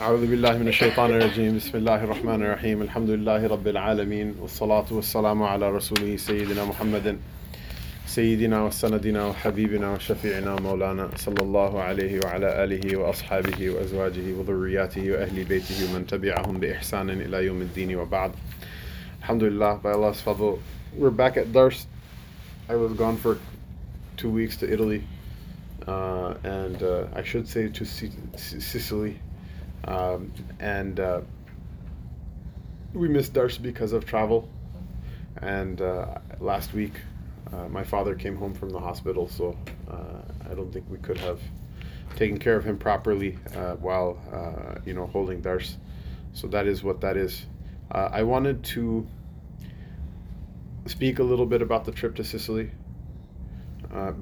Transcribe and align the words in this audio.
أعوذ 0.00 0.26
بالله 0.26 0.58
من 0.58 0.68
الشيطان 0.68 1.10
الرجيم 1.10 1.56
بسم 1.56 1.78
الله 1.78 2.04
الرحمن 2.04 2.42
الرحيم 2.42 2.82
الحمد 2.82 3.10
لله 3.10 3.46
رب 3.46 3.66
العالمين 3.68 4.34
والصلاة 4.40 4.84
والسلام 4.90 5.42
على 5.42 5.70
رسوله 5.70 6.16
سيدنا 6.16 6.64
محمد 6.64 7.18
سيدنا 8.06 8.64
وسندنا 8.64 9.26
وحبيبنا 9.26 9.92
وشفيعنا 9.92 10.60
مولانا 10.60 11.10
صلى 11.16 11.42
الله 11.42 11.82
عليه 11.82 12.20
وعلى 12.24 12.64
آله 12.64 12.96
وأصحابه 12.96 13.70
وأزواجه 13.70 14.32
وذرياته 14.38 15.12
وأهل 15.12 15.44
بيته 15.44 15.78
ومن 15.86 16.06
تبعهم 16.06 16.60
بإحسان 16.60 17.10
إلى 17.10 17.46
يوم 17.46 17.62
الدين 17.62 17.96
وبعد 17.96 18.32
الحمد 19.20 19.42
لله 19.42 19.80
by 19.82 19.92
Allah's 19.92 20.20
fadl 20.20 20.58
we're 20.98 21.10
back 21.10 21.36
at 21.36 21.52
Dars 21.52 21.86
I 22.68 22.74
was 22.74 22.92
gone 22.94 23.16
for 23.16 23.38
two 24.16 24.30
weeks 24.30 24.56
to 24.56 24.72
Italy 24.72 25.04
uh, 25.86 26.34
and 26.42 26.82
uh, 26.82 27.06
I 27.14 27.22
should 27.22 27.46
say 27.46 27.68
to 27.68 27.84
Sicily 27.84 29.20
um, 29.86 30.32
and 30.60 30.98
uh, 30.98 31.20
we 32.92 33.08
missed 33.08 33.32
Dars 33.32 33.58
because 33.58 33.92
of 33.92 34.06
travel. 34.06 34.48
And 35.38 35.80
uh, 35.80 36.18
last 36.40 36.72
week, 36.72 36.94
uh, 37.52 37.68
my 37.68 37.84
father 37.84 38.14
came 38.14 38.36
home 38.36 38.54
from 38.54 38.70
the 38.70 38.78
hospital, 38.78 39.28
so 39.28 39.56
uh, 39.90 40.50
I 40.50 40.54
don't 40.54 40.72
think 40.72 40.86
we 40.88 40.98
could 40.98 41.18
have 41.18 41.40
taken 42.16 42.38
care 42.38 42.56
of 42.56 42.64
him 42.64 42.78
properly 42.78 43.38
uh, 43.54 43.74
while 43.74 44.18
uh, 44.32 44.80
you 44.86 44.94
know 44.94 45.06
holding 45.06 45.40
Dars. 45.40 45.76
So 46.32 46.46
that 46.48 46.66
is 46.66 46.82
what 46.82 47.00
that 47.02 47.16
is. 47.16 47.46
I 47.90 48.24
wanted 48.24 48.64
to 48.64 49.06
speak 50.86 51.20
a 51.20 51.22
little 51.22 51.46
bit 51.46 51.62
about 51.62 51.84
the 51.84 51.92
trip 51.92 52.16
to 52.16 52.24
Sicily, 52.24 52.72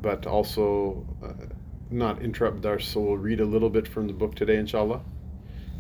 but 0.03 0.27
also 0.27 1.07
not 1.91 2.21
interrupt 2.21 2.61
Dars. 2.61 2.87
So 2.87 3.01
we'll 3.01 3.17
read 3.17 3.41
a 3.41 3.47
little 3.47 3.71
bit 3.71 3.89
from 3.89 4.09
the 4.09 4.13
book 4.13 4.35
today, 4.35 4.57
inshallah 4.57 5.01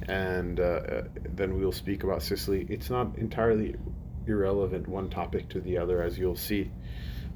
and 0.09 0.61
uh, 0.61 0.62
uh, 0.62 1.02
then 1.34 1.59
we'll 1.59 1.73
speak 1.73 2.05
about 2.05 2.23
Sicily. 2.23 2.66
It's 2.69 2.91
not 2.91 3.16
entirely 3.19 3.77
irrelevant 4.27 4.89
one 4.89 5.11
topic 5.11 5.48
to 5.50 5.61
the 5.61 5.78
other, 5.78 6.03
as 6.03 6.19
you'll 6.19 6.36
see. 6.36 6.70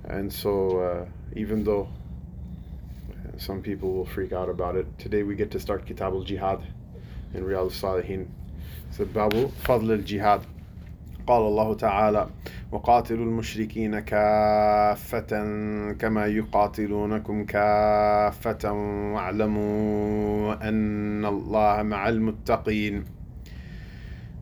And 0.05 0.33
so, 0.33 0.78
uh, 0.78 1.06
even 1.34 1.64
though 1.64 1.89
some 3.39 3.62
people 3.62 3.92
will 3.92 4.06
freak 4.06 4.33
out 4.33 4.48
about 4.48 4.77
it, 4.77 4.86
today 4.98 5.23
we 5.23 5.34
get 5.34 5.50
to 5.53 5.61
start 5.61 5.86
Kitab 5.86 6.12
al 6.12 6.23
Jihad 6.23 6.64
in 7.34 7.45
Riyad 7.45 7.56
al-Salihin. 7.56 8.28
So, 8.92 9.05
Babu 9.05 9.48
Fadl 9.64 9.98
al 9.98 10.03
Jihad. 10.03 10.47
قال 11.27 11.42
الله 11.42 11.74
تعالى 11.74 12.28
وقاتلوا 12.72 13.24
المشركين 13.24 14.00
كافة 14.00 15.30
كما 15.92 16.27
يقاتلونكم 16.27 17.44
كافة 17.44 18.72
واعلموا 19.12 20.68
أن 20.68 21.24
الله 21.24 21.83
مع 21.83 22.08
المتقين 22.08 23.05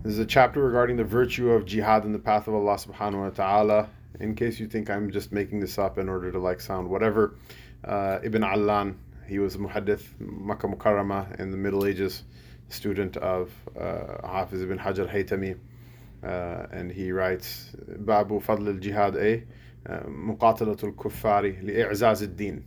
This 0.04 0.12
is 0.12 0.18
a 0.18 0.26
chapter 0.26 0.62
regarding 0.62 0.98
the 0.98 1.04
virtue 1.04 1.50
of 1.52 1.64
jihad 1.64 2.04
in 2.04 2.12
the 2.12 2.18
path 2.18 2.46
of 2.46 2.52
Allah 2.52 2.74
subhanahu 2.76 3.22
wa 3.22 3.30
ta'ala. 3.30 3.88
In 4.20 4.34
case 4.34 4.60
you 4.60 4.66
think 4.66 4.90
I'm 4.90 5.10
just 5.10 5.32
making 5.32 5.60
this 5.60 5.78
up 5.78 5.96
in 5.96 6.10
order 6.10 6.30
to 6.30 6.38
like 6.38 6.60
sound 6.60 6.90
whatever, 6.90 7.36
uh, 7.84 8.18
Ibn 8.22 8.44
Allan, 8.44 8.98
he 9.26 9.38
was 9.38 9.54
a 9.54 9.58
muhaddith, 9.58 10.02
Makkah 10.20 10.68
Mukarramah 10.68 11.40
in 11.40 11.50
the 11.50 11.56
Middle 11.56 11.86
Ages, 11.86 12.22
student 12.68 13.16
of 13.16 13.50
uh, 13.80 14.26
Hafiz 14.26 14.60
ibn 14.60 14.78
Hajar 14.78 15.10
Haytami. 15.10 15.56
Uh, 16.23 16.67
and 16.71 16.91
he 16.91 17.11
writes 17.11 17.75
باب 17.87 18.37
فضل 18.39 18.67
الجهاد 18.67 19.15
أي 19.17 19.47
مقاتلة 20.07 20.77
الكفار 20.83 21.61
لإعزاز 21.61 22.23
الدين 22.23 22.63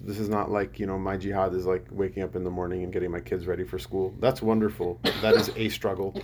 this 0.00 0.20
is 0.20 0.28
not 0.28 0.50
like 0.50 0.78
you 0.78 0.86
know 0.86 0.98
my 0.98 1.16
jihad 1.16 1.54
is 1.54 1.66
like 1.66 1.84
waking 1.90 2.22
up 2.22 2.36
in 2.36 2.44
the 2.44 2.50
morning 2.50 2.84
and 2.84 2.92
getting 2.92 3.10
my 3.10 3.20
kids 3.20 3.46
ready 3.46 3.64
for 3.64 3.78
school 3.78 4.14
that's 4.20 4.40
wonderful 4.40 5.00
that 5.22 5.34
is 5.34 5.50
a 5.56 5.68
struggle 5.68 6.14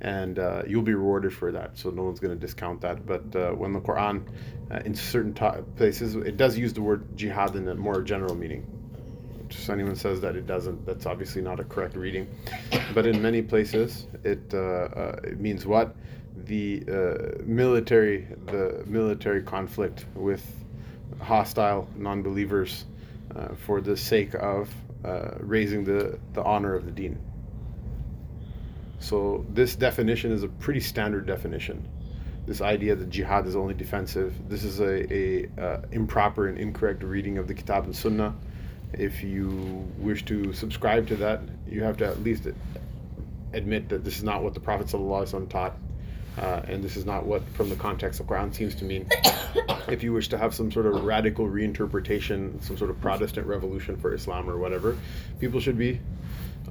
and 0.00 0.38
uh, 0.38 0.62
you'll 0.66 0.82
be 0.82 0.94
rewarded 0.94 1.32
for 1.32 1.52
that 1.52 1.76
so 1.76 1.90
no 1.90 2.02
one's 2.04 2.20
going 2.20 2.32
to 2.32 2.40
discount 2.40 2.80
that 2.80 3.04
but 3.04 3.36
uh, 3.36 3.50
when 3.50 3.72
the 3.72 3.80
quran 3.80 4.22
uh, 4.70 4.80
in 4.86 4.94
certain 4.94 5.34
places 5.76 6.14
it 6.14 6.36
does 6.36 6.56
use 6.56 6.72
the 6.72 6.80
word 6.80 7.16
jihad 7.16 7.54
in 7.56 7.68
a 7.68 7.74
more 7.74 8.00
general 8.00 8.34
meaning 8.34 8.64
if 9.51 9.69
anyone 9.69 9.95
says 9.95 10.21
that 10.21 10.35
it 10.35 10.47
doesn't, 10.47 10.85
that's 10.85 11.05
obviously 11.05 11.41
not 11.41 11.59
a 11.59 11.63
correct 11.63 11.95
reading. 11.95 12.27
But 12.93 13.05
in 13.05 13.21
many 13.21 13.41
places, 13.41 14.07
it, 14.23 14.53
uh, 14.53 14.57
uh, 14.57 15.19
it 15.23 15.39
means 15.39 15.65
what? 15.65 15.95
The 16.45 16.83
uh, 16.87 17.43
military, 17.43 18.27
the 18.45 18.83
military 18.85 19.43
conflict 19.43 20.05
with 20.15 20.45
hostile 21.19 21.87
non-believers 21.95 22.85
uh, 23.35 23.49
for 23.65 23.81
the 23.81 23.97
sake 23.97 24.33
of 24.35 24.69
uh, 25.03 25.31
raising 25.39 25.83
the, 25.83 26.19
the 26.33 26.43
honor 26.43 26.75
of 26.75 26.85
the 26.85 26.91
deen. 26.91 27.19
So 28.99 29.45
this 29.49 29.75
definition 29.75 30.31
is 30.31 30.43
a 30.43 30.47
pretty 30.47 30.81
standard 30.81 31.25
definition. 31.25 31.87
This 32.45 32.61
idea 32.61 32.95
that 32.95 33.09
jihad 33.09 33.47
is 33.47 33.55
only 33.55 33.73
defensive. 33.73 34.49
This 34.49 34.63
is 34.63 34.79
a, 34.79 35.13
a 35.13 35.49
uh, 35.61 35.81
improper 35.91 36.47
and 36.47 36.57
incorrect 36.57 37.03
reading 37.03 37.37
of 37.37 37.47
the 37.47 37.53
Kitab 37.53 37.85
and 37.85 37.95
Sunnah 37.95 38.35
if 38.93 39.23
you 39.23 39.87
wish 39.97 40.25
to 40.25 40.53
subscribe 40.53 41.07
to 41.07 41.15
that, 41.17 41.41
you 41.67 41.83
have 41.83 41.97
to 41.97 42.07
at 42.07 42.23
least 42.23 42.47
admit 43.53 43.89
that 43.89 44.03
this 44.03 44.17
is 44.17 44.23
not 44.23 44.43
what 44.43 44.53
the 44.53 44.59
Prophet 44.59 44.89
taught, 45.49 45.77
uh, 46.37 46.61
and 46.67 46.83
this 46.83 46.95
is 46.95 47.05
not 47.05 47.25
what, 47.25 47.47
from 47.49 47.69
the 47.69 47.75
context 47.75 48.19
of 48.19 48.27
Quran, 48.27 48.53
seems 48.53 48.75
to 48.75 48.85
mean. 48.85 49.07
if 49.87 50.03
you 50.03 50.13
wish 50.13 50.27
to 50.29 50.37
have 50.37 50.53
some 50.53 50.71
sort 50.71 50.85
of 50.85 51.03
radical 51.03 51.47
reinterpretation, 51.47 52.61
some 52.63 52.77
sort 52.77 52.89
of 52.89 52.99
Protestant 53.01 53.45
revolution 53.47 53.97
for 53.97 54.13
Islam 54.13 54.49
or 54.49 54.57
whatever, 54.57 54.97
people 55.39 55.59
should 55.59 55.77
be 55.77 55.99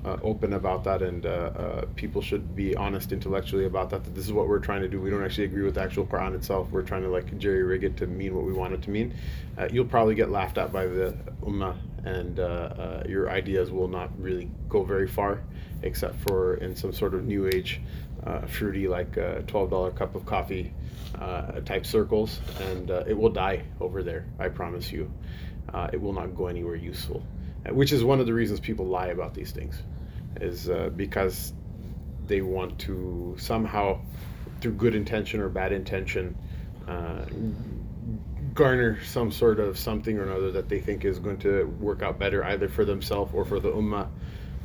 uh, 0.04 0.16
open 0.22 0.52
about 0.52 0.84
that, 0.84 1.02
and 1.02 1.26
uh, 1.26 1.28
uh, 1.28 1.84
people 1.96 2.22
should 2.22 2.54
be 2.54 2.76
honest 2.76 3.12
intellectually 3.12 3.64
about 3.64 3.90
that. 3.90 4.04
That 4.04 4.14
this 4.14 4.24
is 4.24 4.32
what 4.32 4.48
we're 4.48 4.60
trying 4.60 4.82
to 4.82 4.88
do. 4.88 5.00
We 5.00 5.10
don't 5.10 5.24
actually 5.24 5.44
agree 5.44 5.62
with 5.64 5.74
the 5.74 5.82
actual 5.82 6.06
Quran 6.06 6.34
itself. 6.34 6.70
We're 6.70 6.82
trying 6.82 7.02
to 7.02 7.08
like 7.08 7.36
jerry 7.38 7.62
rig 7.62 7.84
it 7.84 7.96
to 7.98 8.06
mean 8.06 8.34
what 8.34 8.44
we 8.44 8.52
want 8.52 8.74
it 8.74 8.82
to 8.82 8.90
mean. 8.90 9.14
Uh, 9.56 9.68
you'll 9.72 9.84
probably 9.84 10.14
get 10.14 10.30
laughed 10.30 10.58
at 10.58 10.72
by 10.72 10.86
the 10.86 11.16
ummah, 11.42 11.76
and 12.08 12.40
uh, 12.40 12.42
uh, 12.42 13.02
your 13.08 13.30
ideas 13.30 13.70
will 13.70 13.88
not 13.88 14.10
really 14.20 14.50
go 14.68 14.82
very 14.82 15.08
far, 15.08 15.42
except 15.82 16.16
for 16.26 16.54
in 16.54 16.74
some 16.74 16.92
sort 16.92 17.14
of 17.14 17.24
new 17.24 17.46
age, 17.46 17.80
fruity 18.46 18.88
like 18.88 19.12
twelve 19.46 19.70
dollar 19.70 19.90
cup 19.90 20.14
of 20.14 20.24
coffee 20.26 20.72
type 21.64 21.86
circles, 21.86 22.40
and 22.60 22.90
it 22.90 23.16
will 23.16 23.30
die 23.30 23.62
over 23.80 24.02
there. 24.02 24.26
I 24.38 24.48
promise 24.48 24.92
you. 24.92 25.10
it 25.92 26.00
will 26.00 26.12
not 26.12 26.34
go 26.34 26.46
anywhere 26.46 26.76
useful 26.76 27.22
which 27.70 27.92
is 27.92 28.04
one 28.04 28.20
of 28.20 28.26
the 28.26 28.34
reasons 28.34 28.60
people 28.60 28.86
lie 28.86 29.08
about 29.08 29.34
these 29.34 29.52
things, 29.52 29.82
is 30.40 30.68
uh, 30.70 30.90
because 30.94 31.52
they 32.26 32.40
want 32.40 32.78
to 32.78 33.34
somehow, 33.38 34.00
through 34.60 34.72
good 34.72 34.94
intention 34.94 35.40
or 35.40 35.48
bad 35.48 35.72
intention, 35.72 36.36
uh, 36.86 37.24
garner 38.58 38.98
some 39.04 39.30
sort 39.30 39.60
of 39.60 39.78
something 39.78 40.18
or 40.18 40.24
another 40.24 40.50
that 40.50 40.68
they 40.68 40.80
think 40.80 41.04
is 41.04 41.20
going 41.20 41.38
to 41.38 41.62
work 41.78 42.02
out 42.02 42.18
better 42.18 42.42
either 42.42 42.68
for 42.68 42.84
themselves 42.84 43.30
or 43.32 43.44
for 43.44 43.60
the 43.60 43.70
ummah 43.70 44.08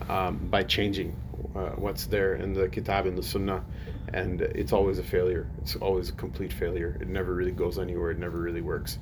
um, 0.09 0.35
by 0.49 0.63
changing 0.63 1.15
uh, 1.55 1.69
what's 1.75 2.07
there 2.07 2.33
in 2.33 2.53
the 2.53 2.67
kitab 2.67 3.05
and 3.05 3.15
the 3.15 3.21
sunnah. 3.21 3.63
And 4.11 4.41
it's 4.41 4.73
always 4.73 4.97
a 4.97 5.03
failure. 5.03 5.47
It's 5.61 5.75
always 5.75 6.09
a 6.09 6.13
complete 6.13 6.51
failure. 6.51 6.97
It 6.99 7.07
never 7.07 7.35
really 7.35 7.51
goes 7.51 7.77
anywhere. 7.77 8.09
It 8.09 8.17
never 8.17 8.39
really 8.39 8.61
works. 8.61 8.97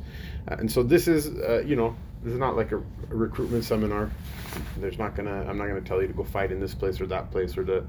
Uh, 0.46 0.56
and 0.60 0.70
so 0.70 0.84
this 0.84 1.08
is 1.08 1.28
uh, 1.28 1.64
you 1.66 1.78
know 1.78 1.96
this 2.22 2.34
is 2.34 2.40
not 2.40 2.58
like 2.58 2.74
a, 2.74 2.78
a, 2.78 3.16
recruitment 3.16 3.64
seminar. 3.64 4.12
There's 4.78 4.98
not 4.98 5.16
gonna 5.16 5.46
i'm 5.48 5.58
not 5.58 5.68
gonna 5.68 5.82
tell 5.82 6.02
you 6.02 6.08
to 6.08 6.14
go 6.14 6.26
fight 6.26 6.52
in 6.52 6.60
this 6.60 6.76
place 6.76 7.00
or 7.00 7.08
that 7.08 7.32
place 7.32 7.58
or 7.58 7.64
to 7.64 7.86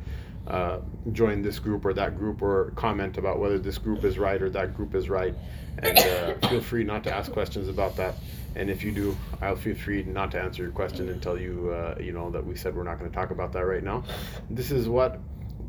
uh, 0.47 0.81
join 1.13 1.43
this 1.43 1.59
group 1.59 1.85
or 1.85 1.95
that 1.95 2.17
group 2.17 2.43
or 2.43 2.73
comment 2.77 3.17
about 3.19 3.39
whether 3.39 3.59
this 3.59 3.79
group 3.79 4.05
is 4.05 4.19
right 4.19 4.43
or 4.43 4.51
that 4.51 4.75
group 4.75 4.95
is 4.95 5.09
right 5.09 5.35
and 5.79 5.99
uh, 5.99 6.49
feel 6.49 6.61
free 6.61 6.85
not 6.85 7.05
to 7.05 7.15
ask 7.15 7.31
questions 7.33 7.69
about 7.69 7.97
that 7.97 8.15
and 8.55 8.69
if 8.71 8.85
you 8.85 8.93
do, 8.93 9.17
I'll 9.41 9.57
feel 9.57 9.75
free 9.75 10.03
not 10.03 10.31
to 10.33 10.41
answer 10.41 10.63
your 10.63 10.73
question 10.73 11.09
and 11.09 11.23
tell 11.23 11.39
you, 11.39 11.71
uh, 11.71 11.97
you 12.01 12.13
know, 12.13 12.31
that 12.31 12.45
we 12.45 12.55
said 12.55 12.77
we're 12.77 12.83
not 12.83 12.99
going 12.99 13.11
to 13.11 13.17
talk 13.17 13.31
about 13.31 13.53
that 13.53 13.65
right 13.65 13.83
now. 13.83 14.05
This 14.51 14.71
is 14.71 14.89
what, 14.89 15.19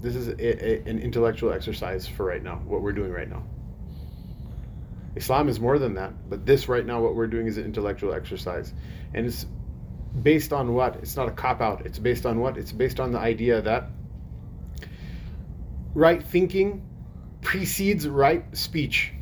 this 0.01 0.15
is 0.15 0.27
a, 0.27 0.87
a, 0.87 0.89
an 0.89 0.99
intellectual 0.99 1.53
exercise 1.53 2.07
for 2.07 2.25
right 2.25 2.43
now, 2.43 2.55
what 2.65 2.81
we're 2.81 2.91
doing 2.91 3.11
right 3.11 3.29
now. 3.29 3.43
Islam 5.15 5.47
is 5.47 5.59
more 5.59 5.79
than 5.79 5.93
that, 5.93 6.29
but 6.29 6.45
this 6.45 6.67
right 6.67 6.85
now, 6.85 7.01
what 7.01 7.15
we're 7.15 7.27
doing 7.27 7.47
is 7.47 7.57
an 7.57 7.65
intellectual 7.65 8.13
exercise. 8.13 8.73
And 9.13 9.27
it's 9.27 9.45
based 10.21 10.51
on 10.51 10.73
what? 10.73 10.97
It's 10.97 11.15
not 11.15 11.27
a 11.27 11.31
cop 11.31 11.61
out. 11.61 11.85
It's 11.85 11.99
based 11.99 12.25
on 12.25 12.39
what? 12.39 12.57
It's 12.57 12.71
based 12.71 12.99
on 12.99 13.11
the 13.11 13.19
idea 13.19 13.61
that 13.61 13.89
right 15.93 16.23
thinking 16.23 16.85
precedes 17.41 18.07
right 18.07 18.45
speech, 18.55 19.13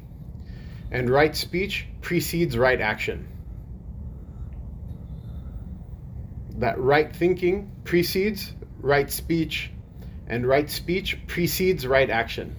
and 0.91 1.09
right 1.09 1.35
speech 1.35 1.87
precedes 2.01 2.57
right 2.57 2.81
action. 2.81 3.27
that 6.61 6.79
right 6.79 7.13
thinking 7.15 7.71
precedes 7.83 8.53
right 8.79 9.11
speech, 9.11 9.71
and 10.27 10.45
right 10.45 10.69
speech 10.69 11.17
precedes 11.27 11.85
right 11.87 12.09
action. 12.09 12.55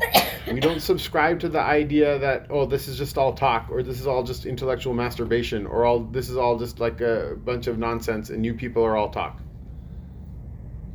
we 0.52 0.60
don't 0.60 0.80
subscribe 0.80 1.40
to 1.40 1.48
the 1.48 1.60
idea 1.60 2.18
that 2.18 2.46
oh 2.50 2.64
this 2.66 2.86
is 2.86 2.96
just 2.96 3.18
all 3.18 3.32
talk 3.32 3.68
or 3.70 3.82
this 3.82 4.00
is 4.00 4.06
all 4.06 4.22
just 4.22 4.46
intellectual 4.46 4.94
masturbation 4.94 5.66
or 5.66 5.84
all 5.84 6.00
this 6.00 6.28
is 6.28 6.36
all 6.36 6.56
just 6.56 6.78
like 6.78 7.00
a 7.00 7.36
bunch 7.44 7.66
of 7.66 7.78
nonsense 7.78 8.30
and 8.30 8.46
you 8.46 8.54
people 8.54 8.84
are 8.84 8.96
all 8.96 9.10
talk 9.10 9.40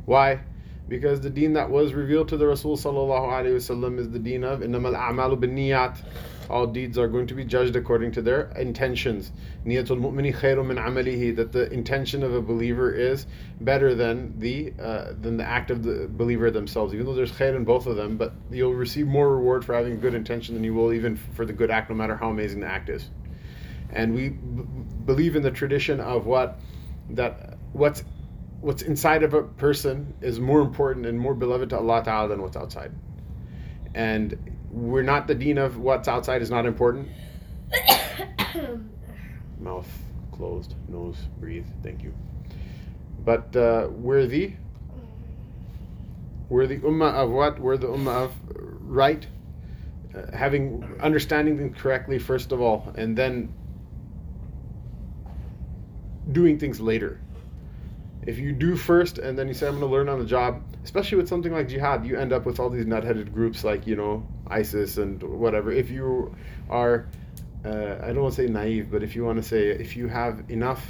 Why? 0.06 0.40
Because 0.86 1.20
the 1.22 1.30
deen 1.30 1.54
that 1.54 1.70
was 1.70 1.94
revealed 1.94 2.28
to 2.28 2.36
the 2.36 2.46
Rasul 2.46 2.76
sallallahu 2.76 3.54
is 3.54 3.68
the 3.68 4.18
deen 4.18 4.44
of 4.44 4.60
innamal 4.60 4.94
a'malu 4.94 5.38
binniyat. 5.38 5.98
All 6.50 6.66
deeds 6.66 6.98
are 6.98 7.08
going 7.08 7.26
to 7.28 7.34
be 7.34 7.42
judged 7.42 7.74
according 7.74 8.12
to 8.12 8.22
their 8.22 8.50
intentions. 8.56 9.32
Niyatul 9.64 9.98
mu'mini 9.98 10.34
khairum 10.34 10.66
min 10.66 10.76
amalihi. 10.76 11.34
That 11.36 11.52
the 11.52 11.72
intention 11.72 12.22
of 12.22 12.34
a 12.34 12.42
believer 12.42 12.92
is 12.92 13.26
better 13.62 13.94
than 13.94 14.38
the 14.38 14.74
uh, 14.78 15.14
than 15.18 15.38
the 15.38 15.44
act 15.44 15.70
of 15.70 15.82
the 15.82 16.06
believer 16.06 16.50
themselves. 16.50 16.92
Even 16.92 17.06
though 17.06 17.14
there's 17.14 17.32
khair 17.32 17.56
in 17.56 17.64
both 17.64 17.86
of 17.86 17.96
them, 17.96 18.18
but 18.18 18.34
you'll 18.50 18.74
receive 18.74 19.06
more 19.06 19.34
reward 19.34 19.64
for 19.64 19.74
having 19.74 19.98
good 20.00 20.14
intention 20.14 20.54
than 20.54 20.64
you 20.64 20.74
will 20.74 20.92
even 20.92 21.16
for 21.16 21.46
the 21.46 21.52
good 21.54 21.70
act, 21.70 21.88
no 21.88 21.96
matter 21.96 22.14
how 22.14 22.28
amazing 22.28 22.60
the 22.60 22.66
act 22.66 22.90
is. 22.90 23.08
And 23.88 24.14
we 24.14 24.30
b- 24.30 24.64
believe 25.06 25.36
in 25.36 25.42
the 25.42 25.50
tradition 25.50 25.98
of 25.98 26.26
what 26.26 26.60
that 27.10 27.56
what's 27.72 28.04
what's 28.64 28.80
inside 28.80 29.22
of 29.22 29.34
a 29.34 29.42
person 29.42 30.14
is 30.22 30.40
more 30.40 30.62
important 30.62 31.04
and 31.04 31.20
more 31.20 31.34
beloved 31.34 31.68
to 31.68 31.76
Allah 31.76 32.02
Ta'ala 32.02 32.28
than 32.28 32.40
what's 32.40 32.56
outside. 32.56 32.92
And 33.94 34.38
we're 34.70 35.02
not 35.02 35.28
the 35.28 35.34
deen 35.34 35.58
of 35.58 35.76
what's 35.76 36.08
outside 36.08 36.40
is 36.40 36.50
not 36.50 36.64
important. 36.64 37.08
Mouth 39.60 39.86
closed, 40.32 40.74
nose 40.88 41.18
breathe. 41.38 41.66
Thank 41.82 42.02
you. 42.02 42.14
But 43.22 43.54
uh, 43.54 43.88
we're 43.90 44.26
the 44.26 44.54
we're 46.48 46.66
the 46.66 46.78
ummah 46.78 47.12
of 47.12 47.30
what? 47.30 47.58
We're 47.58 47.76
the 47.76 47.88
ummah 47.88 48.24
of 48.24 48.32
right, 48.80 49.26
uh, 50.14 50.34
having 50.34 50.96
understanding 51.00 51.58
things 51.58 51.76
correctly 51.78 52.18
first 52.18 52.50
of 52.50 52.62
all, 52.62 52.94
and 52.96 53.14
then 53.14 53.52
doing 56.32 56.58
things 56.58 56.80
later 56.80 57.20
if 58.26 58.38
you 58.38 58.52
do 58.52 58.76
first 58.76 59.18
and 59.18 59.38
then 59.38 59.48
you 59.48 59.54
say 59.54 59.66
I'm 59.66 59.78
going 59.78 59.88
to 59.88 59.92
learn 59.92 60.08
on 60.08 60.18
the 60.18 60.24
job, 60.24 60.62
especially 60.82 61.18
with 61.18 61.28
something 61.28 61.52
like 61.52 61.68
jihad, 61.68 62.06
you 62.06 62.16
end 62.16 62.32
up 62.32 62.46
with 62.46 62.58
all 62.58 62.70
these 62.70 62.86
nut-headed 62.86 63.32
groups 63.32 63.64
like 63.64 63.86
you 63.86 63.96
know 63.96 64.26
ISIS 64.46 64.96
and 64.98 65.22
whatever. 65.22 65.70
If 65.70 65.90
you 65.90 66.34
are, 66.70 67.06
uh, 67.64 67.98
I 68.02 68.06
don't 68.08 68.22
want 68.22 68.34
to 68.34 68.42
say 68.42 68.48
naive, 68.48 68.90
but 68.90 69.02
if 69.02 69.14
you 69.14 69.24
want 69.24 69.42
to 69.42 69.42
say 69.42 69.68
if 69.68 69.96
you 69.96 70.08
have 70.08 70.44
enough 70.48 70.84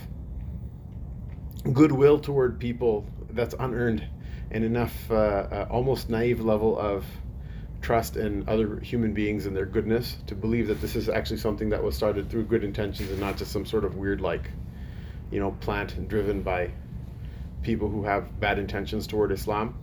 goodwill 1.73 2.21
toward 2.21 2.61
people 2.61 3.07
that's 3.31 3.55
unearned 3.59 4.07
and 4.51 4.65
enough 4.65 5.11
uh, 5.11 5.15
uh, 5.15 5.67
almost 5.71 6.11
naive 6.11 6.41
level 6.41 6.79
of 6.79 7.05
trust 7.81 8.17
in 8.17 8.49
other 8.49 8.79
human 8.81 9.13
beings 9.13 9.47
and 9.47 9.57
their 9.57 9.67
goodness 9.67 10.17
to 10.27 10.35
believe 10.35 10.69
that 10.69 10.81
this 10.81 10.97
is 10.97 11.09
actually 11.09 11.37
something 11.37 11.69
that 11.71 11.83
was 11.83 11.97
started 11.97 12.31
through 12.31 12.45
good 12.45 12.65
intentions 12.65 13.11
and 13.11 13.21
not 13.21 13.37
just 13.37 13.53
some 13.53 13.67
sort 13.67 13.85
of 13.85 13.97
weird 13.97 14.21
like 14.21 14.51
you 15.31 15.41
know 15.41 15.51
plant 15.61 16.09
driven 16.09 16.43
by 16.43 16.71
people 17.65 17.89
who 17.89 18.05
have 18.05 18.39
bad 18.41 18.59
intentions 18.59 19.07
toward 19.07 19.33
Islam, 19.33 19.75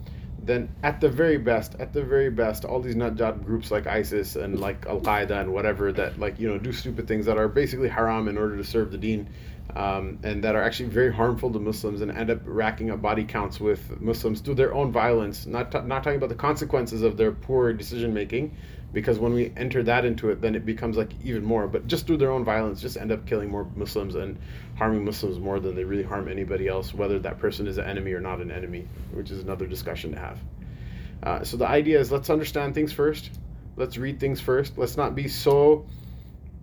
then 0.43 0.69
at 0.81 1.01
the 1.01 1.09
very 1.09 1.37
best, 1.37 1.75
at 1.79 1.93
the 1.93 2.03
very 2.03 2.29
best, 2.29 2.65
all 2.65 2.79
these 2.79 2.95
nut 2.95 3.15
job 3.15 3.45
groups 3.45 3.69
like 3.69 3.85
ISIS 3.85 4.35
and 4.35 4.59
like 4.59 4.85
Al 4.87 4.99
Qaeda 4.99 5.41
and 5.41 5.53
whatever 5.53 5.91
that 5.91 6.19
like 6.19 6.39
you 6.39 6.47
know 6.47 6.57
do 6.57 6.71
stupid 6.71 7.07
things 7.07 7.25
that 7.25 7.37
are 7.37 7.47
basically 7.47 7.89
haram 7.89 8.27
in 8.27 8.37
order 8.37 8.57
to 8.57 8.63
serve 8.63 8.91
the 8.91 8.97
Deen, 8.97 9.29
um, 9.75 10.19
and 10.23 10.43
that 10.43 10.55
are 10.55 10.63
actually 10.63 10.89
very 10.89 11.13
harmful 11.13 11.51
to 11.51 11.59
Muslims 11.59 12.01
and 12.01 12.11
end 12.11 12.29
up 12.29 12.39
racking 12.45 12.89
up 12.89 13.01
body 13.01 13.23
counts 13.23 13.59
with 13.59 14.01
Muslims 14.01 14.41
through 14.41 14.55
their 14.55 14.73
own 14.73 14.91
violence. 14.91 15.45
Not 15.45 15.71
t- 15.71 15.81
not 15.81 16.03
talking 16.03 16.17
about 16.17 16.29
the 16.29 16.35
consequences 16.35 17.03
of 17.03 17.17
their 17.17 17.31
poor 17.31 17.71
decision 17.73 18.13
making, 18.13 18.55
because 18.93 19.19
when 19.19 19.33
we 19.33 19.53
enter 19.55 19.83
that 19.83 20.03
into 20.05 20.29
it, 20.29 20.41
then 20.41 20.55
it 20.55 20.65
becomes 20.65 20.97
like 20.97 21.11
even 21.23 21.43
more. 21.43 21.67
But 21.67 21.87
just 21.87 22.07
through 22.07 22.17
their 22.17 22.31
own 22.31 22.43
violence, 22.43 22.81
just 22.81 22.97
end 22.97 23.11
up 23.11 23.25
killing 23.25 23.49
more 23.49 23.67
Muslims 23.75 24.15
and 24.15 24.37
harming 24.75 25.05
Muslims 25.05 25.39
more 25.39 25.59
than 25.59 25.75
they 25.75 25.83
really 25.83 26.03
harm 26.03 26.27
anybody 26.27 26.67
else, 26.67 26.93
whether 26.93 27.19
that 27.19 27.39
person 27.39 27.67
is 27.67 27.77
an 27.77 27.85
enemy 27.85 28.13
or 28.13 28.19
not 28.19 28.41
an 28.41 28.51
enemy, 28.51 28.87
which 29.13 29.31
is 29.31 29.39
another 29.39 29.65
discussion 29.65 30.11
to 30.11 30.19
have. 30.19 30.39
Uh, 31.23 31.43
so 31.43 31.55
the 31.55 31.67
idea 31.67 31.99
is 31.99 32.11
let's 32.11 32.29
understand 32.29 32.73
things 32.73 32.91
first. 32.91 33.29
Let's 33.77 33.97
read 33.97 34.19
things 34.19 34.41
first. 34.41 34.77
Let's 34.77 34.97
not 34.97 35.15
be 35.15 35.27
so 35.27 35.85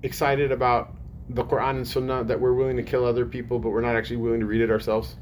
excited 0.02 0.52
about 0.52 0.94
the 1.30 1.44
Quran 1.44 1.76
and 1.76 1.88
Sunnah 1.88 2.24
that 2.24 2.40
we're 2.40 2.52
willing 2.52 2.76
to 2.76 2.82
kill 2.82 3.04
other 3.04 3.24
people, 3.24 3.58
but 3.58 3.70
we're 3.70 3.80
not 3.80 3.96
actually 3.96 4.16
willing 4.16 4.40
to 4.40 4.46
read 4.46 4.60
it 4.60 4.70
ourselves. 4.70 5.14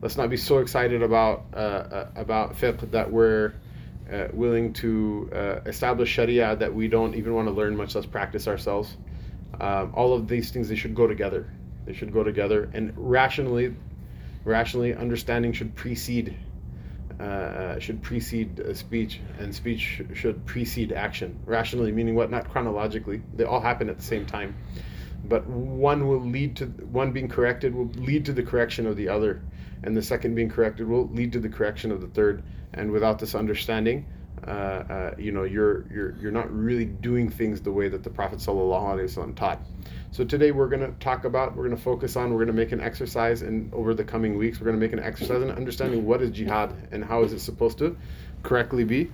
Let's 0.00 0.16
not 0.16 0.30
be 0.30 0.36
so 0.36 0.58
excited 0.58 1.02
about 1.02 1.46
uh, 1.54 1.56
uh, 1.56 2.10
about 2.16 2.56
fiqh 2.56 2.90
that 2.90 3.10
we're 3.10 3.54
uh, 4.12 4.28
willing 4.32 4.72
to 4.74 5.30
uh, 5.32 5.60
establish 5.66 6.10
Sharia 6.10 6.56
that 6.56 6.74
we 6.74 6.88
don't 6.88 7.14
even 7.14 7.34
want 7.34 7.48
to 7.48 7.52
learn, 7.52 7.76
much 7.76 7.94
less 7.94 8.06
practice 8.06 8.46
ourselves. 8.46 8.96
Um, 9.60 9.92
all 9.94 10.14
of 10.14 10.28
these 10.28 10.50
things 10.50 10.68
they 10.68 10.76
should 10.76 10.94
go 10.94 11.06
together. 11.06 11.50
They 11.86 11.94
should 11.94 12.12
go 12.12 12.22
together, 12.22 12.70
and 12.74 12.92
rationally, 12.96 13.74
rationally, 14.44 14.94
understanding 14.94 15.52
should 15.52 15.74
precede 15.74 16.36
uh, 17.18 17.22
uh 17.22 17.78
should 17.78 18.02
precede 18.02 18.60
speech, 18.76 19.20
and 19.38 19.54
speech 19.54 20.02
should 20.14 20.46
precede 20.46 20.92
action. 20.92 21.38
Rationally, 21.44 21.92
meaning 21.92 22.14
what? 22.14 22.30
Not 22.30 22.48
chronologically. 22.50 23.22
They 23.34 23.44
all 23.44 23.60
happen 23.60 23.88
at 23.88 23.96
the 23.96 24.04
same 24.04 24.26
time, 24.26 24.54
but 25.24 25.46
one 25.46 26.06
will 26.06 26.20
lead 26.20 26.56
to 26.56 26.66
one 26.66 27.12
being 27.12 27.28
corrected 27.28 27.74
will 27.74 27.90
lead 27.96 28.26
to 28.26 28.32
the 28.32 28.42
correction 28.42 28.86
of 28.86 28.96
the 28.96 29.08
other, 29.08 29.42
and 29.84 29.96
the 29.96 30.02
second 30.02 30.34
being 30.34 30.48
corrected 30.48 30.86
will 30.86 31.08
lead 31.08 31.32
to 31.32 31.40
the 31.40 31.48
correction 31.48 31.90
of 31.90 32.00
the 32.00 32.08
third 32.08 32.42
and 32.74 32.90
without 32.90 33.18
this 33.18 33.34
understanding, 33.34 34.06
uh, 34.46 34.50
uh, 34.50 35.14
you 35.18 35.30
know, 35.30 35.44
you're 35.44 35.84
you're 35.92 36.16
you're 36.18 36.32
not 36.32 36.52
really 36.52 36.84
doing 36.84 37.28
things 37.28 37.60
the 37.60 37.70
way 37.70 37.88
that 37.88 38.02
the 38.02 38.10
Prophet 38.10 38.38
ﷺ 38.38 39.36
taught. 39.36 39.60
So 40.10 40.24
today 40.24 40.50
we're 40.50 40.68
going 40.68 40.80
to 40.80 40.92
talk 40.98 41.24
about, 41.24 41.56
we're 41.56 41.64
going 41.64 41.76
to 41.76 41.82
focus 41.82 42.16
on, 42.16 42.30
we're 42.30 42.44
going 42.44 42.48
to 42.48 42.52
make 42.52 42.72
an 42.72 42.80
exercise, 42.80 43.42
and 43.42 43.72
over 43.72 43.94
the 43.94 44.04
coming 44.04 44.36
weeks 44.36 44.58
we're 44.58 44.66
going 44.66 44.78
to 44.78 44.80
make 44.80 44.92
an 44.92 44.98
exercise 44.98 45.42
in 45.42 45.50
understanding 45.50 46.04
what 46.04 46.22
is 46.22 46.30
jihad 46.30 46.74
and 46.90 47.04
how 47.04 47.22
is 47.22 47.32
it 47.32 47.40
supposed 47.40 47.78
to 47.78 47.96
correctly 48.42 48.84
be 48.84 49.10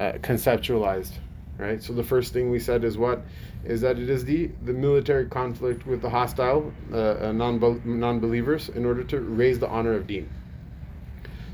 uh, 0.00 0.12
conceptualized. 0.14 1.12
Right. 1.58 1.82
So 1.82 1.92
the 1.92 2.02
first 2.02 2.32
thing 2.32 2.50
we 2.50 2.58
said 2.58 2.82
is 2.82 2.96
what 2.96 3.22
is 3.64 3.82
that 3.82 3.98
it 3.98 4.08
is 4.08 4.24
the 4.24 4.50
the 4.64 4.72
military 4.72 5.26
conflict 5.26 5.86
with 5.86 6.00
the 6.00 6.10
hostile 6.10 6.72
uh, 6.92 6.96
uh 6.96 7.32
non 7.32 7.60
non 7.84 8.20
believers 8.20 8.68
in 8.70 8.84
order 8.84 9.04
to 9.04 9.20
raise 9.20 9.58
the 9.58 9.68
honor 9.68 9.92
of 9.92 10.06
Deen. 10.06 10.28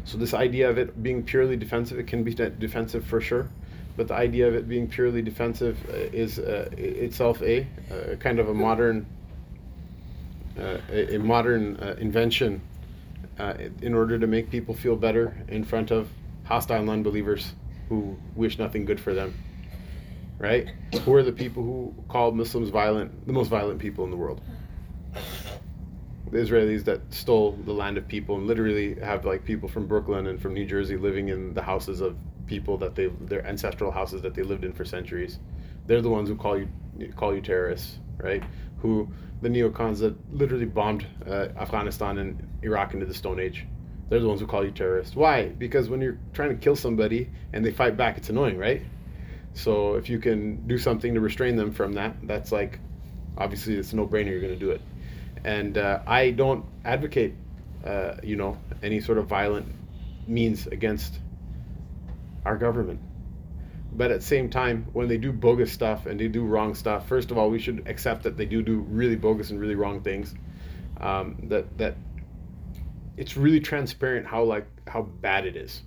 So 0.04 0.16
this 0.16 0.32
idea 0.32 0.70
of 0.70 0.78
it 0.78 1.02
being 1.02 1.22
purely 1.22 1.56
defensive, 1.56 1.98
it 1.98 2.06
can 2.06 2.24
be 2.24 2.32
defensive 2.32 3.04
for 3.04 3.20
sure, 3.20 3.46
but 3.94 4.08
the 4.08 4.14
idea 4.14 4.48
of 4.48 4.54
it 4.54 4.66
being 4.66 4.86
purely 4.86 5.20
defensive 5.20 5.76
uh, 5.90 5.96
is 6.12 6.38
uh, 6.38 6.70
itself 6.78 7.42
a, 7.42 7.66
a, 7.90 8.16
kind 8.16 8.38
of 8.38 8.48
a 8.48 8.54
modern 8.54 9.04
uh, 10.58 10.78
a, 10.90 11.16
a, 11.16 11.18
modern 11.18 11.76
uh, 11.76 11.94
invention 11.98 12.62
uh, 13.38 13.52
in 13.82 13.92
order 13.94 14.18
to 14.18 14.26
make 14.26 14.50
people 14.50 14.74
feel 14.74 14.96
better 14.96 15.36
in 15.48 15.62
front 15.62 15.90
of 15.90 16.08
hostile 16.44 16.82
non-believers 16.82 17.52
who 17.90 18.16
wish 18.34 18.58
nothing 18.58 18.86
good 18.86 18.98
for 18.98 19.12
them. 19.12 19.34
Right? 20.38 20.68
Who 21.04 21.14
are 21.14 21.22
the 21.22 21.32
people 21.32 21.64
who 21.64 21.94
call 22.08 22.30
Muslims 22.30 22.68
violent, 22.70 23.26
the 23.26 23.32
most 23.32 23.48
violent 23.48 23.80
people 23.80 24.04
in 24.04 24.10
the 24.10 24.16
world? 24.16 24.40
the 26.30 26.38
Israelis 26.38 26.84
that 26.84 27.00
stole 27.12 27.52
the 27.64 27.72
land 27.72 27.96
of 27.96 28.06
people 28.06 28.36
and 28.36 28.46
literally 28.46 28.94
have 29.00 29.24
like 29.24 29.44
people 29.44 29.68
from 29.68 29.86
Brooklyn 29.86 30.26
and 30.26 30.40
from 30.40 30.54
New 30.54 30.66
Jersey 30.66 30.96
living 30.96 31.28
in 31.28 31.54
the 31.54 31.62
houses 31.62 32.00
of 32.00 32.16
people 32.46 32.76
that 32.78 32.94
they 32.94 33.06
their 33.06 33.46
ancestral 33.46 33.90
houses 33.90 34.22
that 34.22 34.34
they 34.34 34.42
lived 34.42 34.64
in 34.64 34.72
for 34.72 34.84
centuries. 34.84 35.38
They're 35.86 36.02
the 36.02 36.10
ones 36.10 36.28
who 36.28 36.36
call 36.36 36.58
you 36.58 36.68
call 37.16 37.34
you 37.34 37.40
terrorists, 37.40 37.98
right? 38.18 38.42
Who 38.80 39.08
the 39.40 39.48
neocons 39.48 40.00
that 40.00 40.16
literally 40.34 40.64
bombed 40.64 41.06
uh, 41.26 41.48
Afghanistan 41.56 42.18
and 42.18 42.48
Iraq 42.62 42.94
into 42.94 43.06
the 43.06 43.14
Stone 43.14 43.40
Age. 43.40 43.66
They're 44.08 44.20
the 44.20 44.28
ones 44.28 44.40
who 44.40 44.46
call 44.46 44.64
you 44.64 44.70
terrorists. 44.70 45.14
Why? 45.14 45.48
Because 45.48 45.88
when 45.88 46.00
you're 46.00 46.18
trying 46.32 46.48
to 46.48 46.56
kill 46.56 46.76
somebody 46.76 47.30
and 47.52 47.64
they 47.64 47.70
fight 47.70 47.96
back, 47.96 48.16
it's 48.16 48.30
annoying, 48.30 48.58
right? 48.58 48.82
So 49.58 49.94
if 49.94 50.08
you 50.08 50.18
can 50.18 50.66
do 50.66 50.78
something 50.78 51.14
to 51.14 51.20
restrain 51.20 51.56
them 51.56 51.72
from 51.72 51.94
that, 51.94 52.16
that's 52.22 52.52
like 52.52 52.78
obviously 53.36 53.74
it's 53.74 53.92
no-brainer. 53.92 54.30
You're 54.30 54.40
going 54.40 54.54
to 54.54 54.58
do 54.58 54.70
it 54.70 54.80
and 55.44 55.78
uh, 55.78 56.00
I 56.06 56.30
don't 56.30 56.64
advocate, 56.84 57.34
uh, 57.84 58.14
you 58.22 58.36
know, 58.36 58.58
any 58.82 59.00
sort 59.00 59.18
of 59.18 59.26
violent 59.26 59.66
means 60.26 60.66
against 60.66 61.18
our 62.44 62.56
government. 62.56 63.00
But 63.92 64.10
at 64.10 64.20
the 64.20 64.26
same 64.26 64.50
time, 64.50 64.86
when 64.92 65.08
they 65.08 65.16
do 65.16 65.32
bogus 65.32 65.72
stuff 65.72 66.06
and 66.06 66.20
they 66.20 66.28
do 66.28 66.44
wrong 66.44 66.74
stuff, 66.74 67.08
first 67.08 67.30
of 67.30 67.38
all, 67.38 67.50
we 67.50 67.58
should 67.58 67.88
accept 67.88 68.24
that 68.24 68.36
they 68.36 68.46
do 68.46 68.62
do 68.62 68.80
really 68.80 69.16
bogus 69.16 69.50
and 69.50 69.58
really 69.58 69.74
wrong 69.74 70.02
things. 70.02 70.34
Um, 71.00 71.38
that 71.44 71.78
that 71.78 71.96
it's 73.16 73.36
really 73.36 73.60
transparent 73.60 74.26
how 74.26 74.44
like 74.44 74.66
how 74.86 75.02
bad 75.02 75.46
it 75.46 75.56
is, 75.56 75.82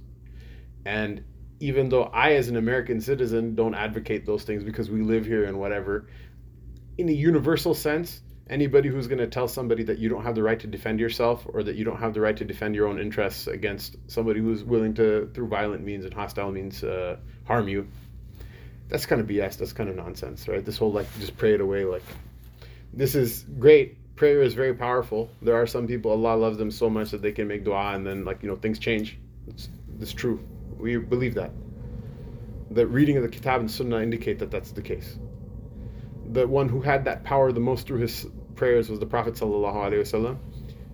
and 0.86 1.24
even 1.62 1.90
though 1.90 2.04
I, 2.04 2.34
as 2.34 2.48
an 2.48 2.58
American 2.58 3.00
citizen, 3.02 3.56
don't 3.56 3.76
advocate 3.76 4.26
those 4.26 4.44
things 4.44 4.64
because 4.64 4.90
we 4.90 5.02
live 5.02 5.26
here 5.26 5.46
and 5.46 5.60
whatever, 5.60 6.08
in 6.98 7.08
a 7.08 7.14
universal 7.14 7.74
sense, 7.74 8.22
anybody 8.50 8.90
who's 8.90 9.08
going 9.08 9.20
to 9.20 9.28
tell 9.28 9.48
somebody 9.48 9.84
that 9.84 10.00
you 10.00 10.10
don't 10.10 10.24
have 10.24 10.36
the 10.36 10.44
right 10.44 10.60
to 10.60 10.68
defend 10.68 11.00
yourself 11.00 11.46
or 11.54 11.64
that 11.64 11.76
you 11.76 11.86
don't 11.86 12.00
have 12.00 12.14
the 12.14 12.20
right 12.20 12.36
to 12.38 12.44
defend 12.44 12.76
your 12.76 12.88
own 12.88 13.00
interests 13.00 13.48
against 13.48 13.96
somebody 14.08 14.40
who's 14.40 14.64
willing 14.64 14.94
to, 14.96 15.30
through 15.34 15.48
violent 15.48 15.84
means 15.84 16.04
and 16.04 16.14
hostile 16.14 16.52
means, 16.52 16.84
uh, 16.84 17.16
harm 17.46 17.68
you, 17.68 17.88
that's 18.92 19.06
kind 19.06 19.22
of 19.22 19.28
BS. 19.28 19.58
That's 19.58 19.72
kind 19.72 19.90
of 19.90 19.96
nonsense, 19.96 20.48
right? 20.48 20.64
This 20.64 20.78
whole 20.78 20.92
like 20.92 21.08
just 21.20 21.38
pray 21.38 21.54
it 21.54 21.62
away. 21.62 21.86
Like, 21.86 22.04
this 22.94 23.16
is 23.16 23.46
great. 23.58 23.98
Prayer 24.18 24.42
is 24.42 24.54
very 24.54 24.74
powerful. 24.74 25.30
There 25.42 25.56
are 25.56 25.66
some 25.66 25.88
people 25.88 26.12
Allah 26.12 26.36
loves 26.36 26.58
them 26.58 26.70
so 26.70 26.90
much 26.90 27.12
that 27.12 27.22
they 27.22 27.32
can 27.32 27.48
make 27.48 27.64
dua 27.64 27.94
and 27.94 28.06
then 28.06 28.26
like 28.26 28.44
you 28.44 28.50
know 28.50 28.58
things 28.58 28.80
change. 28.80 29.18
It's, 29.48 29.70
it's 30.00 30.12
true. 30.12 30.44
We 30.78 30.98
believe 30.98 31.36
that. 31.36 31.52
The 32.72 32.88
reading 32.88 33.18
of 33.18 33.24
the 33.24 33.30
Kitab 33.30 33.60
and 33.60 33.70
Sunnah 33.70 34.02
indicate 34.02 34.40
that 34.40 34.52
that's 34.52 34.72
the 34.72 34.82
case. 34.82 35.18
The 36.32 36.48
one 36.48 36.70
who 36.70 36.82
had 36.82 37.06
that 37.06 37.24
power 37.24 37.52
the 37.52 37.60
most 37.60 37.86
through 37.88 38.00
his 38.00 38.26
prayers 38.56 38.90
was 38.90 39.00
the 39.00 39.06
Prophet 39.06 39.34
sallallahu. 39.34 40.38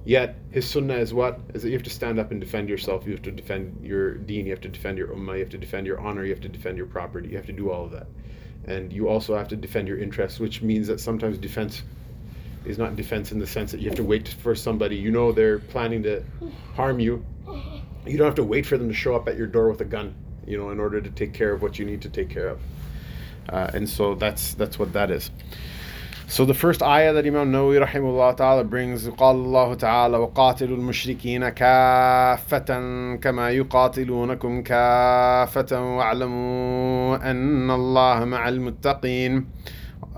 Yet 0.07 0.39
his 0.51 0.65
sunnah 0.65 0.95
is 0.95 1.13
what? 1.13 1.41
Is 1.53 1.63
that 1.63 1.67
you 1.67 1.73
have 1.73 1.83
to 1.83 1.89
stand 1.89 2.17
up 2.17 2.31
and 2.31 2.39
defend 2.39 2.69
yourself. 2.69 3.05
You 3.05 3.11
have 3.11 3.23
to 3.23 3.31
defend 3.31 3.85
your 3.85 4.13
deen. 4.13 4.45
You 4.45 4.53
have 4.53 4.61
to 4.61 4.69
defend 4.69 4.97
your 4.97 5.09
ummah. 5.09 5.33
You 5.33 5.39
have 5.39 5.49
to 5.49 5.57
defend 5.57 5.85
your 5.85 5.99
honor. 5.99 6.23
You 6.23 6.31
have 6.31 6.39
to 6.43 6.47
defend 6.47 6.77
your 6.77 6.85
property. 6.85 7.27
You 7.27 7.35
have 7.35 7.45
to 7.47 7.51
do 7.51 7.69
all 7.69 7.83
of 7.83 7.91
that, 7.91 8.07
and 8.63 8.93
you 8.93 9.09
also 9.09 9.35
have 9.35 9.49
to 9.49 9.57
defend 9.57 9.89
your 9.89 9.97
interests, 9.97 10.39
which 10.39 10.61
means 10.61 10.87
that 10.87 11.01
sometimes 11.01 11.37
defense 11.37 11.83
is 12.63 12.77
not 12.77 12.95
defense 12.95 13.33
in 13.33 13.39
the 13.39 13.47
sense 13.47 13.71
that 13.73 13.81
you 13.81 13.89
have 13.89 13.97
to 13.97 14.03
wait 14.03 14.29
for 14.29 14.55
somebody. 14.55 14.95
You 14.95 15.11
know 15.11 15.33
they're 15.33 15.59
planning 15.59 16.03
to 16.03 16.23
harm 16.73 17.01
you 17.01 17.25
You 18.06 18.18
don't 18.18 18.26
have 18.26 18.34
to 18.36 18.44
wait 18.44 18.66
for 18.66 18.76
them 18.76 18.88
to 18.88 18.94
show 18.94 19.14
up 19.14 19.28
at 19.28 19.36
your 19.36 19.46
door 19.46 19.70
with 19.70 19.80
a 19.80 19.84
gun, 19.84 20.14
you 20.46 20.58
know, 20.58 20.70
in 20.70 20.80
order 20.80 21.00
to 21.00 21.10
take 21.10 21.32
care 21.32 21.52
of 21.52 21.62
what 21.62 21.78
you 21.78 21.84
need 21.84 22.02
to 22.02 22.08
take 22.08 22.28
care 22.30 22.48
of. 22.48 22.60
Uh, 23.48 23.70
and 23.74 23.88
so 23.88 24.14
that's 24.14 24.54
that's 24.54 24.78
what 24.78 24.92
that 24.92 25.10
is. 25.10 25.30
So 26.28 26.46
the 26.46 26.54
first 26.54 26.82
ayah 26.82 27.12
that 27.12 27.26
Imam 27.26 27.52
Nawawi 27.52 27.84
rahimahullah 27.84 28.36
ta'ala 28.36 28.64
brings 28.64 29.06
قال 29.06 29.36
الله 29.36 29.74
تعالى 29.74 30.16
وقاتلوا 30.16 30.76
المشركين 30.76 31.48
كافة 31.48 33.16
كما 33.16 33.50
يقاتلونكم 33.50 34.62
كافة 34.62 35.96
واعلموا 35.96 37.30
أن 37.30 37.70
الله 37.70 38.24
مع 38.24 38.48
المتقين 38.48 39.46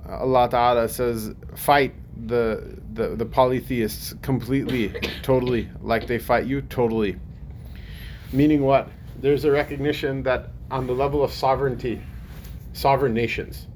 Allah 0.06 0.48
Ta'ala 0.50 0.88
says 0.88 1.34
fight 1.56 1.94
the, 2.26 2.78
the, 2.92 3.16
the 3.16 3.24
polytheists 3.24 4.14
completely, 4.22 4.92
totally, 5.22 5.68
like 5.80 6.06
they 6.06 6.18
fight 6.18 6.46
you, 6.46 6.62
totally. 6.62 7.16
Meaning 8.31 8.61
what? 8.61 8.89
There's 9.19 9.43
a 9.43 9.51
recognition 9.51 10.23
that 10.23 10.49
on 10.69 10.85
the 10.87 10.93
level 10.93 11.23
of 11.23 11.31
sovereignty, 11.31 12.01
sovereign 12.73 13.13
nations, 13.13 13.67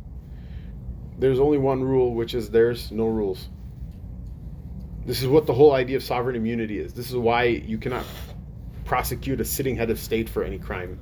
there's 1.17 1.39
only 1.39 1.57
one 1.57 1.83
rule, 1.83 2.13
which 2.13 2.33
is 2.33 2.49
there's 2.49 2.91
no 2.91 3.07
rules. 3.07 3.49
This 5.05 5.21
is 5.21 5.27
what 5.27 5.47
the 5.47 5.53
whole 5.53 5.73
idea 5.73 5.97
of 5.97 6.03
sovereign 6.03 6.35
immunity 6.35 6.79
is. 6.79 6.93
This 6.93 7.09
is 7.09 7.15
why 7.15 7.43
you 7.43 7.77
cannot 7.77 8.05
prosecute 8.85 9.41
a 9.41 9.45
sitting 9.45 9.75
head 9.75 9.89
of 9.89 9.99
state 9.99 10.29
for 10.29 10.43
any 10.43 10.59
crime, 10.59 10.99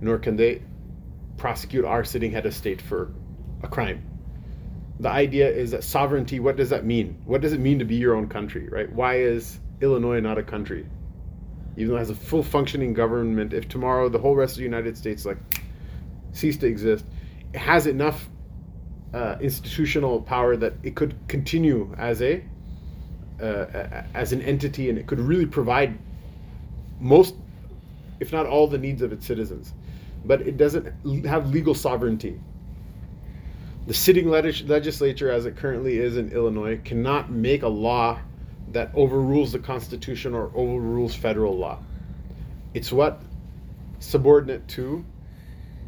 nor 0.00 0.18
can 0.18 0.36
they 0.36 0.62
prosecute 1.36 1.84
our 1.84 2.04
sitting 2.04 2.32
head 2.32 2.46
of 2.46 2.54
state 2.54 2.82
for 2.82 3.12
a 3.62 3.68
crime. 3.68 4.04
The 5.00 5.08
idea 5.08 5.48
is 5.48 5.70
that 5.70 5.84
sovereignty, 5.84 6.40
what 6.40 6.56
does 6.56 6.70
that 6.70 6.84
mean? 6.84 7.20
What 7.24 7.40
does 7.40 7.52
it 7.52 7.60
mean 7.60 7.78
to 7.78 7.84
be 7.84 7.96
your 7.96 8.14
own 8.14 8.28
country, 8.28 8.68
right? 8.68 8.90
Why 8.92 9.18
is 9.18 9.58
Illinois 9.80 10.20
not 10.20 10.38
a 10.38 10.42
country? 10.42 10.86
Even 11.76 11.88
though 11.88 11.96
it 11.96 12.00
has 12.00 12.10
a 12.10 12.14
full 12.14 12.42
functioning 12.42 12.92
government, 12.92 13.52
if 13.52 13.68
tomorrow 13.68 14.08
the 14.08 14.18
whole 14.18 14.36
rest 14.36 14.54
of 14.54 14.58
the 14.58 14.64
United 14.64 14.96
States 14.96 15.24
like 15.24 15.38
ceased 16.32 16.60
to 16.60 16.66
exist, 16.66 17.04
it 17.52 17.58
has 17.58 17.86
enough 17.86 18.28
uh, 19.14 19.36
institutional 19.40 20.20
power 20.20 20.56
that 20.56 20.74
it 20.82 20.94
could 20.94 21.14
continue 21.28 21.94
as 21.98 22.22
a 22.22 22.42
uh, 23.40 24.04
as 24.14 24.32
an 24.32 24.40
entity 24.42 24.88
and 24.88 24.98
it 24.98 25.06
could 25.06 25.18
really 25.18 25.46
provide 25.46 25.98
most 27.00 27.34
if 28.20 28.32
not 28.32 28.46
all 28.46 28.68
the 28.68 28.78
needs 28.78 29.02
of 29.02 29.12
its 29.12 29.26
citizens. 29.26 29.72
But 30.24 30.42
it 30.42 30.56
doesn't 30.56 30.86
have 31.26 31.50
legal 31.50 31.74
sovereignty. 31.74 32.40
The 33.88 33.94
sitting 33.94 34.28
legislature 34.28 35.30
as 35.30 35.44
it 35.44 35.56
currently 35.56 35.98
is 35.98 36.16
in 36.16 36.30
illinois 36.30 36.80
cannot 36.84 37.32
make 37.32 37.64
a 37.64 37.68
law 37.68 38.20
that 38.70 38.90
overrules 38.94 39.52
the 39.52 39.58
constitution 39.58 40.34
or 40.34 40.50
overrules 40.54 41.14
federal 41.14 41.56
law. 41.56 41.78
It's 42.74 42.90
what? 42.90 43.20
Subordinate 43.98 44.66
to 44.68 45.04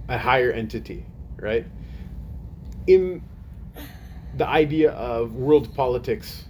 a 0.09 0.19
higher 0.19 0.53
entity 0.53 1.07
right? 1.45 1.67
In 2.87 3.23
the 4.37 4.49
idea 4.49 4.91
of 4.93 5.35
world 5.35 5.75
politics, 5.75 6.45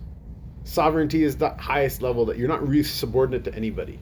sovereignty 0.64 1.22
is 1.22 1.36
the 1.36 1.50
highest 1.50 2.02
level 2.02 2.26
that 2.26 2.38
you're 2.38 2.48
not 2.48 2.66
really 2.66 2.82
subordinate 2.84 3.44
to 3.44 3.54
anybody. 3.54 3.98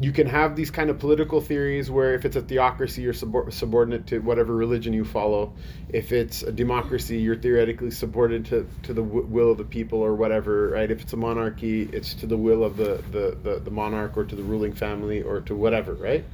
You 0.00 0.10
can 0.10 0.26
have 0.26 0.56
these 0.56 0.72
kind 0.72 0.90
of 0.90 0.98
political 0.98 1.40
theories 1.40 1.88
where 1.88 2.14
if 2.14 2.24
it's 2.24 2.34
a 2.34 2.42
theocracy, 2.42 3.02
you're 3.02 3.12
subordinate 3.12 4.08
to 4.08 4.18
whatever 4.18 4.54
religion 4.54 4.92
you 4.92 5.04
follow. 5.04 5.52
If 5.88 6.10
it's 6.10 6.42
a 6.42 6.50
democracy, 6.50 7.18
you're 7.18 7.36
theoretically 7.36 7.92
subordinate 7.92 8.46
to, 8.46 8.66
to 8.82 8.92
the 8.92 9.02
w- 9.02 9.26
will 9.26 9.52
of 9.52 9.58
the 9.58 9.64
people 9.64 10.00
or 10.00 10.14
whatever, 10.16 10.70
right? 10.70 10.90
If 10.90 11.02
it's 11.02 11.12
a 11.12 11.16
monarchy, 11.16 11.88
it's 11.92 12.14
to 12.14 12.26
the 12.26 12.36
will 12.36 12.64
of 12.64 12.76
the, 12.76 13.04
the, 13.12 13.38
the, 13.42 13.60
the 13.60 13.70
monarch 13.70 14.16
or 14.16 14.24
to 14.24 14.34
the 14.34 14.42
ruling 14.42 14.72
family 14.72 15.22
or 15.22 15.40
to 15.42 15.54
whatever, 15.54 15.94
right? 15.94 16.24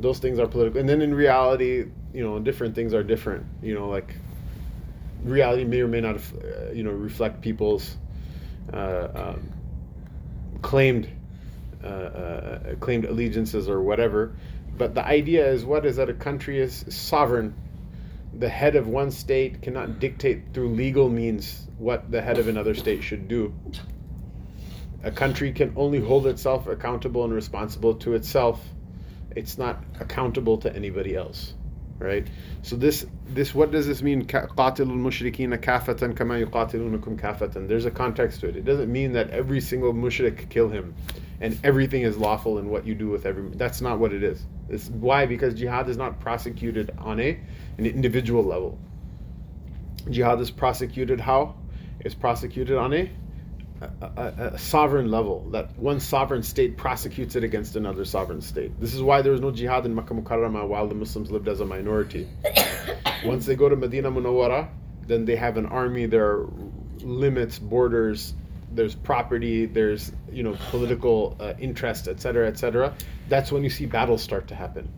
those 0.00 0.18
things 0.18 0.38
are 0.38 0.46
political 0.46 0.80
and 0.80 0.88
then 0.88 1.02
in 1.02 1.14
reality 1.14 1.84
you 2.14 2.24
know 2.24 2.38
different 2.38 2.74
things 2.74 2.94
are 2.94 3.02
different 3.02 3.44
you 3.62 3.74
know 3.74 3.88
like 3.88 4.14
reality 5.22 5.64
may 5.64 5.80
or 5.80 5.88
may 5.88 6.00
not 6.00 6.16
uh, 6.16 6.70
you 6.72 6.82
know 6.82 6.90
reflect 6.90 7.40
people's 7.40 7.96
uh, 8.72 9.08
um, 9.14 9.52
claimed 10.62 11.08
uh, 11.82 11.86
uh, 11.86 12.74
claimed 12.76 13.04
allegiances 13.04 13.68
or 13.68 13.80
whatever. 13.80 14.32
But 14.76 14.94
the 14.94 15.04
idea 15.04 15.46
is 15.50 15.64
what 15.64 15.86
is 15.86 15.96
that 15.96 16.08
a 16.08 16.14
country 16.14 16.60
is? 16.60 16.84
Sovereign. 16.88 17.54
The 18.38 18.48
head 18.48 18.76
of 18.76 18.86
one 18.86 19.10
state 19.10 19.62
cannot 19.62 19.98
dictate 19.98 20.54
through 20.54 20.68
legal 20.70 21.08
means 21.08 21.66
what 21.78 22.10
the 22.10 22.22
head 22.22 22.38
of 22.38 22.48
another 22.48 22.74
state 22.74 23.02
should 23.02 23.28
do. 23.28 23.54
A 25.02 25.10
country 25.10 25.52
can 25.52 25.72
only 25.76 26.00
hold 26.00 26.26
itself 26.26 26.66
accountable 26.66 27.24
and 27.24 27.32
responsible 27.32 27.94
to 27.96 28.14
itself. 28.14 28.62
It's 29.34 29.58
not 29.58 29.82
accountable 29.98 30.58
to 30.58 30.74
anybody 30.74 31.16
else 31.16 31.54
right? 32.00 32.26
So 32.62 32.76
this 32.76 33.06
this 33.28 33.54
what 33.54 33.70
does 33.70 33.86
this 33.86 34.02
mean? 34.02 34.24
Qatilul 34.24 34.96
mushrikina 34.96 35.58
kafatan 35.58 36.16
kama 36.16 36.34
yuqatilunakum 36.34 37.20
kafatan. 37.20 37.68
There's 37.68 37.84
a 37.84 37.90
context 37.90 38.40
to 38.40 38.48
it. 38.48 38.56
It 38.56 38.64
doesn't 38.64 38.90
mean 38.90 39.12
that 39.12 39.30
every 39.30 39.60
single 39.60 39.92
mushrik 39.92 40.48
kill 40.48 40.70
him 40.70 40.94
and 41.40 41.58
everything 41.64 42.02
is 42.02 42.16
lawful 42.16 42.58
in 42.58 42.68
what 42.68 42.86
you 42.86 42.94
do 42.94 43.08
with 43.08 43.26
every 43.26 43.48
that's 43.50 43.80
not 43.80 43.98
what 43.98 44.12
it 44.12 44.22
is 44.22 44.44
it's 44.68 44.88
why 44.88 45.26
because 45.26 45.54
jihad 45.54 45.88
is 45.88 45.96
not 45.96 46.20
prosecuted 46.20 46.90
on 46.98 47.18
a 47.20 47.38
an 47.78 47.86
individual 47.86 48.42
level 48.42 48.78
jihad 50.10 50.40
is 50.40 50.50
prosecuted 50.50 51.20
how 51.20 51.54
it's 52.00 52.14
prosecuted 52.14 52.76
on 52.76 52.92
a 52.92 53.10
a, 53.80 54.50
a, 54.52 54.58
sovereign 54.58 55.10
level, 55.10 55.48
that 55.50 55.76
one 55.78 56.00
sovereign 56.00 56.42
state 56.42 56.76
prosecutes 56.76 57.34
it 57.36 57.44
against 57.44 57.76
another 57.76 58.04
sovereign 58.04 58.42
state. 58.42 58.78
This 58.78 58.94
is 58.94 59.02
why 59.02 59.22
there 59.22 59.32
was 59.32 59.40
no 59.40 59.50
jihad 59.50 59.86
in 59.86 59.94
Makkah 59.94 60.14
Mukarramah 60.14 60.68
while 60.68 60.86
the 60.86 60.94
Muslims 60.94 61.30
lived 61.30 61.48
as 61.48 61.60
a 61.60 61.64
minority. 61.64 62.28
Once 63.24 63.46
they 63.46 63.54
go 63.54 63.68
to 63.68 63.76
Medina 63.76 64.10
Munawwara, 64.10 64.68
then 65.06 65.24
they 65.24 65.36
have 65.36 65.56
an 65.56 65.66
army, 65.66 66.06
there 66.06 66.26
are 66.26 66.48
limits, 67.00 67.58
borders, 67.58 68.34
there's 68.72 68.94
property, 68.94 69.66
there's 69.66 70.12
you 70.32 70.42
know 70.42 70.56
political 70.70 71.36
uh, 71.40 71.54
interest, 71.58 72.08
etc., 72.08 72.48
etc. 72.48 72.94
That's 73.28 73.50
when 73.52 73.64
you 73.64 73.70
see 73.70 73.86
battles 73.86 74.22
start 74.22 74.48
to 74.48 74.54
happen. 74.54 74.92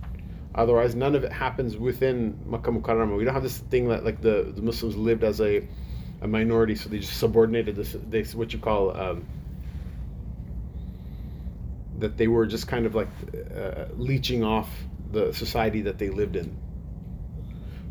Otherwise, 0.54 0.94
none 0.94 1.14
of 1.14 1.24
it 1.24 1.32
happens 1.32 1.76
within 1.76 2.38
Makkah 2.46 2.70
Mukarramah. 2.70 3.16
We 3.16 3.24
don't 3.24 3.34
have 3.34 3.42
this 3.42 3.58
thing 3.58 3.88
that 3.88 4.04
like 4.04 4.20
the, 4.20 4.52
the 4.54 4.60
Muslims 4.60 4.96
lived 4.96 5.24
as 5.24 5.40
a 5.40 5.66
a 6.20 6.28
minority, 6.28 6.74
so 6.74 6.88
they 6.88 6.98
just 6.98 7.18
subordinated 7.18 7.74
this. 7.76 7.96
They 8.08 8.22
what 8.24 8.52
you 8.52 8.58
call 8.58 8.96
um, 8.96 9.26
that 11.98 12.16
they 12.16 12.28
were 12.28 12.46
just 12.46 12.68
kind 12.68 12.86
of 12.86 12.94
like 12.94 13.08
uh, 13.56 13.86
leeching 13.96 14.44
off 14.44 14.68
the 15.10 15.32
society 15.32 15.82
that 15.82 15.98
they 15.98 16.10
lived 16.10 16.36
in, 16.36 16.56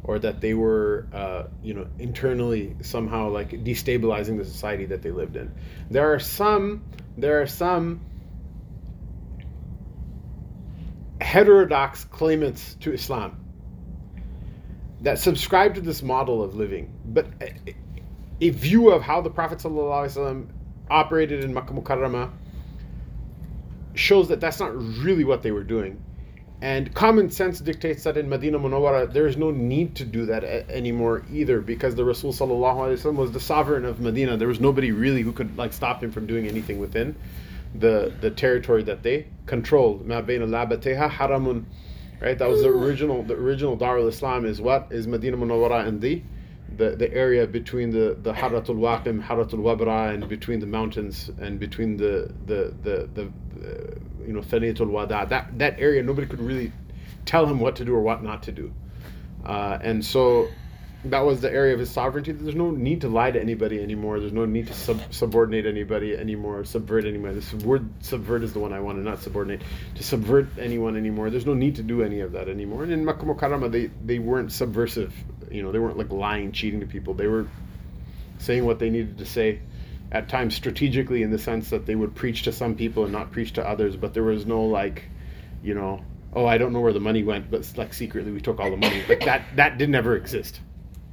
or 0.03 0.19
that 0.19 0.41
they 0.41 0.53
were 0.53 1.07
uh, 1.13 1.43
you 1.63 1.73
know 1.73 1.87
internally 1.99 2.75
somehow 2.81 3.29
like 3.29 3.51
destabilizing 3.51 4.37
the 4.37 4.45
society 4.45 4.85
that 4.85 5.01
they 5.01 5.11
lived 5.11 5.35
in. 5.35 5.51
There 5.89 6.13
are 6.13 6.19
some 6.19 6.83
there 7.17 7.41
are 7.41 7.47
some 7.47 8.01
heterodox 11.19 12.03
claimants 12.05 12.75
to 12.75 12.93
Islam 12.93 13.37
that 15.01 15.19
subscribe 15.19 15.75
to 15.75 15.81
this 15.81 16.01
model 16.03 16.43
of 16.43 16.55
living, 16.55 16.93
but 17.05 17.27
a 18.39 18.49
view 18.49 18.91
of 18.91 19.01
how 19.01 19.21
the 19.21 19.29
Prophet 19.29 19.59
ﷺ 19.59 20.47
operated 20.89 21.43
in 21.43 21.53
Makkah 21.53 21.73
Mukarramah 21.73 22.31
shows 23.93 24.29
that 24.29 24.39
that's 24.39 24.59
not 24.59 24.75
really 24.75 25.23
what 25.23 25.41
they 25.41 25.51
were 25.51 25.63
doing. 25.63 26.03
And 26.61 26.93
common 26.93 27.31
sense 27.31 27.59
dictates 27.59 28.03
that 28.03 28.17
in 28.17 28.29
Medina 28.29 28.59
Munawwara 28.59 29.11
there 29.11 29.25
is 29.25 29.35
no 29.35 29.49
need 29.49 29.95
to 29.95 30.05
do 30.05 30.27
that 30.27 30.43
a- 30.43 30.69
anymore 30.69 31.23
either 31.31 31.59
because 31.59 31.95
the 31.95 32.05
Rasul 32.05 32.31
was 32.31 33.31
the 33.31 33.39
sovereign 33.39 33.83
of 33.83 33.99
Medina. 33.99 34.37
There 34.37 34.47
was 34.47 34.59
nobody 34.59 34.91
really 34.91 35.23
who 35.23 35.31
could 35.31 35.57
like 35.57 35.73
stop 35.73 36.03
him 36.03 36.11
from 36.11 36.27
doing 36.27 36.47
anything 36.47 36.77
within 36.77 37.15
the 37.73 38.13
the 38.21 38.29
territory 38.29 38.83
that 38.83 39.01
they 39.01 39.25
controlled. 39.47 40.05
Ma 40.05 40.21
bayna 40.21 40.47
labateha 40.47 41.09
haramun. 41.09 41.63
Right? 42.19 42.37
That 42.37 42.49
was 42.49 42.61
the 42.61 42.67
mm. 42.67 42.79
original 42.79 43.23
the 43.23 43.33
original 43.33 43.75
Darul 43.75 44.07
Islam 44.07 44.45
is 44.45 44.61
what? 44.61 44.89
Is 44.91 45.07
Medina 45.07 45.37
Munawwara 45.37 45.87
and 45.87 45.99
the 45.99 46.21
the, 46.81 46.95
the 46.95 47.13
area 47.13 47.45
between 47.45 47.91
the, 47.91 48.17
the 48.23 48.33
Haratul 48.33 48.77
Waqim, 48.77 49.23
Haratul 49.23 49.61
Wabra, 49.67 50.13
and 50.13 50.27
between 50.27 50.59
the 50.59 50.65
mountains 50.65 51.29
and 51.39 51.59
between 51.59 51.95
the 51.95 52.33
the 52.47 52.73
the, 52.81 53.09
the, 53.13 53.31
the 53.59 53.97
you 54.25 54.33
know 54.33 54.41
Thaniyatul 54.41 54.87
Wada. 54.87 55.27
That 55.29 55.59
that 55.59 55.79
area 55.79 56.01
nobody 56.01 56.27
could 56.27 56.41
really 56.41 56.71
tell 57.25 57.45
him 57.45 57.59
what 57.59 57.75
to 57.75 57.85
do 57.85 57.93
or 57.93 58.01
what 58.01 58.23
not 58.23 58.41
to 58.43 58.51
do, 58.51 58.73
uh, 59.45 59.77
and 59.81 60.03
so 60.03 60.49
that 61.05 61.21
was 61.21 61.41
the 61.41 61.51
area 61.51 61.73
of 61.73 61.79
his 61.79 61.89
sovereignty. 61.89 62.31
There's 62.31 62.55
no 62.55 62.69
need 62.69 63.01
to 63.01 63.09
lie 63.09 63.31
to 63.31 63.41
anybody 63.41 63.81
anymore. 63.81 64.19
There's 64.19 64.31
no 64.31 64.45
need 64.45 64.67
to 64.67 64.73
sub- 64.73 65.01
subordinate 65.11 65.65
anybody 65.65 66.15
anymore, 66.15 66.63
subvert 66.63 67.05
anybody. 67.05 67.35
This 67.35 67.53
word 67.53 67.89
subvert 68.03 68.43
is 68.43 68.53
the 68.53 68.59
one 68.59 68.71
I 68.71 68.79
want 68.79 68.99
to 68.99 69.03
not 69.03 69.19
subordinate. 69.19 69.63
To 69.95 70.03
subvert 70.03 70.47
anyone 70.59 70.95
anymore. 70.95 71.31
There's 71.31 71.45
no 71.45 71.55
need 71.55 71.77
to 71.77 71.83
do 71.83 72.03
any 72.03 72.19
of 72.19 72.33
that 72.33 72.47
anymore. 72.47 72.83
And 72.83 72.91
in 72.91 73.03
Makkah 73.03 73.69
they, 73.69 73.87
they 74.05 74.19
weren't 74.19 74.51
subversive. 74.51 75.13
You 75.49 75.63
know, 75.63 75.71
they 75.71 75.79
weren't 75.79 75.97
like 75.97 76.11
lying, 76.11 76.51
cheating 76.51 76.81
to 76.81 76.85
people. 76.85 77.15
They 77.15 77.27
were 77.27 77.47
saying 78.37 78.65
what 78.65 78.77
they 78.77 78.91
needed 78.91 79.17
to 79.17 79.25
say 79.25 79.59
at 80.11 80.29
times 80.29 80.55
strategically 80.55 81.23
in 81.23 81.31
the 81.31 81.39
sense 81.39 81.71
that 81.71 81.85
they 81.87 81.95
would 81.95 82.13
preach 82.13 82.43
to 82.43 82.51
some 82.51 82.75
people 82.75 83.03
and 83.05 83.11
not 83.11 83.31
preach 83.31 83.53
to 83.53 83.67
others. 83.67 83.95
But 83.95 84.13
there 84.13 84.23
was 84.23 84.45
no 84.45 84.65
like, 84.65 85.05
you 85.63 85.73
know, 85.73 86.03
oh, 86.33 86.45
I 86.45 86.59
don't 86.59 86.73
know 86.73 86.79
where 86.79 86.93
the 86.93 86.99
money 86.99 87.23
went, 87.23 87.49
but 87.49 87.71
like 87.75 87.91
secretly 87.95 88.31
we 88.31 88.39
took 88.39 88.59
all 88.59 88.69
the 88.69 88.77
money. 88.77 89.03
Like 89.09 89.21
that, 89.21 89.43
that 89.55 89.79
didn't 89.79 89.95
ever 89.95 90.15
exist 90.15 90.59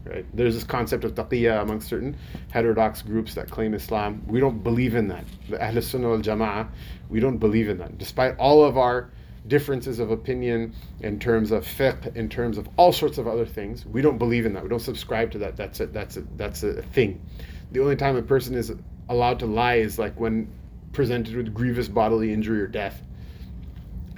right? 0.05 0.27
There's 0.35 0.55
this 0.55 0.65
concept 0.65 1.05
of 1.05 1.15
taqiyya 1.15 1.63
among 1.63 1.81
certain 1.81 2.17
heterodox 2.51 3.03
groups 3.03 3.35
that 3.35 3.51
claim 3.51 3.75
Islam. 3.75 4.23
We 4.27 4.41
don't 4.41 4.63
believe 4.63 4.95
in 4.95 5.09
that. 5.09 5.25
The 5.49 5.63
Ahl 5.63 5.81
Sunnah 5.81 6.09
wal 6.09 6.19
Jama'ah, 6.19 6.69
we 7.09 7.21
don't 7.21 7.39
believe 7.39 7.69
in 7.69 7.79
that. 7.79 7.99
Despite 7.99 8.37
all 8.39 8.65
of 8.65 8.79
our 8.79 9.11
differences 9.47 9.99
of 9.99 10.11
opinion 10.11 10.75
in 11.01 11.19
terms 11.19 11.51
of 11.51 11.65
fiqh, 11.65 12.15
in 12.17 12.29
terms 12.29 12.59
of 12.59 12.69
all 12.77 12.93
sorts 12.93 13.19
of 13.19 13.27
other 13.27 13.47
things, 13.47 13.87
we 13.87 14.03
don't 14.03 14.19
believe 14.19 14.47
in 14.47 14.53
that. 14.55 14.63
We 14.63 14.69
don't 14.69 14.79
subscribe 14.79 15.31
to 15.33 15.39
that. 15.39 15.57
That's 15.57 15.81
a, 15.81 15.87
that's 15.87 16.17
a, 16.17 16.23
that's 16.37 16.63
a 16.63 16.83
thing. 16.83 17.25
The 17.73 17.81
only 17.81 17.97
time 17.97 18.17
a 18.17 18.23
person 18.23 18.55
is 18.55 18.73
allowed 19.09 19.39
to 19.41 19.47
lie 19.47 19.77
is 19.77 19.99
like 19.99 20.19
when 20.19 20.53
presented 20.93 21.37
with 21.37 21.55
grievous 21.55 21.89
bodily 21.89 22.33
injury 22.33 22.61
or 22.61 22.67
death. 22.67 23.03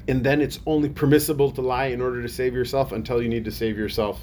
And 0.09 0.25
then 0.25 0.41
it's 0.41 0.59
only 0.67 0.89
permissible 0.89 1.53
to 1.53 1.61
lie 1.61 1.87
in 1.87 2.01
order 2.01 2.23
to 2.23 2.29
save 2.29 2.55
yourself 2.55 2.91
until 2.93 3.23
you 3.23 3.29
need 3.29 3.45
to 3.45 3.53
save 3.53 3.77
yourself 3.77 4.21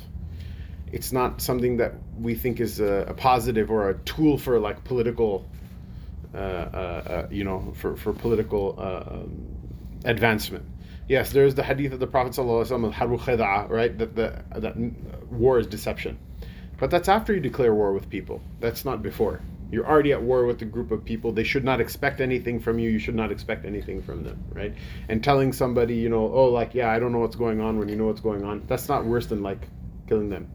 it's 0.91 1.11
not 1.11 1.41
something 1.41 1.77
that 1.77 1.93
we 2.19 2.35
think 2.35 2.59
is 2.59 2.79
a, 2.79 3.07
a 3.09 3.13
positive 3.13 3.69
or 3.69 3.89
a 3.89 3.97
tool 3.99 4.37
for 4.37 4.59
like 4.59 4.83
political, 4.83 5.45
uh, 6.33 6.37
uh, 6.37 6.39
uh, 6.41 7.27
you 7.29 7.43
know, 7.43 7.73
for 7.75 7.95
for 7.95 8.13
political 8.13 8.75
uh, 8.77 9.13
um, 9.15 9.47
advancement. 10.05 10.65
Yes, 11.07 11.31
there's 11.31 11.55
the 11.55 11.63
hadith 11.63 11.93
of 11.93 11.99
the 11.99 12.07
Prophet 12.07 12.33
sallallahu 12.33 13.69
right? 13.69 13.97
That 13.97 14.15
the 14.15 14.43
that 14.55 14.75
war 15.31 15.59
is 15.59 15.67
deception, 15.67 16.17
but 16.79 16.89
that's 16.89 17.09
after 17.09 17.33
you 17.33 17.39
declare 17.39 17.73
war 17.73 17.93
with 17.93 18.09
people. 18.09 18.41
That's 18.59 18.85
not 18.85 19.01
before. 19.01 19.41
You're 19.69 19.85
already 19.85 20.13
at 20.13 20.21
war 20.21 20.45
with 20.45 20.61
a 20.61 20.65
group 20.65 20.91
of 20.91 21.03
people. 21.03 21.33
They 21.33 21.43
should 21.43 21.65
not 21.65 21.81
expect 21.81 22.21
anything 22.21 22.61
from 22.61 22.79
you. 22.79 22.89
You 22.89 22.99
should 22.99 23.15
not 23.15 23.33
expect 23.33 23.65
anything 23.65 24.01
from 24.01 24.23
them, 24.23 24.41
right? 24.53 24.73
And 25.09 25.21
telling 25.21 25.51
somebody, 25.51 25.95
you 25.95 26.07
know, 26.07 26.31
oh, 26.31 26.45
like, 26.45 26.73
yeah, 26.73 26.89
I 26.89 26.99
don't 26.99 27.11
know 27.11 27.19
what's 27.19 27.35
going 27.35 27.59
on 27.59 27.77
when 27.77 27.89
you 27.89 27.97
know 27.97 28.05
what's 28.05 28.21
going 28.21 28.45
on. 28.45 28.63
That's 28.67 28.87
not 28.87 29.03
worse 29.03 29.25
than 29.25 29.43
like 29.43 29.67
killing 30.07 30.29
them 30.29 30.47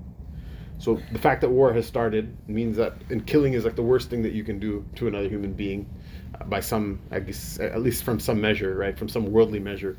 so 0.82 1.00
the 1.12 1.18
fact 1.20 1.42
that 1.42 1.48
war 1.48 1.72
has 1.72 1.86
started 1.86 2.36
means 2.48 2.76
that, 2.76 2.94
and 3.08 3.24
killing 3.24 3.52
is 3.52 3.64
like 3.64 3.76
the 3.76 3.84
worst 3.84 4.10
thing 4.10 4.20
that 4.24 4.32
you 4.32 4.42
can 4.42 4.58
do 4.58 4.84
to 4.96 5.06
another 5.06 5.28
human 5.28 5.52
being, 5.52 5.88
uh, 6.34 6.42
by 6.42 6.58
some, 6.58 6.98
I 7.12 7.20
guess, 7.20 7.60
at 7.60 7.80
least 7.80 8.02
from 8.02 8.18
some 8.18 8.40
measure, 8.40 8.74
right, 8.74 8.98
from 8.98 9.08
some 9.08 9.30
worldly 9.30 9.60
measure. 9.60 9.96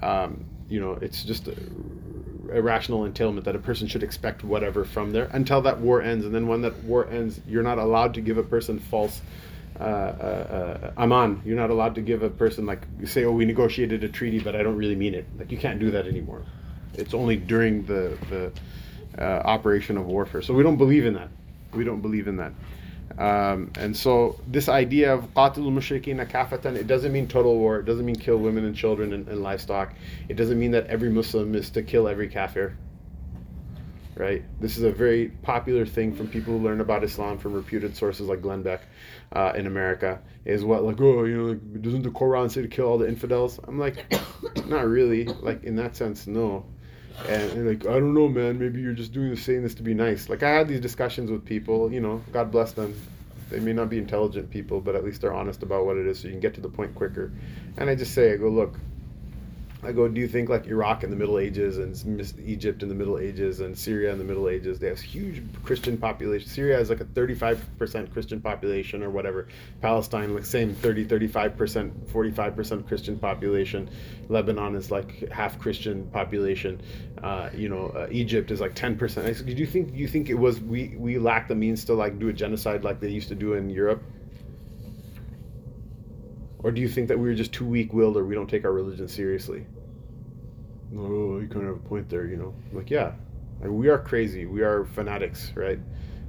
Um, 0.00 0.46
you 0.70 0.80
know, 0.80 0.92
it's 1.02 1.22
just 1.22 1.48
a, 1.48 1.54
rational 2.62 3.04
entailment 3.04 3.44
that 3.44 3.56
a 3.56 3.58
person 3.58 3.86
should 3.86 4.02
expect 4.02 4.42
whatever 4.42 4.86
from 4.86 5.10
there 5.10 5.28
until 5.32 5.60
that 5.62 5.80
war 5.80 6.00
ends, 6.00 6.24
and 6.24 6.34
then 6.34 6.46
when 6.46 6.62
that 6.62 6.82
war 6.84 7.06
ends, 7.10 7.38
you're 7.46 7.62
not 7.62 7.76
allowed 7.76 8.14
to 8.14 8.22
give 8.22 8.38
a 8.38 8.42
person 8.42 8.78
false. 8.78 9.20
Uh, 9.78 9.82
uh, 9.82 10.90
uh, 10.96 11.02
aman, 11.02 11.42
you're 11.44 11.56
not 11.56 11.68
allowed 11.68 11.94
to 11.94 12.00
give 12.00 12.22
a 12.22 12.30
person 12.30 12.64
like 12.64 12.86
you 12.98 13.06
say, 13.06 13.24
oh, 13.24 13.32
we 13.32 13.44
negotiated 13.44 14.02
a 14.02 14.08
treaty, 14.08 14.38
but 14.38 14.56
I 14.56 14.62
don't 14.62 14.76
really 14.76 14.96
mean 14.96 15.12
it. 15.12 15.26
Like 15.38 15.52
you 15.52 15.58
can't 15.58 15.78
do 15.78 15.90
that 15.90 16.06
anymore. 16.06 16.42
It's 16.94 17.12
only 17.12 17.36
during 17.36 17.84
the 17.84 18.16
the 18.30 18.52
uh, 19.18 19.22
operation 19.22 19.96
of 19.96 20.06
warfare. 20.06 20.42
So 20.42 20.54
we 20.54 20.62
don't 20.62 20.76
believe 20.76 21.06
in 21.06 21.14
that. 21.14 21.28
We 21.72 21.84
don't 21.84 22.00
believe 22.00 22.28
in 22.28 22.36
that. 22.36 22.52
Um, 23.18 23.72
and 23.76 23.96
so 23.96 24.40
this 24.46 24.68
idea 24.68 25.14
of 25.14 25.34
qatil 25.34 25.70
mushrikeen 25.70 26.24
kafatan, 26.28 26.76
it 26.76 26.86
doesn't 26.86 27.12
mean 27.12 27.28
total 27.28 27.58
war. 27.58 27.80
It 27.80 27.84
doesn't 27.84 28.04
mean 28.04 28.16
kill 28.16 28.38
women 28.38 28.64
and 28.64 28.74
children 28.74 29.12
and, 29.12 29.28
and, 29.28 29.42
livestock. 29.42 29.94
It 30.28 30.34
doesn't 30.34 30.58
mean 30.58 30.70
that 30.70 30.86
every 30.86 31.10
Muslim 31.10 31.54
is 31.54 31.70
to 31.70 31.82
kill 31.82 32.08
every 32.08 32.28
kafir. 32.28 32.76
Right? 34.14 34.44
This 34.60 34.76
is 34.76 34.84
a 34.84 34.92
very 34.92 35.28
popular 35.28 35.86
thing 35.86 36.14
from 36.14 36.28
people 36.28 36.58
who 36.58 36.64
learn 36.64 36.80
about 36.80 37.02
Islam 37.02 37.38
from 37.38 37.54
reputed 37.54 37.96
sources 37.96 38.28
like 38.28 38.42
Glenn 38.42 38.62
Beck 38.62 38.82
uh, 39.32 39.52
in 39.56 39.66
America. 39.66 40.20
Is 40.44 40.64
what 40.64 40.84
like 40.84 41.00
oh 41.00 41.24
you 41.24 41.36
know 41.36 41.44
like, 41.44 41.82
doesn't 41.82 42.02
the 42.02 42.10
Quran 42.10 42.50
say 42.50 42.62
to 42.62 42.68
kill 42.68 42.86
all 42.86 42.98
the 42.98 43.08
infidels? 43.08 43.58
I'm 43.66 43.78
like, 43.78 44.04
not 44.66 44.86
really. 44.86 45.24
Like 45.24 45.64
in 45.64 45.76
that 45.76 45.96
sense, 45.96 46.26
no 46.26 46.66
and, 47.28 47.52
and, 47.52 47.68
like 47.68 47.86
I 47.86 47.98
don't 47.98 48.14
know, 48.14 48.28
man. 48.28 48.58
Maybe 48.58 48.80
you're 48.80 48.94
just 48.94 49.12
doing 49.12 49.30
this, 49.30 49.42
saying 49.42 49.62
this 49.62 49.74
to 49.74 49.82
be 49.82 49.94
nice. 49.94 50.28
Like 50.28 50.42
I 50.42 50.50
had 50.50 50.68
these 50.68 50.80
discussions 50.80 51.30
with 51.30 51.44
people. 51.44 51.92
You 51.92 52.00
know, 52.00 52.22
God 52.32 52.50
bless 52.50 52.72
them. 52.72 52.94
They 53.50 53.60
may 53.60 53.72
not 53.72 53.90
be 53.90 53.98
intelligent 53.98 54.50
people, 54.50 54.80
but 54.80 54.94
at 54.94 55.04
least 55.04 55.20
they're 55.20 55.34
honest 55.34 55.62
about 55.62 55.84
what 55.84 55.98
it 55.98 56.06
is, 56.06 56.20
so 56.20 56.28
you 56.28 56.32
can 56.32 56.40
get 56.40 56.54
to 56.54 56.62
the 56.62 56.70
point 56.70 56.94
quicker. 56.94 57.30
And 57.76 57.90
I 57.90 57.94
just 57.94 58.14
say, 58.14 58.32
I 58.32 58.36
go, 58.36 58.48
look, 58.48 58.78
I 59.84 59.90
go, 59.90 60.06
do 60.06 60.20
you 60.20 60.28
think 60.28 60.48
like 60.48 60.68
Iraq 60.68 61.02
in 61.02 61.10
the 61.10 61.16
Middle 61.16 61.40
Ages 61.40 61.78
and 61.78 62.32
Egypt 62.46 62.84
in 62.84 62.88
the 62.88 62.94
Middle 62.94 63.18
Ages 63.18 63.58
and 63.58 63.76
Syria 63.76 64.12
in 64.12 64.18
the 64.18 64.24
Middle 64.24 64.48
Ages, 64.48 64.78
they 64.78 64.86
have 64.86 65.00
huge 65.00 65.42
Christian 65.64 65.96
population. 65.96 66.48
Syria 66.48 66.76
has 66.76 66.88
like 66.88 67.00
a 67.00 67.04
35% 67.04 68.12
Christian 68.12 68.40
population 68.40 69.02
or 69.02 69.10
whatever. 69.10 69.48
Palestine, 69.80 70.34
like 70.34 70.44
same 70.44 70.72
30, 70.72 71.06
35%, 71.06 71.90
45% 72.12 72.86
Christian 72.86 73.18
population. 73.18 73.90
Lebanon 74.28 74.76
is 74.76 74.92
like 74.92 75.28
half 75.32 75.58
Christian 75.58 76.06
population. 76.12 76.80
Uh, 77.20 77.50
you 77.52 77.68
know, 77.68 77.88
uh, 77.88 78.06
Egypt 78.12 78.52
is 78.52 78.60
like 78.60 78.76
10%. 78.76 79.24
I 79.24 79.32
said, 79.32 79.46
do 79.46 79.52
you 79.52 79.66
think, 79.66 79.92
you 79.96 80.06
think 80.06 80.30
it 80.30 80.34
was, 80.34 80.60
we, 80.60 80.94
we 80.96 81.18
lack 81.18 81.48
the 81.48 81.56
means 81.56 81.84
to 81.86 81.94
like 81.94 82.20
do 82.20 82.28
a 82.28 82.32
genocide 82.32 82.84
like 82.84 83.00
they 83.00 83.10
used 83.10 83.30
to 83.30 83.34
do 83.34 83.54
in 83.54 83.68
Europe? 83.68 84.00
Or 86.62 86.70
do 86.70 86.80
you 86.80 86.88
think 86.88 87.08
that 87.08 87.18
we 87.18 87.28
are 87.28 87.34
just 87.34 87.52
too 87.52 87.66
weak 87.66 87.92
willed 87.92 88.16
or 88.16 88.24
we 88.24 88.36
don't 88.36 88.48
take 88.48 88.64
our 88.64 88.72
religion 88.72 89.08
seriously? 89.08 89.66
Oh, 90.96 91.38
you 91.38 91.48
kind 91.48 91.66
of 91.66 91.74
have 91.74 91.84
a 91.84 91.88
point 91.88 92.08
there, 92.10 92.26
you 92.26 92.36
know. 92.36 92.54
like, 92.72 92.90
yeah, 92.90 93.12
like, 93.60 93.70
we 93.70 93.88
are 93.88 93.98
crazy. 93.98 94.46
We 94.46 94.62
are 94.62 94.84
fanatics, 94.84 95.52
right? 95.54 95.78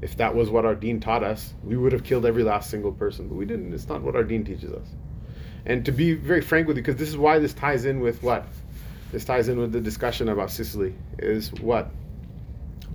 If 0.02 0.17
that 0.17 0.36
was 0.36 0.49
what 0.49 0.65
our 0.65 0.76
deen 0.76 0.99
taught 0.99 1.23
us, 1.23 1.54
we 1.63 1.78
would 1.78 1.91
have 1.91 2.04
killed 2.04 2.26
every 2.26 2.43
last 2.43 2.69
single 2.69 2.91
person, 2.91 3.28
but 3.28 3.36
we 3.36 3.45
didn't. 3.45 3.73
It's 3.73 3.88
not 3.88 4.02
what 4.02 4.15
our 4.15 4.23
deen 4.23 4.43
teaches 4.43 4.71
us. 4.71 4.88
And 5.65 5.86
to 5.86 5.91
be 5.91 6.13
very 6.13 6.41
frank 6.41 6.67
with 6.67 6.78
you, 6.78 6.84
because 6.84 6.97
this 6.99 7.10
is 7.10 7.17
why 7.17 7.39
this 7.39 7.54
ties 7.54 7.86
in 7.86 7.99
with 7.99 8.21
what? 8.21 8.45
This 9.12 9.26
ties 9.26 9.47
in 9.47 9.60
with 9.60 9.71
the 9.71 9.80
discussion 9.80 10.28
about 10.30 10.52
Sicily, 10.52 10.93
is 11.19 11.54
what? 11.54 11.89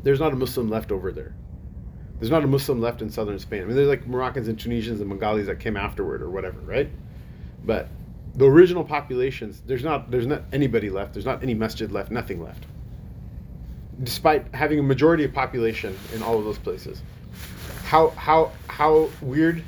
There's 0.03 0.21
not 0.21 0.33
a 0.33 0.37
Muslim 0.37 0.69
left 0.69 0.93
over 0.93 1.13
there. 1.13 1.35
There's 2.19 2.31
not 2.31 2.45
a 2.45 2.47
Muslim 2.47 2.81
left 2.81 3.01
in 3.01 3.11
southern 3.11 3.39
Spain. 3.39 3.63
I 3.63 3.65
mean, 3.67 3.77
there's 3.77 3.89
like 3.89 4.07
Moroccans 4.07 4.49
and 4.49 4.59
Tunisians 4.59 5.01
and 5.01 5.09
Bengalis 5.09 5.47
that 5.47 5.61
came 5.61 5.77
afterward 5.77 6.21
or 6.21 6.31
whatever, 6.31 6.61
right? 6.61 6.91
But 7.65 7.89
the 8.39 8.45
original 8.45 8.85
populations, 8.85 9.61
there's 9.67 9.83
not 9.83 10.13
there's 10.13 10.27
not 10.27 10.45
anybody 10.53 10.91
left. 10.91 11.13
There's 11.13 11.27
not 11.27 11.43
any 11.43 11.55
masjid 11.55 11.91
left. 11.91 12.13
Nothing 12.13 12.43
left. 12.43 12.65
Despite 14.01 14.55
having 14.55 14.79
a 14.79 14.83
majority 14.83 15.25
of 15.25 15.35
population 15.35 15.99
in 16.15 16.23
all 16.23 16.39
of 16.39 16.45
those 16.45 16.59
places, 16.59 17.03
how 17.85 18.11
how 18.11 18.53
how 18.69 19.11
weird 19.21 19.65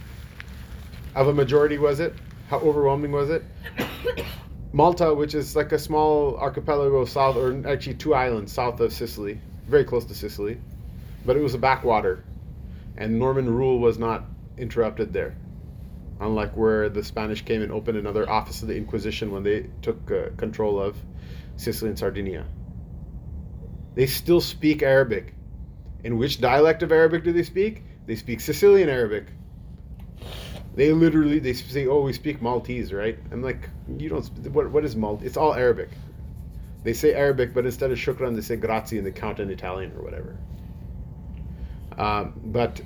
of 1.17 1.27
a 1.27 1.35
majority 1.35 1.79
was 1.79 1.99
it? 1.99 2.15
How 2.49 2.59
overwhelming 2.61 3.11
was 3.11 3.29
it? 3.29 3.43
Malta, 4.73 5.13
which 5.13 5.35
is 5.35 5.57
like 5.57 5.73
a 5.73 5.79
small 5.79 6.37
archipelago 6.37 7.05
south, 7.05 7.35
or 7.35 7.67
actually 7.67 7.95
two 7.95 8.15
islands 8.15 8.53
south 8.53 8.79
of 8.79 8.93
Sicily, 8.93 9.41
very 9.67 9.83
close 9.83 10.05
to 10.05 10.15
Sicily, 10.15 10.61
but 11.27 11.37
it 11.37 11.43
was 11.43 11.55
a 11.55 11.59
backwater, 11.59 12.23
and 12.97 13.19
Norman 13.19 13.53
rule 13.53 13.81
was 13.81 13.99
not 13.99 14.27
interrupted 14.57 15.13
there 15.13 15.35
unlike 16.21 16.57
where 16.57 16.89
the 16.89 17.03
Spanish 17.03 17.45
came 17.45 17.63
and 17.63 17.73
opened 17.73 17.97
another 17.97 18.29
office 18.29 18.63
of 18.63 18.69
the 18.69 18.77
Inquisition 18.77 19.33
when 19.33 19.43
they 19.43 19.67
took 19.83 20.11
uh, 20.11 20.31
control 20.37 20.81
of 20.81 20.97
Sicily 21.57 21.89
and 21.91 21.99
Sardinia. 21.99 22.47
They 23.95 24.07
still 24.07 24.41
speak 24.41 24.83
Arabic. 24.83 25.35
In 26.05 26.17
which 26.17 26.41
dialect 26.41 26.83
of 26.83 26.93
Arabic 26.93 27.25
do 27.25 27.33
they 27.33 27.43
speak? 27.43 27.83
They 28.07 28.17
speak 28.17 28.41
Sicilian 28.41 28.89
Arabic. 28.89 29.27
They 30.75 30.93
literally 30.93 31.41
they 31.41 31.53
say, 31.53 31.87
"Oh, 31.87 32.03
we 32.03 32.13
speak 32.13 32.41
Maltese, 32.41 32.93
right?" 32.93 33.19
I'm 33.33 33.43
like, 33.43 33.69
"You 33.99 34.09
don't. 34.09 34.25
What 34.53 34.71
what 34.71 34.85
is 34.85 34.95
Maltese? 34.95 35.27
It's 35.27 35.37
all 35.37 35.53
Arabic." 35.53 35.91
They 36.83 36.95
say 36.95 37.13
Arabic, 37.13 37.53
but 37.53 37.67
instead 37.67 37.91
of 37.91 37.99
shukran, 37.99 38.35
they 38.35 38.41
say 38.41 38.57
grazie 38.57 38.97
and 38.99 39.07
they 39.07 39.11
count 39.11 39.41
in 39.41 39.51
Italian 39.51 39.93
or 39.97 40.03
whatever. 40.03 40.39
Um, 41.99 42.41
but 42.43 42.81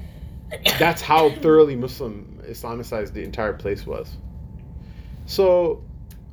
that's 0.79 1.01
how 1.01 1.31
thoroughly 1.31 1.77
Muslim 1.77 2.34
Islamicized 2.49 3.13
the 3.13 3.23
entire 3.23 3.53
place 3.53 3.87
was. 3.87 4.17
So, 5.27 5.83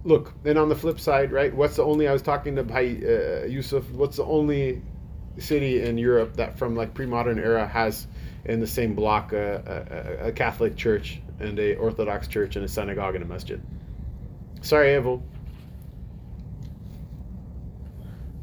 look, 0.04 0.34
then 0.44 0.58
on 0.58 0.70
the 0.70 0.76
flip 0.76 1.00
side, 1.00 1.32
right? 1.32 1.54
What's 1.54 1.78
the 1.78 1.84
only 1.84 2.08
I 2.08 2.14
was 2.14 2.22
talking 2.22 2.56
to 2.56 2.64
Bhai 2.64 3.44
uh, 3.44 3.46
Yusuf? 3.46 3.90
What's 3.92 4.18
the 4.18 4.26
only 4.26 4.82
city 5.38 5.82
in 5.82 5.98
Europe 5.98 6.36
that 6.36 6.58
from 6.58 6.76
like 6.76 6.94
pre-modern 6.94 7.40
era 7.40 7.66
has 7.68 8.08
in 8.46 8.60
the 8.60 8.68
same 8.68 8.96
block 8.96 9.34
a, 9.34 10.20
a, 10.22 10.28
a 10.28 10.32
Catholic 10.32 10.76
church 10.76 11.22
and 11.40 11.58
a 11.60 11.76
Orthodox 11.76 12.28
church 12.28 12.56
and 12.56 12.66
a 12.66 12.68
synagogue 12.68 13.16
and 13.16 13.24
a 13.24 13.28
masjid. 13.28 13.62
Sarajevo. 14.62 15.24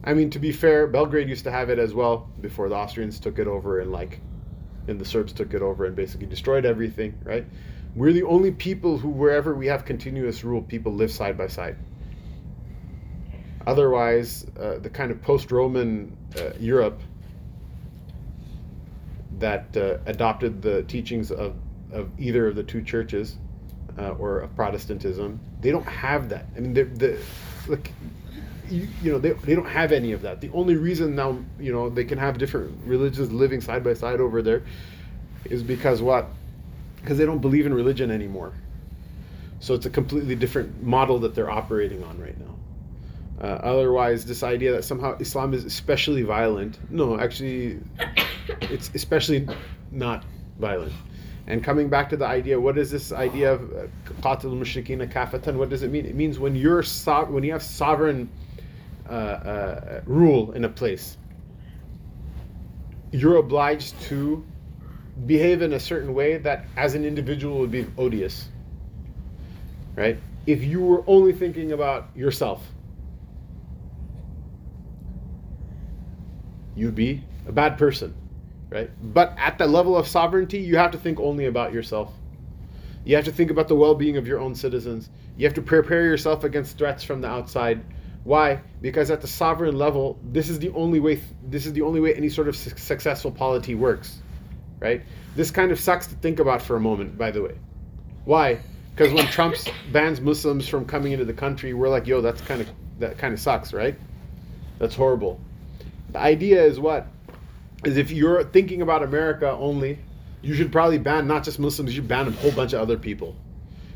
I 0.02 0.14
mean, 0.14 0.30
to 0.30 0.38
be 0.38 0.52
fair, 0.52 0.86
Belgrade 0.86 1.28
used 1.28 1.44
to 1.44 1.50
have 1.50 1.70
it 1.70 1.78
as 1.78 1.92
well 1.92 2.30
before 2.40 2.68
the 2.68 2.74
Austrians 2.74 3.20
took 3.20 3.38
it 3.38 3.46
over 3.46 3.80
and 3.80 3.92
like, 3.92 4.20
and 4.88 5.00
the 5.00 5.04
Serbs 5.04 5.32
took 5.32 5.54
it 5.54 5.62
over 5.62 5.84
and 5.84 5.94
basically 5.94 6.26
destroyed 6.26 6.64
everything. 6.64 7.18
Right? 7.22 7.46
We're 7.94 8.12
the 8.12 8.24
only 8.24 8.52
people 8.52 8.98
who, 8.98 9.08
wherever 9.08 9.54
we 9.54 9.66
have 9.66 9.84
continuous 9.84 10.44
rule, 10.44 10.62
people 10.62 10.92
live 10.92 11.10
side 11.10 11.36
by 11.36 11.48
side. 11.48 11.76
Otherwise, 13.66 14.46
uh, 14.58 14.78
the 14.78 14.88
kind 14.88 15.10
of 15.10 15.20
post-Roman 15.20 16.16
uh, 16.38 16.50
Europe 16.58 17.00
that 19.38 19.76
uh, 19.76 19.98
adopted 20.06 20.62
the 20.62 20.82
teachings 20.84 21.30
of, 21.30 21.54
of 21.92 22.10
either 22.18 22.46
of 22.46 22.56
the 22.56 22.62
two 22.62 22.82
churches 22.82 23.36
uh, 23.98 24.10
or 24.10 24.40
of 24.40 24.54
Protestantism, 24.56 25.38
they 25.60 25.70
don't 25.70 25.86
have 25.86 26.28
that. 26.30 26.46
I 26.56 26.60
mean, 26.60 26.72
the 26.74 27.18
look, 27.66 27.90
you, 28.70 28.88
you, 29.02 29.12
know, 29.12 29.18
they, 29.18 29.30
they 29.32 29.54
don't 29.54 29.68
have 29.68 29.92
any 29.92 30.12
of 30.12 30.22
that. 30.22 30.40
The 30.40 30.50
only 30.52 30.76
reason 30.76 31.14
now, 31.14 31.38
you 31.58 31.72
know, 31.72 31.88
they 31.88 32.04
can 32.04 32.18
have 32.18 32.38
different 32.38 32.78
religions 32.84 33.32
living 33.32 33.60
side 33.60 33.84
by 33.84 33.94
side 33.94 34.20
over 34.20 34.42
there 34.42 34.62
is 35.44 35.62
because 35.62 36.02
what? 36.02 36.28
Because 37.00 37.18
they 37.18 37.26
don't 37.26 37.40
believe 37.40 37.66
in 37.66 37.74
religion 37.74 38.10
anymore. 38.10 38.52
So 39.60 39.74
it's 39.74 39.86
a 39.86 39.90
completely 39.90 40.34
different 40.34 40.82
model 40.82 41.18
that 41.20 41.34
they're 41.34 41.50
operating 41.50 42.02
on 42.04 42.20
right 42.20 42.38
now. 42.38 42.54
Uh, 43.40 43.46
otherwise, 43.62 44.24
this 44.24 44.42
idea 44.42 44.72
that 44.72 44.84
somehow 44.84 45.16
Islam 45.18 45.54
is 45.54 45.64
especially 45.64 46.22
violent, 46.22 46.78
no, 46.90 47.18
actually, 47.18 47.78
it's 48.62 48.90
especially 48.94 49.48
not 49.92 50.24
violent. 50.58 50.92
And 51.46 51.64
coming 51.64 51.88
back 51.88 52.10
to 52.10 52.16
the 52.16 52.26
idea, 52.26 52.60
what 52.60 52.76
is 52.76 52.90
this 52.90 53.10
idea 53.10 53.54
of 53.54 53.62
uh, 53.72 53.86
qatil 54.20 54.52
mushrikina 54.52 55.10
kafatan? 55.10 55.54
What 55.54 55.70
does 55.70 55.82
it 55.82 55.90
mean? 55.90 56.04
It 56.04 56.14
means 56.14 56.38
when 56.38 56.54
you're 56.54 56.82
so- 56.82 57.24
when 57.24 57.42
you 57.42 57.52
have 57.52 57.62
sovereign 57.62 58.28
uh, 59.08 59.12
uh, 59.12 60.00
rule 60.06 60.52
in 60.52 60.64
a 60.64 60.68
place, 60.68 61.16
you're 63.12 63.36
obliged 63.36 64.00
to 64.02 64.44
behave 65.26 65.62
in 65.62 65.72
a 65.72 65.80
certain 65.80 66.14
way 66.14 66.38
that, 66.38 66.66
as 66.76 66.94
an 66.94 67.04
individual, 67.04 67.58
would 67.58 67.70
be 67.70 67.86
odious. 67.96 68.48
Right? 69.96 70.18
If 70.46 70.62
you 70.62 70.80
were 70.80 71.02
only 71.06 71.32
thinking 71.32 71.72
about 71.72 72.08
yourself 72.14 72.62
you'd 76.78 76.94
be 76.94 77.22
a 77.46 77.52
bad 77.52 77.76
person, 77.76 78.14
right? 78.70 78.90
But 79.02 79.34
at 79.36 79.58
the 79.58 79.66
level 79.66 79.96
of 79.96 80.06
sovereignty, 80.06 80.58
you 80.58 80.76
have 80.76 80.92
to 80.92 80.98
think 80.98 81.18
only 81.18 81.46
about 81.46 81.72
yourself. 81.72 82.12
You 83.04 83.16
have 83.16 83.24
to 83.24 83.32
think 83.32 83.50
about 83.50 83.68
the 83.68 83.74
well-being 83.74 84.16
of 84.16 84.26
your 84.26 84.38
own 84.38 84.54
citizens. 84.54 85.10
You 85.36 85.46
have 85.46 85.54
to 85.54 85.62
prepare 85.62 86.04
yourself 86.04 86.44
against 86.44 86.78
threats 86.78 87.02
from 87.02 87.20
the 87.20 87.28
outside. 87.28 87.84
Why? 88.28 88.60
Because 88.82 89.10
at 89.10 89.22
the 89.22 89.26
sovereign 89.26 89.78
level, 89.78 90.18
this 90.22 90.50
is 90.50 90.58
the 90.58 90.68
only 90.74 91.00
way. 91.00 91.22
This 91.42 91.64
is 91.64 91.72
the 91.72 91.80
only 91.80 91.98
way 91.98 92.12
any 92.12 92.28
sort 92.28 92.46
of 92.46 92.56
su- 92.56 92.76
successful 92.76 93.30
polity 93.30 93.74
works, 93.74 94.20
right? 94.80 95.00
This 95.34 95.50
kind 95.50 95.72
of 95.72 95.80
sucks 95.80 96.08
to 96.08 96.14
think 96.14 96.38
about 96.38 96.60
for 96.60 96.76
a 96.76 96.80
moment. 96.80 97.16
By 97.16 97.30
the 97.30 97.40
way, 97.40 97.54
why? 98.26 98.60
Because 98.94 99.14
when 99.14 99.24
Trump 99.28 99.56
bans 99.92 100.20
Muslims 100.20 100.68
from 100.68 100.84
coming 100.84 101.12
into 101.12 101.24
the 101.24 101.32
country, 101.32 101.72
we're 101.72 101.88
like, 101.88 102.06
"Yo, 102.06 102.20
that's 102.20 102.42
kind 102.42 102.60
of 102.60 102.68
that 102.98 103.16
kind 103.16 103.32
of 103.32 103.40
sucks, 103.40 103.72
right? 103.72 103.98
That's 104.78 104.94
horrible." 104.94 105.40
The 106.10 106.18
idea 106.18 106.62
is 106.62 106.78
what? 106.78 107.06
Is 107.82 107.96
if 107.96 108.10
you're 108.10 108.44
thinking 108.44 108.82
about 108.82 109.02
America 109.02 109.50
only, 109.52 110.00
you 110.42 110.52
should 110.52 110.70
probably 110.70 110.98
ban 110.98 111.26
not 111.28 111.44
just 111.44 111.58
Muslims, 111.58 111.92
you 111.92 112.02
should 112.02 112.08
ban 112.08 112.28
a 112.28 112.32
whole 112.32 112.52
bunch 112.52 112.74
of 112.74 112.82
other 112.82 112.98
people. 112.98 113.36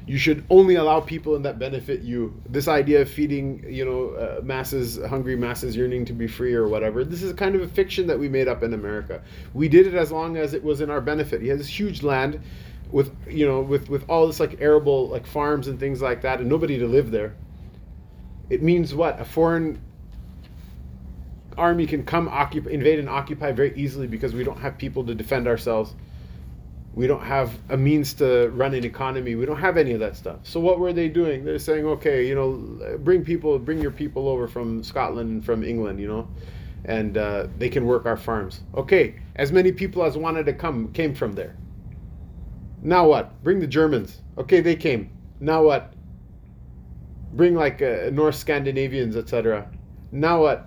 You 0.07 0.19
should 0.19 0.45
only 0.51 0.75
allow 0.75 1.01
people 1.01 1.37
in 1.37 1.43
that 1.43 1.59
benefit 1.59 2.03
you. 2.03 2.41
This 2.49 2.67
idea 2.67 3.03
of 3.03 3.11
feeding, 3.11 3.65
you 3.69 3.85
know, 3.85 4.11
uh, 4.11 4.41
masses, 4.43 4.99
hungry 5.07 5.37
masses 5.37 5.77
yearning 5.77 6.05
to 6.07 6.13
be 6.13 6.27
free 6.27 6.55
or 6.55 6.67
whatever, 6.69 7.05
this 7.05 7.23
is 7.23 7.33
kind 7.35 7.55
of 7.55 7.63
a 7.63 7.69
fiction 7.69 8.09
that 8.09 8.19
we 8.19 8.29
made 8.29 8.49
up 8.49 8.63
in 8.63 8.75
America. 8.75 9.23
We 9.55 9.69
did 9.69 9.87
it 9.87 9.95
as 9.95 10.11
long 10.11 10.37
as 10.37 10.55
it 10.55 10.65
was 10.65 10.81
in 10.81 10.91
our 10.91 11.01
benefit. 11.01 11.41
He 11.41 11.49
has 11.49 11.59
this 11.59 11.69
huge 11.69 12.03
land 12.03 12.41
with, 12.91 13.15
you 13.29 13.47
know, 13.47 13.61
with, 13.61 13.89
with 13.89 14.09
all 14.11 14.27
this 14.27 14.41
like 14.41 14.61
arable 14.61 15.09
like 15.09 15.27
farms 15.27 15.69
and 15.69 15.79
things 15.79 16.03
like 16.03 16.23
that 16.23 16.41
and 16.41 16.49
nobody 16.49 16.79
to 16.79 16.87
live 16.87 17.11
there. 17.11 17.37
It 18.51 18.63
means 18.63 18.95
what? 18.95 19.21
A 19.21 19.25
foreign 19.25 19.81
army 21.57 21.87
can 21.87 22.05
come 22.05 22.29
occupy, 22.29 22.71
invade 22.71 22.99
and 22.99 23.09
occupy 23.09 23.53
very 23.53 23.73
easily 23.77 24.07
because 24.07 24.35
we 24.35 24.45
don't 24.45 24.59
have 24.59 24.79
people 24.79 25.05
to 25.07 25.15
defend 25.15 25.47
ourselves. 25.47 25.95
We 26.95 27.07
don't 27.07 27.23
have 27.23 27.53
a 27.71 27.77
means 27.77 28.15
to 28.15 28.49
run 28.51 28.75
an 28.75 28.85
economy. 28.85 29.35
We 29.35 29.47
don't 29.47 29.59
have 29.59 29.77
any 29.77 29.93
of 29.93 30.01
that 30.01 30.17
stuff. 30.17 30.41
So 30.43 30.61
what 30.61 30.79
were 30.79 30.93
they 30.93 31.09
doing? 31.09 31.45
They're 31.45 31.59
saying, 31.59 31.87
okay, 31.87 32.27
you 32.27 32.35
know, 32.35 32.99
bring 32.99 33.25
people, 33.25 33.59
bring 33.59 33.81
your 33.81 33.91
people 33.91 34.29
over 34.29 34.47
from 34.47 34.83
Scotland 34.83 35.31
and 35.31 35.45
from 35.45 35.65
England, 35.65 36.01
you 36.01 36.09
know, 36.09 36.29
and 36.85 37.17
uh, 37.17 37.47
they 37.59 37.71
can 37.71 37.87
work 37.87 38.05
our 38.05 38.17
farms. 38.17 38.61
Okay, 38.75 39.15
as 39.37 39.53
many 39.53 39.73
people 39.73 40.05
as 40.05 40.19
wanted 40.19 40.45
to 40.47 40.53
come 40.53 40.93
came 40.93 41.15
from 41.15 41.33
there. 41.33 41.57
Now 42.83 43.07
what? 43.07 43.43
Bring 43.43 43.61
the 43.61 43.67
Germans. 43.67 44.21
Okay, 44.37 44.61
they 44.61 44.77
came. 44.77 45.11
Now 45.41 45.63
what? 45.63 45.95
Bring 47.33 47.55
like 47.55 47.81
uh, 47.81 48.11
North 48.13 48.35
Scandinavians, 48.35 49.17
etc. 49.17 49.71
Now 50.11 50.43
what? 50.43 50.67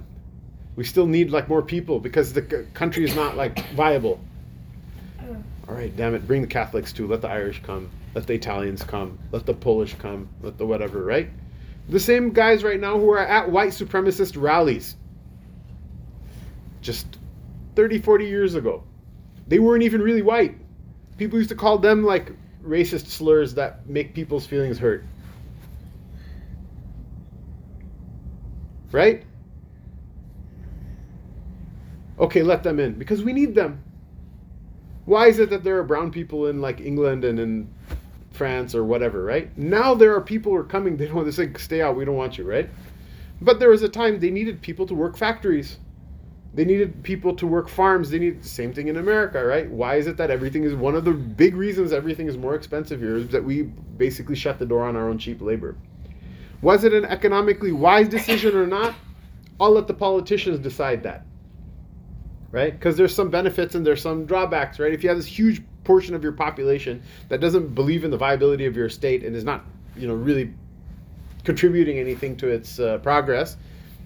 we 0.76 0.84
still 0.84 1.08
need 1.08 1.32
like 1.32 1.48
more 1.48 1.62
people 1.62 2.00
because 2.00 2.34
the 2.34 2.42
country 2.74 3.04
is 3.04 3.16
not 3.16 3.38
like 3.38 3.58
viable. 3.72 4.20
All 5.68 5.76
right, 5.76 5.96
damn 5.96 6.14
it, 6.14 6.28
bring 6.28 6.42
the 6.42 6.48
Catholics 6.48 6.94
too. 6.94 7.08
Let 7.08 7.22
the 7.22 7.30
Irish 7.30 7.62
come. 7.64 7.90
Let 8.14 8.28
the 8.28 8.34
Italians 8.34 8.84
come. 8.84 9.18
Let 9.32 9.46
the 9.46 9.54
Polish 9.54 9.96
come. 9.96 10.30
Let 10.42 10.58
the 10.58 10.66
whatever, 10.66 11.04
right? 11.04 11.30
The 11.90 12.00
same 12.00 12.32
guys 12.32 12.64
right 12.64 12.80
now 12.80 12.98
who 13.00 13.10
are 13.12 13.20
at 13.20 13.50
white 13.50 13.70
supremacist 13.70 14.40
rallies 14.42 14.96
just 16.82 17.08
30, 17.76 18.00
40 18.00 18.26
years 18.26 18.56
ago. 18.56 18.84
They 19.48 19.60
weren't 19.60 19.84
even 19.84 20.02
really 20.02 20.22
white. 20.22 20.56
People 21.18 21.40
used 21.40 21.50
to 21.50 21.56
call 21.56 21.78
them 21.80 22.04
like 22.04 22.32
racist 22.64 23.08
slurs 23.08 23.56
that 23.56 23.88
make 23.88 24.14
people's 24.14 24.46
feelings 24.46 24.78
hurt. 24.78 25.04
Right? 28.92 29.26
okay, 32.18 32.44
let 32.44 32.64
them 32.64 32.80
in 32.80 32.94
because 32.94 33.24
we 33.24 33.34
need 33.34 33.56
them. 33.56 33.84
Why 35.06 35.28
is 35.28 35.40
it 35.40 35.52
that 35.52 35.64
there 35.64 35.78
are 35.78 35.84
brown 35.84 36.12
people 36.12 36.48
in 36.48 36.62
like 36.62 36.82
England 36.82 37.24
and 37.24 37.40
in 37.40 37.70
France 38.32 38.74
or 38.76 38.84
whatever, 38.84 39.24
right? 39.24 39.56
Now 39.58 39.94
there 39.94 40.16
are 40.16 40.22
people 40.22 40.52
who 40.52 40.58
are 40.58 40.64
coming, 40.64 40.98
they 40.98 41.06
don't 41.06 41.16
want 41.16 41.28
to 41.28 41.34
say, 41.34 41.52
stay 41.58 41.82
out, 41.82 41.96
we 41.96 42.06
don't 42.06 42.16
want 42.16 42.38
you, 42.38 42.44
right? 42.44 42.70
But 43.42 43.60
there 43.60 43.70
was 43.70 43.84
a 43.84 43.90
time 43.90 44.20
they 44.20 44.32
needed 44.32 44.62
people 44.62 44.86
to 44.88 44.96
work 44.96 45.18
factories. 45.18 45.78
They 46.54 46.66
needed 46.66 47.04
people 47.04 47.36
to 47.36 47.46
work 47.46 47.68
farms. 47.68 48.10
They 48.10 48.18
need 48.18 48.42
the 48.42 48.48
same 48.48 48.74
thing 48.74 48.88
in 48.88 48.96
America, 48.96 49.44
right? 49.44 49.70
Why 49.70 49.96
is 49.96 50.08
it 50.08 50.18
that 50.18 50.32
everything 50.32 50.64
is 50.64 50.74
one 50.74 50.96
of 50.96 51.04
the 51.04 51.12
big 51.12 51.54
reasons 51.56 51.92
everything 51.92 52.28
is 52.28 52.38
more 52.38 52.56
expensive 52.56 53.02
here 53.02 53.18
is 53.18 53.28
that 53.30 53.44
we 53.44 53.64
basically 53.64 54.36
shut 54.36 54.58
the 54.58 54.66
door 54.66 54.86
on 54.86 54.96
our 54.96 55.10
own 55.10 55.18
cheap 55.18 55.42
labor. 55.42 55.76
Was 56.62 56.84
it 56.84 56.94
an 56.94 57.06
economically 57.06 57.74
wise 57.74 58.08
decision 58.08 58.56
or 58.56 58.66
not? 58.66 58.96
I'll 59.60 59.72
let 59.72 59.88
the 59.88 59.94
politicians 59.94 60.60
decide 60.60 61.04
that 61.04 61.26
right? 62.56 62.72
Because 62.72 62.96
there's 62.96 63.14
some 63.14 63.30
benefits 63.30 63.76
and 63.76 63.86
there's 63.86 64.02
some 64.02 64.26
drawbacks, 64.26 64.80
right? 64.80 64.94
If 64.94 65.04
you 65.04 65.10
have 65.10 65.18
this 65.18 65.28
huge 65.28 65.62
portion 65.84 66.16
of 66.16 66.24
your 66.24 66.32
population 66.32 67.04
that 67.28 67.42
doesn't 67.42 67.76
believe 67.76 68.06
in 68.06 68.12
the 68.12 68.18
viability 68.18 68.66
of 68.66 68.78
your 68.78 68.88
state 68.88 69.26
and 69.26 69.36
is 69.36 69.44
not, 69.44 69.66
you 69.98 70.08
know, 70.08 70.14
really 70.14 70.54
contributing 71.44 72.00
anything 72.00 72.38
to 72.38 72.48
its 72.48 72.80
uh, 72.80 72.98
progress, 73.00 73.58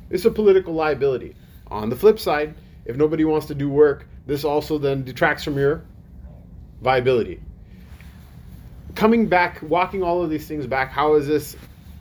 it's 0.10 0.26
a 0.26 0.32
political 0.32 0.74
liability. 0.74 1.36
On 1.68 1.90
the 1.90 1.96
flip 1.96 2.18
side, 2.18 2.56
if 2.86 2.96
nobody 2.96 3.24
wants 3.24 3.46
to 3.46 3.56
do 3.56 3.70
work, 3.70 4.08
this 4.26 4.44
also 4.44 4.80
then 4.80 5.04
detracts 5.04 5.44
from 5.44 5.56
your 5.56 5.84
viability. 6.82 7.40
Coming 8.96 9.28
back, 9.28 9.62
walking 9.62 10.02
all 10.02 10.24
of 10.24 10.32
these 10.32 10.48
things 10.48 10.66
back, 10.66 10.90
how 10.90 11.14
is 11.14 11.28
this 11.28 11.56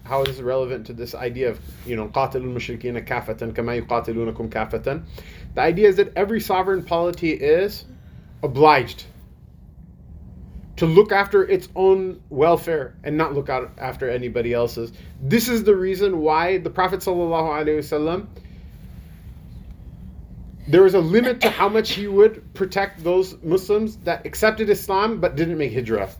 how 0.09 0.23
is 0.23 0.37
this 0.37 0.41
relevant 0.41 0.87
to 0.87 0.93
this 0.93 1.15
idea 1.15 1.51
of 1.51 1.61
you 1.87 1.95
know 1.95 2.09
qatilul 2.09 2.53
mushrikina 2.55 3.07
kafatan 3.07 3.55
kama 3.55 3.73
yuqatilunakum 3.73 4.49
kafatan? 4.49 5.05
The 5.55 5.61
idea 5.61 5.89
is 5.89 5.97
that 5.97 6.13
every 6.17 6.41
sovereign 6.41 6.83
polity 6.83 7.33
is 7.33 7.85
obliged 8.43 9.05
to 10.77 10.87
look 10.87 11.13
after 11.13 11.45
its 11.45 11.69
own 11.75 12.23
welfare 12.31 12.95
and 13.03 13.19
not 13.19 13.35
look 13.35 13.49
out 13.49 13.73
after 13.79 14.09
anybody 14.09 14.55
else's. 14.55 14.93
This 15.21 15.49
is 15.49 15.65
the 15.65 15.75
reason 15.75 16.19
why 16.21 16.59
the 16.59 16.71
Prophet 16.71 17.01
ﷺ 17.01 18.27
there 20.69 20.83
was 20.83 20.95
a 20.95 21.01
limit 21.01 21.41
to 21.41 21.51
how 21.51 21.69
much 21.69 21.93
he 21.93 22.07
would 22.07 22.55
protect 22.55 23.03
those 23.03 23.35
Muslims 23.43 23.97
that 23.99 24.27
accepted 24.27 24.69
Islam 24.69 25.19
but 25.19 25.35
didn't 25.35 25.57
make 25.57 25.73
hijrah. 25.73 26.11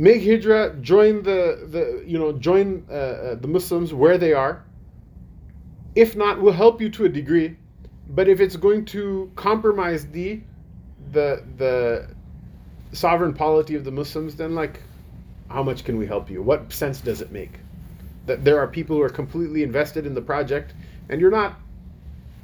Make 0.00 0.22
hijrah, 0.24 0.76
join 0.80 1.22
the, 1.22 1.66
the 1.74 2.04
you 2.06 2.18
know 2.18 2.32
join 2.32 2.86
uh, 2.90 2.94
uh, 2.94 3.34
the 3.36 3.48
Muslims 3.48 3.92
where 3.94 4.18
they 4.18 4.32
are, 4.32 4.64
If 5.94 6.16
not, 6.16 6.40
we'll 6.40 6.52
help 6.54 6.80
you 6.80 6.88
to 6.90 7.04
a 7.04 7.08
degree, 7.08 7.56
but 8.08 8.28
if 8.28 8.40
it's 8.40 8.56
going 8.56 8.84
to 8.86 9.30
compromise 9.36 10.06
the 10.06 10.40
the 11.12 11.44
the 11.58 12.08
sovereign 12.92 13.34
polity 13.34 13.74
of 13.76 13.84
the 13.84 13.90
Muslims, 13.90 14.36
then 14.36 14.54
like, 14.54 14.80
how 15.48 15.62
much 15.62 15.84
can 15.84 15.98
we 15.98 16.06
help 16.06 16.30
you? 16.30 16.42
What 16.42 16.72
sense 16.72 17.00
does 17.00 17.20
it 17.20 17.32
make? 17.32 17.60
That 18.26 18.44
there 18.44 18.58
are 18.60 18.68
people 18.68 18.96
who 18.96 19.02
are 19.02 19.10
completely 19.10 19.62
invested 19.62 20.06
in 20.06 20.14
the 20.14 20.22
project, 20.22 20.74
and 21.08 21.20
you're 21.20 21.30
not. 21.30 21.60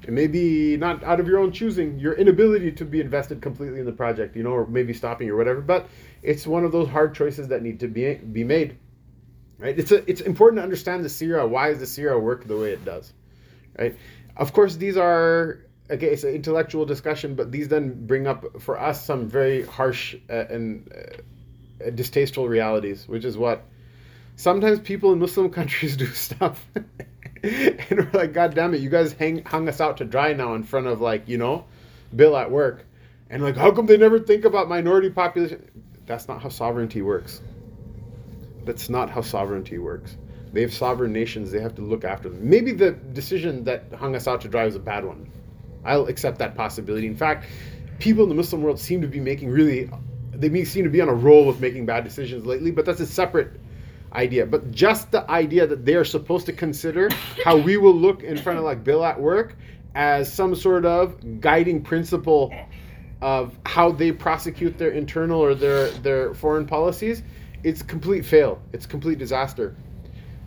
It 0.06 0.12
may 0.12 0.28
be 0.28 0.76
not 0.76 1.02
out 1.04 1.20
of 1.20 1.28
your 1.28 1.38
own 1.38 1.52
choosing, 1.52 1.98
your 1.98 2.14
inability 2.14 2.72
to 2.72 2.84
be 2.84 3.00
invested 3.00 3.42
completely 3.42 3.80
in 3.80 3.86
the 3.86 3.92
project, 3.92 4.36
you 4.36 4.44
know, 4.44 4.50
or 4.52 4.66
maybe 4.66 4.92
stopping 4.94 5.28
or 5.30 5.36
whatever. 5.36 5.60
But 5.60 5.88
it's 6.26 6.44
one 6.44 6.64
of 6.64 6.72
those 6.72 6.88
hard 6.88 7.14
choices 7.14 7.48
that 7.48 7.62
need 7.62 7.80
to 7.80 7.88
be 7.88 8.14
be 8.14 8.42
made. 8.42 8.76
Right? 9.58 9.78
It's 9.78 9.92
a, 9.92 10.08
it's 10.10 10.20
important 10.20 10.58
to 10.58 10.64
understand 10.64 11.04
the 11.04 11.08
Sira. 11.08 11.46
Why 11.46 11.70
does 11.70 11.78
the 11.78 11.86
Sira 11.86 12.18
work 12.18 12.46
the 12.46 12.56
way 12.56 12.72
it 12.72 12.84
does? 12.84 13.12
Right? 13.78 13.96
Of 14.36 14.52
course, 14.52 14.76
these 14.76 14.96
are 14.96 15.60
okay, 15.88 16.08
it's 16.08 16.24
an 16.24 16.34
intellectual 16.34 16.84
discussion, 16.84 17.36
but 17.36 17.52
these 17.52 17.68
then 17.68 18.06
bring 18.06 18.26
up 18.26 18.60
for 18.60 18.78
us 18.78 19.04
some 19.04 19.28
very 19.28 19.62
harsh 19.64 20.16
uh, 20.28 20.44
and 20.50 20.92
uh, 20.92 21.90
distasteful 21.90 22.48
realities, 22.48 23.06
which 23.06 23.24
is 23.24 23.38
what 23.38 23.64
sometimes 24.34 24.80
people 24.80 25.12
in 25.12 25.20
Muslim 25.20 25.48
countries 25.60 25.96
do 25.96 26.06
stuff, 26.06 26.62
and 26.74 27.80
we're 27.90 28.10
like, 28.12 28.32
God 28.32 28.54
damn 28.54 28.74
it, 28.74 28.80
you 28.80 28.90
guys 28.90 29.12
hang, 29.12 29.44
hung 29.44 29.68
us 29.68 29.80
out 29.80 29.98
to 29.98 30.04
dry 30.04 30.32
now 30.32 30.54
in 30.54 30.64
front 30.64 30.88
of 30.88 31.00
like 31.00 31.28
you 31.28 31.38
know, 31.38 31.66
Bill 32.14 32.36
at 32.36 32.50
work, 32.50 32.84
and 33.30 33.44
like, 33.44 33.56
how 33.56 33.70
come 33.70 33.86
they 33.86 33.96
never 33.96 34.18
think 34.18 34.44
about 34.44 34.68
minority 34.68 35.10
population? 35.10 35.70
That's 36.06 36.28
not 36.28 36.42
how 36.42 36.48
sovereignty 36.48 37.02
works. 37.02 37.40
That's 38.64 38.88
not 38.88 39.10
how 39.10 39.20
sovereignty 39.20 39.78
works. 39.78 40.16
They 40.52 40.62
have 40.62 40.72
sovereign 40.72 41.12
nations. 41.12 41.50
They 41.50 41.60
have 41.60 41.74
to 41.76 41.82
look 41.82 42.04
after 42.04 42.28
them. 42.28 42.48
Maybe 42.48 42.72
the 42.72 42.92
decision 42.92 43.64
that 43.64 43.92
hung 43.92 44.14
us 44.14 44.26
out 44.26 44.40
to 44.42 44.48
dry 44.48 44.64
was 44.64 44.76
a 44.76 44.80
bad 44.80 45.04
one 45.04 45.30
I'll 45.86 46.06
accept 46.06 46.38
that 46.38 46.54
possibility. 46.54 47.06
In 47.06 47.16
fact, 47.16 47.46
people 47.98 48.24
in 48.24 48.28
the 48.28 48.34
Muslim 48.34 48.62
world 48.62 48.78
seem 48.78 49.00
to 49.00 49.06
be 49.06 49.20
making 49.20 49.50
really, 49.50 49.88
they 50.32 50.64
seem 50.64 50.84
to 50.84 50.90
be 50.90 51.00
on 51.00 51.08
a 51.08 51.14
roll 51.14 51.46
with 51.46 51.60
making 51.60 51.86
bad 51.86 52.04
decisions 52.04 52.44
lately, 52.44 52.70
but 52.70 52.84
that's 52.84 53.00
a 53.00 53.06
separate 53.06 53.52
idea. 54.12 54.46
But 54.46 54.72
just 54.72 55.10
the 55.12 55.30
idea 55.30 55.66
that 55.66 55.84
they 55.84 55.94
are 55.94 56.04
supposed 56.04 56.46
to 56.46 56.52
consider 56.52 57.08
how 57.44 57.56
we 57.56 57.76
will 57.76 57.94
look 57.94 58.22
in 58.22 58.36
front 58.36 58.58
of 58.58 58.64
like 58.64 58.82
Bill 58.82 59.04
at 59.04 59.20
work 59.20 59.56
as 59.94 60.30
some 60.30 60.54
sort 60.54 60.84
of 60.84 61.40
guiding 61.40 61.82
principle 61.82 62.52
of 63.20 63.56
how 63.64 63.92
they 63.92 64.12
prosecute 64.12 64.78
their 64.78 64.90
internal 64.90 65.40
or 65.40 65.54
their, 65.54 65.90
their 65.90 66.34
foreign 66.34 66.66
policies, 66.66 67.22
it's 67.62 67.82
complete 67.82 68.24
fail. 68.24 68.60
It's 68.72 68.86
complete 68.86 69.18
disaster. 69.18 69.74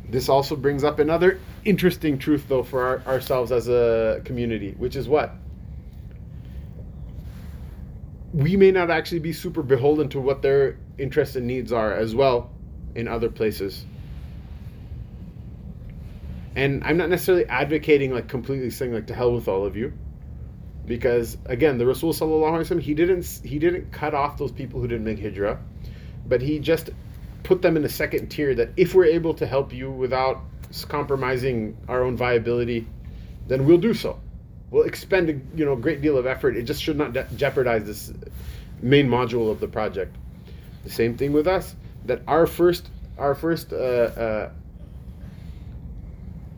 This 0.10 0.30
also 0.30 0.56
brings 0.56 0.84
up 0.84 1.00
another 1.00 1.40
interesting 1.66 2.18
truth, 2.18 2.46
though, 2.48 2.64
for 2.64 2.84
our, 2.84 3.14
ourselves 3.14 3.52
as 3.52 3.68
a 3.68 4.22
community, 4.26 4.74
which 4.78 4.96
is 4.96 5.08
what? 5.08 5.36
We 8.34 8.58
may 8.58 8.72
not 8.72 8.90
actually 8.90 9.20
be 9.20 9.34
super 9.34 9.64
beholden 9.64 10.10
to 10.10 10.20
what 10.20 10.42
their 10.42 10.78
interests 10.98 11.36
and 11.36 11.48
needs 11.48 11.72
are 11.72 11.94
as 11.94 12.16
well 12.16 12.52
in 12.96 13.08
other 13.08 13.30
places. 13.30 13.86
And 16.56 16.84
I'm 16.84 16.98
not 16.98 17.10
necessarily 17.10 17.46
advocating 17.46 18.14
like 18.14 18.28
completely 18.28 18.70
saying 18.70 18.94
like 18.94 19.08
to 19.08 19.14
hell 19.14 19.34
with 19.34 19.48
all 19.48 19.66
of 19.66 19.76
you. 19.76 19.94
Because 20.90 21.38
again, 21.46 21.78
the 21.78 21.86
Rasul 21.86 22.14
sallallahu 22.14 22.52
alaihi 22.52 22.68
wasallam 22.68 22.82
he 22.82 22.96
didn't 22.96 23.24
he 23.44 23.60
didn't 23.60 23.92
cut 23.92 24.16
off 24.16 24.40
those 24.40 24.52
people 24.52 24.82
who 24.82 24.88
didn't 24.88 25.06
make 25.06 25.20
hijrah, 25.20 25.60
but 26.26 26.42
he 26.42 26.58
just 26.58 26.90
put 27.44 27.62
them 27.62 27.78
in 27.78 27.86
a 27.86 27.90
second 27.90 28.30
tier 28.30 28.56
that 28.56 28.72
if 28.76 28.96
we're 28.96 29.06
able 29.06 29.36
to 29.36 29.46
help 29.46 29.72
you 29.72 29.92
without 29.92 30.42
compromising 30.88 31.78
our 31.88 32.04
own 32.04 32.18
viability, 32.18 32.88
then 33.48 33.68
we'll 33.68 33.78
do 33.78 33.94
so. 33.94 34.20
We'll 34.72 34.86
expend 34.86 35.30
a 35.30 35.34
you 35.56 35.64
know 35.64 35.76
great 35.76 36.02
deal 36.02 36.18
of 36.18 36.26
effort. 36.26 36.58
It 36.58 36.64
just 36.64 36.82
should 36.82 36.98
not 36.98 37.14
de- 37.14 37.28
jeopardize 37.36 37.86
this 37.86 38.12
main 38.82 39.08
module 39.08 39.52
of 39.52 39.60
the 39.60 39.68
project. 39.68 40.16
The 40.84 40.90
same 40.90 41.18
thing 41.18 41.34
with 41.34 41.48
us. 41.48 41.76
That 42.06 42.24
our 42.28 42.48
first 42.48 42.90
our 43.20 43.36
first 43.36 43.74
uh, 43.74 43.76
uh, 43.76 44.52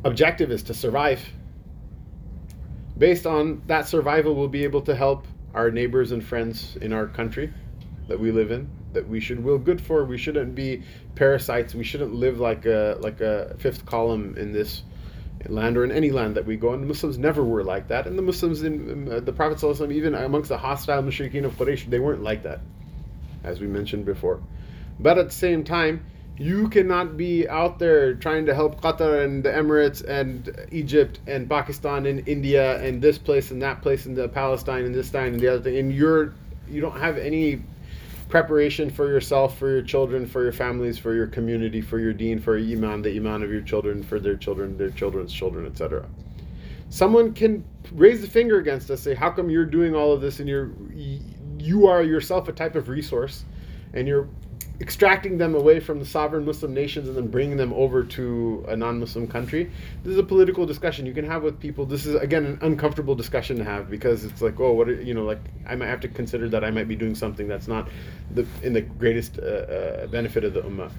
objective 0.06 0.52
is 0.52 0.64
to 0.64 0.74
survive. 0.74 1.22
Based 3.02 3.26
on 3.26 3.64
that 3.66 3.88
survival, 3.88 4.36
we'll 4.36 4.48
be 4.48 4.64
able 4.64 4.82
to 4.82 4.96
help 4.96 5.26
our 5.56 5.72
neighbors 5.72 6.12
and 6.12 6.24
friends 6.24 6.78
in 6.82 6.94
our 6.94 7.08
country 7.08 7.52
that 8.08 8.20
we 8.20 8.32
live 8.32 8.52
in 8.52 8.70
that 8.94 9.10
we 9.10 9.20
should 9.20 9.44
will 9.44 9.58
good 9.58 9.82
for. 9.82 10.06
We 10.06 10.20
shouldn't 10.20 10.54
be 10.54 10.84
parasites. 11.16 11.74
We 11.74 11.84
shouldn't 11.84 12.14
live 12.14 12.40
like 12.40 12.68
a 12.68 12.98
like 13.00 13.20
a 13.20 13.56
fifth 13.58 13.88
column 13.88 14.38
in 14.38 14.52
this 14.52 14.84
land 15.48 15.78
or 15.78 15.84
in 15.84 15.92
any 15.92 16.12
land 16.12 16.36
that 16.36 16.46
we 16.46 16.58
go. 16.58 16.74
And 16.74 16.84
the 16.84 16.88
Muslims 16.88 17.18
never 17.18 17.44
were 17.44 17.64
like 17.64 17.88
that. 17.88 18.06
And 18.06 18.20
the 18.20 18.22
Muslims 18.22 18.62
in 18.62 19.12
uh, 19.12 19.20
the 19.20 19.34
Prophet 19.34 19.92
even 19.92 20.14
amongst 20.14 20.50
the 20.50 20.58
hostile 20.60 21.02
mushrikeen 21.02 21.44
of 21.44 21.54
Quraysh, 21.54 21.90
they 21.90 21.98
weren't 21.98 22.22
like 22.22 22.44
that, 22.44 22.62
as 23.44 23.60
we 23.60 23.66
mentioned 23.66 24.06
before. 24.06 24.44
But 25.00 25.18
at 25.18 25.30
the 25.30 25.34
same 25.34 25.64
time, 25.64 26.06
you 26.42 26.70
cannot 26.70 27.18
be 27.18 27.48
out 27.48 27.78
there 27.78 28.16
trying 28.16 28.48
to 28.48 28.56
help 28.56 28.82
Qatar 28.82 29.24
and 29.24 29.44
the 29.44 29.50
Emirates 29.50 30.04
and 30.04 30.50
Egypt 30.72 31.20
and 31.28 31.48
Pakistan 31.48 32.08
and 32.08 32.28
India 32.28 32.82
and 32.82 33.00
this 33.00 33.20
place 33.20 33.52
and 33.52 33.62
that 33.62 33.84
place 33.84 34.08
and 34.08 34.18
the 34.18 34.28
Palestine 34.28 34.86
and 34.86 34.96
this 34.96 35.12
time 35.12 35.34
and 35.34 35.40
the 35.40 35.48
other 35.48 35.62
thing, 35.62 35.78
and 35.78 35.94
you're 35.94 36.34
you 36.68 36.82
don't 36.82 36.98
have 36.98 37.20
any 37.20 37.62
preparation 38.28 38.90
for 38.90 39.08
yourself, 39.08 39.60
for 39.60 39.70
your 39.70 39.84
children, 39.84 40.26
for 40.26 40.42
your 40.42 40.54
families, 40.54 40.98
for 40.98 41.14
your 41.14 41.28
community, 41.28 41.80
for 41.80 42.00
your 42.00 42.14
deen, 42.14 42.40
for 42.40 42.58
your 42.58 42.78
iman, 42.78 43.04
the 43.04 43.16
iman 43.18 43.44
of 43.44 43.52
your 43.52 43.62
children, 43.62 44.02
for 44.02 44.20
their 44.20 44.36
children, 44.36 44.76
their 44.78 44.90
children's 44.90 45.32
children, 45.32 45.68
etc. 45.68 46.08
Someone 46.90 47.34
can 47.34 47.64
raise 47.92 48.22
the 48.22 48.28
finger 48.28 48.58
against 48.58 48.90
us, 48.90 49.02
say, 49.02 49.14
"How 49.14 49.30
come 49.30 49.52
you're 49.52 49.66
doing 49.66 49.94
all 49.94 50.12
of 50.12 50.22
this 50.22 50.40
and 50.40 50.50
you're 50.50 50.72
you 51.60 51.86
are 51.86 52.02
yourself 52.02 52.48
a 52.48 52.52
type 52.52 52.76
of 52.76 52.90
resource, 52.90 53.46
and 53.94 54.08
you're 54.08 54.28
extracting 54.82 55.38
them 55.38 55.54
away 55.54 55.80
from 55.80 56.00
the 56.00 56.06
sovereign 56.06 56.44
Muslim 56.44 56.74
nations 56.74 57.08
and 57.08 57.16
then 57.16 57.28
bringing 57.28 57.56
them 57.56 57.72
over 57.74 58.04
to 58.04 58.66
a 58.68 58.76
non-Muslim 58.76 59.28
country. 59.28 59.72
This 60.04 60.14
is 60.14 60.18
a 60.18 60.24
political 60.24 60.66
discussion 60.66 61.06
you 61.06 61.14
can 61.14 61.26
have 61.26 61.44
with 61.44 61.60
people. 61.60 61.86
This 61.86 62.06
is 62.06 62.16
again 62.16 62.46
an 62.46 62.60
uncomfortable 62.62 63.14
discussion 63.14 63.58
to 63.58 63.64
have 63.64 63.90
because 63.90 64.26
it's 64.26 64.42
like, 64.42 64.60
oh, 64.60 64.74
what 64.74 64.90
are, 64.90 65.02
you 65.02 65.14
know, 65.14 65.24
like 65.24 65.40
I 65.68 65.76
might 65.76 65.88
have 65.88 66.02
to 66.02 66.08
consider 66.08 66.50
that 66.50 66.64
I 66.64 66.72
might 66.72 66.88
be 66.88 66.96
doing 66.96 67.16
something 67.16 67.48
that's 67.48 67.68
not 67.68 67.90
the 68.32 68.46
in 68.64 68.74
the 68.74 68.82
greatest 68.82 69.38
uh, 69.38 69.42
uh, 69.42 70.08
benefit 70.08 70.44
of 70.44 70.54
the 70.54 70.62
ummah 70.62 70.92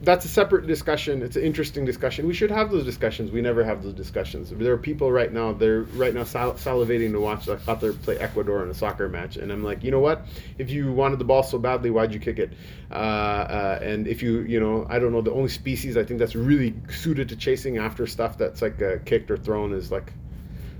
that's 0.00 0.24
a 0.24 0.28
separate 0.28 0.66
discussion. 0.66 1.22
It's 1.22 1.34
an 1.34 1.42
interesting 1.42 1.84
discussion. 1.84 2.26
We 2.28 2.34
should 2.34 2.52
have 2.52 2.70
those 2.70 2.84
discussions. 2.84 3.32
We 3.32 3.40
never 3.40 3.64
have 3.64 3.82
those 3.82 3.94
discussions. 3.94 4.50
There 4.50 4.72
are 4.72 4.78
people 4.78 5.10
right 5.10 5.32
now. 5.32 5.52
They're 5.52 5.82
right 5.82 6.14
now 6.14 6.22
sal- 6.22 6.54
salivating 6.54 7.12
to 7.12 7.20
watch 7.20 7.48
like 7.48 7.60
Qatar 7.60 8.00
play 8.02 8.16
Ecuador 8.16 8.62
in 8.62 8.70
a 8.70 8.74
soccer 8.74 9.08
match, 9.08 9.36
and 9.36 9.50
I'm 9.50 9.64
like, 9.64 9.82
you 9.82 9.90
know 9.90 9.98
what? 9.98 10.26
If 10.56 10.70
you 10.70 10.92
wanted 10.92 11.18
the 11.18 11.24
ball 11.24 11.42
so 11.42 11.58
badly, 11.58 11.90
why'd 11.90 12.14
you 12.14 12.20
kick 12.20 12.38
it? 12.38 12.52
Uh, 12.90 12.94
uh, 12.94 13.78
and 13.82 14.06
if 14.06 14.22
you, 14.22 14.40
you 14.40 14.60
know, 14.60 14.86
I 14.88 15.00
don't 15.00 15.12
know. 15.12 15.20
The 15.20 15.32
only 15.32 15.48
species 15.48 15.96
I 15.96 16.04
think 16.04 16.20
that's 16.20 16.36
really 16.36 16.74
suited 16.90 17.30
to 17.30 17.36
chasing 17.36 17.78
after 17.78 18.06
stuff 18.06 18.38
that's 18.38 18.62
like 18.62 18.80
uh, 18.80 18.98
kicked 19.04 19.32
or 19.32 19.36
thrown 19.36 19.72
is 19.72 19.90
like, 19.90 20.12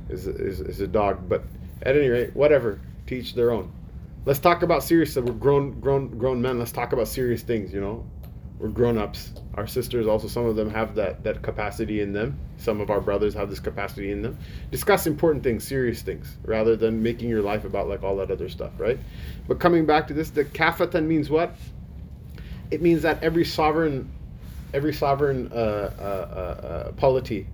is, 0.09 0.29
is 0.29 0.61
is 0.61 0.81
a 0.81 0.87
dog. 0.87 1.29
But 1.29 1.43
at 1.83 1.97
any 1.97 2.09
rate, 2.09 2.37
whatever. 2.37 2.81
Teach 3.07 3.35
their 3.35 3.53
own. 3.53 3.73
Let's 4.27 4.39
talk 4.39 4.63
about 4.63 4.83
serious. 4.83 5.17
We're 5.17 5.33
grown, 5.33 5.81
grown, 5.81 6.19
grown 6.19 6.43
men. 6.43 6.59
Let's 6.59 6.73
talk 6.73 6.93
about 6.93 7.09
serious 7.09 7.41
things. 7.41 7.73
You 7.73 7.81
know 7.81 8.05
we're 8.59 8.69
grown-ups 8.69 9.33
our 9.59 9.67
sisters 9.67 10.07
also 10.07 10.29
some 10.29 10.47
of 10.47 10.55
them 10.55 10.71
have 10.71 10.95
that 10.95 11.25
that 11.25 11.43
capacity 11.43 12.01
in 12.01 12.13
them. 12.13 12.39
Some 12.59 12.81
of 12.81 12.91
our 12.91 13.01
brothers 13.01 13.35
have 13.35 13.51
this 13.51 13.59
capacity 13.59 14.13
in 14.13 14.23
them. 14.23 14.39
Discuss 14.71 15.09
important 15.09 15.43
things 15.43 15.67
serious 15.67 16.01
things 16.01 16.37
rather 16.45 16.77
than 16.77 17.03
making 17.03 17.29
your 17.29 17.43
life 17.43 17.65
about 17.65 17.89
like 17.89 18.05
all 18.05 18.17
that 18.19 18.31
other 18.31 18.49
stuff 18.49 18.71
right? 18.79 18.99
But 19.49 19.59
coming 19.59 19.85
back 19.85 20.07
to 20.09 20.15
this 20.15 20.31
the 20.31 20.45
kafatan 20.45 21.07
means 21.07 21.29
what? 21.29 21.57
It 22.71 22.81
means 22.83 23.03
that 23.03 23.25
every 23.25 23.45
sovereign 23.45 24.13
every 24.73 24.95
sovereign 24.95 25.51
uh, 25.53 25.57
uh, 25.57 26.03
uh, 26.03 26.67
uh 26.67 26.93
polity 26.93 27.49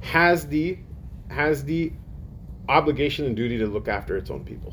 has 0.00 0.46
the 0.46 0.78
has 1.28 1.62
the 1.64 1.92
obligation 2.70 3.26
and 3.26 3.36
duty 3.36 3.58
to 3.58 3.66
look 3.66 3.86
after 3.86 4.16
its 4.16 4.30
own 4.30 4.44
people. 4.46 4.72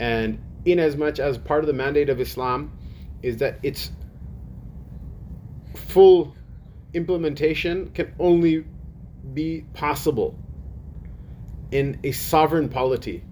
And 0.00 0.42
in 0.66 0.78
as 0.78 0.96
much 0.96 1.18
as 1.18 1.38
part 1.38 1.60
of 1.60 1.66
the 1.66 1.72
mandate 1.72 2.10
of 2.10 2.20
Islam 2.20 2.76
is 3.22 3.38
that 3.38 3.58
its 3.62 3.90
full 5.74 6.34
implementation 6.92 7.90
can 7.92 8.12
only 8.18 8.64
be 9.32 9.64
possible 9.74 10.38
in 11.70 11.98
a 12.04 12.12
sovereign 12.12 12.68
polity. 12.68 13.22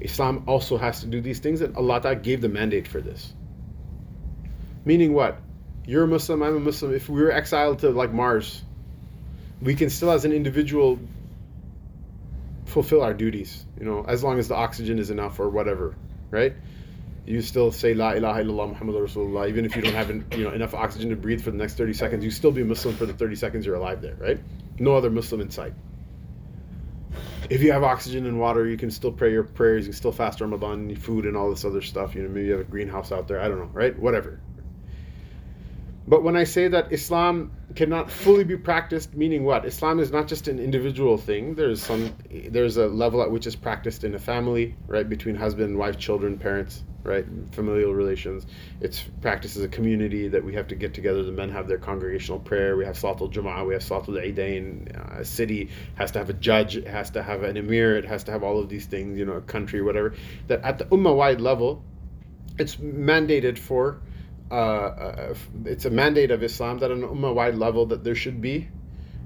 Islam 0.00 0.44
also 0.46 0.76
has 0.76 1.00
to 1.00 1.06
do 1.06 1.20
these 1.20 1.38
things, 1.38 1.62
and 1.62 1.76
Allah 1.76 2.00
Ta'ala 2.00 2.16
gave 2.16 2.40
the 2.42 2.48
mandate 2.48 2.86
for 2.86 3.00
this. 3.00 3.32
Meaning 4.84 5.14
what? 5.14 5.40
You're 5.86 6.04
a 6.04 6.08
Muslim, 6.08 6.42
I'm 6.42 6.56
a 6.56 6.60
Muslim. 6.60 6.94
If 6.94 7.08
we 7.08 7.22
were 7.22 7.32
exiled 7.32 7.78
to 7.80 7.90
like 7.90 8.12
Mars, 8.12 8.62
we 9.62 9.74
can 9.74 9.88
still, 9.88 10.10
as 10.10 10.24
an 10.24 10.32
individual, 10.32 10.98
fulfill 12.76 13.02
our 13.02 13.14
duties, 13.14 13.64
you 13.80 13.86
know, 13.86 14.04
as 14.06 14.22
long 14.22 14.38
as 14.38 14.48
the 14.48 14.54
oxygen 14.54 14.98
is 14.98 15.08
enough 15.08 15.40
or 15.40 15.48
whatever, 15.48 15.96
right? 16.30 16.54
you 17.26 17.42
still 17.42 17.72
say 17.72 17.92
La 17.92 18.12
ilaha 18.12 18.42
illallah 18.42 18.68
Muhammad 18.68 18.94
Rasulullah, 18.94 19.48
even 19.48 19.64
if 19.64 19.74
you 19.74 19.82
don't 19.82 19.94
have 19.94 20.10
you 20.10 20.44
know 20.44 20.50
enough 20.50 20.74
oxygen 20.74 21.10
to 21.10 21.16
breathe 21.16 21.42
for 21.42 21.50
the 21.50 21.56
next 21.56 21.74
30 21.74 21.92
seconds, 21.92 22.24
you 22.24 22.30
still 22.30 22.52
be 22.52 22.62
Muslim 22.62 22.94
for 22.94 23.06
the 23.06 23.12
30 23.12 23.34
seconds 23.34 23.66
you're 23.66 23.74
alive 23.74 24.00
there, 24.00 24.14
right? 24.14 24.38
No 24.78 24.94
other 24.94 25.10
Muslim 25.10 25.40
in 25.40 25.50
sight. 25.50 25.72
If 27.48 27.62
you 27.62 27.72
have 27.72 27.82
oxygen 27.82 28.26
and 28.26 28.38
water, 28.38 28.68
you 28.68 28.76
can 28.76 28.90
still 28.90 29.10
pray 29.10 29.32
your 29.32 29.42
prayers, 29.42 29.86
you 29.86 29.92
can 29.92 29.96
still 29.96 30.12
fast 30.12 30.40
Ramadan, 30.40 30.94
food 30.96 31.26
and 31.26 31.36
all 31.36 31.50
this 31.50 31.64
other 31.64 31.82
stuff. 31.82 32.14
You 32.14 32.22
know, 32.22 32.28
maybe 32.28 32.46
you 32.46 32.52
have 32.52 32.60
a 32.60 32.64
greenhouse 32.64 33.10
out 33.10 33.26
there, 33.26 33.40
I 33.40 33.48
don't 33.48 33.58
know, 33.58 33.70
right? 33.72 33.98
Whatever. 33.98 34.40
But 36.06 36.22
when 36.22 36.36
I 36.36 36.44
say 36.44 36.68
that 36.68 36.92
Islam 36.92 37.50
cannot 37.76 38.10
fully 38.10 38.42
be 38.42 38.56
practiced, 38.56 39.14
meaning 39.14 39.44
what? 39.44 39.64
Islam 39.64 40.00
is 40.00 40.10
not 40.10 40.26
just 40.26 40.48
an 40.48 40.58
individual 40.58 41.18
thing. 41.18 41.54
There's 41.54 41.82
some 41.82 42.14
there's 42.30 42.78
a 42.78 42.86
level 42.86 43.22
at 43.22 43.30
which 43.30 43.46
it's 43.46 43.54
practiced 43.54 44.02
in 44.02 44.14
a 44.14 44.18
family, 44.18 44.74
right, 44.86 45.08
between 45.08 45.36
husband 45.36 45.68
and 45.68 45.78
wife, 45.78 45.98
children, 45.98 46.38
parents, 46.38 46.82
right, 47.02 47.24
familial 47.52 47.94
relations. 47.94 48.46
It's 48.80 49.02
practiced 49.20 49.56
as 49.56 49.62
a 49.62 49.68
community 49.68 50.28
that 50.28 50.42
we 50.42 50.54
have 50.54 50.68
to 50.68 50.74
get 50.74 50.94
together. 50.94 51.22
The 51.22 51.32
men 51.32 51.50
have 51.50 51.68
their 51.68 51.78
congregational 51.78 52.40
prayer. 52.40 52.76
We 52.76 52.86
have 52.86 52.96
Salatul 52.96 53.32
Jama'ah. 53.32 53.66
We 53.66 53.74
have 53.74 53.82
Salatul 53.82 54.20
Eidain. 54.20 54.96
Uh, 54.98 55.20
a 55.20 55.24
city 55.24 55.70
has 55.94 56.10
to 56.12 56.18
have 56.18 56.30
a 56.30 56.34
judge. 56.34 56.76
It 56.76 56.86
has 56.88 57.10
to 57.10 57.22
have 57.22 57.42
an 57.42 57.56
emir. 57.56 57.96
It 57.96 58.06
has 58.06 58.24
to 58.24 58.32
have 58.32 58.42
all 58.42 58.58
of 58.58 58.68
these 58.68 58.86
things. 58.86 59.18
You 59.18 59.26
know, 59.26 59.34
a 59.34 59.42
country, 59.42 59.82
whatever. 59.82 60.14
That 60.48 60.62
at 60.62 60.78
the 60.78 60.86
ummah 60.86 61.14
wide 61.14 61.40
level, 61.40 61.84
it's 62.58 62.76
mandated 62.76 63.58
for 63.58 64.00
uh, 64.50 64.54
uh, 64.54 65.34
it's 65.64 65.84
a 65.84 65.90
mandate 65.90 66.30
of 66.30 66.42
Islam 66.42 66.78
that 66.78 66.90
on 66.90 67.02
an 67.02 67.08
ummah-wide 67.08 67.56
level 67.56 67.86
that 67.86 68.04
there 68.04 68.14
should 68.14 68.40
be 68.40 68.68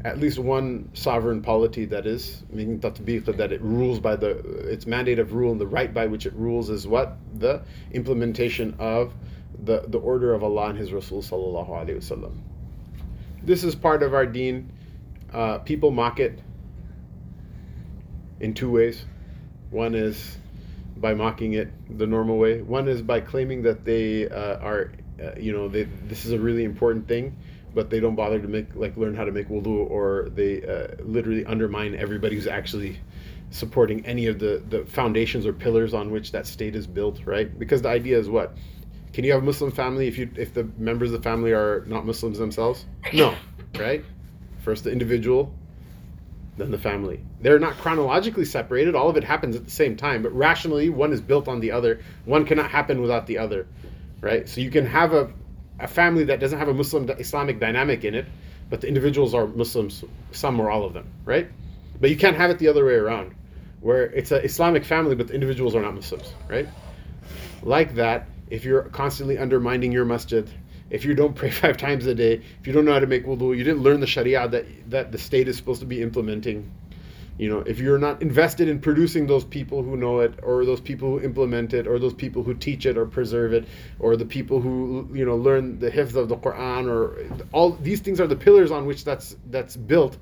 at 0.05 0.19
least 0.19 0.39
one 0.39 0.89
sovereign 0.95 1.43
polity 1.43 1.85
that 1.85 2.07
is 2.07 2.43
meaning 2.51 2.81
tatbiq 2.81 3.37
that 3.37 3.53
it 3.53 3.61
rules 3.61 4.01
by 4.01 4.17
the 4.17 4.31
its 4.71 4.87
mandate 4.87 5.19
of 5.19 5.35
rule 5.35 5.53
and 5.53 5.61
the 5.61 5.67
right 5.67 5.93
by 5.93 6.07
which 6.07 6.25
it 6.25 6.33
rules 6.33 6.71
is 6.71 6.87
what 6.87 7.19
the 7.35 7.63
implementation 7.93 8.75
of 8.79 9.13
the 9.65 9.85
the 9.89 9.99
order 9.99 10.33
of 10.33 10.43
Allah 10.43 10.71
and 10.71 10.79
His 10.79 10.93
Rasul 10.93 11.23
sallallahu 11.23 11.69
alaihi 11.69 11.97
wasallam. 11.97 12.39
This 13.43 13.63
is 13.63 13.75
part 13.75 14.03
of 14.03 14.15
our 14.15 14.27
deen. 14.27 14.73
Uh, 15.33 15.59
people 15.59 15.91
mock 15.91 16.19
it 16.19 16.41
in 18.41 18.55
two 18.55 18.71
ways. 18.71 19.05
One 19.71 19.95
is 19.95 20.39
by 20.97 21.15
mocking 21.15 21.55
it 21.55 21.71
the 21.99 22.07
normal 22.07 22.39
way. 22.39 22.63
One 22.63 22.89
is 22.89 23.03
by 23.03 23.21
claiming 23.21 23.63
that 23.63 23.85
they 23.85 24.29
uh, 24.29 24.57
are 24.59 24.93
uh, 25.23 25.33
you 25.39 25.53
know, 25.53 25.69
they, 25.69 25.85
this 25.85 26.25
is 26.25 26.33
a 26.33 26.39
really 26.39 26.65
important 26.65 27.07
thing, 27.07 27.37
but 27.75 27.91
they 27.91 28.01
don't 28.01 28.15
bother 28.15 28.39
to 28.41 28.49
make 28.49 28.75
like 28.75 28.97
learn 28.97 29.15
how 29.15 29.25
to 29.25 29.33
make 29.33 29.49
wudu, 29.49 29.91
or 29.91 30.29
they 30.35 30.63
uh, 30.65 31.03
literally 31.03 31.45
undermine 31.45 31.95
everybody 31.95 32.35
who's 32.35 32.47
actually 32.47 32.99
supporting 33.51 34.07
any 34.07 34.27
of 34.27 34.39
the 34.39 34.63
the 34.69 34.85
foundations 34.87 35.45
or 35.45 35.53
pillars 35.53 35.93
on 35.93 36.11
which 36.11 36.33
that 36.33 36.47
state 36.47 36.75
is 36.75 36.87
built, 36.87 37.21
right? 37.27 37.59
Because 37.59 37.83
the 37.83 37.89
idea 37.89 38.19
is 38.19 38.29
what? 38.29 38.57
Can 39.13 39.25
you 39.25 39.33
have 39.33 39.43
a 39.43 39.45
Muslim 39.45 39.71
family 39.71 40.07
if 40.09 40.17
you 40.19 40.31
if 40.37 40.55
the 40.55 40.65
members 40.79 41.13
of 41.13 41.23
the 41.23 41.29
family 41.29 41.53
are 41.53 41.85
not 41.87 42.07
Muslims 42.07 42.39
themselves? 42.39 42.87
No, 43.13 43.35
right? 43.79 44.05
First 44.63 44.85
the 44.85 44.93
individual, 44.93 45.53
then 46.57 46.71
the 46.71 46.79
family. 46.79 47.21
They're 47.41 47.59
not 47.59 47.75
chronologically 47.75 48.45
separated. 48.45 48.95
All 48.95 49.09
of 49.09 49.17
it 49.17 49.25
happens 49.25 49.57
at 49.57 49.65
the 49.65 49.71
same 49.71 49.97
time, 49.97 50.23
but 50.23 50.33
rationally, 50.35 50.91
one 50.91 51.13
is 51.13 51.21
built 51.21 51.49
on 51.49 51.61
the 51.61 51.73
other. 51.73 52.01
One 52.25 52.45
cannot 52.47 52.71
happen 52.71 53.01
without 53.03 53.27
the 53.27 53.39
other 53.39 53.67
right? 54.21 54.49
So 54.49 54.61
you 54.61 54.71
can 54.71 54.87
have 54.87 55.13
a, 55.13 55.31
a 55.79 55.89
family 55.89 56.25
that 56.25 56.41
doesn't 56.41 56.59
have 56.59 56.69
a 56.69 56.75
Muslim 56.75 57.09
Islamic 57.11 57.59
dynamic 57.61 58.05
in 58.05 58.15
it, 58.15 58.27
but 58.69 58.81
the 58.81 58.89
individuals 58.89 59.35
are 59.35 59.47
Muslims, 59.47 60.05
some 60.33 60.61
or 60.61 60.71
all 60.71 60.85
of 60.85 60.95
them, 60.95 61.07
right? 61.25 61.49
But 62.01 62.11
you 62.11 62.17
can't 62.17 62.37
have 62.37 62.51
it 62.51 62.59
the 62.59 62.69
other 62.69 62.85
way 62.85 62.95
around, 62.95 63.35
where 63.81 64.05
it's 64.05 64.31
an 64.31 64.45
Islamic 64.45 64.85
family, 64.85 65.15
but 65.15 65.29
the 65.29 65.35
individuals 65.35 65.75
are 65.75 65.83
not 65.83 65.95
Muslims, 65.95 66.33
right? 66.49 66.69
Like 67.63 67.95
that, 67.97 68.29
if 68.49 68.65
you're 68.65 68.83
constantly 68.83 69.39
undermining 69.39 69.93
your 69.93 70.05
masjid, 70.05 70.49
if 70.91 71.05
you 71.05 71.15
don't 71.15 71.35
pray 71.41 71.51
five 71.51 71.77
times 71.77 72.07
a 72.07 72.15
day, 72.15 72.43
if 72.61 72.67
you 72.67 72.73
don't 72.73 72.85
know 72.85 72.93
how 72.93 73.01
to 73.01 73.07
make 73.07 73.27
wudu, 73.27 73.57
you 73.57 73.65
didn't 73.65 73.83
learn 73.83 74.01
the 74.01 74.07
Sharia 74.07 74.49
that 74.49 74.67
that 74.91 75.13
the 75.13 75.19
state 75.19 75.49
is 75.49 75.57
supposed 75.57 75.81
to 75.81 75.87
be 75.87 76.03
implementing, 76.03 76.71
you 77.39 77.49
know 77.49 77.61
if 77.61 77.79
you're 77.79 77.99
not 77.99 78.21
invested 78.23 78.69
in 78.69 78.81
producing 78.81 79.27
those 79.27 79.45
people 79.45 79.83
who 79.83 79.97
know 79.97 80.21
it 80.21 80.39
or 80.43 80.65
those 80.65 80.81
people 80.81 81.11
who 81.11 81.21
implement 81.25 81.73
it 81.73 81.87
or 81.87 81.99
those 81.99 82.15
people 82.15 82.43
who 82.43 82.55
teach 82.55 82.87
it 82.87 82.97
or 82.97 83.07
preserve 83.07 83.53
it 83.53 83.67
or 83.99 84.17
the 84.17 84.25
people 84.25 84.61
who 84.61 85.09
you 85.13 85.25
know 85.25 85.37
learn 85.37 85.79
the 85.79 85.91
hifz 85.91 86.15
of 86.15 86.29
the 86.29 86.37
quran 86.37 86.89
or 86.89 87.17
all 87.53 87.73
these 87.73 88.01
things 88.01 88.21
are 88.21 88.27
the 88.27 88.37
pillars 88.37 88.71
on 88.71 88.87
which 88.87 89.05
that's 89.05 89.37
that's 89.47 89.77
built. 89.77 90.17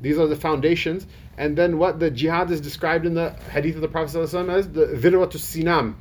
These 0.00 0.18
are 0.18 0.26
the 0.26 0.36
foundations. 0.36 1.06
And 1.36 1.56
then 1.56 1.78
what 1.78 1.98
the 1.98 2.10
jihad 2.10 2.50
is 2.50 2.60
described 2.60 3.06
in 3.06 3.14
the 3.14 3.30
hadith 3.52 3.76
of 3.76 3.82
the 3.82 3.88
prophet 3.88 4.16
as? 4.16 4.32
The 4.32 4.86
vidwatu 4.86 5.36
sinam. 5.36 5.94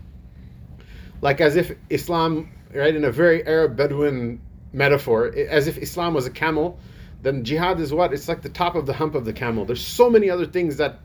Like 1.22 1.42
as 1.42 1.56
if 1.56 1.76
islam 1.90 2.50
right 2.74 2.96
in 2.96 3.04
a 3.04 3.12
very 3.12 3.46
arab 3.46 3.76
bedouin 3.76 4.40
metaphor 4.72 5.34
as 5.36 5.68
if 5.68 5.78
islam 5.78 6.14
was 6.14 6.28
a 6.28 6.30
camel 6.30 6.80
then 7.22 7.44
jihad 7.44 7.80
is 7.80 7.94
what? 7.94 8.14
It's 8.14 8.28
like 8.28 8.42
the 8.42 8.50
top 8.50 8.76
of 8.76 8.86
the 8.86 8.94
hump 8.94 9.16
of 9.16 9.26
the 9.26 9.34
camel. 9.34 9.66
There's 9.66 9.86
so 9.86 10.10
many 10.10 10.30
other 10.30 10.46
things 10.46 10.78
that 10.78 11.00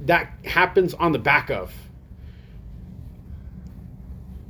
that 0.00 0.32
happens 0.44 0.94
on 0.94 1.12
the 1.12 1.18
back 1.18 1.50
of. 1.50 1.72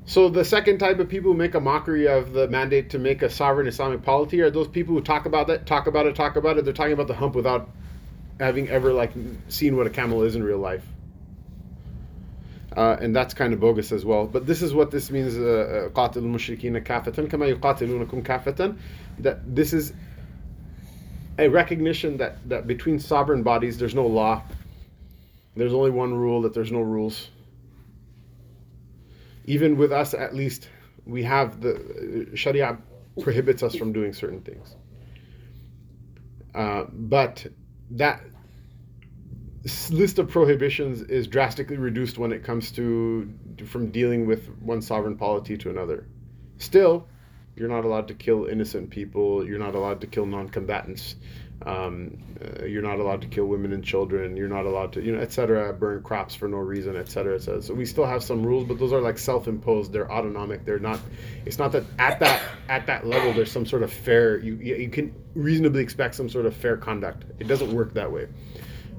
So 0.05 0.31
the 0.31 0.45
second 0.45 0.79
type 0.79 0.99
of 1.01 1.09
people 1.09 1.33
who 1.33 1.39
make 1.39 1.55
a 1.55 1.61
mockery 1.61 2.09
of 2.09 2.33
the 2.33 2.49
mandate 2.49 2.91
to 2.91 2.99
make 2.99 3.23
a 3.23 3.29
sovereign 3.29 3.67
Islamic 3.67 4.03
polity 4.03 4.41
are 4.41 4.51
those 4.51 4.69
people 4.69 4.95
who 4.95 5.03
talk 5.03 5.27
about 5.27 5.49
that, 5.49 5.67
talk 5.67 5.87
about 5.87 6.07
it, 6.07 6.17
talk 6.17 6.37
about 6.37 6.57
it. 6.57 6.65
They're 6.65 6.73
talking 6.73 6.95
about 6.95 7.09
the 7.09 7.15
hump 7.15 7.35
without 7.35 7.69
having 8.41 8.69
ever 8.69 8.93
like 8.93 9.13
seen 9.49 9.77
what 9.77 9.87
a 9.87 9.91
camel 9.91 10.23
is 10.23 10.35
in 10.35 10.43
real 10.43 10.59
life. 10.59 10.85
Uh, 12.75 12.97
and 13.01 13.15
that's 13.15 13.35
kind 13.35 13.53
of 13.53 13.61
bogus 13.61 13.93
as 13.93 14.05
well. 14.05 14.27
But 14.27 14.47
this 14.47 14.63
is 14.63 14.73
what 14.73 14.91
this 14.91 15.11
means: 15.11 15.37
uh, 15.37 15.41
uh, 15.41 15.89
"Qatil 15.91 16.23
mushrikina 16.23 16.83
kafatan 16.83 17.29
kama 17.29 17.47
yuqatilunakum 17.47 18.23
kafatan." 18.23 18.79
That 19.19 19.55
this 19.55 19.73
is 19.73 19.93
a 21.38 21.48
recognition 21.48 22.16
that, 22.16 22.46
that 22.48 22.66
between 22.66 22.98
sovereign 22.98 23.42
bodies 23.42 23.79
there's 23.79 23.94
no 23.94 24.07
law. 24.07 24.42
There's 25.57 25.72
only 25.72 25.90
one 25.90 26.14
rule, 26.14 26.42
that 26.42 26.55
there's 26.55 26.72
no 26.72 26.81
rules. 26.81 27.31
Even 29.46 29.77
with 29.77 29.92
us, 29.92 30.14
at 30.14 30.35
least, 30.35 30.68
we 31.07 31.22
have 31.24 31.61
the 31.61 32.29
Sharia 32.35 32.79
prohibits 33.20 33.62
us 33.62 33.74
from 33.74 33.92
doing 33.92 34.12
certain 34.12 34.42
things. 34.42 34.77
Uh, 36.55 36.85
but 36.92 37.46
that 37.92 38.20
list 39.90 40.18
of 40.18 40.29
prohibitions 40.29 41.03
is 41.03 41.27
drastically 41.27 41.77
reduced 41.77 42.18
when 42.18 42.33
it 42.33 42.44
comes 42.44 42.70
to 42.72 43.33
from 43.66 43.90
dealing 43.90 44.27
with 44.27 44.48
one 44.61 44.81
sovereign 44.81 45.16
polity 45.16 45.57
to 45.57 45.70
another. 45.70 46.07
Still, 46.59 47.09
you're 47.59 47.68
not 47.68 47.85
allowed 47.85 48.09
to 48.09 48.14
kill 48.14 48.47
innocent 48.47 48.90
people. 48.90 49.47
You're 49.47 49.59
not 49.59 49.75
allowed 49.75 50.01
to 50.03 50.07
kill 50.07 50.27
non-combatants. 50.27 51.16
Um, 51.66 52.18
uh, 52.40 52.64
you're 52.66 52.83
not 52.83 53.01
allowed 53.01 53.23
to 53.23 53.27
kill 53.27 53.47
women 53.47 53.73
and 53.73 53.85
children. 53.85 54.37
You're 54.37 54.49
not 54.49 54.64
allowed 54.64 54.92
to, 54.92 55.03
you 55.03 55.11
know, 55.11 55.18
etc. 55.18 55.73
Burn 55.73 56.03
crops 56.03 56.35
for 56.37 56.47
no 56.47 56.59
reason, 56.59 56.94
etc. 56.97 57.35
etc. 57.35 57.62
So 57.62 57.75
we 57.75 57.85
still 57.85 58.07
have 58.07 58.23
some 58.23 58.47
rules, 58.47 58.64
but 58.64 58.79
those 58.79 58.92
are 58.92 59.01
like 59.01 59.18
self-imposed. 59.18 59.92
They're 59.92 60.11
autonomic. 60.11 60.64
They're 60.64 60.79
not. 60.79 61.01
It's 61.47 61.59
not 61.59 61.73
that 61.73 61.83
at 61.99 62.21
that 62.21 62.40
at 62.68 62.87
that 62.87 63.07
level 63.07 63.33
there's 63.33 63.51
some 63.51 63.66
sort 63.66 63.83
of 63.83 63.92
fair. 63.92 64.38
You 64.38 64.55
you 64.55 64.88
can 64.88 65.12
reasonably 65.35 65.83
expect 65.83 66.14
some 66.14 66.29
sort 66.29 66.47
of 66.47 66.55
fair 66.55 66.77
conduct. 66.77 67.25
It 67.40 67.49
doesn't 67.49 67.73
work 67.73 67.92
that 67.94 68.12
way. 68.12 68.29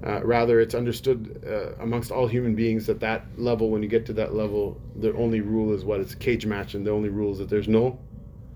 Uh, 0.06 0.24
rather, 0.24 0.62
it's 0.62 0.76
understood 0.76 1.44
uh, 1.46 1.82
amongst 1.84 2.12
all 2.12 2.26
human 2.28 2.56
beings 2.56 2.86
that 2.88 3.02
that 3.02 3.26
level, 3.38 3.70
when 3.70 3.84
you 3.84 3.90
get 3.90 4.06
to 4.06 4.14
that 4.14 4.34
level, 4.34 4.80
the 4.96 5.14
only 5.16 5.42
rule 5.42 5.74
is 5.74 5.84
what 5.84 6.00
it's 6.00 6.14
a 6.14 6.18
cage 6.18 6.46
match, 6.46 6.74
and 6.74 6.86
the 6.86 6.92
only 6.92 7.10
rule 7.10 7.34
is 7.34 7.38
that 7.38 7.50
there's 7.50 7.68
no 7.68 8.00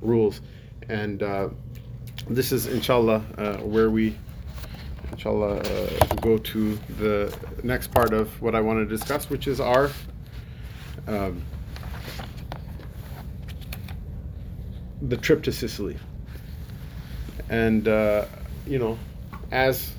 rules. 0.03 0.41
And 0.89 1.23
uh, 1.23 1.49
this 2.29 2.51
is, 2.51 2.67
inshallah, 2.67 3.23
uh, 3.37 3.57
where 3.57 3.89
we, 3.89 4.15
inshallah, 5.11 5.57
uh, 5.57 6.15
go 6.21 6.37
to 6.37 6.75
the 6.97 7.35
next 7.63 7.91
part 7.91 8.13
of 8.13 8.41
what 8.41 8.55
I 8.55 8.61
want 8.61 8.79
to 8.79 8.85
discuss, 8.85 9.29
which 9.29 9.47
is 9.47 9.59
our. 9.59 9.89
Um, 11.07 11.41
the 15.01 15.17
trip 15.17 15.43
to 15.43 15.51
Sicily. 15.51 15.97
And, 17.49 17.87
uh, 17.87 18.25
you 18.65 18.79
know, 18.79 18.97
as 19.51 19.91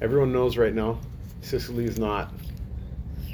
everyone 0.00 0.32
knows 0.32 0.56
right 0.56 0.74
now, 0.74 0.98
Sicily 1.42 1.84
is 1.84 1.98
not 1.98 2.32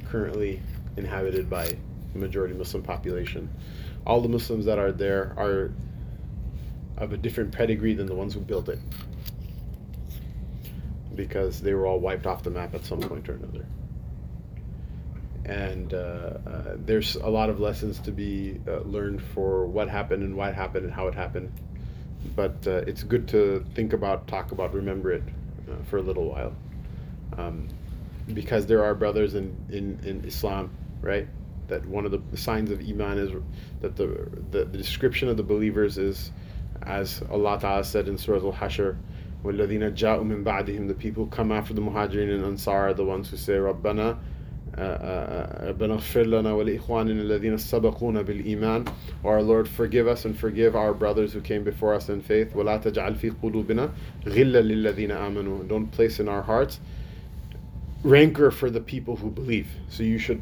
currently 0.08 0.60
inhabited 0.96 1.48
by 1.48 1.76
a 2.14 2.18
majority 2.18 2.54
Muslim 2.54 2.82
population 2.82 3.48
all 4.06 4.20
the 4.20 4.28
Muslims 4.28 4.64
that 4.66 4.78
are 4.78 4.92
there 4.92 5.34
are 5.36 5.72
of 6.96 7.12
a 7.12 7.16
different 7.16 7.52
pedigree 7.52 7.94
than 7.94 8.06
the 8.06 8.14
ones 8.14 8.34
who 8.34 8.40
built 8.40 8.68
it 8.68 8.78
because 11.14 11.60
they 11.60 11.74
were 11.74 11.86
all 11.86 11.98
wiped 11.98 12.26
off 12.26 12.42
the 12.42 12.50
map 12.50 12.74
at 12.74 12.84
some 12.84 13.00
point 13.00 13.28
or 13.28 13.34
another. 13.34 13.66
And 15.44 15.92
uh, 15.92 15.96
uh, 15.96 16.76
there's 16.76 17.16
a 17.16 17.28
lot 17.28 17.50
of 17.50 17.60
lessons 17.60 17.98
to 18.00 18.12
be 18.12 18.60
uh, 18.66 18.80
learned 18.80 19.22
for 19.22 19.66
what 19.66 19.88
happened 19.88 20.22
and 20.22 20.36
why 20.36 20.50
it 20.50 20.54
happened 20.54 20.84
and 20.84 20.94
how 20.94 21.08
it 21.08 21.14
happened. 21.14 21.52
But 22.36 22.66
uh, 22.66 22.84
it's 22.86 23.02
good 23.02 23.28
to 23.28 23.64
think 23.74 23.92
about, 23.92 24.28
talk 24.28 24.52
about, 24.52 24.72
remember 24.72 25.12
it 25.12 25.24
uh, 25.68 25.82
for 25.84 25.96
a 25.96 26.02
little 26.02 26.28
while. 26.28 26.54
Um, 27.36 27.68
because 28.32 28.66
there 28.66 28.84
are 28.84 28.94
brothers 28.94 29.34
in, 29.34 29.56
in, 29.68 29.98
in 30.04 30.24
Islam, 30.24 30.70
right? 31.00 31.26
that 31.67 31.85
one 31.85 32.05
of 32.05 32.11
the 32.11 32.37
signs 32.37 32.71
of 32.71 32.79
iman 32.79 33.17
is 33.17 33.31
that 33.81 33.95
the 33.95 34.07
the, 34.51 34.65
the 34.65 34.77
description 34.77 35.29
of 35.29 35.37
the 35.37 35.43
believers 35.43 35.97
is 35.97 36.31
as 36.83 37.21
Allah 37.29 37.59
Ta'ala 37.59 37.83
said 37.83 38.07
in 38.07 38.17
Surah 38.17 38.45
Al-Hashr 38.45 38.95
وَالَّذِينَ 39.43 39.93
جَاءُوا 39.95 40.23
مِن 40.23 40.43
بَعْدِهِمْ 40.43 40.87
the 40.87 40.93
people 40.93 41.27
come 41.27 41.51
after 41.51 41.73
the 41.73 41.81
Muhajirin 41.81 42.33
and 42.33 42.43
Ansar 42.45 42.89
are 42.89 42.93
the 42.93 43.05
ones 43.05 43.29
who 43.29 43.37
say 43.37 43.53
رَبَّنَا 43.53 44.17
ربنا 44.77 45.93
اغفر 45.93 46.23
لنا 46.23 46.53
ولإخواننا 46.53 47.21
الذين 47.21 47.57
سبقونا 47.57 48.21
بالإيمان 48.21 48.85
or 49.23 49.37
our 49.37 49.41
Lord 49.41 49.67
forgive 49.67 50.07
us 50.07 50.25
and 50.25 50.37
forgive 50.37 50.75
our 50.75 50.93
brothers 50.93 51.33
who 51.33 51.41
came 51.41 51.63
before 51.63 51.95
us 51.95 52.09
in 52.09 52.21
faith 52.21 52.53
ولا 52.53 52.77
تجعل 52.77 53.15
في 53.15 53.29
قلوبنا 53.41 53.89
غلا 54.27 54.61
للذين 54.61 55.11
آمنوا 55.11 55.67
don't 55.67 55.91
place 55.91 56.19
in 56.19 56.27
our 56.27 56.43
hearts 56.43 56.79
rancor 58.03 58.51
for 58.51 58.69
the 58.69 58.79
people 58.79 59.15
who 59.15 59.31
believe 59.31 59.67
so 59.89 60.03
you 60.03 60.19
should 60.19 60.41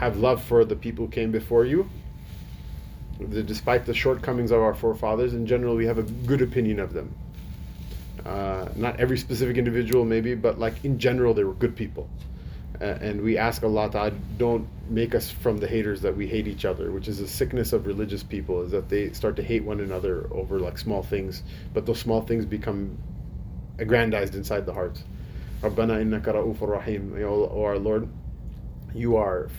have 0.00 0.16
love 0.16 0.42
for 0.42 0.64
the 0.64 0.74
people 0.74 1.04
who 1.04 1.10
came 1.10 1.30
before 1.30 1.64
you 1.64 1.88
despite 3.28 3.84
the 3.84 3.92
shortcomings 3.92 4.50
of 4.50 4.60
our 4.60 4.74
forefathers 4.74 5.34
in 5.34 5.46
general 5.46 5.76
we 5.76 5.84
have 5.84 5.98
a 5.98 6.02
good 6.02 6.40
opinion 6.40 6.80
of 6.80 6.94
them 6.94 7.14
uh, 8.24 8.66
not 8.76 8.98
every 8.98 9.18
specific 9.18 9.58
individual 9.58 10.06
maybe 10.06 10.34
but 10.34 10.58
like 10.58 10.84
in 10.84 10.98
general 10.98 11.34
they 11.34 11.44
were 11.44 11.52
good 11.52 11.76
people 11.76 12.08
uh, 12.80 12.96
and 13.02 13.20
we 13.20 13.36
ask 13.36 13.62
Allah 13.62 13.90
Ta'ala, 13.90 14.12
don't 14.38 14.66
make 14.88 15.14
us 15.14 15.30
from 15.30 15.58
the 15.58 15.68
haters 15.68 16.00
that 16.00 16.16
we 16.16 16.26
hate 16.26 16.46
each 16.46 16.64
other, 16.64 16.90
which 16.90 17.08
is 17.08 17.20
a 17.20 17.28
sickness 17.28 17.74
of 17.74 17.86
religious 17.86 18.22
people, 18.22 18.62
is 18.62 18.70
that 18.70 18.88
they 18.88 19.12
start 19.12 19.36
to 19.36 19.42
hate 19.42 19.62
one 19.64 19.80
another 19.80 20.26
over 20.32 20.58
like 20.58 20.78
small 20.78 21.02
things, 21.02 21.42
but 21.74 21.84
those 21.84 22.00
small 22.00 22.22
things 22.22 22.46
become 22.46 22.96
aggrandized 23.78 24.34
inside 24.34 24.64
the 24.64 24.72
hearts. 24.72 25.04
Rabbana 25.60 26.02
innaka 26.02 26.32
ra'ufur 26.32 26.68
rahim. 26.68 27.14
O 27.22 27.62
our 27.62 27.78
Lord, 27.78 28.08
you 28.94 29.16
are 29.16 29.50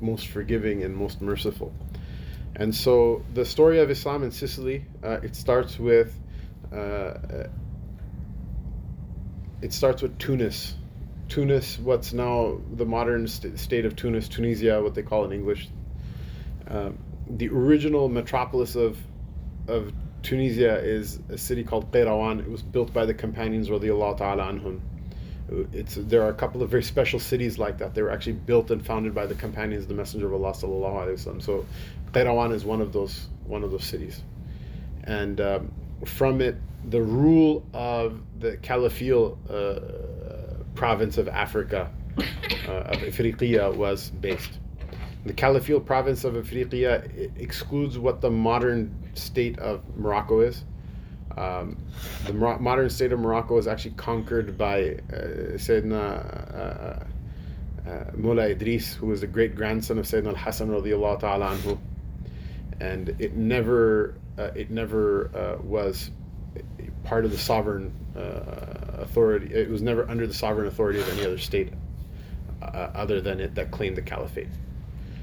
most 0.00 0.28
forgiving 0.28 0.82
and 0.82 0.94
most 0.94 1.20
merciful. 1.20 1.72
And 2.54 2.74
so 2.74 3.22
the 3.34 3.44
story 3.44 3.80
of 3.80 3.90
Islam 3.90 4.22
in 4.22 4.30
Sicily, 4.30 4.84
uh, 5.04 5.20
it 5.22 5.36
starts 5.36 5.78
with, 5.78 6.18
uh, 6.72 7.14
it 9.62 9.72
starts 9.72 10.02
with 10.02 10.18
Tunis. 10.18 10.74
Tunis, 11.28 11.78
what's 11.78 12.12
now 12.12 12.58
the 12.74 12.86
modern 12.86 13.26
st- 13.26 13.58
state 13.58 13.84
of 13.84 13.96
Tunis, 13.96 14.28
Tunisia, 14.28 14.82
what 14.82 14.94
they 14.94 15.02
call 15.02 15.24
in 15.24 15.32
English. 15.32 15.68
Um, 16.68 16.98
the 17.28 17.48
original 17.48 18.08
metropolis 18.08 18.76
of 18.76 18.98
of 19.68 19.92
Tunisia 20.22 20.78
is 20.78 21.20
a 21.28 21.38
city 21.38 21.64
called 21.64 21.90
Qayrawan. 21.92 22.40
It 22.40 22.50
was 22.50 22.62
built 22.62 22.92
by 22.92 23.06
the 23.06 23.14
companions 23.14 23.68
radiallahu 23.68 24.18
ta'ala 24.18 24.44
anhum. 24.44 24.80
It's, 25.48 25.94
there 25.94 26.22
are 26.22 26.28
a 26.28 26.34
couple 26.34 26.62
of 26.62 26.70
very 26.70 26.82
special 26.82 27.20
cities 27.20 27.58
like 27.58 27.78
that. 27.78 27.94
They 27.94 28.02
were 28.02 28.10
actually 28.10 28.32
built 28.32 28.70
and 28.70 28.84
founded 28.84 29.14
by 29.14 29.26
the 29.26 29.34
companions 29.34 29.84
of 29.84 29.88
the 29.88 29.94
Messenger 29.94 30.26
of 30.26 30.34
Allah 30.34 30.52
sallallahu 30.52 31.06
alaihi 31.06 31.24
wasallam. 31.24 31.42
So 31.42 31.64
Qayrawan 32.12 32.52
is 32.52 32.64
one 32.64 32.80
of 32.80 32.92
those 32.92 33.28
one 33.46 33.62
of 33.62 33.70
those 33.70 33.84
cities, 33.84 34.22
and 35.04 35.40
um, 35.40 35.72
from 36.04 36.40
it, 36.40 36.56
the 36.90 37.00
rule 37.00 37.64
of 37.72 38.20
the 38.40 38.56
caliphal 38.58 39.38
uh, 39.48 40.64
province 40.74 41.16
of 41.16 41.28
Africa, 41.28 41.90
uh, 42.68 42.72
of 42.72 42.98
Ifriqiya, 42.98 43.74
was 43.74 44.10
based. 44.10 44.58
The 45.24 45.32
caliphal 45.32 45.80
province 45.80 46.24
of 46.24 46.34
Ifriqiya 46.34 47.38
excludes 47.40 47.98
what 47.98 48.20
the 48.20 48.30
modern 48.30 48.94
state 49.14 49.58
of 49.58 49.82
Morocco 49.96 50.40
is. 50.40 50.64
Um, 51.36 51.76
the 52.26 52.32
Mor- 52.32 52.58
modern 52.58 52.88
state 52.88 53.12
of 53.12 53.20
Morocco 53.20 53.56
was 53.56 53.66
actually 53.66 53.92
conquered 53.92 54.56
by 54.56 54.98
uh, 55.12 55.56
Sayyidina 55.56 55.98
uh, 56.54 57.88
uh, 57.88 58.10
Moulay 58.14 58.52
Idris, 58.52 58.94
who 58.94 59.06
was 59.06 59.20
the 59.20 59.26
great 59.26 59.54
grandson 59.54 59.98
of 59.98 60.06
Sayyidina 60.06 60.28
Al 60.28 60.34
Hassan 60.34 60.68
radiallahu 60.68 61.20
ta'ala 61.20 61.56
anhu. 61.56 61.78
And 62.80 63.14
it 63.18 63.34
never, 63.36 64.14
uh, 64.38 64.50
it 64.54 64.70
never 64.70 65.30
uh, 65.34 65.62
was 65.62 66.10
part 67.04 67.24
of 67.24 67.30
the 67.30 67.38
sovereign 67.38 67.92
uh, 68.16 69.02
authority. 69.02 69.54
It 69.54 69.70
was 69.70 69.82
never 69.82 70.08
under 70.10 70.26
the 70.26 70.34
sovereign 70.34 70.66
authority 70.66 71.00
of 71.00 71.08
any 71.10 71.24
other 71.24 71.38
state 71.38 71.72
other 72.62 73.20
than 73.20 73.40
it 73.40 73.54
that 73.54 73.70
claimed 73.70 73.96
the 73.96 74.02
caliphate. 74.02 74.48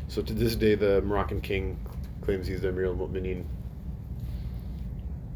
So 0.07 0.21
to 0.21 0.33
this 0.33 0.55
day, 0.55 0.75
the 0.75 1.01
Moroccan 1.01 1.41
king 1.41 1.77
claims 2.21 2.47
he's 2.47 2.61
the 2.61 2.69
Emir 2.69 2.85
al-Mu'mineen. 2.85 3.45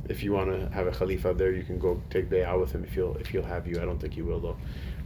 If 0.10 0.24
you 0.24 0.32
want 0.32 0.50
to 0.50 0.74
have 0.74 0.88
a 0.88 0.92
Khalifa 0.92 1.34
there, 1.34 1.52
you 1.52 1.64
can 1.64 1.80
go 1.80 2.02
take 2.10 2.30
bay'ah 2.30 2.60
with 2.60 2.72
him 2.72 2.84
if 2.84 2.94
he'll 2.94 3.16
if 3.18 3.28
he'll 3.28 3.44
have 3.44 3.68
you. 3.68 3.82
I 3.82 3.86
don't 3.86 4.00
think 4.00 4.14
he 4.14 4.22
will 4.22 4.40
though. 4.40 4.58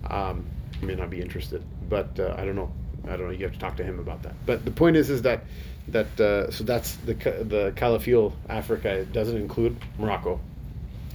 Um, 0.10 0.46
he 0.80 0.86
may 0.86 0.96
not 0.96 1.10
be 1.10 1.22
interested, 1.22 1.64
but 1.90 2.20
uh, 2.20 2.36
I 2.38 2.46
don't 2.46 2.56
know. 2.56 2.72
I 3.06 3.18
don't 3.18 3.28
know. 3.28 3.32
You 3.32 3.44
have 3.46 3.54
to 3.54 3.60
talk 3.60 3.78
to 3.78 3.84
him 3.84 4.00
about 4.00 4.24
that. 4.24 4.34
But 4.46 4.64
the 4.64 4.72
point 4.72 4.96
is, 4.96 5.10
is 5.10 5.24
that 5.24 5.44
that 5.90 6.20
uh, 6.20 6.52
so 6.52 6.64
that's 6.64 6.96
the 6.98 7.14
the 7.14 7.74
caliphal 7.76 8.34
Africa. 8.50 8.90
It 8.90 9.14
doesn't 9.14 9.38
include 9.38 9.78
Morocco, 9.98 10.40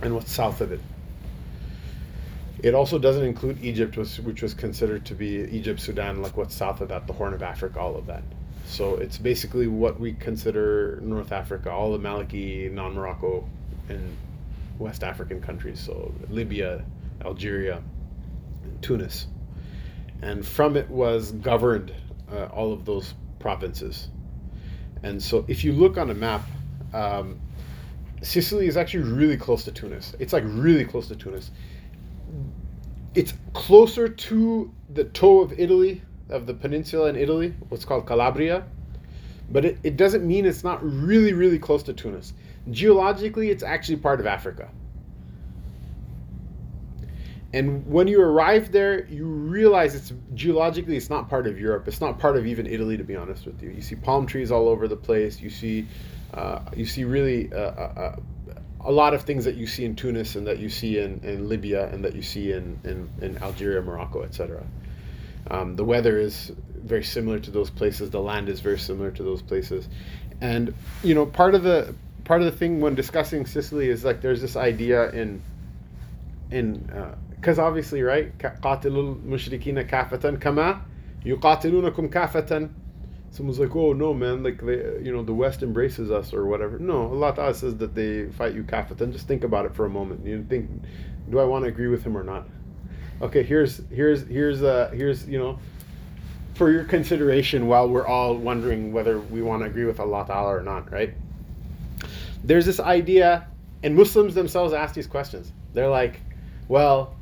and 0.02 0.14
what's 0.14 0.32
south 0.32 0.60
of 0.60 0.72
it. 0.72 0.80
It 2.62 2.74
also 2.74 2.98
doesn't 2.98 3.24
include 3.24 3.62
Egypt, 3.62 3.96
which, 3.96 4.42
was 4.42 4.54
considered 4.54 5.04
to 5.06 5.14
be 5.14 5.42
Egypt, 5.42 5.78
Sudan, 5.78 6.22
like 6.22 6.36
what's 6.38 6.54
south 6.54 6.80
of 6.80 6.88
that, 6.88 7.06
the 7.06 7.12
Horn 7.12 7.34
of 7.34 7.42
Africa, 7.42 7.78
all 7.78 7.96
of 7.96 8.06
that. 8.06 8.22
So 8.64 8.96
it's 8.96 9.18
basically 9.18 9.66
what 9.66 10.00
we 10.00 10.14
consider 10.14 10.98
North 11.02 11.32
Africa, 11.32 11.70
all 11.70 11.92
the 11.92 11.98
Maliki, 11.98 12.72
non 12.72 12.94
Morocco, 12.94 13.46
and 13.88 14.16
West 14.78 15.02
African 15.02 15.40
countries. 15.40 15.80
So 15.80 16.12
Libya, 16.30 16.84
Algeria, 17.24 17.82
Tunis. 18.82 19.26
And 20.22 20.46
from 20.46 20.76
it 20.76 20.88
was 20.88 21.32
governed 21.32 21.94
uh, 22.30 22.46
all 22.46 22.72
of 22.72 22.84
those 22.84 23.14
provinces. 23.38 24.08
And 25.02 25.22
so 25.22 25.44
if 25.48 25.64
you 25.64 25.72
look 25.72 25.98
on 25.98 26.10
a 26.10 26.14
map, 26.14 26.42
um, 26.94 27.40
Sicily 28.22 28.66
is 28.66 28.76
actually 28.76 29.04
really 29.04 29.36
close 29.36 29.64
to 29.64 29.72
Tunis. 29.72 30.14
It's 30.18 30.32
like 30.32 30.44
really 30.46 30.84
close 30.84 31.08
to 31.08 31.16
Tunis 31.16 31.50
it's 33.16 33.32
closer 33.54 34.08
to 34.08 34.72
the 34.90 35.04
toe 35.04 35.40
of 35.40 35.58
Italy, 35.58 36.02
of 36.28 36.46
the 36.46 36.52
peninsula 36.52 37.08
in 37.08 37.16
Italy, 37.16 37.54
what's 37.70 37.84
called 37.84 38.06
Calabria, 38.06 38.64
but 39.50 39.64
it, 39.64 39.78
it 39.82 39.96
doesn't 39.96 40.26
mean 40.26 40.44
it's 40.44 40.62
not 40.62 40.84
really, 40.84 41.32
really 41.32 41.58
close 41.58 41.82
to 41.84 41.94
Tunis. 41.94 42.34
Geologically, 42.70 43.50
it's 43.50 43.62
actually 43.62 43.96
part 43.96 44.20
of 44.20 44.26
Africa. 44.26 44.68
And 47.52 47.86
when 47.86 48.06
you 48.08 48.20
arrive 48.20 48.72
there, 48.72 49.06
you 49.06 49.24
realize 49.24 49.94
it's 49.94 50.12
geologically 50.34 50.96
it's 50.96 51.08
not 51.08 51.28
part 51.28 51.46
of 51.46 51.58
Europe. 51.58 51.88
It's 51.88 52.00
not 52.00 52.18
part 52.18 52.36
of 52.36 52.46
even 52.46 52.66
Italy, 52.66 52.96
to 52.96 53.04
be 53.04 53.16
honest 53.16 53.46
with 53.46 53.62
you. 53.62 53.70
You 53.70 53.80
see 53.80 53.94
palm 53.94 54.26
trees 54.26 54.50
all 54.50 54.68
over 54.68 54.88
the 54.88 54.96
place. 54.96 55.40
You 55.40 55.48
see, 55.48 55.86
uh, 56.34 56.60
you 56.74 56.84
see 56.84 57.04
really 57.04 57.52
uh, 57.52 57.56
uh, 57.56 58.16
a 58.80 58.92
lot 58.92 59.14
of 59.14 59.22
things 59.22 59.44
that 59.44 59.54
you 59.54 59.66
see 59.66 59.84
in 59.84 59.96
Tunis 59.96 60.36
and 60.36 60.46
that 60.46 60.58
you 60.58 60.68
see 60.68 60.98
in, 60.98 61.20
in 61.24 61.48
Libya 61.48 61.88
and 61.88 62.04
that 62.04 62.14
you 62.14 62.22
see 62.22 62.52
in, 62.52 62.78
in, 62.84 63.08
in 63.20 63.38
Algeria, 63.38 63.80
Morocco, 63.80 64.22
etc. 64.22 64.64
Um, 65.50 65.76
the 65.76 65.84
weather 65.84 66.18
is 66.18 66.52
very 66.74 67.04
similar 67.04 67.38
to 67.38 67.50
those 67.50 67.70
places. 67.70 68.10
The 68.10 68.20
land 68.20 68.48
is 68.48 68.60
very 68.60 68.78
similar 68.78 69.10
to 69.12 69.22
those 69.22 69.42
places, 69.42 69.88
and 70.40 70.74
you 71.02 71.14
know 71.14 71.26
part 71.26 71.54
of 71.54 71.62
the 71.62 71.94
part 72.26 72.42
of 72.42 72.46
the 72.46 72.58
thing 72.58 72.80
when 72.80 72.96
discussing 72.96 73.46
Sicily 73.46 73.88
is 73.88 74.04
like 74.04 74.20
there's 74.20 74.40
this 74.40 74.56
idea 74.56 75.10
in 75.10 75.40
in 76.50 76.90
because 77.30 77.58
uh, 77.58 77.64
obviously 77.64 78.02
right 78.02 78.36
qatilul 78.36 79.22
mushrikina 79.22 79.88
kafatan 79.88 80.38
kama 80.40 80.82
yuqatilunakum 81.24 82.10
kafatan. 82.10 82.70
Someone's 83.30 83.60
like 83.60 83.74
oh 83.76 83.92
no 83.92 84.12
man 84.12 84.42
like 84.42 84.60
they, 84.60 85.00
you 85.02 85.12
know 85.12 85.22
the 85.22 85.32
west 85.32 85.62
embraces 85.62 86.10
us 86.10 86.34
or 86.34 86.46
whatever. 86.46 86.78
No 86.78 87.08
Allah 87.08 87.34
Ta'ala 87.34 87.54
says 87.54 87.76
that 87.76 87.94
they 87.94 88.26
fight 88.32 88.54
you 88.54 88.64
kafatan. 88.64 89.12
Just 89.12 89.28
think 89.28 89.44
about 89.44 89.64
it 89.64 89.74
for 89.74 89.86
a 89.86 89.90
moment. 89.90 90.26
You 90.26 90.44
think 90.48 90.68
do 91.30 91.38
I 91.38 91.44
want 91.44 91.64
to 91.64 91.68
agree 91.68 91.88
with 91.88 92.02
him 92.02 92.18
or 92.18 92.24
not? 92.24 92.48
Okay 93.22 93.44
here's 93.44 93.80
here's 93.88 94.26
here's 94.26 94.62
uh 94.62 94.90
here's 94.92 95.28
you 95.28 95.38
know 95.38 95.58
for 96.54 96.70
your 96.70 96.84
consideration 96.84 97.68
while 97.68 97.88
we're 97.88 98.06
all 98.06 98.34
wondering 98.34 98.92
whether 98.92 99.18
we 99.18 99.42
want 99.42 99.62
to 99.62 99.66
agree 99.66 99.84
with 99.84 100.00
Allah 100.00 100.24
Ta'ala 100.26 100.56
or 100.56 100.62
not 100.62 100.90
right? 100.90 101.14
There's 102.46 102.64
this 102.64 102.80
idea, 102.80 103.48
and 103.82 103.96
Muslims 103.96 104.34
themselves 104.34 104.72
ask 104.72 104.94
these 104.94 105.08
questions. 105.08 105.52
They're 105.74 105.90
like, 105.90 106.20
well, 106.68 107.16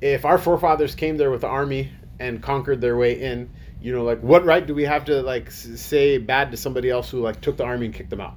if 0.00 0.24
our 0.24 0.38
forefathers 0.38 0.94
came 0.94 1.16
there 1.16 1.30
with 1.30 1.40
the 1.40 1.48
army 1.48 1.90
and 2.20 2.42
conquered 2.42 2.80
their 2.80 2.96
way 2.96 3.20
in 3.20 3.50
you 3.80 3.92
know 3.92 4.02
like 4.02 4.20
what 4.20 4.44
right 4.44 4.66
do 4.66 4.74
we 4.74 4.84
have 4.84 5.04
to 5.04 5.22
like 5.22 5.50
say 5.50 6.18
bad 6.18 6.50
to 6.50 6.56
somebody 6.56 6.90
else 6.90 7.10
who 7.10 7.20
like 7.20 7.40
took 7.40 7.56
the 7.56 7.64
army 7.64 7.86
and 7.86 7.94
kicked 7.94 8.10
them 8.10 8.20
out? 8.20 8.36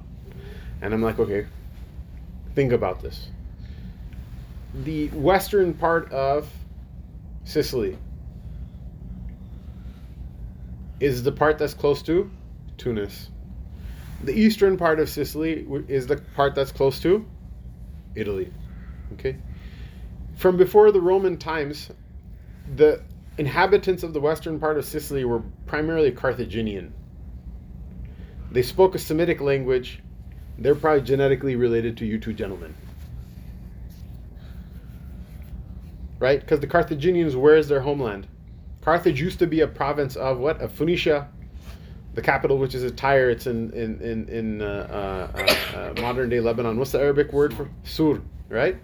And 0.80 0.94
i'm 0.94 1.02
like 1.02 1.18
okay 1.18 1.46
think 2.54 2.72
about 2.72 3.00
this. 3.00 3.28
The 4.74 5.08
western 5.08 5.74
part 5.74 6.12
of 6.12 6.48
sicily 7.44 7.98
is 11.00 11.22
the 11.22 11.32
part 11.32 11.58
that's 11.58 11.74
close 11.74 12.02
to 12.02 12.30
tunis 12.78 13.30
the 14.22 14.32
eastern 14.32 14.76
part 14.76 15.00
of 15.00 15.08
sicily 15.08 15.66
is 15.88 16.06
the 16.06 16.16
part 16.34 16.54
that's 16.54 16.72
close 16.72 17.00
to 17.00 17.26
italy 18.14 18.52
okay 19.12 19.36
from 20.36 20.56
before 20.56 20.90
the 20.92 21.00
roman 21.00 21.36
times 21.36 21.90
the 22.76 23.02
inhabitants 23.38 24.02
of 24.02 24.12
the 24.12 24.20
western 24.20 24.58
part 24.58 24.78
of 24.78 24.84
Sicily 24.84 25.24
were 25.24 25.42
primarily 25.66 26.10
Carthaginian. 26.10 26.92
They 28.50 28.62
spoke 28.62 28.94
a 28.94 28.98
Semitic 28.98 29.40
language. 29.40 30.00
They're 30.58 30.74
probably 30.74 31.02
genetically 31.02 31.56
related 31.56 31.96
to 31.98 32.06
you 32.06 32.18
two 32.18 32.34
gentlemen. 32.34 32.74
Right? 36.18 36.38
Because 36.38 36.60
the 36.60 36.66
Carthaginians, 36.66 37.34
where 37.34 37.56
is 37.56 37.68
their 37.68 37.80
homeland? 37.80 38.28
Carthage 38.82 39.20
used 39.20 39.38
to 39.38 39.46
be 39.46 39.60
a 39.60 39.66
province 39.66 40.14
of 40.14 40.38
what? 40.38 40.60
Of 40.60 40.72
Phoenicia, 40.72 41.28
the 42.14 42.22
capital, 42.22 42.58
which 42.58 42.74
is 42.74 42.90
Tyre. 42.92 43.30
It's 43.30 43.46
in 43.46 43.70
in 43.72 44.00
in, 44.00 44.28
in 44.28 44.62
uh, 44.62 44.64
uh, 45.34 45.74
uh, 45.74 45.76
uh 45.76 46.00
modern 46.00 46.28
day 46.28 46.40
Lebanon. 46.40 46.78
What's 46.78 46.92
the 46.92 47.00
Arabic 47.00 47.32
word 47.32 47.54
for 47.54 47.68
Sur? 47.84 48.20
Right. 48.48 48.76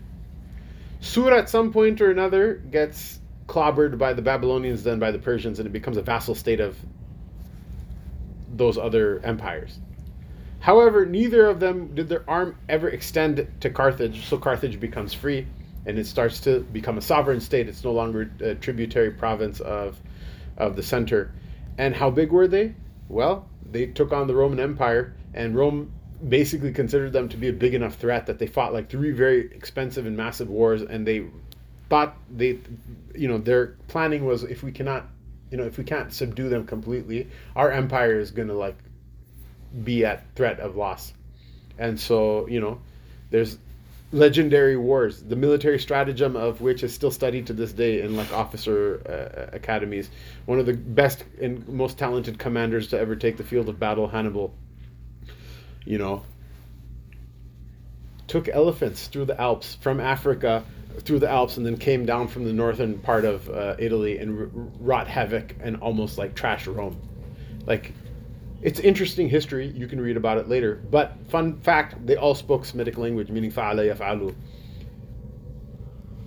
Sur 1.01 1.33
at 1.33 1.49
some 1.49 1.73
point 1.73 2.01
or 2.01 2.11
another 2.11 2.55
gets 2.55 3.21
clobbered 3.47 3.99
by 3.99 4.13
the 4.13 4.23
Babylonians, 4.23 4.83
then 4.83 4.99
by 4.99 5.11
the 5.11 5.19
Persians, 5.19 5.59
and 5.59 5.67
it 5.67 5.73
becomes 5.73 5.97
a 5.97 6.03
vassal 6.03 6.35
state 6.35 6.61
of 6.61 6.77
those 8.51 8.77
other 8.77 9.21
empires. 9.21 9.79
However, 10.61 11.07
neither 11.07 11.47
of 11.47 11.61
them 11.61 11.95
did 11.95 12.09
their 12.09 12.29
arm 12.29 12.57
ever 12.69 12.89
extend 12.89 13.47
to 13.61 13.71
Carthage, 13.71 14.27
so 14.27 14.39
Carthage 14.39 14.81
becomes 14.81 15.15
free 15.15 15.47
and 15.89 15.99
it 15.99 16.07
starts 16.07 16.41
to 16.41 16.61
become 16.61 16.99
a 16.99 17.01
sovereign 17.01 17.41
state. 17.41 17.67
It's 17.67 17.83
no 17.83 17.93
longer 17.93 18.31
a 18.41 18.55
tributary 18.55 19.11
province 19.11 19.59
of, 19.61 19.99
of 20.59 20.77
the 20.77 20.83
center. 20.83 21.33
And 21.79 21.97
how 21.97 22.11
big 22.11 22.31
were 22.31 22.47
they? 22.47 22.75
Well, 23.09 23.49
they 23.71 23.87
took 23.87 24.13
on 24.13 24.27
the 24.27 24.35
Roman 24.35 24.61
Empire, 24.61 25.15
and 25.35 25.55
Rome 25.55 25.93
basically 26.27 26.73
considered 26.73 27.13
them 27.13 27.29
to 27.29 27.37
be 27.37 27.49
a 27.49 27.53
big 27.53 27.75
enough 27.75 27.95
threat 27.97 28.27
that 28.27 28.39
they 28.39 28.47
fought 28.47 28.73
like 28.73 28.91
three 28.91 29.13
very 29.13 29.41
expensive 29.53 30.07
and 30.07 30.17
massive 30.17 30.49
wars, 30.49 30.83
and 30.83 31.07
they 31.07 31.27
thought 31.89 32.17
they, 32.35 32.59
you 33.15 33.29
know, 33.29 33.39
their 33.39 33.77
planning 33.89 34.25
was 34.25 34.43
if 34.43 34.63
we 34.63 34.73
cannot, 34.73 35.07
you 35.51 35.57
know, 35.57 35.65
if 35.65 35.79
we 35.79 35.85
can't 35.85 36.13
subdue 36.13 36.49
them 36.49 36.67
completely, 36.67 37.29
our 37.57 37.71
empire 37.71 38.19
is 38.19 38.31
going 38.31 38.49
to 38.49 38.55
like 38.55 38.77
be 39.85 40.05
at 40.05 40.35
threat 40.35 40.61
of 40.61 40.77
loss. 40.77 41.13
And 41.79 41.99
so, 41.99 42.49
you 42.49 42.61
know, 42.61 42.81
there's 43.31 43.57
legendary 44.11 44.77
wars, 44.77 45.23
the 45.23 45.37
military 45.37 45.79
stratagem 45.79 46.35
of 46.37 46.61
which 46.61 46.83
is 46.83 46.95
still 46.95 47.11
studied 47.11 47.47
to 47.47 47.53
this 47.53 47.73
day 47.73 48.01
in 48.01 48.17
like 48.17 48.33
officer 48.33 49.03
uh, 49.07 49.55
academies. 49.55 50.11
One 50.47 50.59
of 50.59 50.67
the 50.67 50.75
best 50.75 51.25
and 51.41 51.67
most 51.69 51.99
talented 51.99 52.39
commanders 52.39 52.89
to 52.89 52.99
ever 52.99 53.17
take 53.17 53.37
the 53.37 53.45
field 53.45 53.69
of 53.69 53.79
battle, 53.79 54.09
Hannibal. 54.09 54.55
You 55.85 55.99
know, 55.99 56.23
took 58.27 58.49
elephants 58.49 59.07
through 59.09 59.27
the 59.27 59.41
Alps 59.41 59.77
from 59.81 60.01
Africa 60.01 60.65
through 61.01 61.19
the 61.19 61.29
Alps 61.29 61.57
and 61.57 61.65
then 61.65 61.77
came 61.77 62.07
down 62.07 62.29
from 62.29 62.45
the 62.45 62.53
northern 62.53 62.99
part 62.99 63.25
of 63.25 63.49
uh, 63.49 63.77
Italy 63.79 64.19
and 64.19 64.39
r- 64.39 64.49
wrought 64.81 65.09
havoc 65.09 65.55
and 65.61 65.77
almost 65.77 66.19
like 66.19 66.35
trashed 66.35 66.75
Rome. 66.75 67.01
Like 67.67 67.93
it's 68.61 68.81
interesting 68.81 69.29
history. 69.29 69.69
You 69.69 69.87
can 69.87 70.01
read 70.01 70.17
about 70.17 70.39
it 70.39 70.49
later. 70.49 70.83
But 70.91 71.17
fun 71.29 71.61
fact: 71.61 72.07
they 72.07 72.17
all 72.17 72.35
spoke 72.35 72.65
Semitic 72.65 72.99
language, 72.99 73.31
meaning 73.31 73.53
fa'ala. 73.53 74.35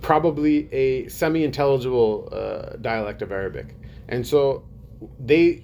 Probably 0.00 0.72
a 0.72 1.08
semi-intelligible 1.08 2.28
uh, 2.32 2.76
dialect 2.76 3.22
of 3.22 3.30
Arabic, 3.30 3.76
and 4.08 4.26
so 4.26 4.64
they 5.20 5.62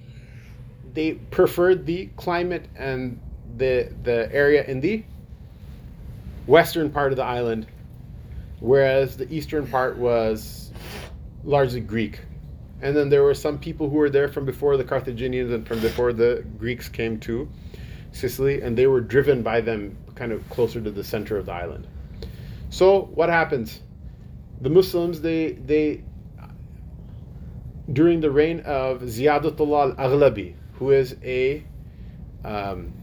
they 0.93 1.13
preferred 1.13 1.85
the 1.85 2.07
climate 2.15 2.65
and 2.75 3.19
the 3.57 3.91
the 4.03 4.33
area 4.33 4.63
in 4.63 4.79
the 4.79 5.03
western 6.47 6.89
part 6.89 7.11
of 7.11 7.17
the 7.17 7.23
island, 7.23 7.67
whereas 8.59 9.17
the 9.17 9.31
eastern 9.33 9.67
part 9.67 9.97
was 9.97 10.71
largely 11.43 11.81
Greek 11.81 12.19
and 12.81 12.95
then 12.95 13.09
there 13.09 13.23
were 13.23 13.33
some 13.33 13.59
people 13.59 13.89
who 13.89 13.97
were 13.97 14.09
there 14.09 14.27
from 14.27 14.45
before 14.45 14.77
the 14.77 14.83
Carthaginians 14.83 15.51
and 15.51 15.67
from 15.67 15.79
before 15.79 16.13
the 16.13 16.45
Greeks 16.57 16.89
came 16.89 17.19
to 17.21 17.49
Sicily, 18.11 18.61
and 18.61 18.77
they 18.77 18.87
were 18.87 19.01
driven 19.01 19.43
by 19.43 19.61
them 19.61 19.97
kind 20.15 20.31
of 20.31 20.47
closer 20.49 20.81
to 20.81 20.91
the 20.91 21.03
center 21.03 21.37
of 21.37 21.45
the 21.45 21.51
island. 21.51 21.87
So 22.69 23.09
what 23.13 23.29
happens? 23.29 23.81
The 24.61 24.69
Muslims 24.69 25.21
they 25.21 25.53
they 25.53 26.03
during 27.91 28.19
the 28.21 28.29
reign 28.29 28.59
of 28.61 29.01
Ziyadatullah 29.01 29.97
al-Aghlabi, 29.97 30.53
who 30.73 30.91
is 30.91 31.15
a 31.23 31.63
um, 32.43 32.93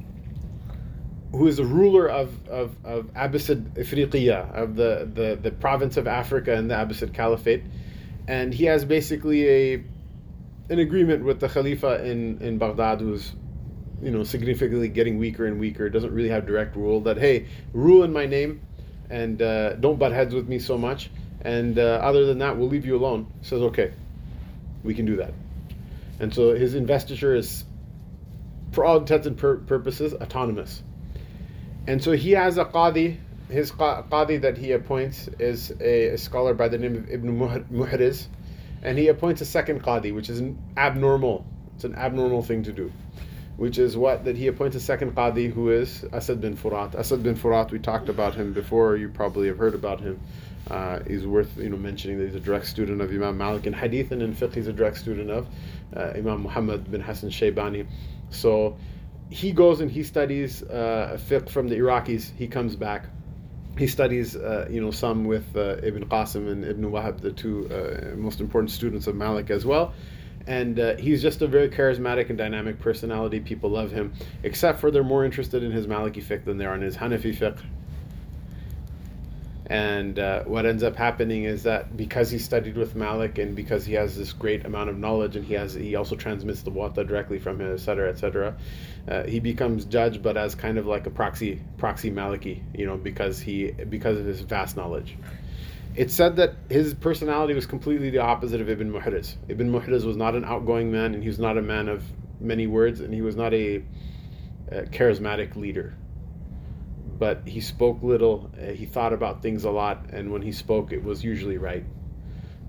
who 1.33 1.47
is 1.49 1.59
a 1.59 1.65
ruler 1.65 2.09
of, 2.09 2.49
of, 2.49 2.77
of 2.85 3.13
Abbasid 3.15 3.75
Ifriqiya, 3.75 4.55
of 4.55 4.77
the, 4.77 5.09
the, 5.13 5.39
the 5.41 5.51
province 5.51 5.97
of 5.97 6.07
Africa 6.07 6.55
and 6.55 6.71
the 6.71 6.75
Abbasid 6.75 7.13
Caliphate, 7.13 7.63
and 8.29 8.53
he 8.53 8.65
has 8.65 8.85
basically 8.85 9.49
a 9.49 9.85
an 10.69 10.81
agreement 10.81 11.25
with 11.25 11.41
the 11.41 11.49
Khalifa 11.49 12.05
in 12.05 12.41
in 12.41 12.59
Baghdad, 12.59 13.01
who's 13.01 13.33
you 14.03 14.11
know 14.11 14.25
significantly 14.25 14.89
getting 14.89 15.19
weaker 15.19 15.47
and 15.47 15.61
weaker. 15.61 15.89
Doesn't 15.89 16.13
really 16.13 16.29
have 16.29 16.47
direct 16.47 16.77
rule. 16.77 17.01
That 17.03 17.19
hey, 17.19 17.47
rule 17.73 18.03
in 18.03 18.13
my 18.13 18.27
name, 18.27 18.61
and 19.11 19.41
uh, 19.41 19.75
don't 19.75 19.99
butt 19.99 20.13
heads 20.13 20.35
with 20.35 20.49
me 20.49 20.59
so 20.59 20.77
much. 20.77 21.11
And 21.43 21.79
uh, 21.79 22.01
other 22.03 22.27
than 22.27 22.39
that, 22.39 22.57
we'll 22.57 22.69
leave 22.69 22.87
you 22.87 22.97
alone. 22.97 23.33
Says 23.43 23.63
okay, 23.63 23.93
we 24.83 24.95
can 24.95 25.07
do 25.07 25.17
that. 25.17 25.33
And 26.19 26.35
so 26.35 26.55
his 26.55 26.75
investiture 26.75 27.35
is, 27.35 27.65
for 28.73 28.85
all 28.85 28.99
intents 28.99 29.27
and 29.27 29.37
pur- 29.37 29.59
purposes, 29.59 30.15
autonomous. 30.15 30.83
And 31.87 32.03
so 32.03 32.13
he 32.13 32.33
has 32.33 32.59
a 32.59 32.65
qadi 32.65 33.19
his 33.49 33.71
qadi 33.73 34.41
that 34.41 34.59
he 34.59 34.73
appoints 34.73 35.29
is 35.39 35.73
a, 35.81 36.09
a, 36.09 36.19
scholar 36.19 36.55
by 36.55 36.69
the 36.69 36.79
name 36.79 36.97
of 36.97 37.11
Ibn 37.11 37.65
Muhriz, 37.71 38.27
and 38.83 38.99
he 38.99 39.09
appoints 39.09 39.41
a 39.41 39.45
second 39.45 39.83
qadi, 39.83 40.15
which 40.15 40.29
is 40.29 40.41
an 40.41 40.59
abnormal. 40.77 41.47
It's 41.75 41.85
an 41.85 41.95
abnormal 41.95 42.43
thing 42.43 42.63
to 42.65 42.73
do, 42.73 42.93
which 43.57 43.79
is 43.79 43.97
what 43.97 44.25
that 44.25 44.37
he 44.37 44.49
appoints 44.49 44.77
a 44.77 44.81
second 44.81 45.15
qadi 45.15 45.53
who 45.53 45.71
is 45.71 46.05
Asad 46.13 46.41
bin 46.41 46.57
Furat. 46.57 46.95
Asad 46.95 47.23
bin 47.23 47.37
Furat, 47.37 47.71
we 47.71 47.79
talked 47.79 48.09
about 48.09 48.35
him 48.35 48.53
before. 48.53 48.97
You 48.97 49.09
probably 49.09 49.47
have 49.49 49.59
heard 49.59 49.75
about 49.75 50.01
him. 50.01 50.21
Uh, 50.69 51.01
he's 51.07 51.25
worth 51.25 51.57
you 51.57 51.69
know 51.69 51.77
mentioning 51.77 52.19
that 52.19 52.27
he's 52.27 52.35
a 52.35 52.41
direct 52.41 52.67
student 52.67 53.01
of 53.01 53.11
Imam 53.11 53.39
Malik 53.39 53.67
in 53.67 53.73
Hadith, 53.73 54.11
and 54.11 54.23
in 54.23 54.35
fiqh 54.35 54.55
he's 54.55 54.67
a 54.67 54.73
direct 54.73 54.97
student 54.97 55.31
of 55.31 55.47
uh, 55.95 56.13
Imam 56.17 56.43
Muhammad 56.43 56.91
bin 56.91 57.01
Hassan 57.01 57.31
Shaybani. 57.31 57.87
So 58.31 58.77
he 59.31 59.53
goes 59.53 59.81
and 59.81 59.91
he 59.91 60.03
studies 60.03 60.65
uh, 60.65 61.19
fiqh 61.29 61.49
from 61.49 61.69
the 61.69 61.77
Iraqis. 61.77 62.35
He 62.37 62.49
comes 62.49 62.75
back 62.75 63.07
he 63.79 63.87
studies, 63.87 64.37
uh, 64.37 64.67
you 64.71 64.81
know, 64.81 64.91
some 64.91 65.25
with 65.25 65.57
uh, 65.57 65.77
Ibn 65.83 66.07
Qasim 66.09 66.51
and 66.51 66.65
Ibn 66.65 66.85
Wahab, 66.91 67.21
the 67.21 67.33
two 67.33 67.69
uh, 67.71 68.17
most 68.17 68.41
important 68.41 68.71
students 68.71 69.07
of 69.07 69.15
Malik 69.15 69.51
as 69.51 69.67
well. 69.67 69.93
And 70.47 70.79
uh, 70.79 70.97
he's 70.97 71.23
just 71.23 71.43
a 71.43 71.47
very 71.47 71.69
charismatic 71.69 72.29
and 72.29 72.39
dynamic 72.39 72.79
personality. 72.79 73.41
People 73.41 73.71
love 73.71 73.91
him, 73.91 74.13
except 74.45 74.81
for 74.81 74.91
they're 74.91 75.03
more 75.03 75.25
interested 75.25 75.63
in 75.63 75.73
his 75.73 75.87
Maliki 75.87 76.23
fiqh 76.23 76.45
than 76.45 76.57
they 76.57 76.65
are 76.65 76.75
in 76.75 76.83
his 76.83 76.97
Hanafi 76.97 77.37
fiqh. 77.37 77.59
And 79.69 80.21
uh, 80.21 80.45
what 80.45 80.65
ends 80.65 80.85
up 80.85 80.95
happening 80.95 81.43
is 81.43 81.65
that 81.65 81.97
because 81.97 82.31
he 82.31 82.39
studied 82.39 82.77
with 82.77 82.95
Malik 82.95 83.39
and 83.39 83.57
because 83.57 83.85
he 83.85 83.95
has 83.95 84.17
this 84.17 84.33
great 84.33 84.65
amount 84.65 84.91
of 84.91 84.97
knowledge 84.97 85.35
and 85.35 85.45
he 85.45 85.55
has 85.55 85.75
he 85.75 85.97
also 85.97 86.15
transmits 86.15 86.63
the 86.63 86.71
Muwatta 86.71 87.07
directly 87.07 87.41
from 87.41 87.61
him, 87.61 87.73
etc., 87.73 88.09
etc., 88.09 88.57
uh, 89.09 89.25
he 89.25 89.41
becomes 89.41 89.85
judge, 89.85 90.23
but 90.23 90.37
as 90.37 90.55
kind 90.55 90.79
of 90.79 90.87
like 90.87 91.07
a 91.07 91.11
proxy 91.11 91.61
proxy 91.79 92.13
Maliki, 92.13 92.63
you 92.75 92.87
know, 92.87 92.97
because 92.97 93.41
he 93.41 93.73
because 93.73 94.21
of 94.21 94.27
his 94.27 94.41
vast 94.41 94.77
knowledge. 94.77 95.17
It's 95.97 96.15
said 96.15 96.37
that 96.37 96.55
his 96.69 96.95
personality 96.95 97.55
was 97.55 97.67
completely 97.67 98.11
the 98.11 98.19
opposite 98.19 98.61
of 98.61 98.69
Ibn 98.69 98.93
Muhriz. 98.93 99.35
Ibn 99.49 99.73
Muhriz 99.73 100.05
was 100.05 100.17
not 100.17 100.37
an 100.37 100.45
outgoing 100.45 100.93
man, 100.93 101.15
and 101.15 101.23
he 101.23 101.29
was 101.29 101.41
not 101.41 101.59
a 101.59 101.63
man 101.63 101.89
of 101.89 102.05
many 102.39 102.69
words, 102.69 103.01
and 103.01 103.13
he 103.13 103.23
was 103.23 103.35
not 103.35 103.53
a, 103.53 103.83
a 104.71 104.83
charismatic 104.83 105.57
leader 105.57 105.95
but 107.19 107.47
he 107.47 107.61
spoke 107.61 108.03
little. 108.03 108.51
Uh, 108.61 108.73
he 108.73 108.87
thought 108.87 109.13
about 109.13 109.43
things 109.43 109.65
a 109.65 109.71
lot, 109.71 110.07
and 110.11 110.33
when 110.33 110.43
he 110.43 110.53
spoke, 110.53 110.93
it 110.93 111.03
was 111.03 111.25
usually 111.25 111.59
right. 111.59 111.85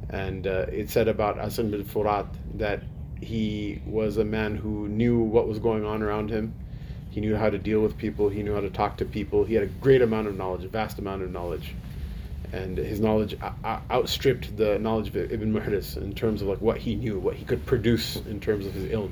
And 0.10 0.48
uh, 0.48 0.68
it 0.72 0.90
said 0.90 1.08
about 1.08 1.38
Asad 1.38 1.72
bin 1.72 1.84
Furat 1.84 2.28
that 2.56 2.84
he 3.22 3.82
was 3.86 4.18
a 4.18 4.24
man 4.24 4.56
who 4.56 4.88
knew 4.88 5.20
what 5.20 5.48
was 5.48 5.60
going 5.60 5.86
on 5.86 6.02
around 6.02 6.30
him. 6.30 6.54
He 7.10 7.20
knew 7.20 7.36
how 7.36 7.50
to 7.50 7.58
deal 7.58 7.82
with 7.82 7.98
people. 7.98 8.30
He 8.30 8.44
knew 8.44 8.54
how 8.54 8.62
to 8.62 8.70
talk 8.70 8.98
to 8.98 9.06
people. 9.06 9.44
He 9.44 9.56
had 9.56 9.64
a 9.64 9.68
great 9.68 10.02
amount 10.02 10.28
of 10.28 10.38
knowledge, 10.38 10.64
a 10.64 10.68
vast 10.68 11.00
amount 11.00 11.24
of 11.24 11.32
knowledge, 11.32 11.74
and 12.54 12.78
his 12.78 13.00
knowledge 13.00 13.36
outstripped 13.92 14.56
the 14.56 14.80
knowledge 14.80 15.10
of 15.10 15.18
Ibn 15.18 15.52
Muhriz 15.52 15.98
in 15.98 16.14
terms 16.14 16.42
of 16.42 16.48
like 16.48 16.62
what 16.62 16.78
he 16.78 16.96
knew, 16.96 17.20
what 17.20 17.36
he 17.36 17.44
could 17.44 17.66
produce 17.66 18.16
in 18.16 18.40
terms 18.40 18.66
of 18.66 18.74
his 18.74 18.86
ilm. 18.92 19.12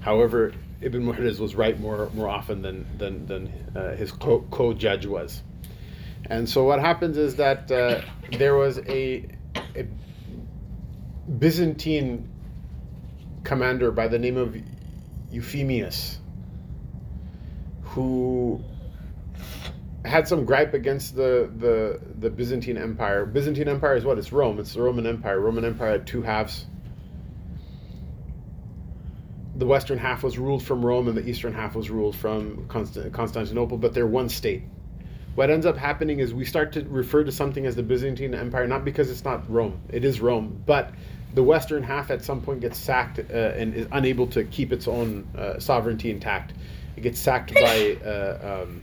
However, 0.00 0.52
Ibn 0.80 1.02
Muhriz 1.02 1.38
was 1.38 1.54
right 1.54 1.78
more 1.78 2.10
more 2.14 2.28
often 2.28 2.62
than 2.62 2.86
than 2.98 3.26
than 3.26 3.52
uh, 3.76 3.96
his 3.96 4.12
co 4.12 4.74
judge 4.74 5.06
was. 5.06 5.42
And 6.26 6.48
so 6.48 6.64
what 6.64 6.80
happens 6.80 7.18
is 7.18 7.36
that 7.36 7.70
uh, 7.70 8.00
there 8.38 8.56
was 8.56 8.78
a, 8.78 9.28
a, 9.76 9.86
Byzantine 11.38 12.30
commander 13.42 13.90
by 13.90 14.08
the 14.08 14.18
name 14.18 14.38
of 14.38 14.56
Euphemius 15.30 16.18
who 17.82 18.62
had 20.04 20.28
some 20.28 20.44
gripe 20.44 20.74
against 20.74 21.16
the, 21.16 21.50
the, 21.56 22.00
the 22.18 22.30
Byzantine 22.30 22.76
Empire. 22.76 23.24
Byzantine 23.24 23.68
Empire 23.68 23.96
is 23.96 24.04
what? 24.04 24.18
It's 24.18 24.32
Rome. 24.32 24.58
It's 24.58 24.74
the 24.74 24.82
Roman 24.82 25.06
Empire. 25.06 25.40
Roman 25.40 25.64
Empire 25.64 25.92
had 25.92 26.06
two 26.06 26.22
halves 26.22 26.66
the 29.64 29.70
western 29.70 29.96
half 29.96 30.22
was 30.22 30.36
ruled 30.36 30.62
from 30.62 30.84
Rome 30.84 31.08
and 31.08 31.16
the 31.16 31.26
eastern 31.26 31.54
half 31.54 31.74
was 31.74 31.88
ruled 31.88 32.14
from 32.14 32.68
Const- 32.68 33.10
Constantinople, 33.12 33.78
but 33.78 33.94
they're 33.94 34.06
one 34.06 34.28
state. 34.28 34.62
What 35.36 35.48
ends 35.48 35.64
up 35.64 35.74
happening 35.74 36.20
is 36.20 36.34
we 36.34 36.44
start 36.44 36.70
to 36.74 36.82
refer 36.82 37.24
to 37.24 37.32
something 37.32 37.64
as 37.64 37.74
the 37.74 37.82
Byzantine 37.82 38.34
Empire, 38.34 38.66
not 38.66 38.84
because 38.84 39.10
it's 39.10 39.24
not 39.24 39.50
Rome, 39.50 39.80
it 39.88 40.04
is 40.04 40.20
Rome, 40.20 40.62
but 40.66 40.92
the 41.32 41.42
western 41.42 41.82
half 41.82 42.10
at 42.10 42.22
some 42.22 42.42
point 42.42 42.60
gets 42.60 42.76
sacked 42.76 43.18
uh, 43.18 43.32
and 43.32 43.74
is 43.74 43.88
unable 43.92 44.26
to 44.26 44.44
keep 44.44 44.70
its 44.70 44.86
own 44.86 45.26
uh, 45.34 45.58
sovereignty 45.58 46.10
intact. 46.10 46.52
It 46.98 47.00
gets 47.00 47.18
sacked 47.18 47.54
by 47.54 47.96
uh, 48.04 48.66
um, 48.66 48.82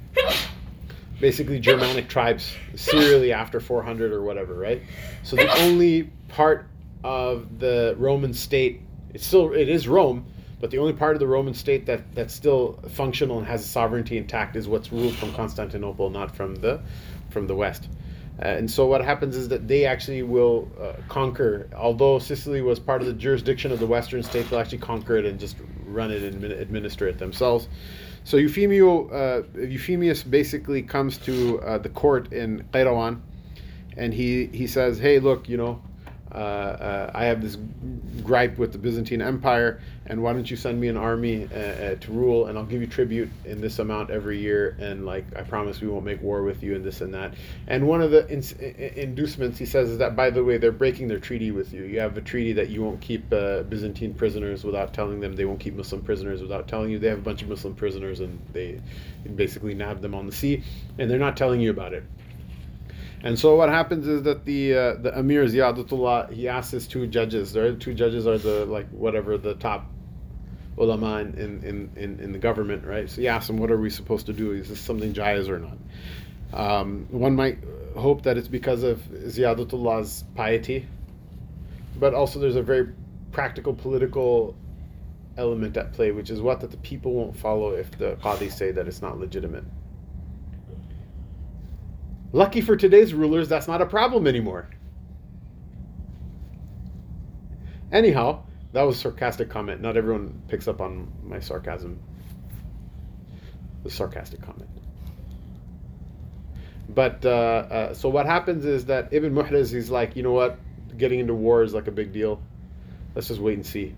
basically 1.19 1.59
Germanic 1.59 2.09
tribes 2.09 2.55
serially 2.73 3.31
after 3.33 3.59
400 3.59 4.11
or 4.11 4.23
whatever, 4.23 4.55
right? 4.55 4.81
So 5.21 5.35
the 5.35 5.55
only 5.59 6.09
part 6.27 6.65
of 7.03 7.59
the 7.59 7.93
Roman 7.99 8.33
state, 8.33 8.81
it's 9.13 9.27
still 9.27 9.53
it 9.53 9.69
is 9.69 9.87
Rome, 9.87 10.25
but 10.61 10.69
the 10.69 10.77
only 10.77 10.93
part 10.93 11.15
of 11.15 11.19
the 11.19 11.27
Roman 11.27 11.53
state 11.53 11.87
that 11.87 12.15
that's 12.15 12.33
still 12.33 12.79
functional 12.89 13.39
and 13.39 13.47
has 13.47 13.65
sovereignty 13.65 14.17
intact 14.17 14.55
is 14.55 14.67
what's 14.67 14.91
ruled 14.91 15.15
from 15.15 15.33
Constantinople, 15.33 16.09
not 16.11 16.35
from 16.35 16.55
the 16.55 16.79
from 17.31 17.47
the 17.47 17.55
west. 17.55 17.89
Uh, 18.39 18.45
and 18.45 18.71
so 18.71 18.85
what 18.85 19.03
happens 19.03 19.35
is 19.35 19.49
that 19.49 19.67
they 19.67 19.85
actually 19.85 20.23
will 20.23 20.71
uh, 20.79 20.93
conquer, 21.09 21.69
although 21.75 22.17
Sicily 22.17 22.61
was 22.61 22.79
part 22.79 23.01
of 23.01 23.07
the 23.07 23.13
jurisdiction 23.13 23.71
of 23.71 23.79
the 23.79 23.85
Western 23.85 24.23
state, 24.23 24.49
they'll 24.49 24.59
actually 24.59 24.79
conquer 24.79 25.17
it 25.17 25.25
and 25.25 25.39
just 25.39 25.57
run 25.85 26.11
it 26.11 26.23
and 26.23 26.43
administer 26.43 27.07
it 27.07 27.19
themselves. 27.19 27.67
So 28.23 28.37
Euphemio, 28.37 29.09
uh, 29.09 29.43
Euphemius 29.59 30.23
basically 30.23 30.81
comes 30.81 31.17
to 31.19 31.59
uh, 31.61 31.77
the 31.79 31.89
court 31.89 32.31
in 32.31 32.63
Qayrawan, 32.71 33.19
and 33.97 34.13
he, 34.13 34.47
he 34.47 34.67
says, 34.67 34.97
hey, 34.97 35.19
look, 35.19 35.49
you 35.49 35.57
know, 35.57 35.81
uh, 36.33 36.37
uh, 36.37 37.11
I 37.13 37.25
have 37.25 37.41
this 37.41 37.57
gripe 38.23 38.57
with 38.57 38.71
the 38.71 38.77
Byzantine 38.77 39.21
Empire, 39.21 39.81
and 40.05 40.21
why 40.21 40.33
don't 40.33 40.49
you 40.49 40.57
send 40.57 40.79
me 40.79 40.87
an 40.87 40.97
army 40.97 41.47
uh, 41.53 41.57
uh, 41.57 41.95
to 41.95 42.11
rule, 42.11 42.47
and 42.47 42.57
I'll 42.57 42.65
give 42.65 42.81
you 42.81 42.87
tribute 42.87 43.29
in 43.45 43.61
this 43.61 43.79
amount 43.79 44.09
every 44.09 44.39
year, 44.39 44.75
and 44.79 45.05
like 45.05 45.25
I 45.35 45.41
promise 45.41 45.81
we 45.81 45.87
won't 45.87 46.05
make 46.05 46.21
war 46.21 46.43
with 46.43 46.63
you, 46.63 46.75
and 46.75 46.83
this 46.83 47.01
and 47.01 47.13
that. 47.13 47.33
And 47.67 47.87
one 47.87 48.01
of 48.01 48.11
the 48.11 48.27
in- 48.27 48.97
inducements 48.97 49.57
he 49.57 49.65
says 49.65 49.89
is 49.89 49.97
that 49.97 50.15
by 50.15 50.29
the 50.29 50.43
way 50.43 50.57
they're 50.57 50.71
breaking 50.71 51.07
their 51.07 51.19
treaty 51.19 51.51
with 51.51 51.73
you. 51.73 51.83
You 51.83 51.99
have 51.99 52.17
a 52.17 52.21
treaty 52.21 52.53
that 52.53 52.69
you 52.69 52.83
won't 52.83 53.01
keep 53.01 53.31
uh, 53.33 53.63
Byzantine 53.63 54.13
prisoners 54.13 54.63
without 54.63 54.93
telling 54.93 55.19
them. 55.19 55.35
They 55.35 55.45
won't 55.45 55.59
keep 55.59 55.75
Muslim 55.75 56.01
prisoners 56.01 56.41
without 56.41 56.67
telling 56.67 56.89
you. 56.89 56.99
They 56.99 57.09
have 57.09 57.19
a 57.19 57.21
bunch 57.21 57.41
of 57.41 57.49
Muslim 57.49 57.75
prisoners, 57.75 58.19
and 58.19 58.39
they 58.53 58.79
basically 59.35 59.73
nab 59.73 60.01
them 60.01 60.15
on 60.15 60.25
the 60.25 60.31
sea, 60.31 60.63
and 60.97 61.09
they're 61.09 61.19
not 61.19 61.37
telling 61.37 61.61
you 61.61 61.71
about 61.71 61.93
it. 61.93 62.03
And 63.23 63.37
so 63.37 63.55
what 63.55 63.69
happens 63.69 64.07
is 64.07 64.23
that 64.23 64.45
the 64.45 64.73
uh, 64.73 64.93
the 64.95 65.17
Amir 65.17 65.45
Ziyadatullah 65.45 66.31
he 66.33 66.47
asks 66.47 66.71
his 66.71 66.87
two 66.87 67.07
judges. 67.07 67.53
The 67.53 67.75
two 67.75 67.93
judges 67.93 68.25
are 68.25 68.37
the 68.37 68.65
like 68.65 68.89
whatever 68.89 69.37
the 69.37 69.53
top 69.55 69.85
ulama 70.77 71.19
in, 71.19 71.63
in, 71.63 71.91
in, 71.95 72.19
in 72.19 72.31
the 72.31 72.39
government, 72.39 72.85
right? 72.85 73.09
So 73.09 73.21
he 73.21 73.27
asks 73.27 73.47
them, 73.47 73.57
what 73.57 73.71
are 73.71 73.77
we 73.77 73.89
supposed 73.89 74.25
to 74.27 74.33
do? 74.33 74.51
Is 74.51 74.69
this 74.69 74.79
something 74.79 75.13
jaiz 75.13 75.49
or 75.49 75.59
not? 75.59 75.77
Um, 76.53 77.07
one 77.11 77.35
might 77.35 77.59
hope 77.95 78.23
that 78.23 78.37
it's 78.37 78.47
because 78.47 78.83
of 78.83 78.99
Ziyadatullah's 78.99 80.23
piety, 80.35 80.87
but 81.99 82.13
also 82.13 82.39
there's 82.39 82.55
a 82.55 82.63
very 82.63 82.89
practical 83.31 83.73
political 83.73 84.55
element 85.37 85.77
at 85.77 85.93
play, 85.93 86.11
which 86.11 86.29
is 86.29 86.41
what 86.41 86.61
that 86.61 86.71
the 86.71 86.77
people 86.77 87.13
won't 87.13 87.37
follow 87.37 87.71
if 87.71 87.97
the 87.97 88.17
qadis 88.21 88.53
say 88.53 88.71
that 88.71 88.87
it's 88.87 89.01
not 89.01 89.19
legitimate. 89.19 89.63
Lucky 92.33 92.61
for 92.61 92.75
today's 92.75 93.13
rulers, 93.13 93.49
that's 93.49 93.67
not 93.67 93.81
a 93.81 93.85
problem 93.85 94.25
anymore. 94.25 94.69
Anyhow, 97.91 98.43
that 98.71 98.83
was 98.83 98.97
sarcastic 98.97 99.49
comment. 99.49 99.81
Not 99.81 99.97
everyone 99.97 100.41
picks 100.47 100.67
up 100.67 100.79
on 100.79 101.11
my 101.23 101.39
sarcasm. 101.39 101.99
The 103.83 103.89
sarcastic 103.89 104.41
comment. 104.41 104.69
But 106.87 107.25
uh, 107.25 107.29
uh, 107.29 107.93
so 107.93 108.07
what 108.07 108.25
happens 108.25 108.65
is 108.65 108.85
that 108.85 109.09
Ibn 109.11 109.33
Muhriz, 109.33 109.73
he's 109.73 109.89
like, 109.89 110.15
you 110.15 110.23
know 110.23 110.31
what, 110.31 110.57
getting 110.97 111.19
into 111.19 111.33
war 111.33 111.63
is 111.63 111.73
like 111.73 111.87
a 111.87 111.91
big 111.91 112.13
deal. 112.13 112.41
Let's 113.13 113.27
just 113.27 113.41
wait 113.41 113.55
and 113.55 113.65
see. 113.65 113.93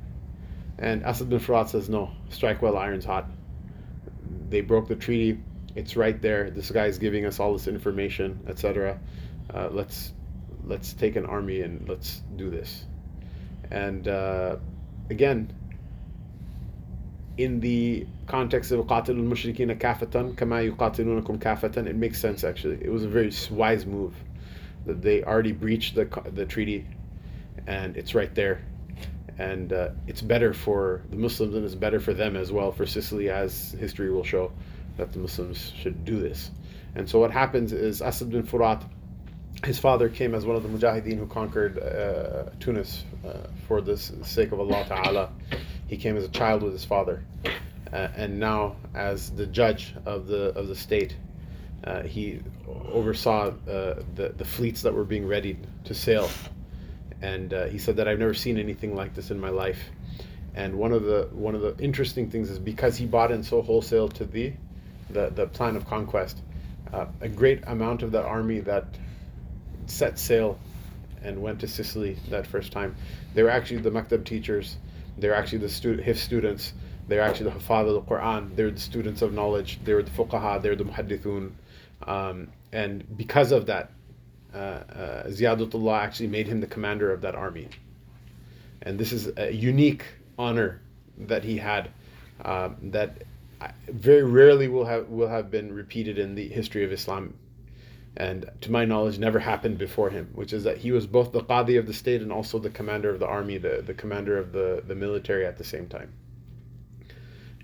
And 0.80 1.04
Asad 1.04 1.30
bin 1.30 1.40
Furat 1.40 1.70
says, 1.70 1.88
no, 1.88 2.12
strike 2.30 2.62
while 2.64 2.78
iron's 2.78 3.06
hot. 3.06 3.30
They 4.50 4.62
broke 4.62 4.88
the 4.88 4.96
treaty 4.96 5.40
it's 5.76 5.96
right 5.96 6.22
there. 6.22 6.50
This 6.50 6.70
guy 6.72 6.86
is 6.86 6.98
giving 6.98 7.26
us 7.26 7.40
all 7.40 7.54
this 7.54 7.68
information, 7.68 8.40
etc. 8.48 9.00
Uh, 9.54 9.70
let's 9.72 10.14
let's 10.66 10.94
take 10.94 11.16
an 11.16 11.26
army 11.26 11.62
and 11.62 11.88
let's 11.90 12.22
do 12.36 12.50
this. 12.50 12.86
And 13.72 14.08
uh, 14.08 14.58
again, 15.10 15.54
in 17.38 17.60
the 17.60 18.06
context 18.28 18.72
of 18.72 18.86
qatil 18.86 19.18
al-mushrikeen 19.18 19.76
kafatan 19.80 20.38
kama 20.38 20.58
yuqatilunakum 20.58 21.88
it 21.88 21.96
makes 21.96 22.20
sense 22.20 22.44
actually. 22.44 22.80
It 22.82 22.92
was 22.92 23.04
a 23.04 23.10
very 23.10 23.32
wise 23.50 23.86
move 23.86 24.14
that 24.86 25.02
they 25.02 25.24
already 25.24 25.54
breached 25.54 25.96
the 25.96 26.06
the 26.34 26.46
treaty, 26.46 26.86
and 27.66 27.98
it's 27.98 28.14
right 28.14 28.34
there. 28.36 28.62
And 29.40 29.74
uh, 29.74 29.90
it's 30.06 30.22
better 30.22 30.54
for 30.54 31.02
the 31.10 31.16
Muslims 31.16 31.56
and 31.56 31.66
it's 31.66 31.74
better 31.74 32.00
for 32.00 32.14
them 32.14 32.36
as 32.36 32.52
well, 32.52 32.72
for 32.72 32.86
Sicily, 32.86 33.32
as 33.32 33.72
history 33.72 34.12
will 34.12 34.24
show 34.24 34.52
that 34.98 35.12
the 35.12 35.20
Muslims 35.20 35.74
should 35.76 36.06
do 36.06 36.20
this. 36.20 36.52
And 36.96 37.10
so 37.10 37.20
what 37.20 37.32
happens 37.32 37.74
is 37.74 38.02
Asad 38.02 38.30
bin 38.30 38.44
Furat, 38.44 38.84
his 39.66 39.80
father 39.80 40.10
came 40.10 40.36
as 40.36 40.46
one 40.46 40.56
of 40.56 40.64
the 40.64 40.70
mujahideen 40.70 41.18
who 41.18 41.28
conquered 41.28 41.80
uh, 41.80 42.50
Tunis 42.60 43.04
uh, 43.26 43.48
for 43.68 43.82
the 43.82 43.98
sake 43.98 44.52
of 44.52 44.60
Allah 44.60 44.86
Ta'ala. 44.88 45.32
He 45.88 45.98
came 45.98 46.18
as 46.18 46.26
a 46.26 46.30
child 46.30 46.64
with 46.64 46.74
his 46.74 46.86
father. 46.86 47.24
Uh, 47.92 48.08
and 48.16 48.40
now 48.40 48.76
as 48.96 49.30
the 49.32 49.46
judge 49.46 49.94
of 50.06 50.28
the 50.28 50.50
of 50.58 50.68
the 50.68 50.76
state, 50.76 51.16
uh, 51.84 52.02
he 52.02 52.42
oversaw 52.68 53.48
uh, 53.48 54.02
the, 54.16 54.34
the 54.36 54.46
fleets 54.46 54.82
that 54.82 54.94
were 54.94 55.04
being 55.04 55.28
readied 55.28 55.68
to 55.86 55.94
sail. 55.94 56.30
And 57.22 57.54
uh, 57.54 57.66
he 57.66 57.78
said 57.78 57.98
that 57.98 58.08
I've 58.08 58.20
never 58.20 58.34
seen 58.34 58.58
anything 58.58 58.96
like 58.96 59.14
this 59.14 59.32
in 59.32 59.40
my 59.40 59.50
life. 59.50 59.80
And 60.56 60.76
one 60.76 60.92
of 60.92 61.04
the 61.04 61.30
one 61.32 61.56
of 61.56 61.62
the 61.62 61.76
interesting 61.84 62.30
things 62.30 62.50
is 62.50 62.60
because 62.60 62.98
he 62.98 63.06
bought 63.06 63.32
in 63.32 63.44
so 63.44 63.62
wholesale 63.62 64.10
to 64.10 64.26
the 64.26 64.54
the, 65.14 65.30
the 65.30 65.48
plan 65.48 65.76
of 65.76 65.86
conquest. 65.88 66.42
Uh, 66.92 67.06
a 67.22 67.30
great 67.30 67.64
amount 67.68 68.04
of 68.04 68.12
the 68.12 68.22
army 68.22 68.60
that 68.60 68.86
set 69.88 70.20
sail 70.20 70.60
and 71.24 71.42
went 71.42 71.60
to 71.62 71.68
Sicily 71.68 72.18
that 72.30 72.46
first 72.46 72.72
time, 72.72 72.96
they 73.34 73.44
were 73.44 73.50
actually 73.50 73.82
the 73.82 73.90
Maktab 73.90 74.26
teachers, 74.26 74.78
they 75.18 75.28
were 75.28 75.34
actually 75.34 75.60
the 75.60 75.70
stu- 75.70 75.98
Hifz 75.98 76.18
students, 76.18 76.74
they 77.08 77.18
were 77.18 77.24
actually 77.24 77.50
the 77.50 77.58
Hafad 77.58 77.88
of 77.88 77.94
the 77.94 78.02
Quran, 78.02 78.56
they 78.56 78.64
were 78.64 78.72
the 78.72 78.80
students 78.80 79.22
of 79.22 79.34
knowledge, 79.34 79.80
they 79.84 79.94
were 79.94 80.04
the 80.04 80.12
Fuqaha, 80.12 80.62
they 80.62 80.70
were 80.70 80.76
the 80.76 80.86
Muhaddithun. 80.86 81.52
Um, 82.06 82.50
and 82.72 83.18
because 83.18 83.52
of 83.52 83.66
that, 83.68 83.92
uh, 84.54 84.58
uh, 84.58 85.28
Ziyadatullah 85.28 86.00
actually 86.00 86.28
made 86.28 86.48
him 86.48 86.60
the 86.60 86.68
commander 86.68 87.12
of 87.12 87.22
that 87.22 87.36
army. 87.36 87.70
And 88.82 89.00
this 89.00 89.12
is 89.12 89.32
a 89.38 89.52
unique 89.52 90.04
honor 90.38 90.82
that 91.18 91.44
he 91.44 91.58
had 91.58 91.90
um, 92.44 92.76
that 92.84 93.24
very 93.88 94.24
rarely 94.24 94.68
will 94.68 94.86
have 94.86 95.10
will 95.10 95.28
have 95.28 95.52
been 95.52 95.74
repeated 95.74 96.18
in 96.18 96.36
the 96.36 96.48
history 96.48 96.84
of 96.84 96.92
Islam, 96.92 97.34
and 98.18 98.50
to 98.62 98.72
my 98.72 98.86
knowledge, 98.86 99.20
never 99.20 99.40
happened 99.40 99.78
before 99.78 100.10
him. 100.10 100.30
Which 100.34 100.54
is 100.54 100.64
that 100.64 100.78
he 100.78 100.92
was 100.92 101.08
both 101.08 101.32
the 101.32 101.42
qadi 101.42 101.78
of 101.78 101.88
the 101.88 101.94
state 101.94 102.22
and 102.22 102.32
also 102.32 102.60
the 102.60 102.70
commander 102.70 103.10
of 103.10 103.20
the 103.20 103.28
army, 103.28 103.58
the 103.58 103.84
the 103.86 103.94
commander 103.94 104.38
of 104.38 104.52
the 104.52 104.84
the 104.86 104.96
military 104.96 105.46
at 105.46 105.58
the 105.58 105.64
same 105.64 105.88
time. 105.88 106.14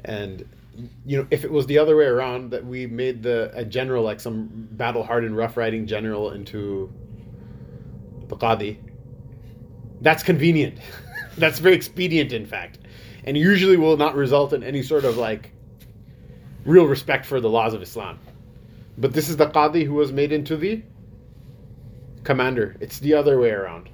And 0.06 0.46
you 1.06 1.18
know, 1.18 1.28
if 1.30 1.44
it 1.44 1.52
was 1.52 1.66
the 1.66 1.78
other 1.78 1.96
way 1.96 2.06
around, 2.06 2.52
that 2.52 2.66
we 2.66 2.88
made 2.88 3.24
the 3.24 3.52
a 3.54 3.66
general 3.66 4.04
like 4.04 4.20
some 4.20 4.50
battle 4.72 5.04
hardened 5.04 5.36
rough 5.36 5.58
riding 5.58 5.88
general 5.88 6.32
into 6.32 6.92
the 8.28 8.36
qadi, 8.36 8.78
that's 10.02 10.24
convenient. 10.24 10.78
that's 11.38 11.60
very 11.60 11.76
expedient, 11.76 12.32
in 12.34 12.46
fact, 12.46 12.80
and 13.24 13.38
usually 13.38 13.78
will 13.78 13.98
not 13.98 14.16
result 14.16 14.54
in 14.54 14.64
any 14.64 14.84
sort 14.84 15.06
of 15.06 15.18
like 15.18 15.52
real 16.70 16.86
respect 16.86 17.26
for 17.26 17.42
the 17.42 17.50
laws 17.50 17.74
of 17.74 17.82
Islam. 17.82 18.20
But 18.98 19.14
this 19.14 19.30
is 19.30 19.38
the 19.38 19.48
Qadi 19.48 19.86
who 19.86 19.96
was 19.96 20.12
made 20.12 20.32
into 20.32 20.56
the 20.56 20.84
commander. 22.24 22.76
It's 22.80 23.00
the 23.00 23.16
other 23.16 23.40
way 23.40 23.50
around. 23.50 23.90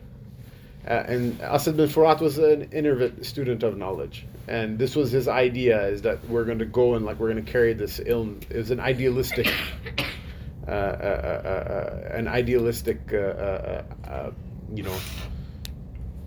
Uh, 0.85 1.03
and 1.07 1.41
Asad 1.41 1.77
bin 1.77 1.87
Furat 1.87 2.19
was 2.19 2.37
an 2.37 2.69
innovative 2.71 3.25
student 3.25 3.63
of 3.63 3.77
knowledge. 3.77 4.27
And 4.47 4.77
this 4.77 4.95
was 4.95 5.11
his 5.11 5.27
idea, 5.27 5.87
is 5.87 6.01
that 6.03 6.23
we're 6.29 6.43
going 6.43 6.59
to 6.59 6.65
go 6.65 6.95
and 6.95 7.05
like 7.05 7.17
we're 7.17 7.31
going 7.31 7.43
to 7.43 7.51
carry 7.51 7.73
this 7.73 7.99
ilm. 7.99 8.43
It 8.51 8.57
was 8.57 8.71
an 8.71 8.79
idealistic, 8.79 9.47
uh, 10.67 10.71
uh, 10.71 10.73
uh, 10.73 11.47
uh 11.47 12.17
an 12.17 12.27
idealistic, 12.27 13.13
uh, 13.13 14.31
you 14.73 14.83
know, 14.83 14.97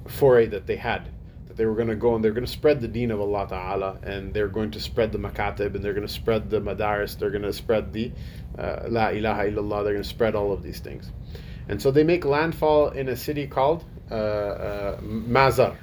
foray 0.09 0.46
that 0.46 0.66
they 0.66 0.76
had 0.76 1.09
they 1.59 1.66
were 1.66 1.74
going 1.74 1.88
to 1.88 1.96
go 1.96 2.14
and 2.14 2.24
they're 2.24 2.32
going 2.32 2.46
to 2.46 2.50
spread 2.50 2.80
the 2.80 2.88
deen 2.88 3.11
of 3.11 3.20
Allah 3.20 3.46
Ta'ala 3.48 3.98
and 4.04 4.32
they're 4.32 4.48
going 4.48 4.70
to 4.70 4.80
spread 4.80 5.11
the 5.11 5.18
makatib 5.18 5.74
and 5.74 5.84
they're 5.84 5.92
going 5.92 6.06
to 6.06 6.12
spread 6.12 6.48
the 6.48 6.61
madaris, 6.61 7.18
they're 7.18 7.30
going 7.30 7.42
to 7.42 7.52
spread 7.52 7.92
the 7.92 8.12
uh, 8.56 8.84
La 8.88 9.09
ilaha 9.09 9.50
illallah, 9.50 9.82
they're 9.84 9.92
going 9.92 10.02
to 10.02 10.09
spread 10.09 10.36
all 10.36 10.52
of 10.52 10.62
these 10.62 10.78
things. 10.78 11.11
And 11.68 11.82
so 11.82 11.90
they 11.90 12.04
make 12.04 12.24
landfall 12.24 12.90
in 12.90 13.09
a 13.09 13.16
city 13.16 13.48
called 13.48 13.84
uh, 14.11 14.14
uh, 14.14 15.00
Mazar. 15.00 15.76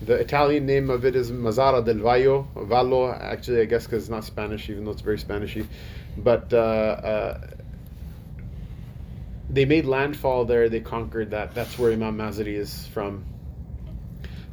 The 0.00 0.14
Italian 0.14 0.64
name 0.64 0.90
of 0.90 1.04
it 1.04 1.14
is 1.14 1.30
Mazara 1.30 1.84
del 1.84 1.96
Vallo. 1.96 2.48
Vallo, 2.54 3.12
actually, 3.12 3.60
I 3.60 3.66
guess 3.66 3.84
because 3.84 4.04
it's 4.04 4.10
not 4.10 4.24
Spanish, 4.24 4.70
even 4.70 4.84
though 4.84 4.92
it's 4.92 5.02
very 5.02 5.18
Spanishy. 5.18 5.66
But 6.16 6.52
uh, 6.52 6.56
uh, 6.56 7.40
they 9.50 9.64
made 9.64 9.86
landfall 9.86 10.44
there. 10.44 10.68
They 10.68 10.80
conquered 10.80 11.30
that. 11.32 11.54
That's 11.54 11.78
where 11.78 11.92
Imam 11.92 12.16
Mazari 12.16 12.56
is 12.56 12.86
from, 12.88 13.24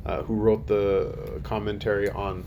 uh, 0.06 0.22
who 0.24 0.36
wrote 0.36 0.68
the 0.68 1.40
commentary 1.44 2.10
on 2.10 2.44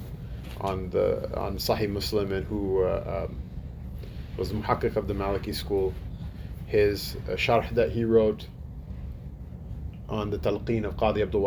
on 0.61 0.91
the 0.91 1.37
on 1.39 1.57
Sahih 1.57 1.89
Muslim 1.89 2.33
and 2.33 2.47
who 2.47 2.83
uh, 2.83 3.27
um, 3.29 3.37
was 4.37 4.51
the 4.51 4.55
muhakkik 4.55 4.97
of 4.97 5.07
the 5.07 5.15
Maliki 5.15 5.55
school. 5.55 5.95
His 6.67 7.17
uh, 7.29 7.33
sharh 7.33 7.69
that 7.75 7.91
he 7.91 8.05
wrote 8.05 8.47
on 10.09 10.31
the 10.31 10.39
Talqeen 10.39 10.85
of 10.85 10.97
Qadi 10.97 11.23
Abdul 11.23 11.47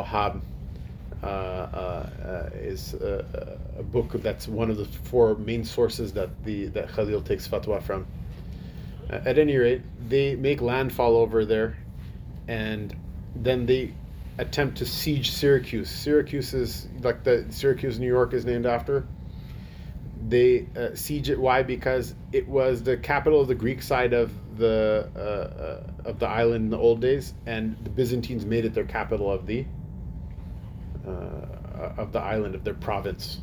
uh, 1.23 1.25
uh, 1.25 2.49
is 2.53 2.93
a, 2.95 3.57
book 3.91 4.11
that's 4.21 4.47
one 4.47 4.69
of 4.69 4.77
the 4.77 4.85
four 4.85 5.35
main 5.35 5.63
sources 5.63 6.13
that 6.13 6.29
the 6.43 6.67
that 6.67 6.89
Khalil 6.89 7.21
takes 7.21 7.47
fatwa 7.47 7.81
from. 7.81 8.05
Uh, 9.09 9.19
at 9.25 9.37
any 9.37 9.57
rate, 9.57 9.81
they 10.07 10.35
make 10.35 10.61
landfall 10.61 11.17
over 11.17 11.45
there, 11.45 11.77
and 12.47 12.95
then 13.35 13.65
they 13.65 13.93
attempt 14.41 14.79
to 14.79 14.85
siege 14.85 15.31
Syracuse. 15.31 15.89
Syracuse 15.89 16.53
is 16.53 16.87
like 17.01 17.23
the 17.23 17.45
Syracuse, 17.49 17.99
New 17.99 18.07
York, 18.07 18.33
is 18.33 18.43
named 18.43 18.65
after. 18.65 19.05
They 20.27 20.67
uh, 20.75 20.95
siege 20.95 21.29
it. 21.29 21.39
Why? 21.39 21.63
Because 21.63 22.15
it 22.31 22.47
was 22.47 22.83
the 22.83 22.97
capital 22.97 23.39
of 23.39 23.47
the 23.47 23.55
Greek 23.55 23.81
side 23.81 24.13
of 24.13 24.31
the 24.57 25.09
uh, 25.15 25.19
uh, 25.19 26.09
of 26.09 26.19
the 26.19 26.27
island 26.27 26.65
in 26.65 26.69
the 26.71 26.77
old 26.77 27.01
days, 27.01 27.33
and 27.45 27.77
the 27.83 27.89
Byzantines 27.89 28.45
made 28.45 28.65
it 28.65 28.73
their 28.73 28.85
capital 28.85 29.31
of 29.31 29.45
the 29.45 29.65
uh, 31.07 31.93
of 31.97 32.11
the 32.11 32.19
island 32.19 32.55
of 32.55 32.63
their 32.63 32.73
province. 32.73 33.41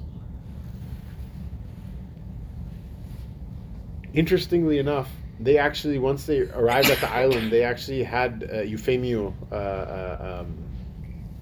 Interestingly 4.14 4.78
enough, 4.78 5.10
they 5.38 5.58
actually 5.58 5.98
once 5.98 6.26
they 6.26 6.40
arrived 6.40 6.90
at 6.90 6.98
the 6.98 7.10
island, 7.10 7.52
they 7.52 7.62
actually 7.62 8.02
had 8.02 8.44
uh, 8.44 8.56
Eufemio 8.62 9.32
uh, 9.52 9.54
uh, 9.54 10.40
um, 10.40 10.67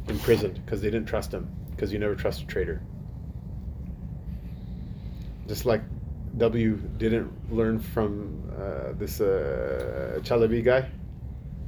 imprisoned 0.08 0.64
because 0.64 0.80
they 0.80 0.90
didn't 0.90 1.06
trust 1.06 1.32
him 1.32 1.48
because 1.70 1.92
you 1.92 1.98
never 1.98 2.14
trust 2.14 2.42
a 2.42 2.46
traitor. 2.46 2.80
Just 5.46 5.64
like 5.64 5.82
W 6.38 6.76
didn't 6.98 7.32
learn 7.52 7.78
from 7.78 8.42
uh, 8.52 8.92
this 8.98 9.20
uh, 9.20 10.18
Chalabi 10.22 10.64
guy, 10.64 10.88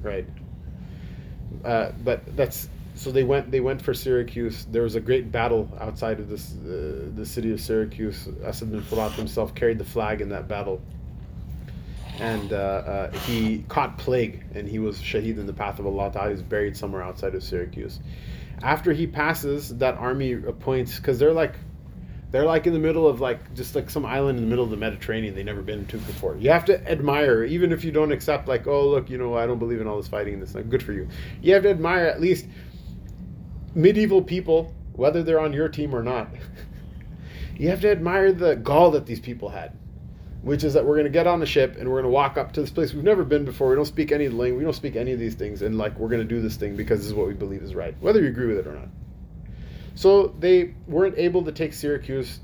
right? 0.03 0.27
Uh, 1.65 1.93
but 2.05 2.37
that's 2.37 2.69
so 2.95 3.13
they 3.13 3.23
went 3.23 3.51
they 3.51 3.61
went 3.61 3.81
for 3.81 3.95
Syracuse. 3.95 4.67
There 4.67 4.83
was 4.83 4.97
a 4.97 5.01
great 5.01 5.31
battle 5.31 5.71
outside 5.81 6.19
of 6.21 6.29
this 6.29 6.53
uh, 6.53 7.11
the 7.15 7.25
city 7.25 7.53
of 7.53 7.61
Syracuse. 7.61 8.29
Asad 8.45 8.71
bin 8.71 8.83
Furat 8.83 9.13
himself 9.13 9.55
carried 9.55 9.79
the 9.79 9.85
flag 9.85 10.21
in 10.21 10.29
that 10.31 10.49
battle, 10.49 10.83
and 12.21 12.53
uh, 12.53 12.57
uh, 12.57 13.11
he 13.19 13.65
caught 13.69 13.99
plague 13.99 14.45
and 14.55 14.69
he 14.69 14.79
was 14.79 14.99
shaheed 14.99 15.39
in 15.39 15.47
the 15.47 15.53
path 15.53 15.79
of 15.79 15.87
Allah. 15.87 16.11
Ta'ala. 16.13 16.31
He's 16.31 16.43
buried 16.43 16.77
somewhere 16.77 17.03
outside 17.03 17.35
of 17.35 17.43
Syracuse. 17.43 18.01
After 18.63 18.93
he 18.93 19.07
passes, 19.07 19.77
that 19.79 19.95
army 19.95 20.33
appoints 20.33 20.97
because 20.97 21.19
they're 21.19 21.33
like 21.33 21.55
they're 22.31 22.45
like 22.45 22.67
in 22.67 22.73
the 22.75 22.79
middle 22.79 23.07
of 23.07 23.21
like 23.21 23.55
just 23.55 23.75
like 23.75 23.89
some 23.89 24.05
island 24.05 24.39
in 24.39 24.45
the 24.45 24.51
middle 24.51 24.65
of 24.65 24.71
the 24.71 24.77
Mediterranean 24.77 25.35
they 25.35 25.45
never 25.45 25.63
been 25.63 25.87
to 25.87 25.97
before. 25.99 26.37
You 26.37 26.51
have 26.51 26.65
to 26.67 26.91
admire, 26.91 27.45
even 27.45 27.73
if 27.73 27.85
you 27.85 27.93
don't 27.93 28.13
accept 28.13 28.49
like, 28.49 28.67
oh 28.67 28.89
look, 28.89 29.09
you 29.09 29.17
know, 29.17 29.35
I 29.35 29.47
don't 29.47 29.59
believe 29.59 29.81
in 29.81 29.87
all 29.87 29.97
this 29.97 30.09
fighting 30.09 30.35
and 30.35 30.43
this. 30.43 30.53
Good 30.53 30.83
for 30.83 30.93
you. 30.93 31.09
You 31.41 31.55
have 31.55 31.63
to 31.63 31.71
admire 31.71 32.07
at 32.07 32.21
least 32.21 32.47
medieval 33.75 34.23
people, 34.23 34.75
whether 34.93 35.23
they're 35.23 35.41
on 35.41 35.53
your 35.53 35.69
team 35.69 35.95
or 35.95 36.03
not, 36.03 36.29
you 37.57 37.69
have 37.69 37.81
to 37.83 37.91
admire 37.91 38.33
the 38.33 38.57
gall 38.57 38.91
that 38.93 39.07
these 39.07 39.21
people 39.21 39.49
had, 39.49 39.73
which 40.43 40.65
is 40.65 40.75
that 40.75 40.85
we're 40.85 40.95
going 40.95 41.05
to 41.05 41.11
get 41.11 41.27
on 41.27 41.41
the 41.41 41.47
ship 41.47 41.77
and 41.79 41.89
we're 41.89 41.97
going 41.97 42.05
to 42.05 42.11
walk 42.11 42.37
up 42.37 42.53
to 42.53 42.61
this 42.61 42.71
place 42.71 42.93
we've 42.93 43.05
never 43.05 43.25
been 43.25 43.45
before. 43.45 43.69
We 43.69 43.77
don't 43.77 43.85
speak 43.85 44.13
any 44.13 44.29
language. 44.29 44.59
We 44.59 44.65
don't 44.65 44.73
speak 44.73 44.97
any 44.97 45.13
of 45.13 45.19
these 45.19 45.35
things, 45.35 45.63
and 45.63 45.79
like 45.79 45.99
we're 45.99 46.09
going 46.09 46.23
to 46.23 46.29
do 46.29 46.41
this 46.41 46.57
thing 46.57 46.77
because 46.77 47.01
this 47.01 47.09
is 47.09 47.15
what 47.15 47.27
we 47.27 47.35
believe 47.35 47.63
is 47.63 47.75
right, 47.75 47.95
whether 48.01 48.21
you 48.21 48.29
agree 48.29 48.47
with 48.47 48.59
it 48.59 48.67
or 48.67 48.75
not. 48.75 48.89
So 49.95 50.35
they 50.39 50.75
weren't 50.87 51.19
able 51.19 51.45
to 51.45 51.53
take 51.53 51.73
Syracuse 51.73 52.41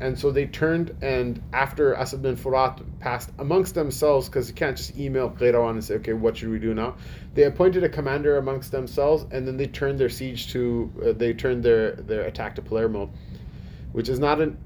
and 0.00 0.18
so 0.18 0.30
they 0.30 0.46
turned 0.46 0.96
and 1.02 1.42
after 1.52 1.94
Asad 1.94 2.22
bin 2.22 2.34
Furat 2.36 2.80
passed 3.00 3.30
amongst 3.38 3.74
themselves, 3.74 4.28
because 4.28 4.48
you 4.48 4.54
can't 4.54 4.76
just 4.76 4.98
email 4.98 5.30
Qayrawan 5.30 5.72
and 5.72 5.84
say, 5.84 5.96
okay, 5.96 6.14
what 6.14 6.38
should 6.38 6.48
we 6.48 6.58
do 6.58 6.72
now? 6.72 6.96
They 7.34 7.44
appointed 7.44 7.84
a 7.84 7.88
commander 7.88 8.38
amongst 8.38 8.72
themselves, 8.72 9.26
and 9.30 9.46
then 9.46 9.58
they 9.58 9.66
turned 9.66 9.98
their 9.98 10.08
siege 10.08 10.50
to, 10.52 10.90
uh, 11.04 11.12
they 11.12 11.34
turned 11.34 11.62
their, 11.62 11.92
their 11.92 12.22
attack 12.22 12.54
to 12.54 12.62
Palermo, 12.62 13.10
which 13.92 14.08
is 14.08 14.18
not 14.18 14.40
an, 14.40 14.56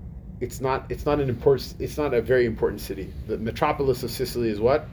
it's 0.40 0.60
not, 0.60 0.86
it's 0.90 1.06
not 1.06 1.20
an 1.20 1.28
important, 1.28 1.74
it's 1.78 1.96
not 1.96 2.14
a 2.14 2.20
very 2.20 2.46
important 2.46 2.80
city. 2.80 3.12
The 3.26 3.38
metropolis 3.38 4.02
of 4.02 4.10
Sicily 4.10 4.50
is 4.50 4.60
what? 4.60 4.86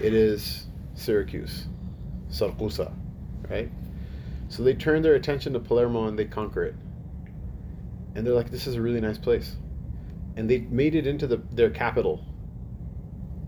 It 0.00 0.14
is 0.14 0.66
Syracuse, 0.94 1.66
Sarkusa, 2.30 2.92
right? 3.48 3.70
So 4.48 4.62
they 4.62 4.74
turn 4.74 5.02
their 5.02 5.14
attention 5.14 5.52
to 5.54 5.60
Palermo 5.60 6.06
and 6.06 6.18
they 6.18 6.24
conquer 6.24 6.64
it 6.64 6.74
and 8.18 8.26
they're 8.26 8.34
like, 8.34 8.50
"This 8.50 8.66
is 8.66 8.74
a 8.74 8.82
really 8.82 9.00
nice 9.00 9.16
place," 9.16 9.54
and 10.36 10.50
they 10.50 10.58
made 10.58 10.96
it 10.96 11.06
into 11.06 11.28
the, 11.28 11.36
their 11.52 11.70
capital, 11.70 12.24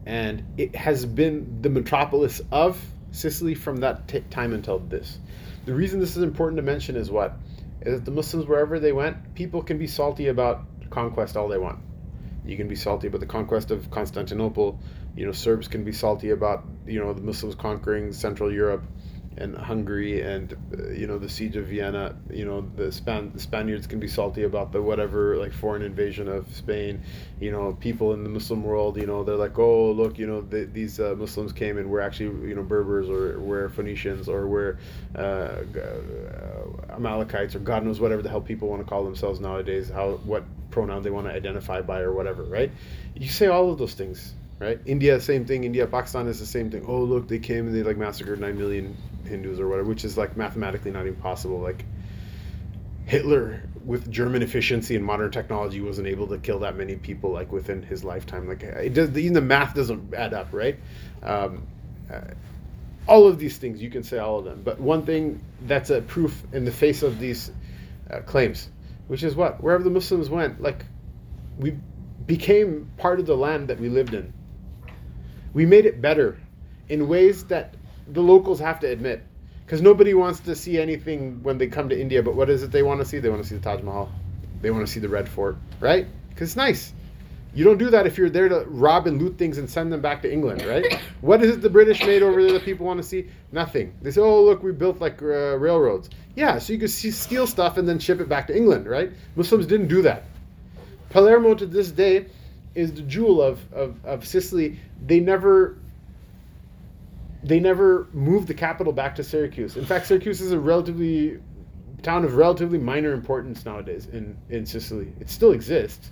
and 0.07 0.45
it 0.57 0.77
has 0.77 1.05
been 1.05 1.61
the 1.61 1.69
metropolis 1.69 2.41
of 2.53 2.81
Sicily 3.11 3.57
from 3.57 3.79
that 3.79 4.07
t- 4.07 4.21
time 4.31 4.53
until 4.53 4.79
this. 4.79 5.19
The 5.67 5.75
reason 5.75 5.99
this 5.99 6.17
is 6.17 6.23
important 6.23 6.59
to 6.59 6.63
mention 6.63 6.95
is 6.95 7.11
what 7.11 7.37
is 7.83 7.99
that 7.99 8.05
the 8.05 8.11
Muslims 8.11 8.47
wherever 8.47 8.78
they 8.78 8.93
went, 8.93 9.35
people 9.35 9.62
can 9.62 9.78
be 9.78 9.87
salty 9.87 10.28
about 10.28 10.64
conquest 10.91 11.37
all 11.37 11.49
they 11.49 11.59
want. 11.59 11.78
You 12.45 12.57
can 12.57 12.68
be 12.68 12.74
salty 12.74 13.07
about 13.07 13.20
the 13.20 13.26
conquest 13.26 13.70
of 13.70 13.91
Constantinople. 13.91 14.81
You 15.16 15.26
know, 15.26 15.33
Serbs 15.33 15.68
can 15.68 15.85
be 15.85 15.93
salty 15.93 16.31
about 16.31 16.64
you 16.87 17.01
know 17.01 17.12
the 17.12 17.20
Muslims 17.20 17.55
conquering 17.55 18.12
Central 18.12 18.53
Europe 18.53 18.85
and 19.37 19.57
Hungary 19.57 20.22
and 20.22 20.53
uh, 20.53 20.91
you 20.91 21.07
know 21.07 21.18
the 21.18 21.28
siege 21.28 21.57
of 21.57 21.66
Vienna. 21.66 22.16
You 22.31 22.45
know 22.45 22.68
the 22.76 22.91
Span 22.91 23.31
the 23.33 23.41
Spaniards 23.41 23.87
can 23.87 24.01
be 24.01 24.09
salty 24.09 24.43
about 24.43 24.72
the 24.72 24.83
whatever 24.83 25.37
like 25.37 25.53
foreign 25.53 25.83
invasion 25.83 26.28
of 26.28 26.53
Spain. 26.55 27.03
You 27.39 27.53
know 27.53 27.76
people 27.81 28.12
in 28.12 28.24
the 28.24 28.28
Muslim 28.28 28.62
world. 28.62 28.97
You 28.97 29.07
know 29.07 29.22
they're 29.22 29.37
like 29.37 29.59
oh 29.59 29.93
look 29.93 30.18
you 30.18 30.26
know 30.26 30.41
the, 30.41 30.64
these 30.64 30.99
uh, 30.99 31.14
Muslims 31.16 31.53
came 31.53 31.78
and 31.78 31.89
we're 31.91 32.01
actually 32.01 32.49
you 32.49 32.55
know 32.55 32.62
Berbers 32.62 33.09
or 33.09 33.39
we're 33.39 33.68
Phoenicians 33.68 34.28
or 34.28 34.47
we're 34.47 34.78
uh, 35.14 35.18
uh, 35.18 36.95
Amalekites 36.95 37.55
or 37.55 37.61
God 37.61 37.85
knows 37.85 38.01
whatever 38.01 38.22
the 38.22 38.28
hell 38.28 38.41
people 38.41 38.68
want 38.68 38.83
to 38.83 38.89
call 38.89 39.05
themselves 39.05 39.39
nowadays. 39.41 39.89
How 39.91 40.12
what 40.24 40.45
pronoun 40.70 41.03
they 41.03 41.11
want 41.11 41.26
to 41.26 41.33
identify 41.33 41.81
by 41.81 42.01
or 42.01 42.12
whatever. 42.12 42.43
Right? 42.43 42.72
You 43.14 43.28
say 43.28 43.47
all 43.47 43.70
of 43.70 43.78
those 43.78 43.95
things 43.95 44.35
right? 44.59 44.78
India, 44.85 45.18
same 45.20 45.47
thing. 45.47 45.64
India, 45.64 45.87
Pakistan 45.87 46.28
is 46.28 46.39
the 46.39 46.45
same 46.45 46.70
thing. 46.70 46.85
Oh, 46.87 47.01
look, 47.01 47.28
they 47.28 47.39
came 47.39 47.66
and 47.66 47.74
they 47.74 47.83
like 47.83 47.97
massacred 47.97 48.41
nine 48.41 48.59
million 48.59 48.95
Hindus 49.31 49.59
or 49.61 49.68
whatever, 49.68 49.89
which 49.89 50.05
is 50.05 50.18
like 50.18 50.37
mathematically 50.37 50.91
not 50.91 51.07
impossible. 51.07 51.59
Like 51.59 51.85
Hitler, 53.07 53.62
with 53.85 54.11
German 54.11 54.43
efficiency 54.43 54.97
and 54.97 55.05
modern 55.05 55.31
technology, 55.31 55.81
wasn't 55.81 56.09
able 56.09 56.26
to 56.28 56.39
kill 56.39 56.59
that 56.61 56.76
many 56.76 56.97
people 56.97 57.31
like 57.31 57.51
within 57.53 57.83
his 57.83 58.05
lifetime. 58.05 58.49
Like 58.49 58.62
it 58.62 58.95
does, 58.95 59.16
even 59.16 59.33
the 59.33 59.41
math 59.41 59.74
doesn't 59.74 60.12
add 60.12 60.35
up, 60.35 60.49
right? 60.53 60.78
Um, 61.22 61.66
uh, 62.12 62.20
all 63.07 63.26
of 63.26 63.39
these 63.39 63.57
things, 63.57 63.81
you 63.81 63.91
can 63.91 64.03
say 64.03 64.18
all 64.18 64.41
of 64.41 64.45
them, 64.45 64.61
but 64.62 64.78
one 64.78 65.07
thing 65.07 65.41
that's 65.62 65.91
a 65.91 66.03
proof 66.03 66.43
in 66.53 66.64
the 66.64 66.72
face 66.72 67.03
of 67.03 67.18
these 67.18 67.51
uh, 68.11 68.20
claims, 68.20 68.68
which 69.09 69.22
is 69.22 69.35
what 69.35 69.62
wherever 69.62 69.83
the 69.83 69.91
Muslims 69.91 70.28
went, 70.28 70.61
like 70.61 70.85
we 71.59 71.76
became 72.26 72.91
part 72.99 73.18
of 73.18 73.26
the 73.26 73.37
land 73.37 73.68
that 73.68 73.81
we 73.81 73.89
lived 73.89 74.14
in 74.14 74.33
we 75.53 75.66
made 75.66 75.87
it 75.87 76.01
better 76.01 76.39
in 76.89 77.09
ways 77.09 77.45
that 77.45 77.74
the 78.13 78.21
locals 78.21 78.61
have 78.61 78.81
to 78.81 78.87
admit. 78.87 79.23
Because 79.65 79.83
nobody 79.83 80.15
wants 80.15 80.41
to 80.41 80.57
see 80.57 80.81
anything 80.81 81.43
when 81.45 81.57
they 81.57 81.69
come 81.69 81.89
to 81.91 82.01
India, 82.01 82.23
but 82.23 82.35
what 82.35 82.51
is 82.51 82.65
it 82.65 82.73
they 82.73 82.83
want 82.83 83.01
to 83.01 83.07
see? 83.07 83.21
They 83.21 83.29
want 83.29 83.43
to 83.43 83.49
see 83.49 83.55
the 83.55 83.63
Taj 83.63 83.83
Mahal. 83.83 84.11
They 84.61 84.71
want 84.71 84.85
to 84.85 84.93
see 84.93 84.99
the 84.99 85.09
Red 85.09 85.29
Fort, 85.29 85.57
right? 85.79 86.09
Because 86.29 86.49
it's 86.49 86.57
nice. 86.57 86.93
You 87.55 87.65
don't 87.65 87.79
do 87.79 87.91
that 87.91 88.07
if 88.07 88.19
you're 88.19 88.31
there 88.31 88.49
to 88.49 88.65
rob 88.67 89.07
and 89.07 89.21
loot 89.21 89.37
things 89.39 89.59
and 89.59 89.69
send 89.69 89.93
them 89.93 90.01
back 90.01 90.23
to 90.23 90.33
England, 90.33 90.65
right? 90.65 91.01
what 91.21 91.43
is 91.43 91.51
it 91.51 91.63
the 91.63 91.71
British 91.71 92.01
made 92.05 92.23
over 92.23 92.43
there 92.43 92.53
that 92.53 92.65
people 92.65 92.87
want 92.87 92.99
to 92.99 93.09
see? 93.09 93.29
Nothing. 93.53 93.95
They 94.03 94.11
say, 94.11 94.21
oh, 94.21 94.43
look, 94.43 94.63
we 94.63 94.73
built 94.73 95.01
like 95.01 95.21
uh, 95.23 95.57
railroads. 95.59 96.11
Yeah, 96.37 96.59
so 96.59 96.73
you 96.73 96.79
could 96.79 96.91
see, 96.91 97.11
steal 97.11 97.47
stuff 97.47 97.77
and 97.77 97.89
then 97.89 97.99
ship 97.99 98.21
it 98.21 98.29
back 98.29 98.47
to 98.49 98.57
England, 98.57 98.87
right? 98.87 99.13
Muslims 99.37 99.67
didn't 99.67 99.89
do 99.89 100.03
that. 100.03 100.25
Palermo 101.11 101.55
to 101.55 101.67
this 101.67 101.91
day 101.91 102.27
is 102.75 102.93
the 102.93 103.03
jewel 103.03 103.43
of, 103.43 103.61
of, 103.73 104.05
of 104.05 104.27
Sicily. 104.27 104.79
They 105.05 105.19
never 105.19 105.77
they 107.43 107.61
never 107.61 108.09
moved 108.12 108.49
the 108.49 108.55
capital 108.55 108.93
back 108.93 109.14
to 109.16 109.24
Syracuse. 109.24 109.76
In 109.76 109.86
fact, 109.86 110.07
Syracuse 110.07 110.41
is 110.41 110.53
a 110.53 110.59
relatively 110.59 111.41
town 112.03 112.24
of 112.24 112.34
relatively 112.34 112.78
minor 112.78 113.12
importance 113.12 113.64
nowadays 113.64 114.07
in, 114.07 114.36
in 114.49 114.66
Sicily. 114.66 115.12
It 115.20 115.28
still 115.28 115.53
exists. 115.53 116.11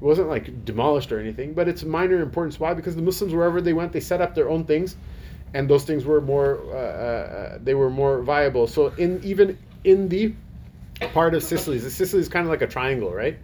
It 0.00 0.04
wasn't 0.04 0.28
like 0.28 0.64
demolished 0.64 1.10
or 1.10 1.18
anything, 1.18 1.54
but 1.54 1.68
it's 1.68 1.84
minor 1.84 2.20
importance. 2.20 2.60
Why? 2.60 2.74
Because 2.74 2.96
the 2.96 3.02
Muslims 3.02 3.34
wherever 3.34 3.60
they 3.60 3.72
went, 3.72 3.92
they 3.92 4.00
set 4.00 4.20
up 4.20 4.34
their 4.34 4.48
own 4.48 4.64
things, 4.64 4.96
and 5.54 5.68
those 5.68 5.84
things 5.84 6.04
were 6.04 6.20
more 6.20 6.60
uh, 6.72 6.76
uh, 6.76 7.58
they 7.62 7.74
were 7.74 7.90
more 7.90 8.22
viable. 8.22 8.66
So 8.66 8.88
in 8.88 9.20
even 9.24 9.58
in 9.84 10.08
the 10.08 10.34
part 11.00 11.34
of 11.34 11.42
Sicily. 11.42 11.78
Sicily 11.78 12.20
is 12.20 12.28
kind 12.28 12.44
of 12.44 12.50
like 12.50 12.62
a 12.62 12.66
triangle, 12.66 13.12
right? 13.12 13.38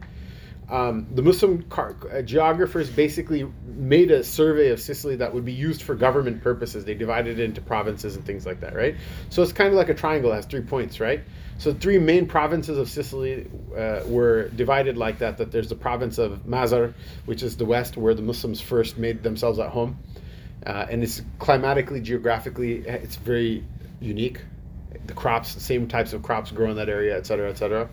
Um, 0.75 1.07
the 1.15 1.23
Muslim 1.23 1.63
car- 1.63 1.95
uh, 2.13 2.23
geographers 2.23 2.91
basically 2.91 3.47
made 3.65 4.11
a 4.11 4.25
survey 4.25 4.71
of 4.71 4.81
Sicily 4.81 5.15
that 5.17 5.33
would 5.33 5.45
be 5.45 5.53
used 5.53 5.83
for 5.83 5.95
government 5.95 6.43
purposes. 6.43 6.85
They 6.85 6.95
divided 6.95 7.39
it 7.39 7.45
into 7.45 7.61
provinces 7.61 8.17
and 8.17 8.25
things 8.27 8.45
like 8.45 8.59
that, 8.61 8.75
right? 8.75 8.97
So 9.31 9.41
it's 9.45 9.53
kind 9.53 9.69
of 9.69 9.77
like 9.77 9.89
a 9.89 9.95
triangle, 9.95 10.33
has 10.33 10.47
three 10.47 10.63
points, 10.63 10.99
right? 10.99 11.21
So 11.59 11.73
three 11.73 12.01
main 12.01 12.27
provinces 12.27 12.77
of 12.77 12.89
Sicily 12.89 13.47
uh, 13.77 14.01
were 14.07 14.49
divided 14.49 14.97
like 14.97 15.19
that. 15.21 15.39
That 15.39 15.53
there's 15.53 15.69
the 15.69 15.77
province 15.77 16.19
of 16.19 16.45
Mazar, 16.45 16.93
which 17.27 17.45
is 17.45 17.57
the 17.57 17.67
west, 17.67 17.97
where 17.97 18.15
the 18.15 18.23
Muslims 18.23 18.61
first 18.61 18.99
made 18.99 19.23
themselves 19.23 19.61
at 19.61 19.71
home, 19.71 19.99
uh, 20.67 20.87
and 20.91 21.05
it's 21.05 21.23
climatically, 21.39 22.01
geographically, 22.01 22.79
it's 22.79 23.15
very 23.15 23.63
unique. 24.01 24.41
The 25.07 25.15
crops, 25.15 25.63
same 25.63 25.87
types 25.87 26.15
of 26.15 26.23
crops 26.25 26.51
grow 26.51 26.71
in 26.71 26.77
that 26.79 26.89
area, 26.89 27.17
et 27.17 27.27
cetera, 27.27 27.47
et 27.47 27.53
etc. 27.53 27.89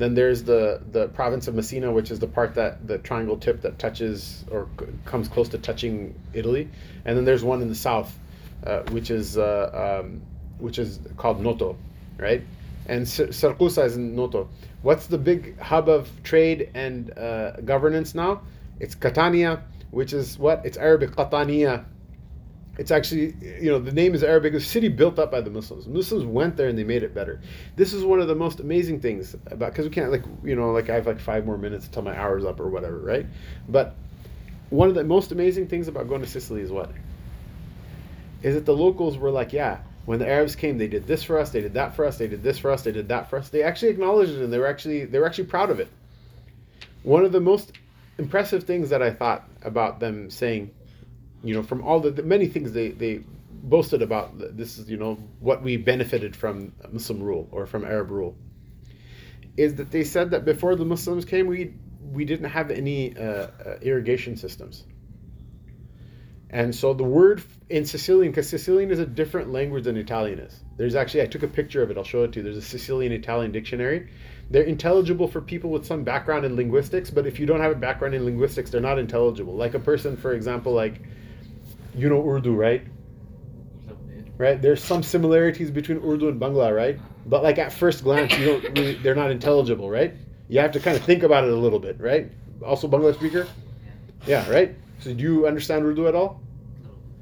Then 0.00 0.14
there's 0.14 0.42
the 0.42 0.80
the 0.92 1.08
province 1.08 1.46
of 1.46 1.54
Messina, 1.54 1.92
which 1.92 2.10
is 2.10 2.18
the 2.18 2.26
part 2.26 2.54
that 2.54 2.86
the 2.88 2.96
triangle 2.96 3.36
tip 3.36 3.60
that 3.60 3.78
touches 3.78 4.46
or 4.50 4.66
c- 4.78 4.86
comes 5.04 5.28
close 5.28 5.50
to 5.50 5.58
touching 5.58 6.14
Italy, 6.32 6.70
and 7.04 7.18
then 7.18 7.26
there's 7.26 7.44
one 7.44 7.60
in 7.60 7.68
the 7.68 7.74
south, 7.74 8.18
uh, 8.66 8.80
which 8.92 9.10
is 9.10 9.36
uh, 9.36 10.00
um, 10.02 10.22
which 10.58 10.78
is 10.78 11.00
called 11.18 11.42
Noto, 11.42 11.76
right? 12.16 12.42
And 12.86 13.04
Sarkusa 13.04 13.84
is 13.84 13.96
in 13.96 14.16
Noto. 14.16 14.48
What's 14.80 15.06
the 15.06 15.18
big 15.18 15.58
hub 15.58 15.90
of 15.90 16.08
trade 16.22 16.70
and 16.72 17.12
uh, 17.18 17.60
governance 17.60 18.14
now? 18.14 18.40
It's 18.80 18.94
Catania, 18.94 19.62
which 19.90 20.14
is 20.14 20.38
what? 20.38 20.64
It's 20.64 20.78
Arabic 20.78 21.10
Qataniya. 21.10 21.84
It's 22.80 22.90
actually, 22.90 23.34
you 23.60 23.70
know, 23.70 23.78
the 23.78 23.92
name 23.92 24.14
is 24.14 24.24
Arabic. 24.24 24.54
A 24.54 24.60
city 24.60 24.88
built 24.88 25.18
up 25.18 25.30
by 25.30 25.42
the 25.42 25.50
Muslims. 25.50 25.86
Muslims 25.86 26.24
went 26.24 26.56
there 26.56 26.66
and 26.66 26.78
they 26.78 26.82
made 26.82 27.02
it 27.02 27.12
better. 27.12 27.38
This 27.76 27.92
is 27.92 28.02
one 28.02 28.20
of 28.20 28.26
the 28.26 28.34
most 28.34 28.58
amazing 28.58 29.00
things 29.00 29.34
about 29.34 29.72
because 29.72 29.84
we 29.84 29.90
can't 29.90 30.10
like, 30.10 30.24
you 30.42 30.56
know, 30.56 30.72
like 30.72 30.88
I 30.88 30.94
have 30.94 31.06
like 31.06 31.20
five 31.20 31.44
more 31.44 31.58
minutes 31.58 31.84
until 31.84 32.00
my 32.00 32.18
hour's 32.18 32.42
up 32.42 32.58
or 32.58 32.70
whatever, 32.70 32.96
right? 32.98 33.26
But 33.68 33.96
one 34.70 34.88
of 34.88 34.94
the 34.94 35.04
most 35.04 35.30
amazing 35.30 35.68
things 35.68 35.88
about 35.88 36.08
going 36.08 36.22
to 36.22 36.26
Sicily 36.26 36.62
is 36.62 36.72
what? 36.72 36.90
Is 38.42 38.54
that 38.54 38.64
the 38.64 38.74
locals 38.74 39.18
were 39.18 39.30
like, 39.30 39.52
yeah, 39.52 39.80
when 40.06 40.18
the 40.18 40.26
Arabs 40.26 40.56
came, 40.56 40.78
they 40.78 40.88
did 40.88 41.06
this 41.06 41.22
for 41.22 41.38
us, 41.38 41.50
they 41.50 41.60
did 41.60 41.74
that 41.74 41.94
for 41.94 42.06
us, 42.06 42.16
they 42.16 42.28
did 42.28 42.42
this 42.42 42.56
for 42.56 42.70
us, 42.70 42.82
they 42.82 42.92
did 42.92 43.08
that 43.08 43.28
for 43.28 43.38
us. 43.38 43.50
They 43.50 43.62
actually 43.62 43.90
acknowledged 43.90 44.32
it 44.32 44.42
and 44.42 44.50
they 44.50 44.58
were 44.58 44.66
actually 44.66 45.04
they 45.04 45.18
were 45.18 45.26
actually 45.26 45.48
proud 45.48 45.68
of 45.68 45.80
it. 45.80 45.88
One 47.02 47.26
of 47.26 47.32
the 47.32 47.40
most 47.40 47.72
impressive 48.16 48.64
things 48.64 48.88
that 48.88 49.02
I 49.02 49.10
thought 49.10 49.46
about 49.60 50.00
them 50.00 50.30
saying, 50.30 50.70
you 51.42 51.54
know, 51.54 51.62
from 51.62 51.82
all 51.82 52.00
the, 52.00 52.10
the 52.10 52.22
many 52.22 52.46
things 52.46 52.72
they, 52.72 52.88
they 52.90 53.20
boasted 53.62 54.02
about 54.02 54.38
this 54.56 54.78
is, 54.78 54.90
you 54.90 54.96
know, 54.96 55.14
what 55.40 55.62
we 55.62 55.76
benefited 55.76 56.34
from 56.34 56.72
Muslim 56.90 57.22
rule 57.22 57.48
or 57.52 57.66
from 57.66 57.84
Arab 57.84 58.10
rule, 58.10 58.36
is 59.56 59.74
that 59.76 59.90
they 59.90 60.04
said 60.04 60.30
that 60.30 60.44
before 60.44 60.76
the 60.76 60.84
Muslims 60.84 61.24
came, 61.24 61.46
we 61.46 61.74
we 62.12 62.24
didn't 62.24 62.50
have 62.50 62.70
any 62.70 63.16
uh, 63.16 63.22
uh, 63.22 63.48
irrigation 63.82 64.36
systems. 64.36 64.84
And 66.52 66.74
so 66.74 66.92
the 66.94 67.04
word 67.04 67.42
in 67.68 67.84
Sicilian, 67.84 68.32
because 68.32 68.48
Sicilian 68.48 68.90
is 68.90 68.98
a 68.98 69.06
different 69.06 69.52
language 69.52 69.84
than 69.84 69.96
Italian 69.96 70.40
is. 70.40 70.64
There's 70.76 70.96
actually, 70.96 71.22
I 71.22 71.26
took 71.26 71.44
a 71.44 71.48
picture 71.48 71.82
of 71.82 71.90
it, 71.92 71.96
I'll 71.96 72.02
show 72.02 72.24
it 72.24 72.32
to 72.32 72.40
you. 72.40 72.42
There's 72.42 72.56
a 72.56 72.62
Sicilian 72.62 73.12
Italian 73.12 73.52
dictionary. 73.52 74.10
They're 74.50 74.64
intelligible 74.64 75.28
for 75.28 75.40
people 75.40 75.70
with 75.70 75.86
some 75.86 76.02
background 76.02 76.44
in 76.44 76.56
linguistics, 76.56 77.08
but 77.08 77.24
if 77.24 77.38
you 77.38 77.46
don't 77.46 77.60
have 77.60 77.70
a 77.70 77.76
background 77.76 78.14
in 78.16 78.24
linguistics, 78.24 78.70
they're 78.70 78.80
not 78.80 78.98
intelligible. 78.98 79.54
Like 79.54 79.74
a 79.74 79.78
person, 79.78 80.16
for 80.16 80.32
example, 80.32 80.72
like, 80.72 81.00
you 81.94 82.08
know 82.08 82.26
Urdu, 82.26 82.54
right? 82.54 82.82
Right? 84.38 84.60
There's 84.60 84.82
some 84.82 85.02
similarities 85.02 85.70
between 85.70 85.98
Urdu 85.98 86.28
and 86.28 86.40
Bangla, 86.40 86.74
right? 86.74 86.98
But 87.26 87.42
like 87.42 87.58
at 87.58 87.72
first 87.72 88.04
glance, 88.04 88.36
you 88.38 88.46
don't 88.46 88.78
really, 88.78 88.94
they're 88.94 89.14
not 89.14 89.30
intelligible, 89.30 89.90
right? 89.90 90.14
You 90.48 90.60
have 90.60 90.72
to 90.72 90.80
kind 90.80 90.96
of 90.96 91.04
think 91.04 91.22
about 91.22 91.44
it 91.44 91.50
a 91.50 91.56
little 91.56 91.78
bit, 91.78 92.00
right? 92.00 92.30
Also 92.64 92.88
Bangla 92.88 93.14
speaker? 93.14 93.46
Yeah, 94.26 94.48
right? 94.50 94.74
So 95.00 95.14
do 95.14 95.22
you 95.22 95.46
understand 95.46 95.84
Urdu 95.84 96.08
at 96.08 96.14
all? 96.14 96.40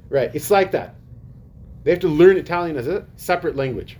Right. 0.09 0.31
It's 0.33 0.49
like 0.49 0.71
that. 0.71 0.95
They 1.83 1.91
have 1.91 1.99
to 2.01 2.07
learn 2.07 2.37
Italian 2.37 2.77
as 2.77 2.87
a 2.87 3.05
separate 3.15 3.55
language. 3.55 3.97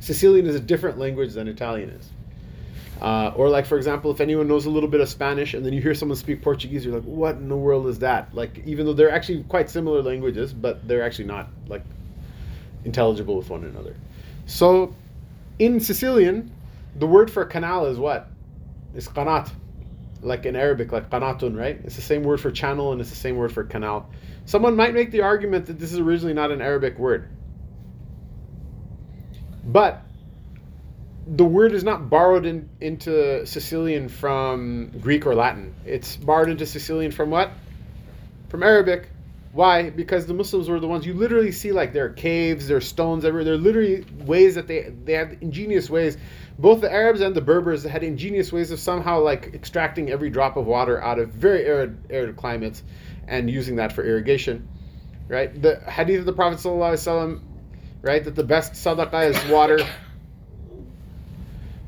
Sicilian 0.00 0.46
is 0.46 0.56
a 0.56 0.60
different 0.60 0.98
language 0.98 1.32
than 1.32 1.48
Italian 1.48 1.90
is. 1.90 2.10
Uh, 3.02 3.32
or 3.34 3.48
like 3.48 3.66
for 3.66 3.76
example, 3.76 4.12
if 4.12 4.20
anyone 4.20 4.46
knows 4.46 4.64
a 4.64 4.70
little 4.70 4.88
bit 4.88 5.00
of 5.00 5.08
Spanish 5.08 5.54
and 5.54 5.66
then 5.66 5.72
you 5.72 5.82
hear 5.82 5.92
someone 5.92 6.14
speak 6.14 6.40
Portuguese, 6.40 6.84
you're 6.84 6.94
like, 6.94 7.02
what 7.02 7.34
in 7.34 7.48
the 7.48 7.56
world 7.56 7.88
is 7.88 7.98
that? 7.98 8.32
Like 8.32 8.62
even 8.64 8.86
though 8.86 8.92
they're 8.92 9.10
actually 9.10 9.42
quite 9.42 9.68
similar 9.68 10.00
languages, 10.02 10.52
but 10.52 10.86
they're 10.86 11.02
actually 11.02 11.24
not 11.24 11.48
like 11.66 11.82
intelligible 12.84 13.36
with 13.36 13.50
one 13.50 13.64
another. 13.64 13.96
So 14.46 14.94
in 15.58 15.80
Sicilian, 15.80 16.52
the 16.94 17.08
word 17.08 17.28
for 17.28 17.44
canal 17.44 17.86
is 17.86 17.98
what? 17.98 18.28
It's 18.94 19.08
qanat. 19.08 19.50
Like 20.20 20.46
in 20.46 20.54
Arabic, 20.54 20.92
like 20.92 21.10
qanatun, 21.10 21.58
right? 21.58 21.80
It's 21.82 21.96
the 21.96 22.02
same 22.02 22.22
word 22.22 22.40
for 22.40 22.52
channel 22.52 22.92
and 22.92 23.00
it's 23.00 23.10
the 23.10 23.16
same 23.16 23.36
word 23.36 23.50
for 23.50 23.64
canal. 23.64 24.10
Someone 24.44 24.76
might 24.76 24.94
make 24.94 25.10
the 25.10 25.22
argument 25.22 25.66
that 25.66 25.80
this 25.80 25.92
is 25.92 25.98
originally 25.98 26.34
not 26.34 26.52
an 26.52 26.62
Arabic 26.62 27.00
word. 27.00 27.28
But 29.64 30.04
the 31.26 31.44
word 31.44 31.72
is 31.72 31.84
not 31.84 32.10
borrowed 32.10 32.46
in, 32.46 32.68
into 32.80 33.46
Sicilian 33.46 34.08
from 34.08 34.90
Greek 35.00 35.26
or 35.26 35.34
Latin. 35.34 35.74
It's 35.86 36.16
borrowed 36.16 36.48
into 36.48 36.66
Sicilian 36.66 37.12
from 37.12 37.30
what? 37.30 37.52
From 38.48 38.62
Arabic. 38.62 39.08
Why? 39.52 39.90
Because 39.90 40.26
the 40.26 40.34
Muslims 40.34 40.68
were 40.68 40.80
the 40.80 40.88
ones 40.88 41.06
you 41.06 41.12
literally 41.12 41.52
see 41.52 41.72
like 41.72 41.92
there 41.92 42.06
are 42.06 42.12
caves, 42.12 42.66
there 42.66 42.78
are 42.78 42.80
stones 42.80 43.24
everywhere. 43.24 43.44
There 43.44 43.54
are 43.54 43.58
literally 43.58 44.04
ways 44.24 44.54
that 44.54 44.66
they 44.66 44.94
they 45.04 45.12
have 45.12 45.36
ingenious 45.42 45.90
ways. 45.90 46.16
Both 46.58 46.80
the 46.80 46.90
Arabs 46.90 47.20
and 47.20 47.34
the 47.34 47.42
Berbers 47.42 47.84
had 47.84 48.02
ingenious 48.02 48.50
ways 48.50 48.70
of 48.70 48.80
somehow 48.80 49.20
like 49.20 49.50
extracting 49.52 50.10
every 50.10 50.30
drop 50.30 50.56
of 50.56 50.66
water 50.66 51.02
out 51.02 51.18
of 51.18 51.28
very 51.30 51.66
arid 51.66 51.98
arid 52.10 52.36
climates 52.36 52.82
and 53.28 53.50
using 53.50 53.76
that 53.76 53.92
for 53.92 54.04
irrigation. 54.04 54.66
Right? 55.28 55.60
The 55.60 55.80
hadith 55.80 56.20
of 56.20 56.26
the 56.26 56.32
Prophet 56.32 56.60
right, 58.02 58.24
that 58.24 58.34
the 58.34 58.44
best 58.44 58.72
sadaqah 58.72 59.30
is 59.30 59.50
water. 59.50 59.78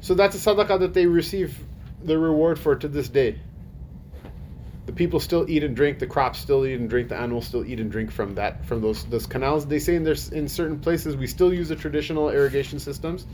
So 0.05 0.13
that's 0.13 0.37
a 0.37 0.39
sadaqah 0.39 0.81
that 0.81 0.93
they 0.93 1.07
receive 1.07 1.59
the 2.05 2.19
reward 2.19 2.59
for 2.59 2.77
to 2.77 2.89
this 2.89 3.09
day. 3.09 3.41
The 4.85 4.93
people 4.93 5.19
still 5.19 5.49
eat 5.49 5.65
and 5.65 5.75
drink, 5.75 5.99
the 5.99 6.07
crops 6.07 6.39
still 6.39 6.67
eat 6.67 6.79
and 6.79 6.91
drink, 6.91 7.09
the 7.09 7.17
animals 7.17 7.47
still 7.47 7.65
eat 7.65 7.81
and 7.81 7.91
drink 7.91 8.11
from 8.11 8.35
that 8.35 8.67
from 8.67 8.83
those 8.83 9.07
those 9.07 9.25
canals. 9.25 9.67
They 9.67 9.79
say 9.79 9.95
in 9.95 10.05
there's 10.05 10.29
in 10.29 10.47
certain 10.47 10.79
places 10.79 11.17
we 11.17 11.27
still 11.27 11.55
use 11.55 11.71
the 11.71 11.77
traditional 11.77 12.29
irrigation 12.29 12.79
systems. 12.81 13.25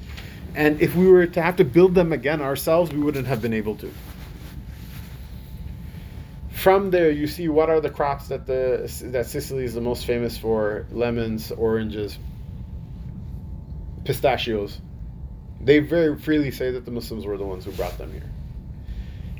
And 0.54 0.80
if 0.80 0.94
we 0.94 1.08
were 1.08 1.26
to 1.26 1.42
have 1.42 1.56
to 1.56 1.64
build 1.64 1.96
them 1.96 2.12
again 2.12 2.40
ourselves, 2.40 2.92
we 2.92 3.00
wouldn't 3.00 3.26
have 3.26 3.42
been 3.42 3.52
able 3.52 3.74
to. 3.74 3.90
From 6.52 6.92
there, 6.92 7.10
you 7.10 7.26
see 7.26 7.48
what 7.48 7.68
are 7.68 7.80
the 7.80 7.90
crops 7.90 8.28
that 8.28 8.46
the 8.46 8.88
that 9.06 9.26
Sicily 9.26 9.64
is 9.64 9.74
the 9.74 9.80
most 9.80 10.06
famous 10.06 10.38
for: 10.38 10.86
lemons, 10.92 11.50
oranges, 11.50 12.16
pistachios. 14.04 14.80
They 15.62 15.78
very 15.80 16.18
freely 16.18 16.50
say 16.50 16.70
that 16.70 16.84
the 16.84 16.90
Muslims 16.90 17.26
were 17.26 17.36
the 17.36 17.44
ones 17.44 17.64
who 17.64 17.72
brought 17.72 17.98
them 17.98 18.12
here. 18.12 18.30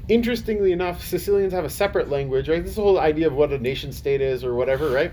Interestingly 0.09 0.73
enough, 0.73 1.05
Sicilians 1.05 1.53
have 1.53 1.65
a 1.65 1.71
separate 1.71 2.11
language, 2.11 2.49
right? 2.49 2.65
This 2.65 2.77
whole 2.77 2.99
idea 2.99 3.29
of 3.29 3.33
what 3.33 3.53
a 3.53 3.59
nation 3.59 3.93
state 3.93 4.21
is 4.21 4.45
or 4.45 4.55
whatever, 4.55 4.91
right? 4.91 5.13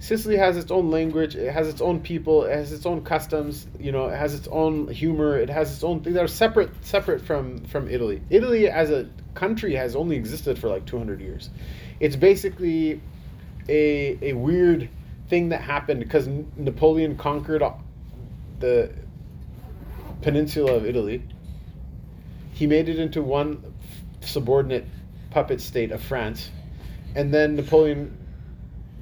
Sicily 0.00 0.36
has 0.36 0.56
its 0.56 0.70
own 0.70 0.90
language, 0.90 1.34
it 1.34 1.50
has 1.52 1.68
its 1.68 1.80
own 1.80 2.00
people, 2.00 2.44
it 2.44 2.54
has 2.54 2.72
its 2.72 2.84
own 2.84 3.02
customs, 3.04 3.66
you 3.78 3.92
know, 3.92 4.08
it 4.08 4.16
has 4.18 4.34
its 4.34 4.48
own 4.48 4.88
humor, 4.88 5.38
it 5.38 5.48
has 5.48 5.72
its 5.72 5.84
own 5.84 6.00
things 6.00 6.14
that 6.14 6.24
are 6.24 6.28
separate 6.28 6.70
separate 6.84 7.22
from 7.22 7.60
from 7.64 7.88
Italy. 7.88 8.20
Italy 8.28 8.68
as 8.68 8.90
a 8.90 9.08
country 9.34 9.74
has 9.74 9.96
only 9.96 10.16
existed 10.16 10.58
for 10.58 10.68
like 10.68 10.84
200 10.84 11.20
years. 11.20 11.48
It's 12.00 12.16
basically 12.16 13.00
a 13.68 14.18
a 14.20 14.32
weird 14.34 14.90
thing 15.28 15.48
that 15.50 15.62
happened 15.62 16.00
because 16.00 16.28
Napoleon 16.56 17.16
conquered 17.16 17.62
the 18.58 18.92
peninsula 20.24 20.72
of 20.72 20.86
Italy. 20.86 21.22
He 22.54 22.66
made 22.66 22.88
it 22.88 22.98
into 22.98 23.22
one 23.22 23.74
subordinate 24.22 24.86
puppet 25.30 25.60
state 25.60 25.92
of 25.92 26.02
France, 26.02 26.50
and 27.14 27.32
then 27.32 27.56
Napoleon 27.56 28.16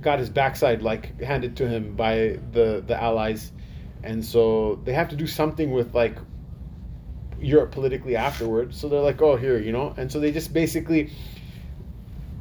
got 0.01 0.19
his 0.19 0.29
backside 0.29 0.83
like 0.83 1.21
handed 1.21 1.57
to 1.59 1.69
him 1.69 1.95
by 1.95 2.39
the 2.51 2.83
the 2.85 3.01
Allies, 3.01 3.53
and 4.03 4.25
so 4.25 4.81
they 4.85 4.93
have 4.93 5.11
to 5.11 5.17
do 5.17 5.29
something 5.29 5.71
with 5.71 5.95
like 5.95 6.17
Europe 7.41 7.71
politically 7.71 8.17
afterwards. 8.17 8.77
So 8.77 8.89
they're 8.89 9.01
like, 9.01 9.23
oh 9.23 9.37
here, 9.37 9.59
you 9.59 9.71
know, 9.71 9.95
and 9.97 10.11
so 10.11 10.19
they 10.19 10.33
just 10.33 10.53
basically, 10.53 11.13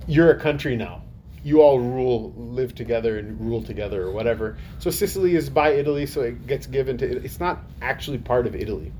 you're 0.07 0.31
a 0.31 0.39
country 0.39 0.75
now. 0.75 1.00
You 1.43 1.61
all 1.61 1.79
rule, 1.79 2.33
live 2.35 2.75
together, 2.75 3.17
and 3.17 3.39
rule 3.39 3.63
together, 3.63 4.03
or 4.03 4.11
whatever. 4.11 4.57
So 4.79 4.91
Sicily 4.91 5.35
is 5.35 5.49
by 5.49 5.71
Italy, 5.71 6.05
so 6.05 6.21
it 6.21 6.45
gets 6.47 6.67
given 6.67 6.97
to. 6.99 7.23
It's 7.23 7.39
not 7.39 7.59
actually 7.81 8.19
part 8.19 8.47
of 8.47 8.55
Italy 8.55 8.91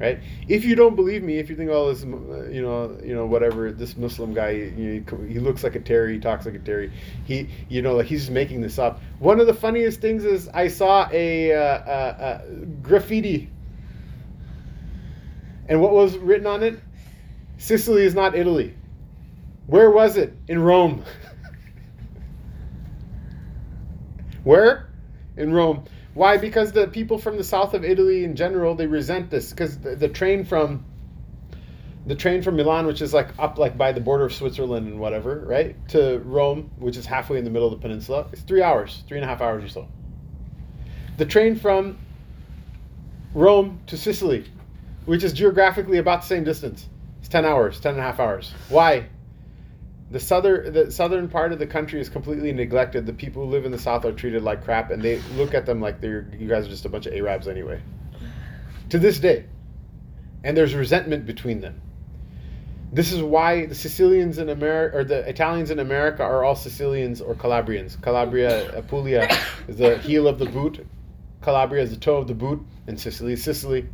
right? 0.00 0.18
If 0.48 0.64
you 0.64 0.74
don't 0.74 0.96
believe 0.96 1.22
me, 1.22 1.38
if 1.38 1.50
you 1.50 1.56
think, 1.56 1.70
oh, 1.70 1.92
this, 1.92 2.02
uh, 2.02 2.48
you 2.48 2.62
know, 2.62 2.98
you 3.04 3.14
know, 3.14 3.26
whatever, 3.26 3.70
this 3.70 3.96
Muslim 3.96 4.32
guy, 4.32 4.50
you 4.50 5.04
know, 5.06 5.24
he 5.24 5.38
looks 5.38 5.62
like 5.62 5.76
a 5.76 5.80
Terry, 5.80 6.14
he 6.14 6.18
talks 6.18 6.46
like 6.46 6.54
a 6.54 6.58
Terry, 6.58 6.90
he, 7.26 7.48
you 7.68 7.82
know, 7.82 7.94
like 7.94 8.06
he's 8.06 8.22
just 8.22 8.32
making 8.32 8.62
this 8.62 8.78
up. 8.78 9.00
One 9.18 9.38
of 9.38 9.46
the 9.46 9.54
funniest 9.54 10.00
things 10.00 10.24
is 10.24 10.48
I 10.48 10.68
saw 10.68 11.06
a, 11.12 11.52
uh, 11.52 11.60
a, 11.60 12.42
a 12.50 12.56
graffiti 12.82 13.50
And 15.68 15.80
what 15.80 15.92
was 15.92 16.16
written 16.16 16.46
on 16.46 16.62
it? 16.62 16.80
Sicily 17.58 18.02
is 18.02 18.14
not 18.14 18.34
Italy. 18.34 18.74
Where 19.66 19.90
was 19.90 20.16
it? 20.16 20.34
In 20.48 20.60
Rome. 20.60 21.04
Where? 24.44 24.88
In 25.36 25.52
Rome. 25.52 25.84
Why? 26.14 26.36
Because 26.36 26.72
the 26.72 26.88
people 26.88 27.18
from 27.18 27.36
the 27.36 27.44
south 27.44 27.74
of 27.74 27.84
Italy 27.84 28.24
in 28.24 28.36
general 28.36 28.74
they 28.74 28.86
resent 28.86 29.30
this 29.30 29.50
because 29.50 29.78
the, 29.78 29.94
the 29.96 30.08
train 30.08 30.44
from 30.44 30.84
the 32.06 32.14
train 32.14 32.42
from 32.42 32.56
Milan, 32.56 32.86
which 32.86 33.02
is 33.02 33.12
like 33.12 33.28
up 33.38 33.58
like 33.58 33.76
by 33.76 33.92
the 33.92 34.00
border 34.00 34.24
of 34.24 34.32
Switzerland 34.32 34.86
and 34.88 34.98
whatever, 34.98 35.44
right, 35.46 35.76
to 35.90 36.18
Rome, 36.24 36.70
which 36.78 36.96
is 36.96 37.06
halfway 37.06 37.38
in 37.38 37.44
the 37.44 37.50
middle 37.50 37.68
of 37.68 37.78
the 37.78 37.82
peninsula, 37.82 38.26
it's 38.32 38.42
three 38.42 38.62
hours, 38.62 39.04
three 39.06 39.18
and 39.18 39.24
a 39.24 39.28
half 39.28 39.40
hours 39.40 39.62
or 39.62 39.68
so. 39.68 39.88
The 41.18 41.26
train 41.26 41.56
from 41.56 41.98
Rome 43.34 43.80
to 43.88 43.96
Sicily, 43.96 44.46
which 45.04 45.22
is 45.22 45.32
geographically 45.32 45.98
about 45.98 46.22
the 46.22 46.26
same 46.26 46.44
distance, 46.44 46.88
it's 47.18 47.28
ten 47.28 47.44
hours, 47.44 47.78
ten 47.78 47.92
and 47.92 48.00
a 48.00 48.04
half 48.04 48.18
hours. 48.18 48.52
Why? 48.70 49.06
The 50.10 50.18
southern 50.18 50.72
the 50.72 50.90
southern 50.90 51.28
part 51.28 51.52
of 51.52 51.58
the 51.58 51.66
country 51.66 52.00
is 52.00 52.08
completely 52.08 52.52
neglected. 52.52 53.06
The 53.06 53.12
people 53.12 53.44
who 53.44 53.50
live 53.50 53.64
in 53.64 53.72
the 53.72 53.78
south 53.78 54.04
are 54.04 54.12
treated 54.12 54.42
like 54.42 54.64
crap, 54.64 54.90
and 54.90 55.00
they 55.00 55.18
look 55.36 55.54
at 55.54 55.66
them 55.66 55.80
like 55.80 56.00
they're 56.00 56.26
you 56.36 56.48
guys 56.48 56.66
are 56.66 56.70
just 56.70 56.84
a 56.84 56.88
bunch 56.88 57.06
of 57.06 57.12
Arabs 57.12 57.46
anyway. 57.46 57.80
To 58.90 58.98
this 58.98 59.20
day, 59.20 59.46
and 60.42 60.56
there's 60.56 60.74
resentment 60.74 61.26
between 61.26 61.60
them. 61.60 61.80
This 62.92 63.12
is 63.12 63.22
why 63.22 63.66
the 63.66 63.74
Sicilians 63.76 64.38
in 64.38 64.48
America 64.48 64.98
or 64.98 65.04
the 65.04 65.28
Italians 65.28 65.70
in 65.70 65.78
America 65.78 66.24
are 66.24 66.42
all 66.42 66.56
Sicilians 66.56 67.20
or 67.20 67.36
Calabrians. 67.36 67.96
Calabria, 68.02 68.76
Apulia 68.76 69.28
is 69.68 69.76
the 69.76 69.96
heel 69.98 70.26
of 70.26 70.40
the 70.40 70.46
boot. 70.46 70.84
Calabria 71.40 71.84
is 71.84 71.90
the 71.90 71.96
toe 71.96 72.16
of 72.16 72.26
the 72.26 72.34
boot, 72.34 72.60
and 72.88 72.98
Sicily 72.98 73.34
is 73.34 73.44
Sicily. 73.44 73.88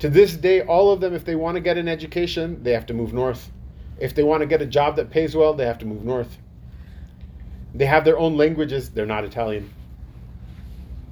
To 0.00 0.08
this 0.08 0.34
day, 0.34 0.62
all 0.62 0.90
of 0.90 1.00
them, 1.00 1.14
if 1.14 1.24
they 1.24 1.36
want 1.36 1.54
to 1.54 1.60
get 1.60 1.78
an 1.78 1.86
education, 1.86 2.64
they 2.64 2.72
have 2.72 2.86
to 2.86 2.94
move 2.94 3.14
north 3.14 3.52
if 3.98 4.14
they 4.14 4.22
want 4.22 4.42
to 4.42 4.46
get 4.46 4.62
a 4.62 4.66
job 4.66 4.96
that 4.96 5.10
pays 5.10 5.34
well, 5.34 5.54
they 5.54 5.66
have 5.66 5.78
to 5.78 5.86
move 5.86 6.04
north. 6.04 6.38
They 7.74 7.86
have 7.86 8.04
their 8.04 8.18
own 8.18 8.36
languages, 8.36 8.90
they're 8.90 9.06
not 9.06 9.24
Italian. 9.24 9.72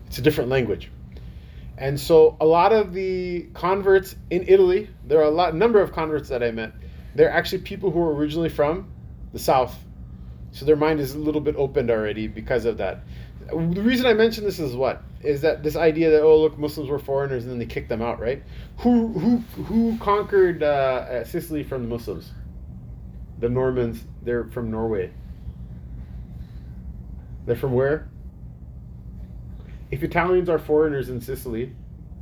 It's 0.07 0.19
a 0.19 0.23
different 0.23 0.51
language. 0.51 0.91
And 1.77 1.99
so 1.99 2.37
a 2.41 2.47
lot 2.47 2.73
of 2.73 2.93
the 2.93 3.49
converts 3.53 4.15
in 4.31 4.45
Italy, 4.47 4.89
there 5.05 5.19
are 5.19 5.25
a 5.25 5.31
lot 5.31 5.55
number 5.55 5.81
of 5.81 5.93
converts 5.93 6.29
that 6.29 6.43
I 6.43 6.51
met. 6.53 6.73
They're 7.15 7.31
actually 7.31 7.63
people 7.63 7.91
who 7.91 7.99
were 7.99 8.15
originally 8.15 8.49
from 8.49 8.93
the 9.33 9.39
south. 9.39 9.77
So 10.53 10.65
their 10.65 10.77
mind 10.77 11.01
is 11.01 11.15
a 11.15 11.19
little 11.19 11.41
bit 11.41 11.57
opened 11.57 11.91
already 11.91 12.29
because 12.29 12.65
of 12.65 12.79
that. 12.79 13.01
The 13.49 13.83
reason 13.83 14.07
I 14.07 14.15
mention 14.15 14.45
this 14.45 14.61
is 14.61 14.75
what? 14.77 15.03
Is 15.21 15.41
that 15.41 15.63
this 15.63 15.75
idea 15.75 16.11
that 16.11 16.23
oh 16.23 16.41
look 16.41 16.57
Muslims 16.59 16.89
were 16.89 16.99
foreigners 16.99 17.43
and 17.43 17.53
then 17.53 17.59
they 17.59 17.67
kicked 17.67 17.89
them 17.89 18.01
out, 18.01 18.21
right? 18.21 18.43
Who 18.79 19.09
who 19.09 19.37
who 19.65 19.99
conquered 19.99 20.63
uh, 20.63 21.25
Sicily 21.25 21.65
from 21.65 21.83
the 21.83 21.89
Muslims? 21.89 22.31
The 23.45 23.51
Normans, 23.51 24.03
they're 24.23 24.45
from 24.45 24.71
Norway. 24.71 25.13
They're 27.45 27.55
from 27.55 27.75
where? 27.75 28.09
If 29.91 30.03
Italians 30.03 30.49
are 30.49 30.59
foreigners 30.59 31.11
in 31.11 31.21
Sicily, 31.21 31.75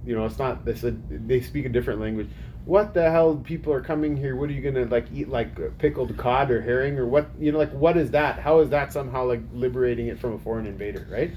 you 0.04 0.16
know, 0.16 0.26
it's 0.26 0.40
not 0.40 0.62
said 0.74 1.28
they 1.28 1.40
speak 1.40 1.64
a 1.64 1.68
different 1.68 2.00
language. 2.00 2.28
What 2.64 2.92
the 2.92 3.08
hell 3.08 3.36
people 3.36 3.72
are 3.72 3.80
coming 3.80 4.16
here? 4.16 4.34
What 4.34 4.50
are 4.50 4.52
you 4.52 4.62
gonna 4.68 4.86
like 4.86 5.06
eat 5.14 5.28
like 5.28 5.60
uh, 5.60 5.68
pickled 5.78 6.16
cod 6.16 6.50
or 6.50 6.60
herring 6.60 6.98
or 6.98 7.06
what 7.06 7.30
you 7.38 7.52
know 7.52 7.58
like 7.58 7.70
what 7.70 7.96
is 7.96 8.10
that? 8.10 8.40
How 8.40 8.58
is 8.58 8.70
that 8.70 8.92
somehow 8.92 9.24
like 9.24 9.42
liberating 9.54 10.08
it 10.08 10.18
from 10.18 10.32
a 10.32 10.40
foreign 10.40 10.66
invader, 10.66 11.06
right? 11.08 11.30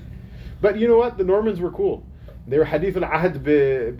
But 0.61 0.79
you 0.79 0.87
know 0.87 0.97
what? 0.97 1.19
The 1.19 1.23
Normans 1.23 1.59
were 1.59 1.71
cool. 1.71 2.03
They 2.47 2.57
were 2.57 2.65
hadith 2.65 2.97
al-ahd 2.97 3.43
bi 3.43 3.91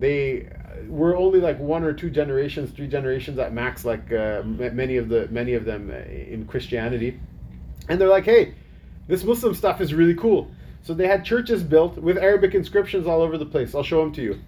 They 0.00 0.48
we're 0.88 1.16
only 1.16 1.40
like 1.40 1.58
one 1.58 1.84
or 1.84 1.92
two 1.92 2.10
generations, 2.10 2.70
three 2.70 2.88
generations 2.88 3.38
at 3.38 3.52
max, 3.52 3.84
like 3.84 4.12
uh, 4.12 4.42
many 4.44 4.96
of 4.96 5.08
the 5.08 5.28
many 5.28 5.54
of 5.54 5.64
them 5.64 5.90
uh, 5.90 6.10
in 6.10 6.46
Christianity, 6.46 7.20
and 7.88 8.00
they're 8.00 8.08
like, 8.08 8.24
hey, 8.24 8.54
this 9.06 9.22
Muslim 9.22 9.54
stuff 9.54 9.80
is 9.80 9.92
really 9.94 10.14
cool. 10.14 10.50
So 10.82 10.94
they 10.94 11.06
had 11.06 11.24
churches 11.24 11.62
built 11.62 11.98
with 11.98 12.16
Arabic 12.16 12.54
inscriptions 12.54 13.06
all 13.06 13.20
over 13.20 13.36
the 13.36 13.46
place. 13.46 13.74
I'll 13.74 13.82
show 13.82 14.02
them 14.02 14.12
to 14.14 14.22
you. 14.22 14.40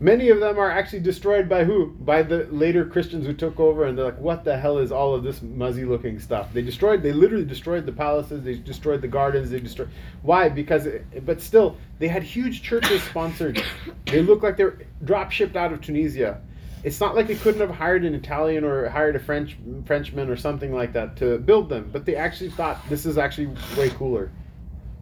Many 0.00 0.28
of 0.28 0.38
them 0.38 0.58
are 0.58 0.70
actually 0.70 1.00
destroyed 1.00 1.48
by 1.48 1.64
who? 1.64 1.86
By 1.86 2.22
the 2.22 2.46
later 2.52 2.84
Christians 2.84 3.26
who 3.26 3.32
took 3.32 3.58
over, 3.58 3.84
and 3.84 3.98
they're 3.98 4.04
like, 4.04 4.20
"What 4.20 4.44
the 4.44 4.56
hell 4.56 4.78
is 4.78 4.92
all 4.92 5.12
of 5.12 5.24
this 5.24 5.42
muzzy-looking 5.42 6.20
stuff?" 6.20 6.52
They 6.52 6.62
destroyed. 6.62 7.02
They 7.02 7.12
literally 7.12 7.44
destroyed 7.44 7.84
the 7.84 7.92
palaces. 7.92 8.44
They 8.44 8.54
destroyed 8.54 9.00
the 9.00 9.08
gardens. 9.08 9.50
They 9.50 9.58
destroyed. 9.58 9.88
Why? 10.22 10.48
Because, 10.48 10.86
it, 10.86 11.26
but 11.26 11.40
still, 11.40 11.76
they 11.98 12.06
had 12.06 12.22
huge 12.22 12.62
churches 12.62 13.02
sponsored. 13.02 13.60
They 14.06 14.22
look 14.22 14.44
like 14.44 14.56
they're 14.56 14.78
drop 15.04 15.32
shipped 15.32 15.56
out 15.56 15.72
of 15.72 15.80
Tunisia. 15.80 16.40
It's 16.84 17.00
not 17.00 17.16
like 17.16 17.26
they 17.26 17.34
couldn't 17.34 17.60
have 17.60 17.70
hired 17.70 18.04
an 18.04 18.14
Italian 18.14 18.62
or 18.62 18.88
hired 18.88 19.16
a 19.16 19.18
French 19.18 19.56
Frenchman 19.84 20.30
or 20.30 20.36
something 20.36 20.72
like 20.72 20.92
that 20.92 21.16
to 21.16 21.38
build 21.38 21.68
them, 21.68 21.90
but 21.92 22.04
they 22.04 22.14
actually 22.14 22.50
thought 22.50 22.78
this 22.88 23.04
is 23.04 23.18
actually 23.18 23.48
way 23.76 23.90
cooler. 23.90 24.30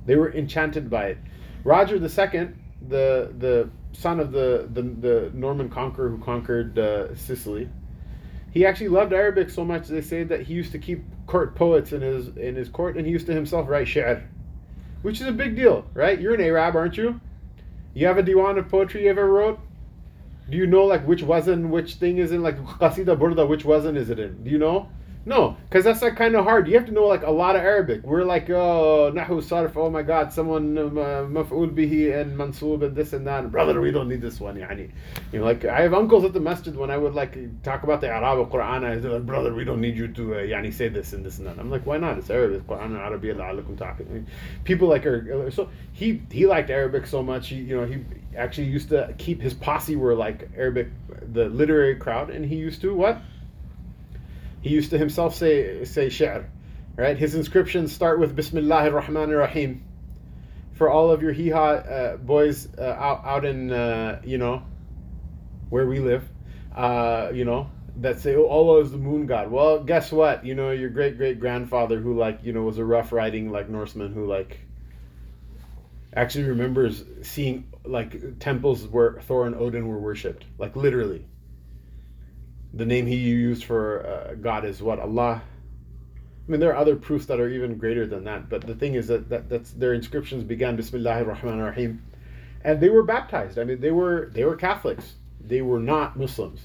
They 0.07 0.17
were 0.17 0.33
enchanted 0.33 0.89
by 0.89 1.09
it. 1.09 1.19
Roger 1.65 1.97
II, 1.97 2.49
the 2.89 3.33
the 3.39 3.71
son 3.93 4.21
of 4.21 4.31
the, 4.31 4.69
the, 4.73 4.83
the 4.83 5.31
Norman 5.33 5.71
conqueror 5.71 6.11
who 6.11 6.19
conquered 6.19 6.79
uh, 6.79 7.15
Sicily. 7.15 7.69
He 8.53 8.67
actually 8.67 8.89
loved 8.89 9.13
Arabic 9.13 9.51
so 9.51 9.65
much 9.65 9.89
they 9.89 10.03
say 10.03 10.23
that 10.25 10.43
he 10.43 10.55
used 10.55 10.73
to 10.73 10.79
keep 10.79 11.03
court 11.27 11.55
poets 11.55 11.93
in 11.93 12.01
his 12.03 12.29
in 12.37 12.55
his 12.55 12.69
court, 12.69 12.97
and 12.97 13.07
he 13.07 13.13
used 13.13 13.27
to 13.27 13.35
himself 13.35 13.69
write 13.69 13.87
shi'r, 13.87 14.23
which 15.03 15.21
is 15.21 15.27
a 15.27 15.33
big 15.33 15.57
deal, 15.57 15.87
right? 15.95 16.21
You're 16.21 16.35
an 16.35 16.41
Arab, 16.41 16.77
aren't 16.77 16.97
you? 16.97 17.21
You 17.95 18.07
have 18.07 18.19
a 18.19 18.23
diwan 18.23 18.59
of 18.59 18.69
poetry 18.69 19.05
you 19.05 19.11
ever 19.11 19.27
wrote? 19.27 19.59
Do 20.49 20.57
you 20.57 20.67
know 20.67 20.85
like 20.85 21.07
which 21.07 21.23
wasn't, 21.23 21.69
which 21.69 21.95
thing 21.95 22.19
is 22.19 22.33
in 22.33 22.43
like 22.43 22.57
qasida 22.59 23.19
burda, 23.19 23.49
which 23.49 23.65
wasn't 23.65 23.99
is 23.99 24.11
it 24.11 24.19
in? 24.19 24.45
Do 24.45 24.51
you 24.51 24.59
know? 24.59 24.89
No, 25.29 25.57
because 25.69 25.83
that's 25.83 26.03
like 26.03 26.15
kind 26.15 26.37
of 26.37 26.45
hard. 26.45 26.69
You 26.69 26.77
have 26.77 26.87
to 26.87 26.93
know 26.93 27.07
like 27.07 27.25
a 27.25 27.31
lot 27.33 27.57
of 27.57 27.63
Arabic. 27.63 28.05
We're 28.05 28.23
like, 28.23 28.49
oh, 28.49 29.11
nahu 29.13 29.43
sarf, 29.43 29.77
oh 29.77 29.91
my 29.91 30.03
god, 30.03 30.33
someone 30.33 30.79
uh, 30.79 30.83
maf'ul 30.83 31.75
bihi 31.75 32.17
and 32.17 32.39
mansub 32.39 32.85
and 32.85 32.95
this 32.95 33.13
and 33.13 33.27
that. 33.27 33.51
Brother, 33.51 33.81
we 33.81 33.91
don't 33.91 34.09
need 34.09 34.21
this 34.21 34.39
one. 34.39 34.55
Yani. 34.55 34.93
You 35.33 35.41
know, 35.41 35.45
like 35.45 35.65
I 35.65 35.81
have 35.81 35.95
uncles 35.95 36.25
at 36.25 36.33
the 36.33 36.39
masjid 36.39 36.77
when 36.77 36.93
I 36.93 36.97
would 36.97 37.15
like 37.15 37.37
talk 37.65 37.83
about 37.83 38.01
the 38.01 38.09
Arab 38.09 38.49
Quran, 38.53 38.85
I 38.85 39.01
say, 39.01 39.09
like, 39.09 39.27
brother, 39.27 39.53
we 39.53 39.65
don't 39.65 39.81
need 39.81 39.97
you 39.97 40.07
to 40.07 40.35
uh, 40.35 40.39
yani 40.39 40.73
say 40.73 40.87
this 40.89 41.13
and 41.13 41.27
this 41.27 41.39
and 41.39 41.49
that. 41.49 41.59
I'm 41.59 41.73
like, 41.73 41.85
why 41.85 41.99
not? 41.99 42.19
It's 42.19 42.31
Arabic, 42.31 42.65
Quran 42.69 42.95
and 42.95 43.79
talking. 43.79 44.29
People 44.63 44.87
like 44.87 45.07
are 45.07 45.51
so 45.51 45.69
he 45.93 46.23
he 46.31 46.47
liked 46.47 46.71
Arabic 46.71 47.05
so 47.05 47.21
much. 47.21 47.49
He 47.49 47.57
you 47.57 47.77
know 47.77 47.85
he 47.85 48.05
actually 48.37 48.69
used 48.69 48.91
to 48.91 49.13
keep 49.19 49.43
his 49.43 49.55
posse 49.55 49.97
were 49.97 50.15
like 50.15 50.49
Arabic, 50.57 50.87
the 51.33 51.47
literary 51.49 51.97
crowd, 51.97 52.31
and 52.31 52.45
he 52.45 52.55
used 52.55 52.81
to 52.83 52.95
what 52.95 53.21
he 54.67 54.75
used 54.75 54.91
to 54.91 54.99
himself 54.99 55.35
say 55.35 55.85
say 55.85 56.09
shi'r, 56.09 56.47
right? 56.97 57.17
His 57.17 57.35
inscriptions 57.35 57.93
start 57.93 58.19
with 58.19 58.37
Bismillahir 58.37 59.01
Rahmanir 59.01 59.39
Rahim. 59.39 59.85
For 60.73 60.91
all 60.91 61.11
of 61.11 61.23
your 61.23 61.33
hee 61.33 61.51
haw 61.51 61.75
uh, 61.75 62.17
boys 62.17 62.69
uh, 62.77 62.83
out 62.83 63.25
out 63.25 63.45
in 63.45 63.71
uh, 63.73 64.21
you 64.25 64.39
know 64.39 64.65
where 65.71 65.87
we 65.87 66.01
live, 66.01 66.29
uh, 66.75 67.31
you 67.33 67.45
know 67.45 67.71
that 67.99 68.19
say 68.19 68.35
oh, 68.35 68.47
Allah 68.47 68.81
is 68.81 68.91
the 68.91 68.99
moon 68.99 69.27
god. 69.27 69.51
Well, 69.53 69.85
guess 69.85 70.11
what? 70.11 70.45
You 70.45 70.57
know 70.57 70.73
your 70.73 70.91
great 70.91 71.17
great 71.17 71.39
grandfather 71.39 72.01
who 72.01 72.19
like 72.19 72.41
you 72.43 72.53
know 72.53 72.63
was 72.63 72.79
a 72.79 72.85
rough 72.85 73.13
riding 73.13 73.53
like 73.53 73.69
Norseman 73.69 74.13
who 74.13 74.27
like 74.27 74.59
actually 76.13 76.45
remembers 76.45 77.05
seeing 77.23 77.71
like 77.85 78.41
temples 78.41 78.85
where 78.89 79.21
Thor 79.21 79.47
and 79.47 79.55
Odin 79.55 79.87
were 79.87 79.99
worshipped, 79.99 80.45
like 80.59 80.75
literally 80.75 81.25
the 82.77 82.87
name 82.87 83.07
he 83.07 83.17
used 83.17 83.65
for 83.65 84.07
uh, 84.07 84.35
God 84.35 84.65
is 84.65 84.83
what 84.83 84.99
Allah. 84.99 85.43
I 86.47 86.51
mean, 86.51 86.61
there 86.61 86.73
are 86.73 86.77
other 86.77 86.95
proofs 86.95 87.27
that 87.27 87.41
are 87.41 87.49
even 87.49 87.79
greater 87.79 88.07
than 88.07 88.25
that. 88.25 88.49
But 88.49 88.67
the 88.67 88.75
thing 88.75 88.95
is 88.95 89.09
that, 89.09 89.29
that 89.31 89.49
that's 89.49 89.73
their 89.73 89.95
inscriptions 89.95 90.45
began 90.45 90.77
Bismillahir 90.77 91.27
Rahmanir 91.27 91.67
Rahim, 91.67 92.03
and 92.63 92.81
they 92.81 92.91
were 92.91 93.03
baptized. 93.03 93.59
I 93.59 93.65
mean, 93.65 93.81
they 93.81 93.91
were 93.91 94.31
they 94.33 94.45
were 94.45 94.57
Catholics. 94.57 95.15
They 95.41 95.63
were 95.63 95.81
not 95.81 96.17
Muslims, 96.19 96.61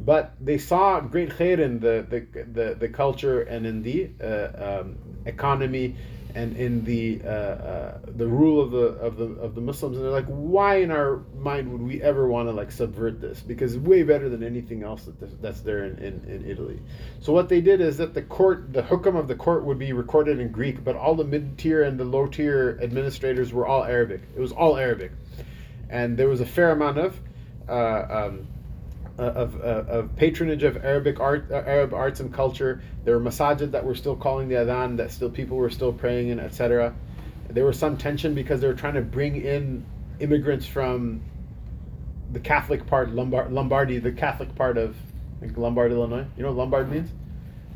but 0.00 0.34
they 0.40 0.58
saw 0.58 1.00
great 1.00 1.30
khair 1.30 1.58
in 1.58 1.78
the 1.78 2.06
the, 2.08 2.44
the, 2.52 2.74
the 2.74 2.88
culture 2.88 3.42
and 3.42 3.66
in 3.66 3.82
the 3.82 4.10
uh, 4.22 4.80
um, 4.80 4.98
economy 5.26 5.96
and 6.38 6.56
in 6.56 6.84
the 6.84 7.20
uh, 7.24 7.28
uh, 7.28 7.98
the 8.16 8.26
rule 8.26 8.60
of 8.60 8.70
the 8.70 8.86
of 9.06 9.16
the 9.16 9.24
of 9.40 9.56
the 9.56 9.60
Muslims, 9.60 9.96
and 9.96 10.04
they're 10.04 10.12
like, 10.12 10.26
why 10.26 10.76
in 10.76 10.92
our 10.92 11.24
mind 11.36 11.70
would 11.72 11.82
we 11.82 12.00
ever 12.00 12.28
want 12.28 12.48
to 12.48 12.52
like 12.52 12.70
subvert 12.70 13.20
this? 13.20 13.40
Because 13.40 13.74
it's 13.74 13.84
way 13.84 14.04
better 14.04 14.28
than 14.28 14.44
anything 14.44 14.84
else 14.84 15.02
that 15.04 15.42
that's 15.42 15.62
there 15.62 15.84
in, 15.84 15.98
in, 15.98 16.24
in 16.30 16.48
Italy. 16.48 16.78
So 17.20 17.32
what 17.32 17.48
they 17.48 17.60
did 17.60 17.80
is 17.80 17.96
that 17.96 18.14
the 18.14 18.22
court, 18.22 18.72
the 18.72 18.82
hukam 18.82 19.18
of 19.18 19.26
the 19.26 19.34
court 19.34 19.64
would 19.64 19.80
be 19.80 19.92
recorded 19.92 20.38
in 20.38 20.52
Greek, 20.52 20.84
but 20.84 20.94
all 20.94 21.16
the 21.16 21.24
mid 21.24 21.58
tier 21.58 21.82
and 21.82 21.98
the 21.98 22.04
low 22.04 22.26
tier 22.26 22.78
administrators 22.80 23.52
were 23.52 23.66
all 23.66 23.82
Arabic. 23.82 24.20
It 24.36 24.40
was 24.40 24.52
all 24.52 24.76
Arabic, 24.76 25.10
and 25.90 26.16
there 26.16 26.28
was 26.28 26.40
a 26.40 26.46
fair 26.46 26.70
amount 26.70 26.98
of. 26.98 27.20
Uh, 27.68 28.28
um, 28.28 28.46
uh, 29.18 29.22
of, 29.22 29.60
uh, 29.60 29.84
of 29.88 30.16
patronage 30.16 30.62
of 30.62 30.76
Arabic 30.84 31.20
art, 31.20 31.50
uh, 31.50 31.56
Arab 31.66 31.92
arts 31.92 32.20
and 32.20 32.32
culture. 32.32 32.82
There 33.04 33.18
were 33.18 33.24
masajid 33.24 33.72
that 33.72 33.84
were 33.84 33.94
still 33.94 34.16
calling 34.16 34.48
the 34.48 34.56
adhan, 34.56 34.96
that 34.98 35.10
still 35.10 35.30
people 35.30 35.56
were 35.56 35.70
still 35.70 35.92
praying 35.92 36.28
in, 36.28 36.38
etc. 36.38 36.94
There 37.50 37.64
was 37.64 37.78
some 37.78 37.96
tension 37.96 38.34
because 38.34 38.60
they 38.60 38.66
were 38.66 38.74
trying 38.74 38.94
to 38.94 39.02
bring 39.02 39.42
in 39.42 39.84
immigrants 40.20 40.66
from 40.66 41.22
the 42.32 42.40
Catholic 42.40 42.86
part, 42.86 43.10
Lombard, 43.10 43.52
Lombardy, 43.52 43.98
the 43.98 44.12
Catholic 44.12 44.54
part 44.54 44.76
of 44.76 44.94
think 45.40 45.56
Lombard, 45.56 45.92
Illinois. 45.92 46.26
You 46.36 46.42
know 46.42 46.50
what 46.50 46.58
Lombard 46.58 46.90
means? 46.90 47.10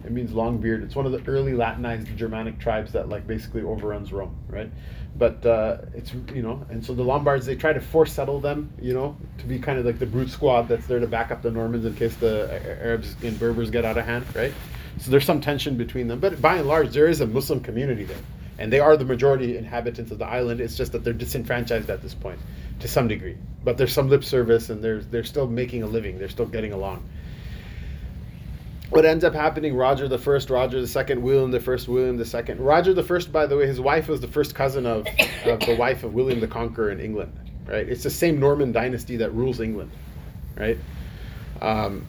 It 0.05 0.11
means 0.11 0.33
long 0.33 0.59
beard. 0.59 0.83
It's 0.83 0.97
one 0.97 1.07
of 1.07 1.13
the 1.13 1.23
early 1.31 1.55
Latinized 1.55 2.17
Germanic 2.17 2.59
tribes 2.59 2.93
that 2.93 3.09
like 3.09 3.27
basically 3.27 3.63
overruns 3.63 4.13
Rome, 4.13 4.37
right? 4.49 4.71
But 5.17 5.45
uh, 5.45 5.79
it's 5.95 6.13
you 6.35 6.43
know, 6.43 6.65
and 6.71 6.85
so 6.85 6.95
the 6.95 7.03
Lombards 7.03 7.45
they 7.45 7.55
try 7.55 7.73
to 7.73 7.81
force 7.81 8.13
settle 8.13 8.41
them, 8.41 8.73
you 8.81 8.95
know, 8.95 9.17
to 9.39 9.45
be 9.45 9.59
kind 9.59 9.79
of 9.79 9.85
like 9.85 9.99
the 9.99 10.07
brute 10.07 10.31
squad 10.31 10.69
that's 10.69 10.87
there 10.87 11.01
to 11.01 11.07
back 11.07 11.31
up 11.31 11.43
the 11.43 11.51
Normans 11.51 11.85
in 11.85 11.95
case 11.95 12.17
the 12.17 12.51
Arabs 12.83 13.15
and 13.23 13.39
Berbers 13.39 13.71
get 13.71 13.85
out 13.85 13.99
of 13.99 14.07
hand, 14.07 14.25
right? 14.35 14.53
So 14.99 15.11
there's 15.11 15.25
some 15.25 15.41
tension 15.41 15.77
between 15.77 16.09
them, 16.09 16.21
but 16.21 16.41
by 16.41 16.57
and 16.57 16.67
large, 16.67 16.93
there 16.93 17.09
is 17.09 17.21
a 17.21 17.27
Muslim 17.27 17.61
community 17.61 18.05
there, 18.05 18.19
and 18.59 18.73
they 18.73 18.81
are 18.81 18.97
the 18.97 19.05
majority 19.05 19.57
inhabitants 19.57 20.11
of 20.11 20.19
the 20.19 20.27
island. 20.27 20.61
It's 20.61 20.77
just 20.77 20.93
that 20.93 21.05
they're 21.05 21.13
disenfranchised 21.13 21.91
at 21.91 22.03
this 22.03 22.15
point, 22.15 22.39
to 22.81 22.89
some 22.89 23.09
degree. 23.09 23.37
But 23.65 23.77
there's 23.77 23.93
some 23.93 24.09
lip 24.09 24.25
service, 24.25 24.71
and 24.71 24.83
they're 24.83 25.03
they're 25.03 25.25
still 25.25 25.47
making 25.47 25.83
a 25.83 25.87
living. 25.87 26.19
They're 26.19 26.29
still 26.31 26.47
getting 26.47 26.73
along 26.73 27.07
what 28.93 29.07
ends 29.07 29.25
up 29.25 29.33
happening 29.33 29.75
roger 29.75 30.07
the 30.07 30.19
first 30.19 30.51
roger 30.51 30.79
the 30.79 30.87
second 30.87 31.23
william 31.23 31.51
the 31.51 31.59
first 31.59 31.89
william 31.89 32.19
the 32.19 32.27
second. 32.27 32.61
Roger 32.61 32.93
the 32.93 33.03
first 33.03 33.33
by 33.33 33.47
the 33.47 33.57
way 33.57 33.67
his 33.67 33.81
wife 33.81 34.07
was 34.07 34.21
the 34.21 34.29
first 34.29 34.55
cousin 34.55 34.85
of, 34.85 35.07
of 35.47 35.61
the 35.61 35.75
wife 35.79 36.05
of 36.05 36.13
william 36.13 36.41
the 36.41 36.47
conqueror 36.47 36.91
in 36.91 37.01
england 37.01 37.33
right? 37.67 37.89
It's 37.89 38.03
the 38.03 38.11
same 38.11 38.39
norman 38.39 38.73
dynasty 38.73 39.17
that 39.19 39.33
rules 39.33 39.61
england 39.61 39.91
right? 40.57 40.79
Um, 41.63 42.07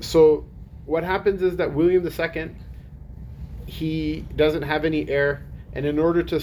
so 0.00 0.44
what 0.86 1.02
happens 1.02 1.42
is 1.42 1.56
that 1.56 1.74
william 1.74 2.04
the 2.04 2.12
second 2.12 2.54
he 3.66 4.24
doesn't 4.36 4.62
have 4.62 4.84
any 4.84 5.08
heir 5.08 5.44
and 5.72 5.84
in 5.84 5.98
order 5.98 6.22
to 6.22 6.40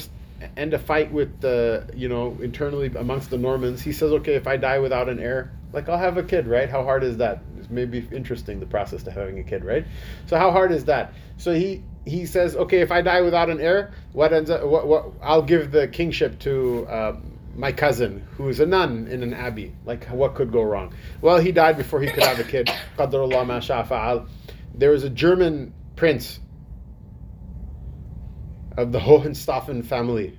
end 0.55 0.73
a 0.73 0.79
fight 0.79 1.11
with 1.11 1.39
the 1.39 1.89
you 1.95 2.09
know 2.09 2.38
internally 2.41 2.91
amongst 2.95 3.29
the 3.29 3.38
normans 3.38 3.81
he 3.81 3.91
says 3.91 4.11
okay 4.11 4.35
if 4.35 4.47
i 4.47 4.55
die 4.55 4.79
without 4.79 5.09
an 5.09 5.19
heir 5.19 5.51
like 5.74 5.89
i'll 5.89 5.97
have 5.97 6.18
a 6.18 6.24
kid 6.24 6.47
right 6.47 6.70
how 6.70 6.84
hard 6.84 7.03
is 7.03 7.18
that 7.18 7.41
It's 7.68 7.74
maybe 7.74 8.07
interesting 8.11 8.59
the 8.59 8.65
process 8.65 9.03
to 9.03 9.11
having 9.11 9.39
a 9.39 9.43
kid, 9.43 9.63
right? 9.65 9.86
So 10.28 10.38
how 10.38 10.51
hard 10.51 10.72
is 10.72 10.86
that? 10.86 11.13
So 11.38 11.53
he 11.53 11.84
he 12.05 12.26
says, 12.26 12.55
okay, 12.55 12.80
if 12.80 12.91
I 12.91 13.01
die 13.01 13.22
without 13.22 13.49
an 13.49 13.59
heir, 13.59 13.91
what 14.13 14.32
ends 14.32 14.49
up? 14.49 14.63
What, 14.63 14.88
what 14.88 15.11
I'll 15.22 15.41
give 15.41 15.72
the 15.72 15.88
kingship 15.88 16.39
to 16.39 16.88
uh, 16.88 17.18
my 17.55 17.72
cousin, 17.72 18.26
who 18.38 18.47
is 18.47 18.59
a 18.59 18.65
nun 18.65 19.07
in 19.07 19.24
an 19.24 19.34
abbey. 19.34 19.74
Like, 19.86 20.05
what 20.05 20.36
could 20.36 20.51
go 20.51 20.61
wrong? 20.61 20.93
Well, 21.22 21.39
he 21.39 21.51
died 21.51 21.76
before 21.78 22.01
he 22.01 22.07
could 22.07 22.24
have 22.24 22.39
a 22.39 22.43
kid. 22.43 22.72
There 24.76 24.91
was 24.91 25.03
a 25.03 25.09
German 25.09 25.74
prince 25.95 26.39
of 28.78 28.91
the 28.91 28.99
Hohenstaufen 29.07 29.86
family, 29.86 30.38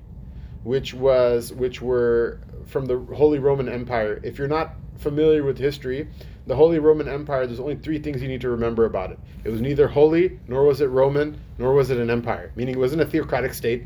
which 0.62 0.94
was 0.94 1.52
which 1.52 1.82
were 1.82 2.40
from 2.66 2.86
the 2.86 2.98
Holy 3.14 3.38
Roman 3.38 3.68
Empire. 3.68 4.20
If 4.22 4.38
you're 4.38 4.48
not 4.48 4.74
familiar 4.98 5.42
with 5.44 5.58
history, 5.58 6.08
the 6.46 6.56
Holy 6.56 6.78
Roman 6.78 7.08
Empire, 7.08 7.46
there's 7.46 7.60
only 7.60 7.76
three 7.76 7.98
things 7.98 8.22
you 8.22 8.28
need 8.28 8.40
to 8.40 8.50
remember 8.50 8.84
about 8.84 9.10
it. 9.10 9.18
It 9.44 9.50
was 9.50 9.60
neither 9.60 9.88
holy, 9.88 10.40
nor 10.48 10.64
was 10.64 10.80
it 10.80 10.86
Roman, 10.86 11.40
nor 11.58 11.74
was 11.74 11.90
it 11.90 11.98
an 11.98 12.10
empire, 12.10 12.52
meaning 12.56 12.74
it 12.74 12.78
wasn't 12.78 13.02
a 13.02 13.06
theocratic 13.06 13.54
state. 13.54 13.84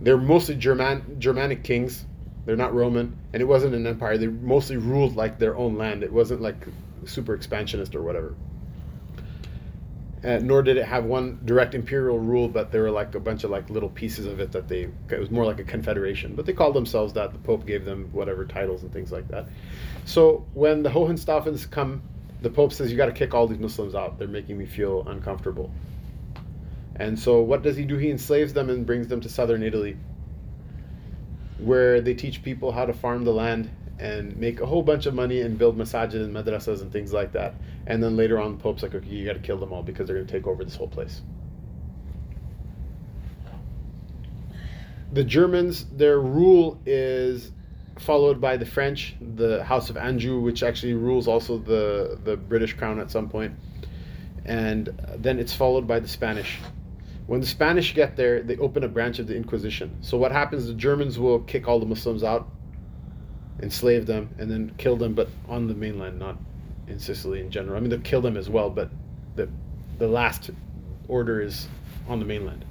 They're 0.00 0.18
mostly 0.18 0.54
German, 0.54 1.18
Germanic 1.18 1.64
kings. 1.64 2.04
They're 2.44 2.56
not 2.56 2.74
Roman, 2.74 3.16
and 3.32 3.42
it 3.42 3.46
wasn't 3.46 3.74
an 3.74 3.86
empire. 3.86 4.18
They 4.18 4.28
mostly 4.28 4.76
ruled 4.76 5.16
like 5.16 5.38
their 5.38 5.56
own 5.56 5.76
land. 5.76 6.04
It 6.04 6.12
wasn't 6.12 6.40
like 6.40 6.66
super 7.04 7.34
expansionist 7.34 7.94
or 7.94 8.02
whatever. 8.02 8.34
Uh, 10.24 10.38
nor 10.42 10.62
did 10.62 10.76
it 10.76 10.84
have 10.84 11.04
one 11.04 11.38
direct 11.44 11.74
imperial 11.74 12.18
rule, 12.18 12.48
but 12.48 12.72
there 12.72 12.82
were 12.82 12.90
like 12.90 13.14
a 13.14 13.20
bunch 13.20 13.44
of 13.44 13.50
like 13.50 13.68
little 13.68 13.90
pieces 13.90 14.26
of 14.26 14.40
it 14.40 14.50
that 14.52 14.66
they. 14.66 14.88
It 15.10 15.20
was 15.20 15.30
more 15.30 15.44
like 15.44 15.60
a 15.60 15.64
confederation, 15.64 16.34
but 16.34 16.46
they 16.46 16.54
called 16.54 16.74
themselves 16.74 17.12
that. 17.12 17.32
The 17.32 17.38
Pope 17.38 17.66
gave 17.66 17.84
them 17.84 18.08
whatever 18.12 18.44
titles 18.46 18.82
and 18.82 18.92
things 18.92 19.12
like 19.12 19.28
that. 19.28 19.46
So 20.06 20.46
when 20.54 20.82
the 20.82 20.88
Hohenstaufens 20.88 21.70
come, 21.70 22.02
the 22.40 22.50
Pope 22.50 22.72
says, 22.72 22.90
"You 22.90 22.96
got 22.96 23.06
to 23.06 23.12
kick 23.12 23.34
all 23.34 23.46
these 23.46 23.58
Muslims 23.58 23.94
out. 23.94 24.18
They're 24.18 24.26
making 24.26 24.56
me 24.56 24.64
feel 24.64 25.06
uncomfortable." 25.06 25.70
And 26.96 27.18
so 27.18 27.42
what 27.42 27.62
does 27.62 27.76
he 27.76 27.84
do? 27.84 27.98
He 27.98 28.10
enslaves 28.10 28.54
them 28.54 28.70
and 28.70 28.86
brings 28.86 29.08
them 29.08 29.20
to 29.20 29.28
southern 29.28 29.62
Italy, 29.62 29.98
where 31.58 32.00
they 32.00 32.14
teach 32.14 32.42
people 32.42 32.72
how 32.72 32.86
to 32.86 32.94
farm 32.94 33.24
the 33.24 33.32
land 33.32 33.70
and 33.98 34.36
make 34.36 34.60
a 34.60 34.66
whole 34.66 34.82
bunch 34.82 35.06
of 35.06 35.14
money 35.14 35.40
and 35.40 35.58
build 35.58 35.76
masajid 35.76 36.22
and 36.22 36.34
madrasas 36.34 36.82
and 36.82 36.92
things 36.92 37.12
like 37.12 37.32
that. 37.32 37.54
And 37.86 38.02
then 38.02 38.16
later 38.16 38.38
on, 38.38 38.56
the 38.56 38.62
Pope's 38.62 38.82
like, 38.82 38.94
okay, 38.94 39.08
you 39.08 39.24
got 39.24 39.34
to 39.34 39.38
kill 39.38 39.58
them 39.58 39.72
all 39.72 39.82
because 39.82 40.06
they're 40.06 40.16
going 40.16 40.26
to 40.26 40.32
take 40.32 40.46
over 40.46 40.64
this 40.64 40.76
whole 40.76 40.88
place. 40.88 41.22
The 45.12 45.24
Germans, 45.24 45.86
their 45.86 46.20
rule 46.20 46.80
is 46.84 47.52
followed 47.98 48.40
by 48.40 48.58
the 48.58 48.66
French, 48.66 49.14
the 49.20 49.64
House 49.64 49.88
of 49.88 49.96
Anjou, 49.96 50.40
which 50.40 50.62
actually 50.62 50.92
rules 50.92 51.26
also 51.26 51.56
the, 51.56 52.18
the 52.24 52.36
British 52.36 52.74
crown 52.74 53.00
at 53.00 53.10
some 53.10 53.28
point. 53.28 53.54
And 54.44 54.88
then 55.16 55.38
it's 55.38 55.54
followed 55.54 55.86
by 55.86 56.00
the 56.00 56.08
Spanish. 56.08 56.58
When 57.26 57.40
the 57.40 57.46
Spanish 57.46 57.94
get 57.94 58.16
there, 58.16 58.42
they 58.42 58.56
open 58.58 58.84
a 58.84 58.88
branch 58.88 59.18
of 59.18 59.26
the 59.26 59.34
Inquisition. 59.34 59.96
So 60.02 60.18
what 60.18 60.32
happens? 60.32 60.66
The 60.66 60.74
Germans 60.74 61.18
will 61.18 61.40
kick 61.40 61.66
all 61.66 61.80
the 61.80 61.86
Muslims 61.86 62.22
out 62.22 62.48
enslave 63.62 64.06
them, 64.06 64.28
and 64.38 64.50
then 64.50 64.72
kill 64.76 64.96
them, 64.96 65.14
but 65.14 65.28
on 65.48 65.66
the 65.66 65.74
mainland, 65.74 66.18
not 66.18 66.36
in 66.86 66.98
Sicily 66.98 67.40
in 67.40 67.50
general. 67.50 67.76
I 67.76 67.80
mean, 67.80 67.90
they'll 67.90 68.00
kill 68.00 68.20
them 68.20 68.36
as 68.36 68.48
well, 68.48 68.70
but 68.70 68.90
the 69.34 69.48
the 69.98 70.08
last 70.08 70.50
order 71.08 71.40
is 71.40 71.66
on 72.08 72.18
the 72.18 72.26
mainland. 72.26 72.64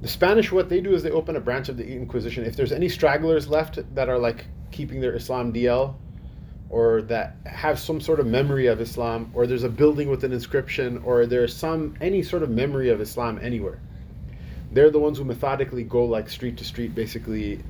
The 0.00 0.08
Spanish, 0.08 0.52
what 0.52 0.68
they 0.68 0.80
do 0.80 0.94
is 0.94 1.02
they 1.02 1.10
open 1.10 1.36
a 1.36 1.40
branch 1.40 1.68
of 1.68 1.76
the 1.76 1.86
Inquisition. 1.86 2.44
If 2.44 2.56
there's 2.56 2.72
any 2.72 2.88
stragglers 2.88 3.48
left 3.48 3.78
that 3.94 4.08
are 4.08 4.18
like 4.18 4.46
keeping 4.70 5.00
their 5.00 5.14
Islam 5.14 5.52
DL, 5.52 5.94
or 6.68 7.02
that 7.02 7.36
have 7.44 7.78
some 7.78 8.00
sort 8.00 8.20
of 8.20 8.26
memory 8.26 8.66
of 8.66 8.80
Islam, 8.80 9.30
or 9.34 9.46
there's 9.46 9.64
a 9.64 9.68
building 9.68 10.10
with 10.10 10.24
an 10.24 10.32
inscription, 10.32 11.02
or 11.04 11.26
there's 11.26 11.54
some 11.54 11.96
any 12.00 12.22
sort 12.22 12.42
of 12.42 12.50
memory 12.50 12.90
of 12.90 13.00
Islam 13.00 13.38
anywhere, 13.40 13.80
they're 14.72 14.90
the 14.90 14.98
ones 14.98 15.18
who 15.18 15.24
methodically 15.24 15.84
go 15.84 16.04
like 16.04 16.28
street 16.28 16.56
to 16.58 16.64
street, 16.64 16.94
basically 16.94 17.62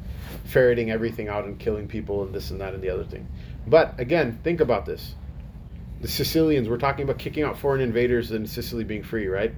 ferreting 0.45 0.91
everything 0.91 1.28
out 1.28 1.45
and 1.45 1.59
killing 1.59 1.89
people 1.89 2.22
and 2.22 2.34
this 2.34 2.51
and 2.51 2.61
that 2.61 2.74
and 2.74 2.82
the 2.82 2.91
other 2.91 3.05
thing. 3.05 3.26
But 3.66 3.99
again, 3.99 4.39
think 4.43 4.61
about 4.61 4.87
this. 4.87 5.14
The 6.01 6.09
Sicilians, 6.09 6.68
we're 6.68 6.78
talking 6.78 7.05
about 7.05 7.18
kicking 7.18 7.43
out 7.43 7.59
foreign 7.59 7.80
invaders 7.80 8.30
and 8.30 8.49
Sicily 8.49 8.84
being 8.84 9.03
free, 9.03 9.26
right? 9.28 9.55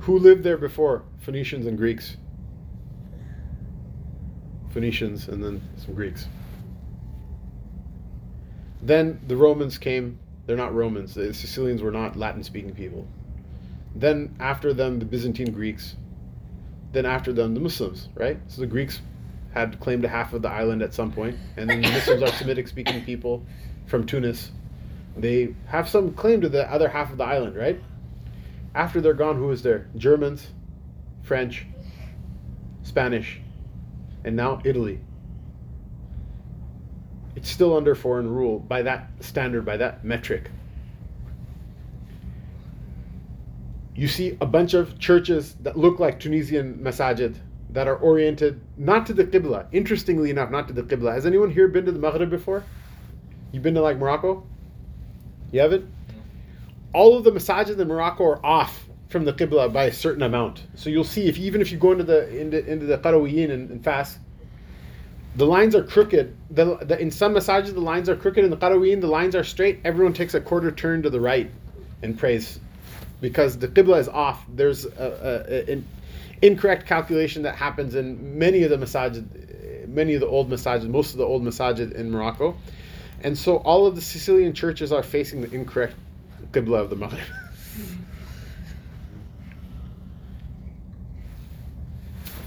Who 0.00 0.18
lived 0.18 0.42
there 0.42 0.56
before? 0.56 1.04
Phoenicians 1.18 1.66
and 1.66 1.76
Greeks. 1.76 2.16
Phoenicians 4.70 5.28
and 5.28 5.44
then 5.44 5.62
some 5.76 5.94
Greeks. 5.94 6.26
Then 8.82 9.20
the 9.26 9.36
Romans 9.36 9.76
came. 9.76 10.18
They're 10.46 10.56
not 10.56 10.74
Romans. 10.74 11.14
The 11.14 11.34
Sicilians 11.34 11.82
were 11.82 11.90
not 11.90 12.16
Latin 12.16 12.42
speaking 12.42 12.74
people. 12.74 13.06
Then 13.94 14.34
after 14.40 14.72
them, 14.72 14.98
the 14.98 15.04
Byzantine 15.04 15.52
Greeks 15.52 15.96
then 16.92 17.06
after 17.06 17.32
them 17.32 17.54
the 17.54 17.60
Muslims, 17.60 18.08
right? 18.14 18.38
So 18.48 18.60
the 18.60 18.66
Greeks 18.66 19.00
had 19.52 19.80
claimed 19.80 20.02
to 20.02 20.08
half 20.08 20.32
of 20.32 20.42
the 20.42 20.48
island 20.48 20.82
at 20.82 20.94
some 20.94 21.12
point, 21.12 21.36
and 21.56 21.68
then 21.68 21.82
the 21.82 21.90
Muslims 21.90 22.22
are 22.22 22.32
Semitic 22.32 22.68
speaking 22.68 23.04
people 23.04 23.44
from 23.86 24.06
Tunis. 24.06 24.52
They 25.16 25.54
have 25.66 25.88
some 25.88 26.14
claim 26.14 26.40
to 26.42 26.48
the 26.48 26.70
other 26.70 26.88
half 26.88 27.10
of 27.10 27.18
the 27.18 27.24
island, 27.24 27.56
right? 27.56 27.80
After 28.74 29.00
they're 29.00 29.14
gone, 29.14 29.36
who 29.36 29.50
is 29.50 29.62
there? 29.62 29.88
Germans, 29.96 30.46
French, 31.22 31.66
Spanish, 32.82 33.40
and 34.24 34.36
now 34.36 34.60
Italy. 34.64 35.00
It's 37.34 37.48
still 37.48 37.76
under 37.76 37.94
foreign 37.94 38.28
rule 38.28 38.58
by 38.60 38.82
that 38.82 39.10
standard, 39.20 39.64
by 39.64 39.76
that 39.78 40.04
metric. 40.04 40.50
You 44.00 44.08
see 44.08 44.34
a 44.40 44.46
bunch 44.46 44.72
of 44.72 44.98
churches 44.98 45.56
that 45.60 45.76
look 45.76 46.00
like 46.00 46.18
Tunisian 46.18 46.78
masajid 46.82 47.36
that 47.68 47.86
are 47.86 47.96
oriented 47.96 48.58
not 48.78 49.04
to 49.08 49.12
the 49.12 49.24
Qibla. 49.24 49.66
Interestingly 49.72 50.30
enough, 50.30 50.50
not 50.50 50.68
to 50.68 50.72
the 50.72 50.82
Qibla. 50.82 51.12
Has 51.12 51.26
anyone 51.26 51.50
here 51.50 51.68
been 51.68 51.84
to 51.84 51.92
the 51.92 51.98
Maghrib 51.98 52.30
before? 52.30 52.64
You've 53.52 53.62
been 53.62 53.74
to 53.74 53.82
like 53.82 53.98
Morocco? 53.98 54.46
You 55.52 55.60
haven't? 55.60 55.86
All 56.94 57.18
of 57.18 57.24
the 57.24 57.30
masajid 57.30 57.78
in 57.78 57.88
Morocco 57.88 58.24
are 58.24 58.46
off 58.46 58.88
from 59.10 59.26
the 59.26 59.34
Qibla 59.34 59.70
by 59.70 59.84
a 59.84 59.92
certain 59.92 60.22
amount. 60.22 60.64
So 60.76 60.88
you'll 60.88 61.04
see 61.04 61.28
if 61.28 61.36
even 61.36 61.60
if 61.60 61.70
you 61.70 61.76
go 61.76 61.92
into 61.92 62.04
the 62.04 62.26
into, 62.34 62.66
into 62.66 62.86
the 62.86 62.96
Qarawiyyin 62.96 63.50
and, 63.50 63.70
and 63.70 63.84
Fes, 63.84 64.18
the 65.36 65.44
lines 65.44 65.74
are 65.74 65.84
crooked. 65.84 66.34
The, 66.50 66.76
the, 66.76 66.98
in 66.98 67.10
some 67.10 67.34
masajid 67.34 67.74
the 67.74 67.80
lines 67.80 68.08
are 68.08 68.16
crooked. 68.16 68.42
In 68.42 68.50
the 68.50 68.56
Qarawiyyin 68.56 69.02
the 69.02 69.08
lines 69.08 69.36
are 69.36 69.44
straight. 69.44 69.80
Everyone 69.84 70.14
takes 70.14 70.32
a 70.32 70.40
quarter 70.40 70.70
turn 70.70 71.02
to 71.02 71.10
the 71.10 71.20
right 71.20 71.50
and 72.02 72.18
prays 72.18 72.58
because 73.20 73.58
the 73.58 73.68
qibla 73.68 73.98
is 73.98 74.08
off. 74.08 74.44
There's 74.48 74.84
a, 74.84 75.44
a, 75.68 75.72
an 75.72 75.86
incorrect 76.42 76.86
calculation 76.86 77.42
that 77.42 77.56
happens 77.56 77.94
in 77.94 78.38
many 78.38 78.62
of 78.62 78.70
the 78.70 78.76
masajid, 78.76 79.88
many 79.88 80.14
of 80.14 80.20
the 80.20 80.26
old 80.26 80.50
masajid, 80.50 80.88
most 80.88 81.12
of 81.12 81.18
the 81.18 81.24
old 81.24 81.42
masajid 81.42 81.92
in 81.92 82.10
Morocco, 82.10 82.56
and 83.22 83.36
so 83.36 83.56
all 83.58 83.86
of 83.86 83.94
the 83.94 84.00
Sicilian 84.00 84.52
churches 84.52 84.92
are 84.92 85.02
facing 85.02 85.42
the 85.42 85.52
incorrect 85.52 85.94
qibla 86.52 86.80
of 86.80 86.90
the 86.90 86.96
Maghrib. 86.96 87.20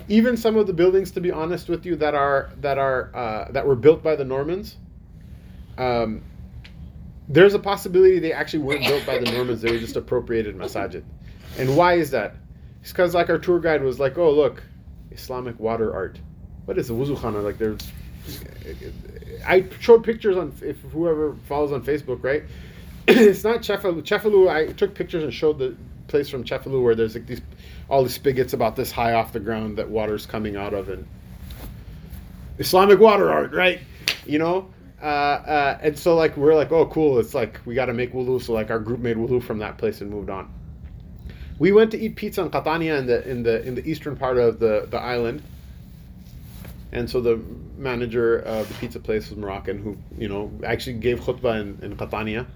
even 0.08 0.36
some 0.38 0.58
of 0.58 0.68
the 0.68 0.74
buildings, 0.74 1.12
to 1.12 1.22
be 1.22 1.32
honest 1.32 1.70
with 1.70 1.86
you, 1.86 1.96
that 1.98 2.14
are 2.14 2.50
that 2.62 2.78
are 2.78 3.12
uh, 3.16 3.52
that 3.52 3.66
were 3.66 3.76
built 3.76 4.04
by 4.04 4.16
the 4.16 4.26
Normans. 4.26 4.76
Um, 5.78 6.22
there's 7.28 7.54
a 7.54 7.60
possibility 7.60 8.20
they 8.20 8.34
actually 8.34 8.64
weren't 8.64 8.86
built 8.86 9.06
by 9.06 9.18
the 9.18 9.32
Normans; 9.32 9.62
they 9.62 9.72
were 9.72 9.80
just 9.80 9.96
appropriated 9.96 10.56
masajid. 10.56 11.04
And 11.58 11.78
why 11.78 11.94
is 11.94 12.12
that? 12.12 12.36
It's 12.82 12.92
because 12.92 13.14
like 13.14 13.30
our 13.30 13.38
tour 13.38 13.60
guide 13.60 13.82
was 13.84 14.00
like, 14.00 14.18
"Oh, 14.18 14.32
look, 14.32 14.64
Islamic 15.12 15.60
water 15.60 15.94
art. 15.94 16.20
What 16.66 16.78
is 16.78 16.90
a 16.90 16.94
wuzu 16.94 17.18
khana? 17.18 17.42
Like 17.42 17.58
there's." 17.58 17.80
I 19.46 19.66
showed 19.80 20.04
pictures 20.04 20.38
on 20.38 20.54
if 20.62 20.80
whoever 20.92 21.36
follows 21.48 21.72
on 21.72 21.84
Facebook, 21.84 22.24
right? 22.24 22.44
it's 23.08 23.44
not 23.44 23.62
Cefalù. 23.62 24.02
Cefalù. 24.04 24.50
I 24.50 24.72
took 24.74 24.94
pictures 24.94 25.24
and 25.24 25.34
showed 25.34 25.60
the 25.60 25.76
place 26.08 26.30
from 26.30 26.44
Cefalù 26.44 26.84
where 26.84 26.96
there's 26.96 27.16
like 27.16 27.26
these 27.26 27.42
all 27.90 28.04
these 28.04 28.14
spigots 28.14 28.54
about 28.54 28.76
this 28.76 28.92
high 28.92 29.14
off 29.14 29.34
the 29.34 29.40
ground 29.40 29.78
that 29.78 29.90
water's 29.90 30.26
coming 30.26 30.56
out 30.56 30.74
of, 30.74 30.90
and 30.90 31.08
Islamic 32.60 33.00
water 33.00 33.32
art, 33.32 33.54
right? 33.54 33.80
You 34.26 34.40
know. 34.40 34.73
Uh, 35.04 35.06
uh, 35.06 35.78
and 35.82 36.00
so 36.00 36.16
like 36.16 36.38
we're 36.38 36.56
like, 36.56 36.72
oh 36.72 36.86
cool, 36.86 37.20
it's 37.20 37.34
like 37.34 37.60
we 37.66 37.76
got 37.76 37.88
to 37.88 37.94
make 37.94 38.14
wulu. 38.14 38.42
So 38.42 38.54
like 38.54 38.72
our 38.72 38.80
group 38.80 39.02
made 39.02 39.18
wulu 39.18 39.44
from 39.44 39.60
that 39.60 39.78
place 39.78 40.00
and 40.00 40.10
moved 40.10 40.30
on. 40.30 40.50
We 41.60 41.74
went 41.74 41.92
to 41.92 42.00
eat 42.00 42.16
pizza 42.16 42.42
in 42.42 42.50
Catania 42.50 42.98
in 42.98 43.08
the 43.08 43.30
in 43.30 43.44
the 43.44 43.62
in 43.64 43.76
the 43.76 43.86
eastern 43.86 44.16
part 44.16 44.38
of 44.38 44.60
the 44.60 44.88
the 44.90 44.98
island. 44.98 45.44
And 46.94 47.10
so 47.10 47.20
the 47.20 47.42
manager 47.78 48.38
of 48.38 48.70
the 48.70 48.76
pizza 48.76 49.00
place 49.00 49.30
was 49.30 49.38
Moroccan, 49.38 49.80
who 49.80 49.98
you 50.18 50.30
know 50.30 50.52
actually 50.64 50.94
gave 50.94 51.20
khutbah 51.20 51.60
in, 51.60 51.80
in 51.82 51.98
Catania. 51.98 52.48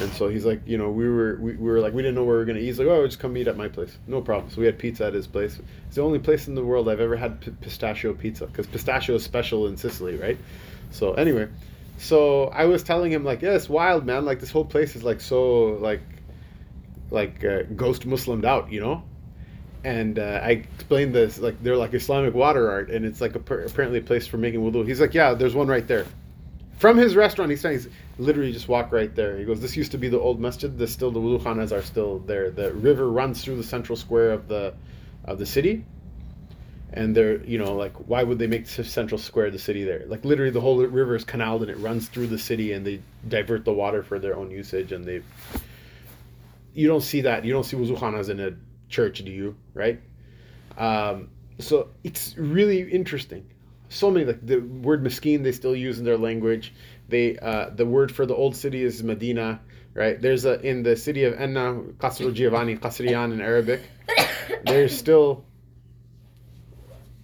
And 0.00 0.12
so 0.12 0.28
he's 0.28 0.44
like, 0.44 0.60
you 0.66 0.76
know, 0.76 0.90
we 0.90 1.08
were 1.08 1.38
we, 1.40 1.52
we 1.52 1.70
were 1.70 1.80
like, 1.80 1.94
we 1.94 2.02
didn't 2.02 2.14
know 2.14 2.24
where 2.24 2.34
we 2.34 2.40
were 2.40 2.44
gonna 2.44 2.58
eat. 2.58 2.66
He's 2.66 2.78
like, 2.78 2.88
oh, 2.88 3.06
just 3.06 3.20
come 3.20 3.38
eat 3.38 3.48
at 3.48 3.56
my 3.56 3.68
place, 3.68 3.96
no 4.06 4.20
problem. 4.20 4.50
So 4.50 4.60
we 4.60 4.66
had 4.66 4.78
pizza 4.78 5.06
at 5.06 5.14
his 5.14 5.26
place. 5.26 5.58
It's 5.86 5.96
the 5.96 6.02
only 6.02 6.18
place 6.18 6.46
in 6.46 6.54
the 6.54 6.64
world 6.64 6.90
I've 6.90 7.00
ever 7.00 7.16
had 7.16 7.40
p- 7.40 7.52
pistachio 7.62 8.12
pizza 8.12 8.46
because 8.46 8.66
pistachio 8.66 9.14
is 9.14 9.24
special 9.24 9.66
in 9.66 9.78
Sicily, 9.78 10.16
right? 10.16 10.36
So 10.90 11.14
anyway, 11.14 11.48
so 11.98 12.46
I 12.46 12.66
was 12.66 12.82
telling 12.82 13.12
him 13.12 13.24
like, 13.24 13.42
yeah, 13.42 13.52
it's 13.52 13.68
wild, 13.68 14.04
man. 14.04 14.24
Like 14.24 14.40
this 14.40 14.50
whole 14.50 14.64
place 14.64 14.96
is 14.96 15.02
like 15.02 15.20
so 15.20 15.78
like 15.80 16.00
like 17.10 17.44
uh, 17.44 17.62
ghost 17.74 18.06
Muslimed 18.06 18.44
out, 18.44 18.70
you 18.72 18.80
know. 18.80 19.02
And 19.84 20.18
uh, 20.18 20.40
I 20.42 20.50
explained 20.50 21.14
this 21.14 21.38
like 21.38 21.62
they're 21.62 21.76
like 21.76 21.94
Islamic 21.94 22.34
water 22.34 22.70
art, 22.70 22.90
and 22.90 23.04
it's 23.04 23.20
like 23.20 23.34
a, 23.34 23.38
apparently 23.38 23.98
a 23.98 24.02
place 24.02 24.26
for 24.26 24.36
making 24.36 24.60
wudu. 24.60 24.86
He's 24.86 25.00
like, 25.00 25.14
yeah, 25.14 25.34
there's 25.34 25.54
one 25.54 25.68
right 25.68 25.86
there. 25.86 26.06
From 26.78 26.98
his 26.98 27.16
restaurant, 27.16 27.50
he's 27.50 27.62
saying, 27.62 27.78
he's 27.78 27.88
literally 28.18 28.52
just 28.52 28.68
walk 28.68 28.92
right 28.92 29.14
there. 29.14 29.38
He 29.38 29.44
goes, 29.44 29.60
this 29.60 29.76
used 29.76 29.92
to 29.92 29.98
be 29.98 30.08
the 30.08 30.20
old 30.20 30.40
masjid. 30.40 30.76
The 30.76 30.86
still 30.86 31.10
the 31.10 31.20
wudu 31.20 31.42
khanas 31.42 31.72
are 31.72 31.82
still 31.82 32.18
there. 32.18 32.50
The 32.50 32.72
river 32.72 33.10
runs 33.10 33.42
through 33.42 33.56
the 33.56 33.64
central 33.64 33.96
square 33.96 34.32
of 34.32 34.48
the 34.48 34.74
of 35.24 35.38
the 35.38 35.46
city, 35.46 35.84
and 36.96 37.14
they're 37.14 37.44
you 37.44 37.58
know 37.58 37.74
like 37.74 37.92
why 38.08 38.22
would 38.22 38.38
they 38.38 38.46
make 38.46 38.66
central 38.66 39.18
square 39.18 39.50
the 39.50 39.58
city 39.58 39.84
there? 39.84 40.04
Like 40.06 40.24
literally 40.24 40.50
the 40.50 40.62
whole 40.62 40.78
river 40.78 41.14
is 41.14 41.24
canaled 41.24 41.60
and 41.60 41.70
it 41.70 41.76
runs 41.76 42.08
through 42.08 42.28
the 42.28 42.38
city, 42.38 42.72
and 42.72 42.84
they 42.86 43.02
divert 43.28 43.64
the 43.64 43.72
water 43.72 44.02
for 44.02 44.18
their 44.18 44.34
own 44.34 44.50
usage, 44.50 44.92
and 44.92 45.04
they. 45.04 45.22
You 46.72 46.88
don't 46.88 47.02
see 47.02 47.22
that. 47.22 47.44
You 47.44 47.52
don't 47.52 47.64
see 47.64 47.76
wudu 47.76 47.96
khanas 47.98 48.30
in 48.30 48.40
a 48.40 48.52
church, 48.88 49.24
do 49.24 49.30
you? 49.30 49.56
Right? 49.74 50.00
Um, 50.76 51.28
so 51.58 51.90
it's 52.02 52.36
really 52.36 52.80
interesting. 52.90 53.46
So 53.90 54.10
many 54.10 54.24
like 54.24 54.44
the 54.44 54.58
word 54.58 55.02
mesquite 55.02 55.42
they 55.42 55.52
still 55.52 55.76
use 55.76 55.98
in 55.98 56.04
their 56.04 56.18
language. 56.18 56.72
They 57.08 57.36
uh, 57.38 57.70
the 57.70 57.84
word 57.86 58.10
for 58.10 58.24
the 58.24 58.34
old 58.34 58.56
city 58.56 58.82
is 58.82 59.02
Medina, 59.02 59.60
right? 59.92 60.20
There's 60.20 60.46
a 60.46 60.60
in 60.60 60.82
the 60.82 60.96
city 60.96 61.24
of 61.24 61.34
Enna, 61.34 61.74
Castrogiovanni, 61.98 62.80
Qasriyan 62.80 63.32
in 63.34 63.40
Arabic. 63.42 63.82
There's 64.64 64.96
still 64.96 65.44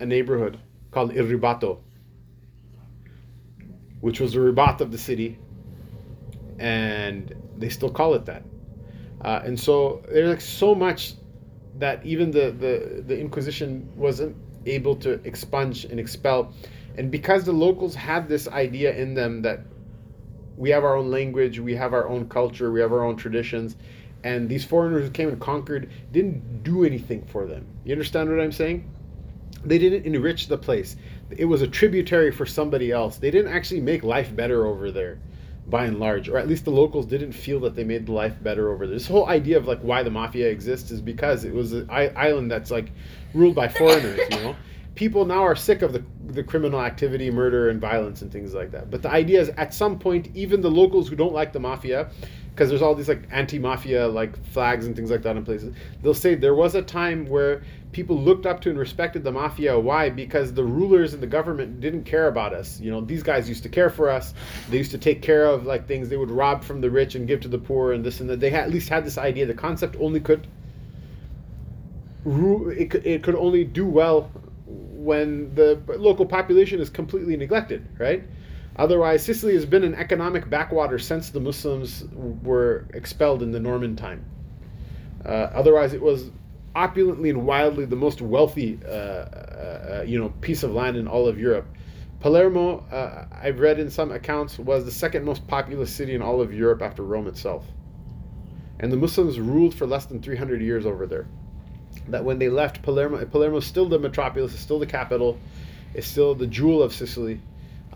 a 0.03 0.07
neighborhood 0.07 0.59
called 0.91 1.13
Irribato, 1.13 1.79
which 4.01 4.21
was 4.21 4.33
the 4.33 4.41
ribat 4.41 4.81
of 4.81 4.91
the 4.91 4.99
city, 4.99 5.39
and 6.59 7.35
they 7.57 7.69
still 7.69 7.91
call 7.91 8.15
it 8.15 8.27
that. 8.27 8.43
Uh, 9.21 9.41
and 9.45 9.59
so 9.59 10.03
there's 10.09 10.29
like 10.29 10.41
so 10.41 10.75
much 10.75 11.15
that 11.79 12.05
even 12.05 12.33
the, 12.33 12.51
the, 12.51 13.03
the 13.07 13.19
Inquisition 13.19 13.89
wasn't 13.97 14.37
able 14.67 14.97
to 14.97 15.13
expunge 15.25 15.85
and 15.85 16.01
expel. 16.01 16.53
And 16.99 17.11
because 17.11 17.45
the 17.45 17.53
locals 17.53 17.95
had 17.95 18.29
this 18.29 18.49
idea 18.49 18.95
in 18.95 19.15
them 19.15 19.43
that 19.43 19.61
we 20.57 20.71
have 20.71 20.85
our 20.85 20.97
own 20.97 21.11
language, 21.11 21.61
we 21.61 21.75
have 21.77 21.95
our 21.95 22.09
own 22.09 22.29
culture, 22.29 22.73
we 22.73 22.81
have 22.81 22.93
our 22.93 23.05
own 23.05 23.17
traditions, 23.17 23.77
and 24.25 24.49
these 24.49 24.65
foreigners 24.65 25.05
who 25.05 25.11
came 25.11 25.29
and 25.29 25.41
conquered 25.41 25.91
didn't 26.11 26.65
do 26.65 26.85
anything 26.85 27.25
for 27.27 27.47
them. 27.47 27.67
You 27.85 27.93
understand 27.93 28.29
what 28.31 28.41
I'm 28.41 28.53
saying? 28.53 28.89
They 29.65 29.79
didn't 29.79 30.05
enrich 30.05 30.49
the 30.49 30.59
place. 30.59 30.97
It 31.31 31.45
was 31.45 31.63
a 31.63 31.69
tributary 31.69 32.31
for 32.31 32.47
somebody 32.47 32.91
else. 32.91 33.19
They 33.19 33.31
didn't 33.31 33.53
actually 33.53 33.81
make 33.81 34.03
life 34.03 34.35
better 34.35 34.67
over 34.67 34.91
there 34.91 35.19
by 35.69 35.85
and 35.87 35.99
large, 35.99 36.29
or 36.29 36.39
at 36.39 36.49
least 36.49 36.65
the 36.65 36.71
locals 36.71 37.07
didn't 37.07 37.33
feel 37.33 37.61
that 37.61 37.77
they 37.77 37.85
made 37.85 38.07
the 38.07 38.13
life 38.13 38.35
better 38.43 38.73
over 38.73 38.87
there. 38.87 38.95
This 38.95 39.07
whole 39.07 39.29
idea 39.29 39.57
of 39.57 39.67
like 39.67 39.81
why 39.81 40.03
the 40.03 40.11
mafia 40.11 40.49
exists 40.49 40.91
is 40.91 41.01
because 41.01 41.45
it 41.45 41.55
was 41.55 41.73
an 41.73 41.89
island 41.91 42.51
that's 42.51 42.71
like 42.71 42.91
ruled 43.33 43.55
by 43.55 43.69
foreigners. 43.69 44.21
You 44.31 44.37
know, 44.39 44.57
people 44.95 45.25
now 45.25 45.43
are 45.43 45.57
sick 45.57 45.83
of 45.83 45.93
the 45.93 46.03
the 46.27 46.43
criminal 46.43 46.81
activity, 46.81 47.31
murder, 47.31 47.69
and 47.71 47.81
violence 47.81 48.23
and 48.23 48.33
things 48.33 48.55
like 48.55 48.71
that. 48.73 48.91
But 48.91 49.03
the 49.03 49.11
idea 49.11 49.41
is, 49.41 49.51
at 49.51 49.75
some 49.75 49.99
point, 49.99 50.29
even 50.35 50.61
the 50.61 50.71
locals 50.71 51.09
who 51.09 51.17
don't 51.17 51.33
like 51.33 51.53
the 51.53 51.61
mafia, 51.61 52.11
because 52.55 52.69
there's 52.69 52.83
all 52.83 52.95
these 52.95 53.09
like 53.09 53.27
anti-mafia 53.31 54.07
like 54.09 54.45
flags 54.49 54.87
and 54.87 54.95
things 54.95 55.11
like 55.11 55.23
that 55.23 55.37
in 55.37 55.45
places, 55.45 55.75
they'll 56.03 56.13
say 56.13 56.35
there 56.35 56.55
was 56.55 56.75
a 56.75 56.83
time 56.83 57.27
where 57.27 57.63
people 57.93 58.19
looked 58.19 58.45
up 58.45 58.61
to 58.61 58.71
and 58.71 58.79
respected 58.79 59.25
the 59.25 59.33
mafia. 59.33 59.79
Why? 59.79 60.11
Because 60.11 60.53
the 60.53 60.65
rulers 60.65 61.15
and 61.15 61.23
the 61.23 61.27
government 61.27 61.81
didn't 61.81 62.05
care 62.05 62.29
about 62.29 62.53
us. 62.53 62.79
You 62.79 62.91
know, 62.91 63.01
these 63.01 63.23
guys 63.23 63.49
used 63.49 63.63
to 63.63 63.69
care 63.71 63.89
for 63.89 64.11
us. 64.11 64.35
They 64.69 64.77
used 64.77 64.91
to 64.91 64.99
take 64.99 65.23
care 65.23 65.47
of 65.47 65.65
like 65.65 65.89
things. 65.89 66.11
They 66.11 66.17
would 66.19 66.31
rob 66.31 66.63
from 66.63 66.83
the 66.83 66.91
rich 66.91 67.15
and 67.15 67.27
give 67.27 67.41
to 67.43 67.49
the 67.49 67.59
poor 67.59 67.93
and 67.93 68.05
this 68.05 68.21
and 68.21 68.29
that. 68.29 68.41
They 68.41 68.51
had, 68.51 68.65
at 68.65 68.71
least 68.71 68.89
had 68.91 69.05
this 69.05 69.17
idea. 69.17 69.47
The 69.47 69.55
concept 69.55 69.97
only 69.99 70.21
could 70.21 70.47
it 72.25 72.95
it 73.07 73.23
could 73.23 73.35
only 73.35 73.65
do 73.65 73.87
well 73.87 74.31
when 74.67 75.55
the 75.55 75.81
local 75.97 76.27
population 76.27 76.81
is 76.81 76.89
completely 76.89 77.37
neglected, 77.37 77.87
right? 77.99 78.23
Otherwise, 78.77 79.23
Sicily 79.23 79.55
has 79.55 79.67
been 79.67 79.85
an 79.85 79.95
economic 79.95 80.49
backwater 80.49 80.99
since 80.99 81.31
the 81.31 81.41
Muslims 81.41 82.05
were 82.15 82.87
expelled 82.95 83.43
in 83.43 83.53
the 83.53 83.61
Norman 83.61 83.97
time. 83.97 84.25
Uh, 85.25 85.29
otherwise, 85.29 85.93
it 85.93 86.01
was 86.01 86.31
opulently 86.75 87.31
and 87.31 87.47
wildly 87.47 87.85
the 87.85 87.97
most 87.97 88.23
wealthy, 88.23 88.79
uh, 88.85 88.89
uh, 88.89 89.99
uh, 90.01 90.05
you 90.07 90.19
know, 90.19 90.31
piece 90.41 90.63
of 90.63 90.73
land 90.73 90.97
in 90.97 91.07
all 91.07 91.29
of 91.29 91.39
Europe. 91.39 91.67
Palermo, 92.21 92.79
uh, 92.91 93.27
I've 93.33 93.61
read 93.61 93.79
in 93.79 93.91
some 93.91 94.13
accounts, 94.13 94.59
was 94.59 94.85
the 94.85 94.91
second 94.91 95.25
most 95.25 95.47
populous 95.47 95.95
city 95.95 96.15
in 96.15 96.23
all 96.23 96.41
of 96.41 96.55
Europe 96.55 96.81
after 96.81 97.03
Rome 97.03 97.27
itself. 97.27 97.67
And 98.79 98.91
the 98.91 98.97
Muslims 98.97 99.39
ruled 99.39 99.75
for 99.75 99.87
less 99.87 100.07
than 100.07 100.23
300 100.23 100.63
years 100.63 100.87
over 100.87 101.07
there. 101.07 101.27
That 102.09 102.25
when 102.25 102.39
they 102.39 102.49
left 102.49 102.83
Palermo, 102.83 103.25
Palermo 103.27 103.59
is 103.59 103.67
still 103.67 103.89
the 103.89 103.99
metropolis, 103.99 104.55
is 104.55 104.61
still 104.61 104.79
the 104.79 104.87
capital, 104.87 105.39
is 105.95 106.07
still 106.07 106.35
the 106.35 106.47
jewel 106.47 106.83
of 106.83 106.95
Sicily. 106.95 107.41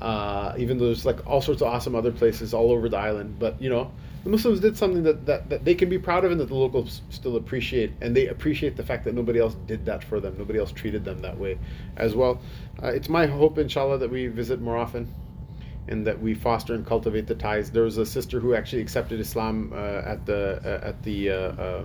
Uh, 0.01 0.55
even 0.59 0.77
though 0.77 0.87
there's 0.87 1.07
like 1.07 1.27
all 1.27 1.41
sorts 1.41 1.63
of 1.63 1.69
awesome 1.69 1.95
other 1.95 2.13
places 2.13 2.53
all 2.53 2.71
over 2.71 2.89
the 2.89 2.99
island, 2.99 3.37
but 3.39 3.61
you 3.61 3.71
know, 3.71 3.91
the 4.25 4.31
Muslims 4.31 4.59
did 4.59 4.77
something 4.77 5.05
that, 5.05 5.25
that, 5.25 5.49
that 5.51 5.65
they 5.65 5.75
can 5.75 5.89
be 5.89 6.01
proud 6.01 6.25
of 6.25 6.33
and 6.33 6.41
that 6.41 6.49
the 6.49 6.55
locals 6.55 7.01
still 7.11 7.37
appreciate. 7.37 7.93
And 8.01 8.15
they 8.15 8.27
appreciate 8.27 8.77
the 8.77 8.83
fact 8.83 9.05
that 9.05 9.15
nobody 9.15 9.39
else 9.39 9.55
did 9.67 9.87
that 9.87 10.03
for 10.03 10.19
them. 10.19 10.37
Nobody 10.37 10.59
else 10.59 10.73
treated 10.73 11.05
them 11.05 11.21
that 11.21 11.39
way 11.39 11.59
as 11.97 12.17
well. 12.17 12.41
Uh, 12.83 12.89
it's 12.89 13.09
my 13.09 13.27
hope, 13.27 13.57
inshallah, 13.57 13.99
that 13.99 14.11
we 14.11 14.27
visit 14.27 14.61
more 14.61 14.77
often 14.77 15.15
and 15.87 16.05
that 16.07 16.21
we 16.21 16.35
foster 16.35 16.75
and 16.75 16.85
cultivate 16.85 17.29
the 17.29 17.37
ties. 17.37 17.71
There 17.71 17.85
was 17.85 17.99
a 17.99 18.07
sister 18.07 18.41
who 18.41 18.55
actually 18.55 18.83
accepted 18.83 19.21
Islam 19.21 19.73
uh, 19.73 20.03
at 20.05 20.27
the 20.27 20.61
uh, 20.65 20.89
at 20.89 21.03
the 21.05 21.31
uh, 21.31 21.35
uh, 21.35 21.85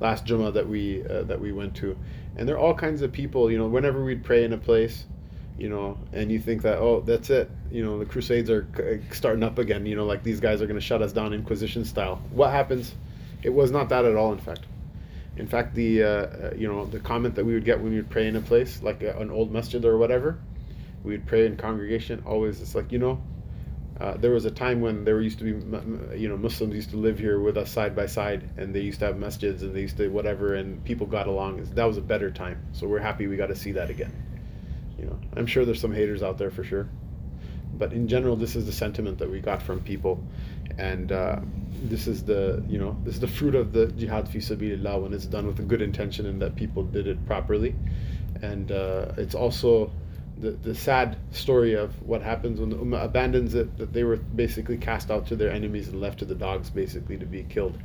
last 0.00 0.24
Jummah 0.26 0.52
that 0.54 0.68
we 0.68 1.02
that 1.02 1.40
we 1.40 1.52
went 1.52 1.74
to, 1.76 1.96
and 2.36 2.48
there 2.48 2.56
are 2.56 2.58
all 2.58 2.74
kinds 2.74 3.02
of 3.02 3.12
people. 3.12 3.48
You 3.48 3.58
know, 3.58 3.68
whenever 3.68 4.04
we'd 4.04 4.24
pray 4.24 4.42
in 4.42 4.52
a 4.52 4.58
place, 4.58 5.06
you 5.58 5.68
know, 5.68 5.98
and 6.12 6.30
you 6.30 6.38
think 6.38 6.62
that 6.62 6.78
oh 6.78 7.00
that's 7.00 7.30
it, 7.30 7.50
you 7.70 7.84
know, 7.84 7.98
the 7.98 8.04
Crusades 8.04 8.50
are 8.50 8.66
starting 9.12 9.42
up 9.42 9.58
again. 9.58 9.86
You 9.86 9.96
know, 9.96 10.04
like 10.04 10.22
these 10.22 10.40
guys 10.40 10.60
are 10.60 10.66
going 10.66 10.78
to 10.78 10.84
shut 10.84 11.02
us 11.02 11.12
down 11.12 11.32
Inquisition 11.32 11.84
style. 11.84 12.20
What 12.30 12.50
happens? 12.50 12.94
It 13.42 13.50
was 13.50 13.70
not 13.70 13.88
that 13.88 14.04
at 14.04 14.16
all. 14.16 14.32
In 14.32 14.38
fact, 14.38 14.66
in 15.36 15.46
fact, 15.46 15.74
the 15.74 16.02
uh, 16.02 16.08
uh 16.08 16.54
you 16.56 16.68
know 16.68 16.84
the 16.84 17.00
comment 17.00 17.36
that 17.36 17.44
we 17.44 17.54
would 17.54 17.64
get 17.64 17.80
when 17.80 17.90
we 17.90 17.96
would 17.96 18.10
pray 18.10 18.26
in 18.26 18.36
a 18.36 18.40
place 18.40 18.82
like 18.82 19.02
a, 19.02 19.16
an 19.18 19.30
old 19.30 19.50
masjid 19.50 19.84
or 19.84 19.96
whatever, 19.96 20.38
we 21.04 21.12
would 21.12 21.26
pray 21.26 21.46
in 21.46 21.56
congregation. 21.56 22.22
Always, 22.26 22.60
it's 22.60 22.74
like 22.74 22.92
you 22.92 22.98
know. 22.98 23.22
Uh, 23.98 24.14
there 24.18 24.30
was 24.30 24.44
a 24.44 24.50
time 24.50 24.82
when 24.82 25.06
there 25.06 25.18
used 25.22 25.38
to 25.38 25.44
be, 25.44 26.18
you 26.18 26.28
know, 26.28 26.36
Muslims 26.36 26.74
used 26.74 26.90
to 26.90 26.98
live 26.98 27.18
here 27.18 27.40
with 27.40 27.56
us 27.56 27.70
side 27.70 27.96
by 27.96 28.04
side, 28.04 28.46
and 28.58 28.74
they 28.74 28.80
used 28.80 28.98
to 28.98 29.06
have 29.06 29.16
masjids 29.16 29.62
and 29.62 29.74
they 29.74 29.80
used 29.80 29.96
to 29.96 30.10
whatever, 30.10 30.54
and 30.54 30.84
people 30.84 31.06
got 31.06 31.26
along. 31.26 31.64
That 31.72 31.84
was 31.84 31.96
a 31.96 32.02
better 32.02 32.30
time. 32.30 32.62
So 32.72 32.86
we're 32.86 32.98
happy 32.98 33.26
we 33.26 33.38
got 33.38 33.46
to 33.46 33.56
see 33.56 33.72
that 33.72 33.88
again 33.88 34.12
you 34.98 35.06
know, 35.06 35.18
I'm 35.36 35.46
sure 35.46 35.64
there's 35.64 35.80
some 35.80 35.92
haters 35.92 36.22
out 36.22 36.38
there 36.38 36.50
for 36.50 36.64
sure, 36.64 36.88
but 37.74 37.92
in 37.92 38.08
general, 38.08 38.36
this 38.36 38.56
is 38.56 38.66
the 38.66 38.72
sentiment 38.72 39.18
that 39.18 39.30
we 39.30 39.40
got 39.40 39.62
from 39.62 39.80
people, 39.80 40.22
and 40.78 41.12
uh, 41.12 41.40
this 41.82 42.06
is 42.06 42.24
the 42.24 42.64
you 42.68 42.78
know 42.78 42.96
this 43.04 43.14
is 43.14 43.20
the 43.20 43.28
fruit 43.28 43.54
of 43.54 43.72
the 43.72 43.86
jihad 43.88 44.28
fi 44.28 44.38
sabilillah 44.38 45.02
when 45.02 45.12
it's 45.12 45.26
done 45.26 45.46
with 45.46 45.58
a 45.58 45.62
good 45.62 45.82
intention 45.82 46.26
and 46.26 46.40
that 46.40 46.56
people 46.56 46.82
did 46.82 47.06
it 47.06 47.24
properly. 47.26 47.74
and 48.42 48.72
uh, 48.72 49.12
it's 49.16 49.34
also 49.34 49.90
the, 50.38 50.50
the 50.50 50.74
sad 50.74 51.16
story 51.30 51.74
of 51.74 51.90
what 52.02 52.22
happens 52.22 52.60
when 52.60 52.70
the 52.70 52.76
Ummah 52.76 53.04
abandons 53.04 53.54
it, 53.54 53.76
that 53.78 53.92
they 53.92 54.04
were 54.04 54.16
basically 54.16 54.76
cast 54.76 55.10
out 55.10 55.26
to 55.28 55.36
their 55.36 55.50
enemies 55.50 55.88
and 55.88 56.00
left 56.00 56.18
to 56.18 56.24
the 56.24 56.34
dogs 56.34 56.68
basically 56.68 57.16
to 57.16 57.26
be 57.26 57.42
killed, 57.44 57.78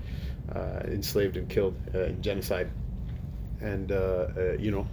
uh, 0.53 0.81
enslaved 0.85 1.37
and 1.37 1.49
killed 1.49 1.75
uh, 1.95 2.03
in 2.03 2.21
genocide. 2.21 2.69
And, 3.61 3.91
uh, 3.91 4.27
uh, 4.35 4.51
you 4.59 4.71
know, 4.71 4.87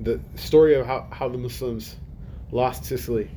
the 0.00 0.20
story 0.36 0.74
of 0.74 0.86
how, 0.86 1.06
how 1.10 1.28
the 1.28 1.38
Muslims 1.38 1.96
lost 2.50 2.84
Sicily 2.84 3.30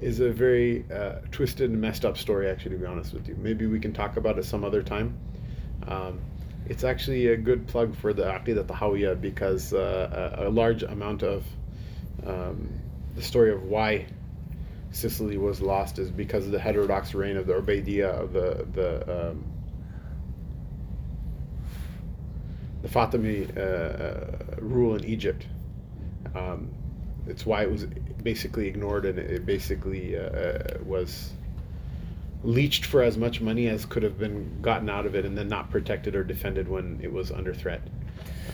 is 0.00 0.20
a 0.20 0.30
very 0.30 0.84
uh, 0.92 1.20
twisted 1.30 1.70
and 1.70 1.80
messed 1.80 2.04
up 2.04 2.18
story, 2.18 2.48
actually, 2.48 2.72
to 2.72 2.78
be 2.78 2.86
honest 2.86 3.12
with 3.14 3.28
you. 3.28 3.36
Maybe 3.36 3.66
we 3.66 3.80
can 3.80 3.92
talk 3.92 4.16
about 4.16 4.38
it 4.38 4.44
some 4.44 4.64
other 4.64 4.82
time. 4.82 5.16
Um, 5.86 6.20
it's 6.66 6.84
actually 6.84 7.28
a 7.28 7.36
good 7.36 7.66
plug 7.66 7.94
for 7.96 8.12
the 8.12 8.24
Aqidah 8.24 8.64
Tahawiyah 8.64 9.20
because 9.20 9.72
uh, 9.72 10.36
a, 10.38 10.48
a, 10.48 10.50
large 10.50 10.82
amount 10.82 11.22
of 11.22 11.44
um, 12.26 12.68
the 13.14 13.22
story 13.22 13.52
of 13.52 13.64
why 13.64 14.06
Sicily 14.90 15.36
was 15.36 15.60
lost 15.60 15.98
is 15.98 16.10
because 16.10 16.46
of 16.46 16.52
the 16.52 16.58
heterodox 16.58 17.14
reign 17.14 17.36
of 17.36 17.46
the 17.46 17.54
Ubaidiyah 17.54 18.22
of 18.22 18.32
the 18.32 18.66
the 18.72 19.30
um, 19.30 19.44
the 22.82 23.56
uh, 23.56 24.56
rule 24.60 24.94
in 24.94 25.04
Egypt. 25.04 25.46
Um, 26.34 26.70
it's 27.26 27.46
why 27.46 27.62
it 27.62 27.70
was 27.70 27.86
basically 28.22 28.66
ignored 28.66 29.06
and 29.06 29.18
it 29.18 29.46
basically 29.46 30.16
uh, 30.16 30.22
uh 30.22 30.78
was 30.84 31.32
leached 32.42 32.84
for 32.84 33.02
as 33.02 33.16
much 33.16 33.40
money 33.40 33.68
as 33.68 33.86
could 33.86 34.02
have 34.02 34.18
been 34.18 34.60
gotten 34.60 34.90
out 34.90 35.06
of 35.06 35.14
it 35.14 35.24
and 35.24 35.36
then 35.36 35.48
not 35.48 35.70
protected 35.70 36.14
or 36.14 36.22
defended 36.22 36.68
when 36.68 37.00
it 37.02 37.10
was 37.10 37.32
under 37.32 37.54
threat. 37.54 37.80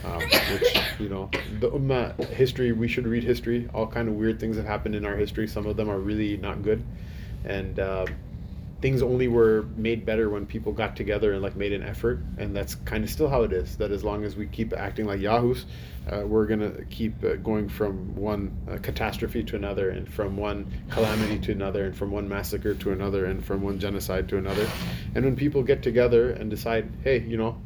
Um, 0.04 0.22
which 0.22 0.78
you 0.98 1.08
know, 1.10 1.28
the 1.58 1.70
ummah 1.70 2.16
history. 2.30 2.72
We 2.72 2.88
should 2.88 3.06
read 3.06 3.22
history. 3.22 3.68
All 3.74 3.86
kind 3.86 4.08
of 4.08 4.14
weird 4.14 4.40
things 4.40 4.56
have 4.56 4.64
happened 4.64 4.94
in 4.94 5.04
our 5.04 5.16
history. 5.16 5.46
Some 5.46 5.66
of 5.66 5.76
them 5.76 5.90
are 5.90 5.98
really 5.98 6.38
not 6.38 6.62
good, 6.62 6.82
and 7.44 7.78
uh, 7.78 8.06
things 8.80 9.02
only 9.02 9.28
were 9.28 9.66
made 9.76 10.06
better 10.06 10.30
when 10.30 10.46
people 10.46 10.72
got 10.72 10.96
together 10.96 11.32
and 11.32 11.42
like 11.42 11.56
made 11.56 11.72
an 11.72 11.82
effort. 11.82 12.20
And 12.38 12.56
that's 12.56 12.74
kind 12.74 13.04
of 13.04 13.10
still 13.10 13.28
how 13.28 13.42
it 13.42 13.52
is. 13.52 13.76
That 13.76 13.90
as 13.90 14.02
long 14.02 14.24
as 14.24 14.36
we 14.36 14.46
keep 14.46 14.72
acting 14.72 15.06
like 15.06 15.20
yahoos, 15.20 15.66
uh, 16.10 16.22
we're 16.26 16.46
gonna 16.46 16.84
keep 16.86 17.22
uh, 17.22 17.36
going 17.36 17.68
from 17.68 18.16
one 18.16 18.56
uh, 18.70 18.78
catastrophe 18.78 19.44
to 19.44 19.56
another, 19.56 19.90
and 19.90 20.08
from 20.08 20.36
one 20.36 20.72
calamity 20.90 21.38
to 21.40 21.52
another, 21.52 21.84
and 21.84 21.96
from 21.96 22.10
one 22.10 22.28
massacre 22.28 22.74
to 22.74 22.92
another, 22.92 23.26
and 23.26 23.44
from 23.44 23.62
one 23.62 23.78
genocide 23.78 24.28
to 24.30 24.38
another. 24.38 24.66
And 25.14 25.24
when 25.24 25.36
people 25.36 25.62
get 25.62 25.82
together 25.82 26.30
and 26.30 26.50
decide, 26.50 26.90
hey, 27.04 27.20
you 27.20 27.36
know, 27.36 27.60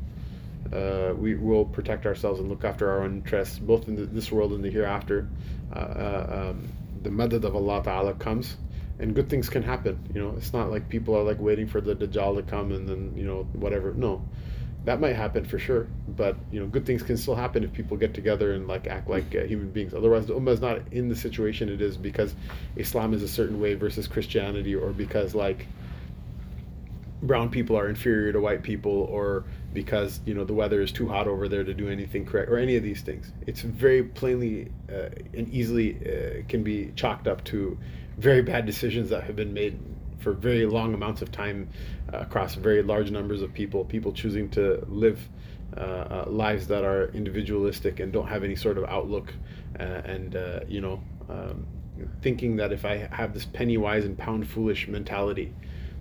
uh, 0.73 1.15
we 1.17 1.35
will 1.35 1.65
protect 1.65 2.07
ourselves 2.07 2.41
and 2.41 2.49
look 2.49 2.65
after 2.65 2.91
our 2.91 3.05
own 3.05 3.19
interests, 3.19 3.59
both 3.59 3.87
in 3.87 3.95
the, 3.95 4.07
this 4.07 4.33
world 4.33 4.53
and 4.53 4.65
the 4.65 4.71
hereafter. 4.71 5.29
Uh, 5.73 5.79
uh, 5.79 6.51
um, 6.51 6.69
the 7.03 7.11
madad 7.11 7.45
of 7.45 7.55
Allah 7.55 7.83
Ta'ala 7.85 8.15
comes, 8.15 8.57
and 9.05 9.15
good 9.15 9.29
things 9.29 9.51
can 9.51 9.63
happen. 9.63 9.99
You 10.15 10.23
know, 10.23 10.35
it's 10.39 10.55
not 10.55 10.71
like 10.71 10.89
people 10.89 11.15
are 11.15 11.23
like 11.23 11.39
waiting 11.39 11.67
for 11.67 11.83
the 11.83 11.95
Dajjal 11.95 12.37
to 12.37 12.43
come 12.43 12.73
and 12.73 12.89
then, 12.89 13.13
you 13.15 13.25
know, 13.25 13.47
whatever. 13.53 13.93
No, 13.93 14.27
that 14.87 14.99
might 14.99 15.15
happen 15.15 15.45
for 15.45 15.59
sure. 15.59 15.89
But, 16.09 16.37
you 16.51 16.59
know, 16.59 16.67
good 16.67 16.87
things 16.87 17.03
can 17.03 17.19
still 17.19 17.35
happen 17.35 17.63
if 17.65 17.73
people 17.75 17.99
get 17.99 18.15
together 18.15 18.55
and 18.55 18.67
like 18.67 18.87
act 18.87 19.11
like 19.11 19.37
uh, 19.37 19.43
human 19.43 19.69
beings. 19.69 19.93
Otherwise, 19.93 20.25
the 20.25 20.33
Ummah 20.33 20.53
is 20.53 20.63
not 20.63 20.91
in 20.91 21.11
the 21.11 21.17
situation 21.17 21.69
it 21.69 21.83
is 21.83 21.99
because 21.99 22.35
Islam 22.77 23.13
is 23.13 23.23
a 23.23 23.29
certain 23.29 23.61
way 23.61 23.75
versus 23.75 24.09
Christianity 24.09 24.75
or 24.75 24.91
because 24.93 25.35
like 25.35 25.67
brown 27.23 27.51
people 27.51 27.77
are 27.77 27.89
inferior 27.89 28.33
to 28.33 28.41
white 28.41 28.63
people 28.63 29.03
or 29.11 29.45
because 29.73 30.21
you 30.27 30.35
know 30.35 30.45
the 30.45 30.53
weather 30.53 30.83
is 30.83 30.93
too 30.93 31.09
hot 31.09 31.27
over 31.27 31.49
there 31.49 31.65
to 31.65 31.73
do 31.73 31.89
anything 31.89 32.27
correct 32.27 32.51
or 32.51 32.59
any 32.59 32.77
of 32.77 32.83
these 32.83 33.01
things 33.01 33.33
it's 33.47 33.63
very 33.63 34.03
plainly 34.03 34.71
uh, 34.93 35.09
and 35.33 35.49
easily 35.49 35.97
uh, 36.05 36.43
can 36.49 36.63
be 36.63 36.93
chalked 36.97 37.27
up 37.27 37.43
to 37.43 37.79
very 38.19 38.43
bad 38.43 38.67
decisions 38.67 39.11
that 39.11 39.25
have 39.25 39.37
been 39.37 39.53
made 39.53 39.79
for 40.19 40.33
very 40.33 40.67
long 40.67 40.95
amounts 40.95 41.23
of 41.23 41.31
time 41.31 41.69
uh, 42.13 42.19
across 42.19 42.55
very 42.55 42.83
large 42.83 43.11
numbers 43.11 43.43
of 43.43 43.53
people 43.53 43.85
people 43.85 44.13
choosing 44.13 44.49
to 44.51 44.85
live 44.89 45.29
uh, 45.77 45.81
uh, 45.81 46.25
lives 46.29 46.69
that 46.69 46.85
are 46.85 47.09
individualistic 47.09 48.01
and 48.01 48.13
don't 48.13 48.29
have 48.29 48.45
any 48.45 48.57
sort 48.57 48.79
of 48.79 48.85
outlook 48.85 49.33
uh, 49.79 49.83
and 49.83 50.35
you 50.69 50.81
know 50.81 51.03
um, 51.29 51.67
thinking 52.23 52.57
that 52.57 52.73
if 52.73 52.85
i 52.85 52.97
have 53.11 53.35
this 53.35 53.45
penny 53.45 53.77
wise 53.77 54.05
and 54.05 54.17
pound 54.17 54.49
foolish 54.49 54.89
mentality 54.89 55.53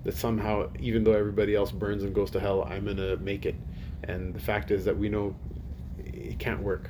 that 0.03 0.15
somehow, 0.15 0.69
even 0.79 1.03
though 1.03 1.13
everybody 1.13 1.55
else 1.55 1.71
burns 1.71 2.03
and 2.03 2.13
goes 2.13 2.31
to 2.31 2.39
hell, 2.39 2.63
I'm 2.63 2.85
gonna 2.85 3.17
make 3.17 3.45
it. 3.45 3.55
And 4.03 4.33
the 4.33 4.39
fact 4.39 4.71
is 4.71 4.85
that 4.85 4.97
we 4.97 5.09
know 5.09 5.35
it 5.97 6.39
can't 6.39 6.61
work. 6.61 6.89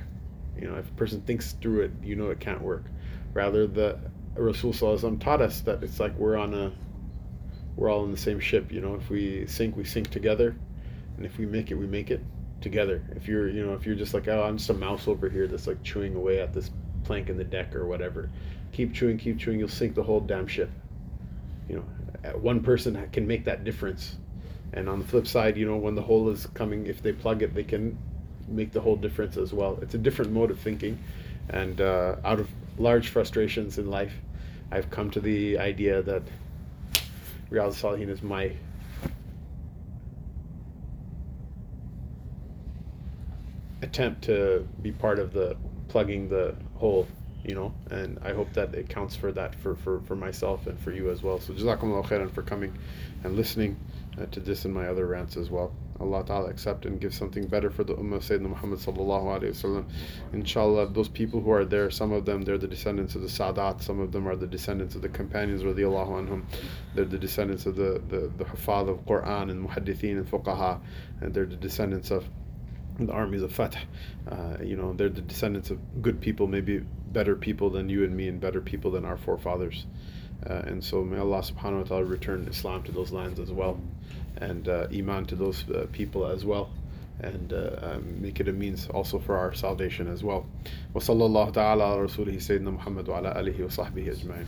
You 0.60 0.68
know, 0.68 0.76
if 0.76 0.88
a 0.88 0.92
person 0.94 1.20
thinks 1.22 1.52
through 1.52 1.82
it, 1.82 1.92
you 2.02 2.16
know 2.16 2.30
it 2.30 2.40
can't 2.40 2.60
work. 2.60 2.84
Rather, 3.32 3.66
the 3.66 3.98
Rasul 4.36 4.72
taught 5.18 5.40
us 5.40 5.60
that 5.62 5.82
it's 5.82 6.00
like 6.00 6.16
we're 6.18 6.36
on 6.36 6.54
a, 6.54 6.72
we're 7.76 7.90
all 7.90 8.04
in 8.04 8.10
the 8.10 8.16
same 8.16 8.40
ship. 8.40 8.72
You 8.72 8.80
know, 8.80 8.94
if 8.94 9.10
we 9.10 9.46
sink, 9.46 9.76
we 9.76 9.84
sink 9.84 10.10
together, 10.10 10.56
and 11.16 11.26
if 11.26 11.38
we 11.38 11.46
make 11.46 11.70
it, 11.70 11.74
we 11.74 11.86
make 11.86 12.10
it 12.10 12.20
together. 12.60 13.02
If 13.14 13.28
you're, 13.28 13.48
you 13.48 13.64
know, 13.64 13.74
if 13.74 13.86
you're 13.86 13.94
just 13.94 14.14
like, 14.14 14.28
oh, 14.28 14.42
I'm 14.42 14.58
just 14.58 14.70
a 14.70 14.74
mouse 14.74 15.06
over 15.06 15.28
here 15.28 15.46
that's 15.46 15.66
like 15.66 15.82
chewing 15.82 16.14
away 16.14 16.40
at 16.40 16.52
this 16.52 16.70
plank 17.04 17.28
in 17.28 17.36
the 17.36 17.44
deck 17.44 17.74
or 17.74 17.86
whatever, 17.86 18.30
keep 18.72 18.92
chewing, 18.94 19.18
keep 19.18 19.38
chewing, 19.38 19.58
you'll 19.58 19.68
sink 19.68 19.94
the 19.94 20.02
whole 20.02 20.20
damn 20.20 20.46
ship. 20.46 20.70
You 21.68 21.76
know, 21.76 22.30
one 22.38 22.62
person 22.62 23.08
can 23.12 23.26
make 23.26 23.44
that 23.44 23.64
difference. 23.64 24.16
And 24.72 24.88
on 24.88 24.98
the 24.98 25.04
flip 25.04 25.26
side, 25.26 25.56
you 25.56 25.66
know, 25.66 25.76
when 25.76 25.94
the 25.94 26.02
hole 26.02 26.28
is 26.30 26.46
coming, 26.46 26.86
if 26.86 27.02
they 27.02 27.12
plug 27.12 27.42
it, 27.42 27.54
they 27.54 27.62
can 27.62 27.96
make 28.48 28.72
the 28.72 28.80
whole 28.80 28.96
difference 28.96 29.36
as 29.36 29.52
well. 29.52 29.78
It's 29.80 29.94
a 29.94 29.98
different 29.98 30.32
mode 30.32 30.50
of 30.50 30.58
thinking. 30.58 30.98
And 31.48 31.80
uh, 31.80 32.16
out 32.24 32.40
of 32.40 32.48
large 32.78 33.08
frustrations 33.08 33.78
in 33.78 33.88
life, 33.88 34.12
I've 34.74 34.90
come 34.90 35.08
to 35.12 35.20
the 35.20 35.56
idea 35.56 36.02
that 36.02 36.22
Riyad 37.48 37.74
Salihin 37.80 38.08
is 38.08 38.24
my 38.24 38.50
attempt 43.82 44.22
to 44.22 44.66
be 44.82 44.90
part 44.90 45.20
of 45.20 45.32
the 45.32 45.56
plugging 45.86 46.28
the 46.28 46.56
hole 46.74 47.06
you 47.44 47.54
know, 47.54 47.72
and 47.90 48.18
I 48.24 48.32
hope 48.32 48.52
that 48.54 48.74
it 48.74 48.88
counts 48.88 49.14
for 49.14 49.30
that 49.32 49.54
for, 49.54 49.76
for, 49.76 50.00
for 50.00 50.16
myself 50.16 50.66
and 50.66 50.80
for 50.80 50.90
you 50.90 51.10
as 51.10 51.22
well. 51.22 51.38
So 51.38 51.52
Jazakumullah 51.52 52.06
khairan 52.06 52.32
for 52.32 52.42
coming 52.42 52.76
and 53.22 53.36
listening 53.36 53.76
uh, 54.20 54.26
to 54.26 54.40
this 54.40 54.64
and 54.64 54.74
my 54.74 54.86
other 54.86 55.06
rants 55.06 55.36
as 55.36 55.50
well. 55.50 55.74
Allah 56.00 56.24
Ta'ala 56.24 56.50
accept 56.50 56.86
and 56.86 57.00
give 57.00 57.14
something 57.14 57.46
better 57.46 57.70
for 57.70 57.84
the 57.84 57.94
Ummah 57.94 58.16
of 58.16 58.22
Sayyidina 58.24 58.48
Muhammad 58.48 58.80
Sallallahu 58.80 59.40
Alaihi 59.40 59.50
Wasallam. 59.50 59.84
Inshallah, 60.32 60.88
those 60.88 61.08
people 61.08 61.40
who 61.40 61.50
are 61.52 61.64
there, 61.64 61.90
some 61.90 62.12
of 62.12 62.24
them, 62.24 62.42
they're 62.42 62.58
the 62.58 62.68
descendants 62.68 63.14
of 63.14 63.22
the 63.22 63.28
Sadat, 63.28 63.82
some 63.82 64.00
of 64.00 64.10
them 64.10 64.26
are 64.26 64.36
the 64.36 64.46
descendants 64.46 64.94
of 64.94 65.02
the 65.02 65.08
companions, 65.08 65.62
radiallahu 65.62 66.26
anhum. 66.26 66.42
They're 66.94 67.04
the 67.04 67.18
descendants 67.18 67.66
of 67.66 67.76
the, 67.76 68.02
the, 68.08 68.30
the 68.36 68.44
Huffaz 68.44 68.88
of 68.88 69.04
Quran 69.06 69.50
and 69.50 69.68
Muhaddithin 69.68 70.18
and 70.18 70.26
Fuqaha, 70.30 70.80
and 71.20 71.32
they're 71.32 71.46
the 71.46 71.56
descendants 71.56 72.10
of 72.10 72.28
the 72.98 73.12
armies 73.12 73.42
of 73.42 73.52
Fatah. 73.52 73.78
Uh, 74.28 74.56
you 74.62 74.76
know, 74.76 74.92
they're 74.92 75.08
the 75.08 75.20
descendants 75.20 75.70
of 75.70 75.78
good 76.02 76.20
people, 76.20 76.46
maybe 76.46 76.78
better 77.12 77.36
people 77.36 77.70
than 77.70 77.88
you 77.88 78.04
and 78.04 78.16
me, 78.16 78.28
and 78.28 78.40
better 78.40 78.60
people 78.60 78.90
than 78.90 79.04
our 79.04 79.16
forefathers. 79.16 79.86
Uh, 80.48 80.62
and 80.66 80.82
so 80.84 81.02
may 81.02 81.18
Allah 81.18 81.40
subhanahu 81.40 81.78
wa 81.78 81.84
ta'ala 81.84 82.04
return 82.04 82.46
Islam 82.50 82.82
to 82.84 82.92
those 82.92 83.10
lands 83.12 83.40
as 83.40 83.50
well 83.50 83.80
and 84.36 84.68
uh, 84.68 84.86
Iman 84.92 85.24
to 85.26 85.36
those 85.36 85.68
uh, 85.70 85.86
people 85.92 86.26
as 86.26 86.44
well 86.44 86.70
and 87.20 87.52
uh, 87.52 87.70
um, 87.82 88.20
make 88.20 88.40
it 88.40 88.48
a 88.48 88.52
means 88.52 88.88
also 88.88 89.18
for 89.18 89.36
our 89.36 89.54
salvation 89.54 90.08
as 90.08 90.24
well. 90.24 90.46
Wa 90.92 91.00
sallallahu 91.00 91.52
ta'ala 91.52 91.84
ala 91.84 92.08
rasulihi 92.08 92.36
sayyidina 92.36 92.72
Muhammad 92.72 93.06
wa 93.08 93.18
ala 93.18 93.34
alihi 93.34 93.60
wa 93.60 93.68
sahbihi 93.68 94.16
ajma'in. 94.16 94.46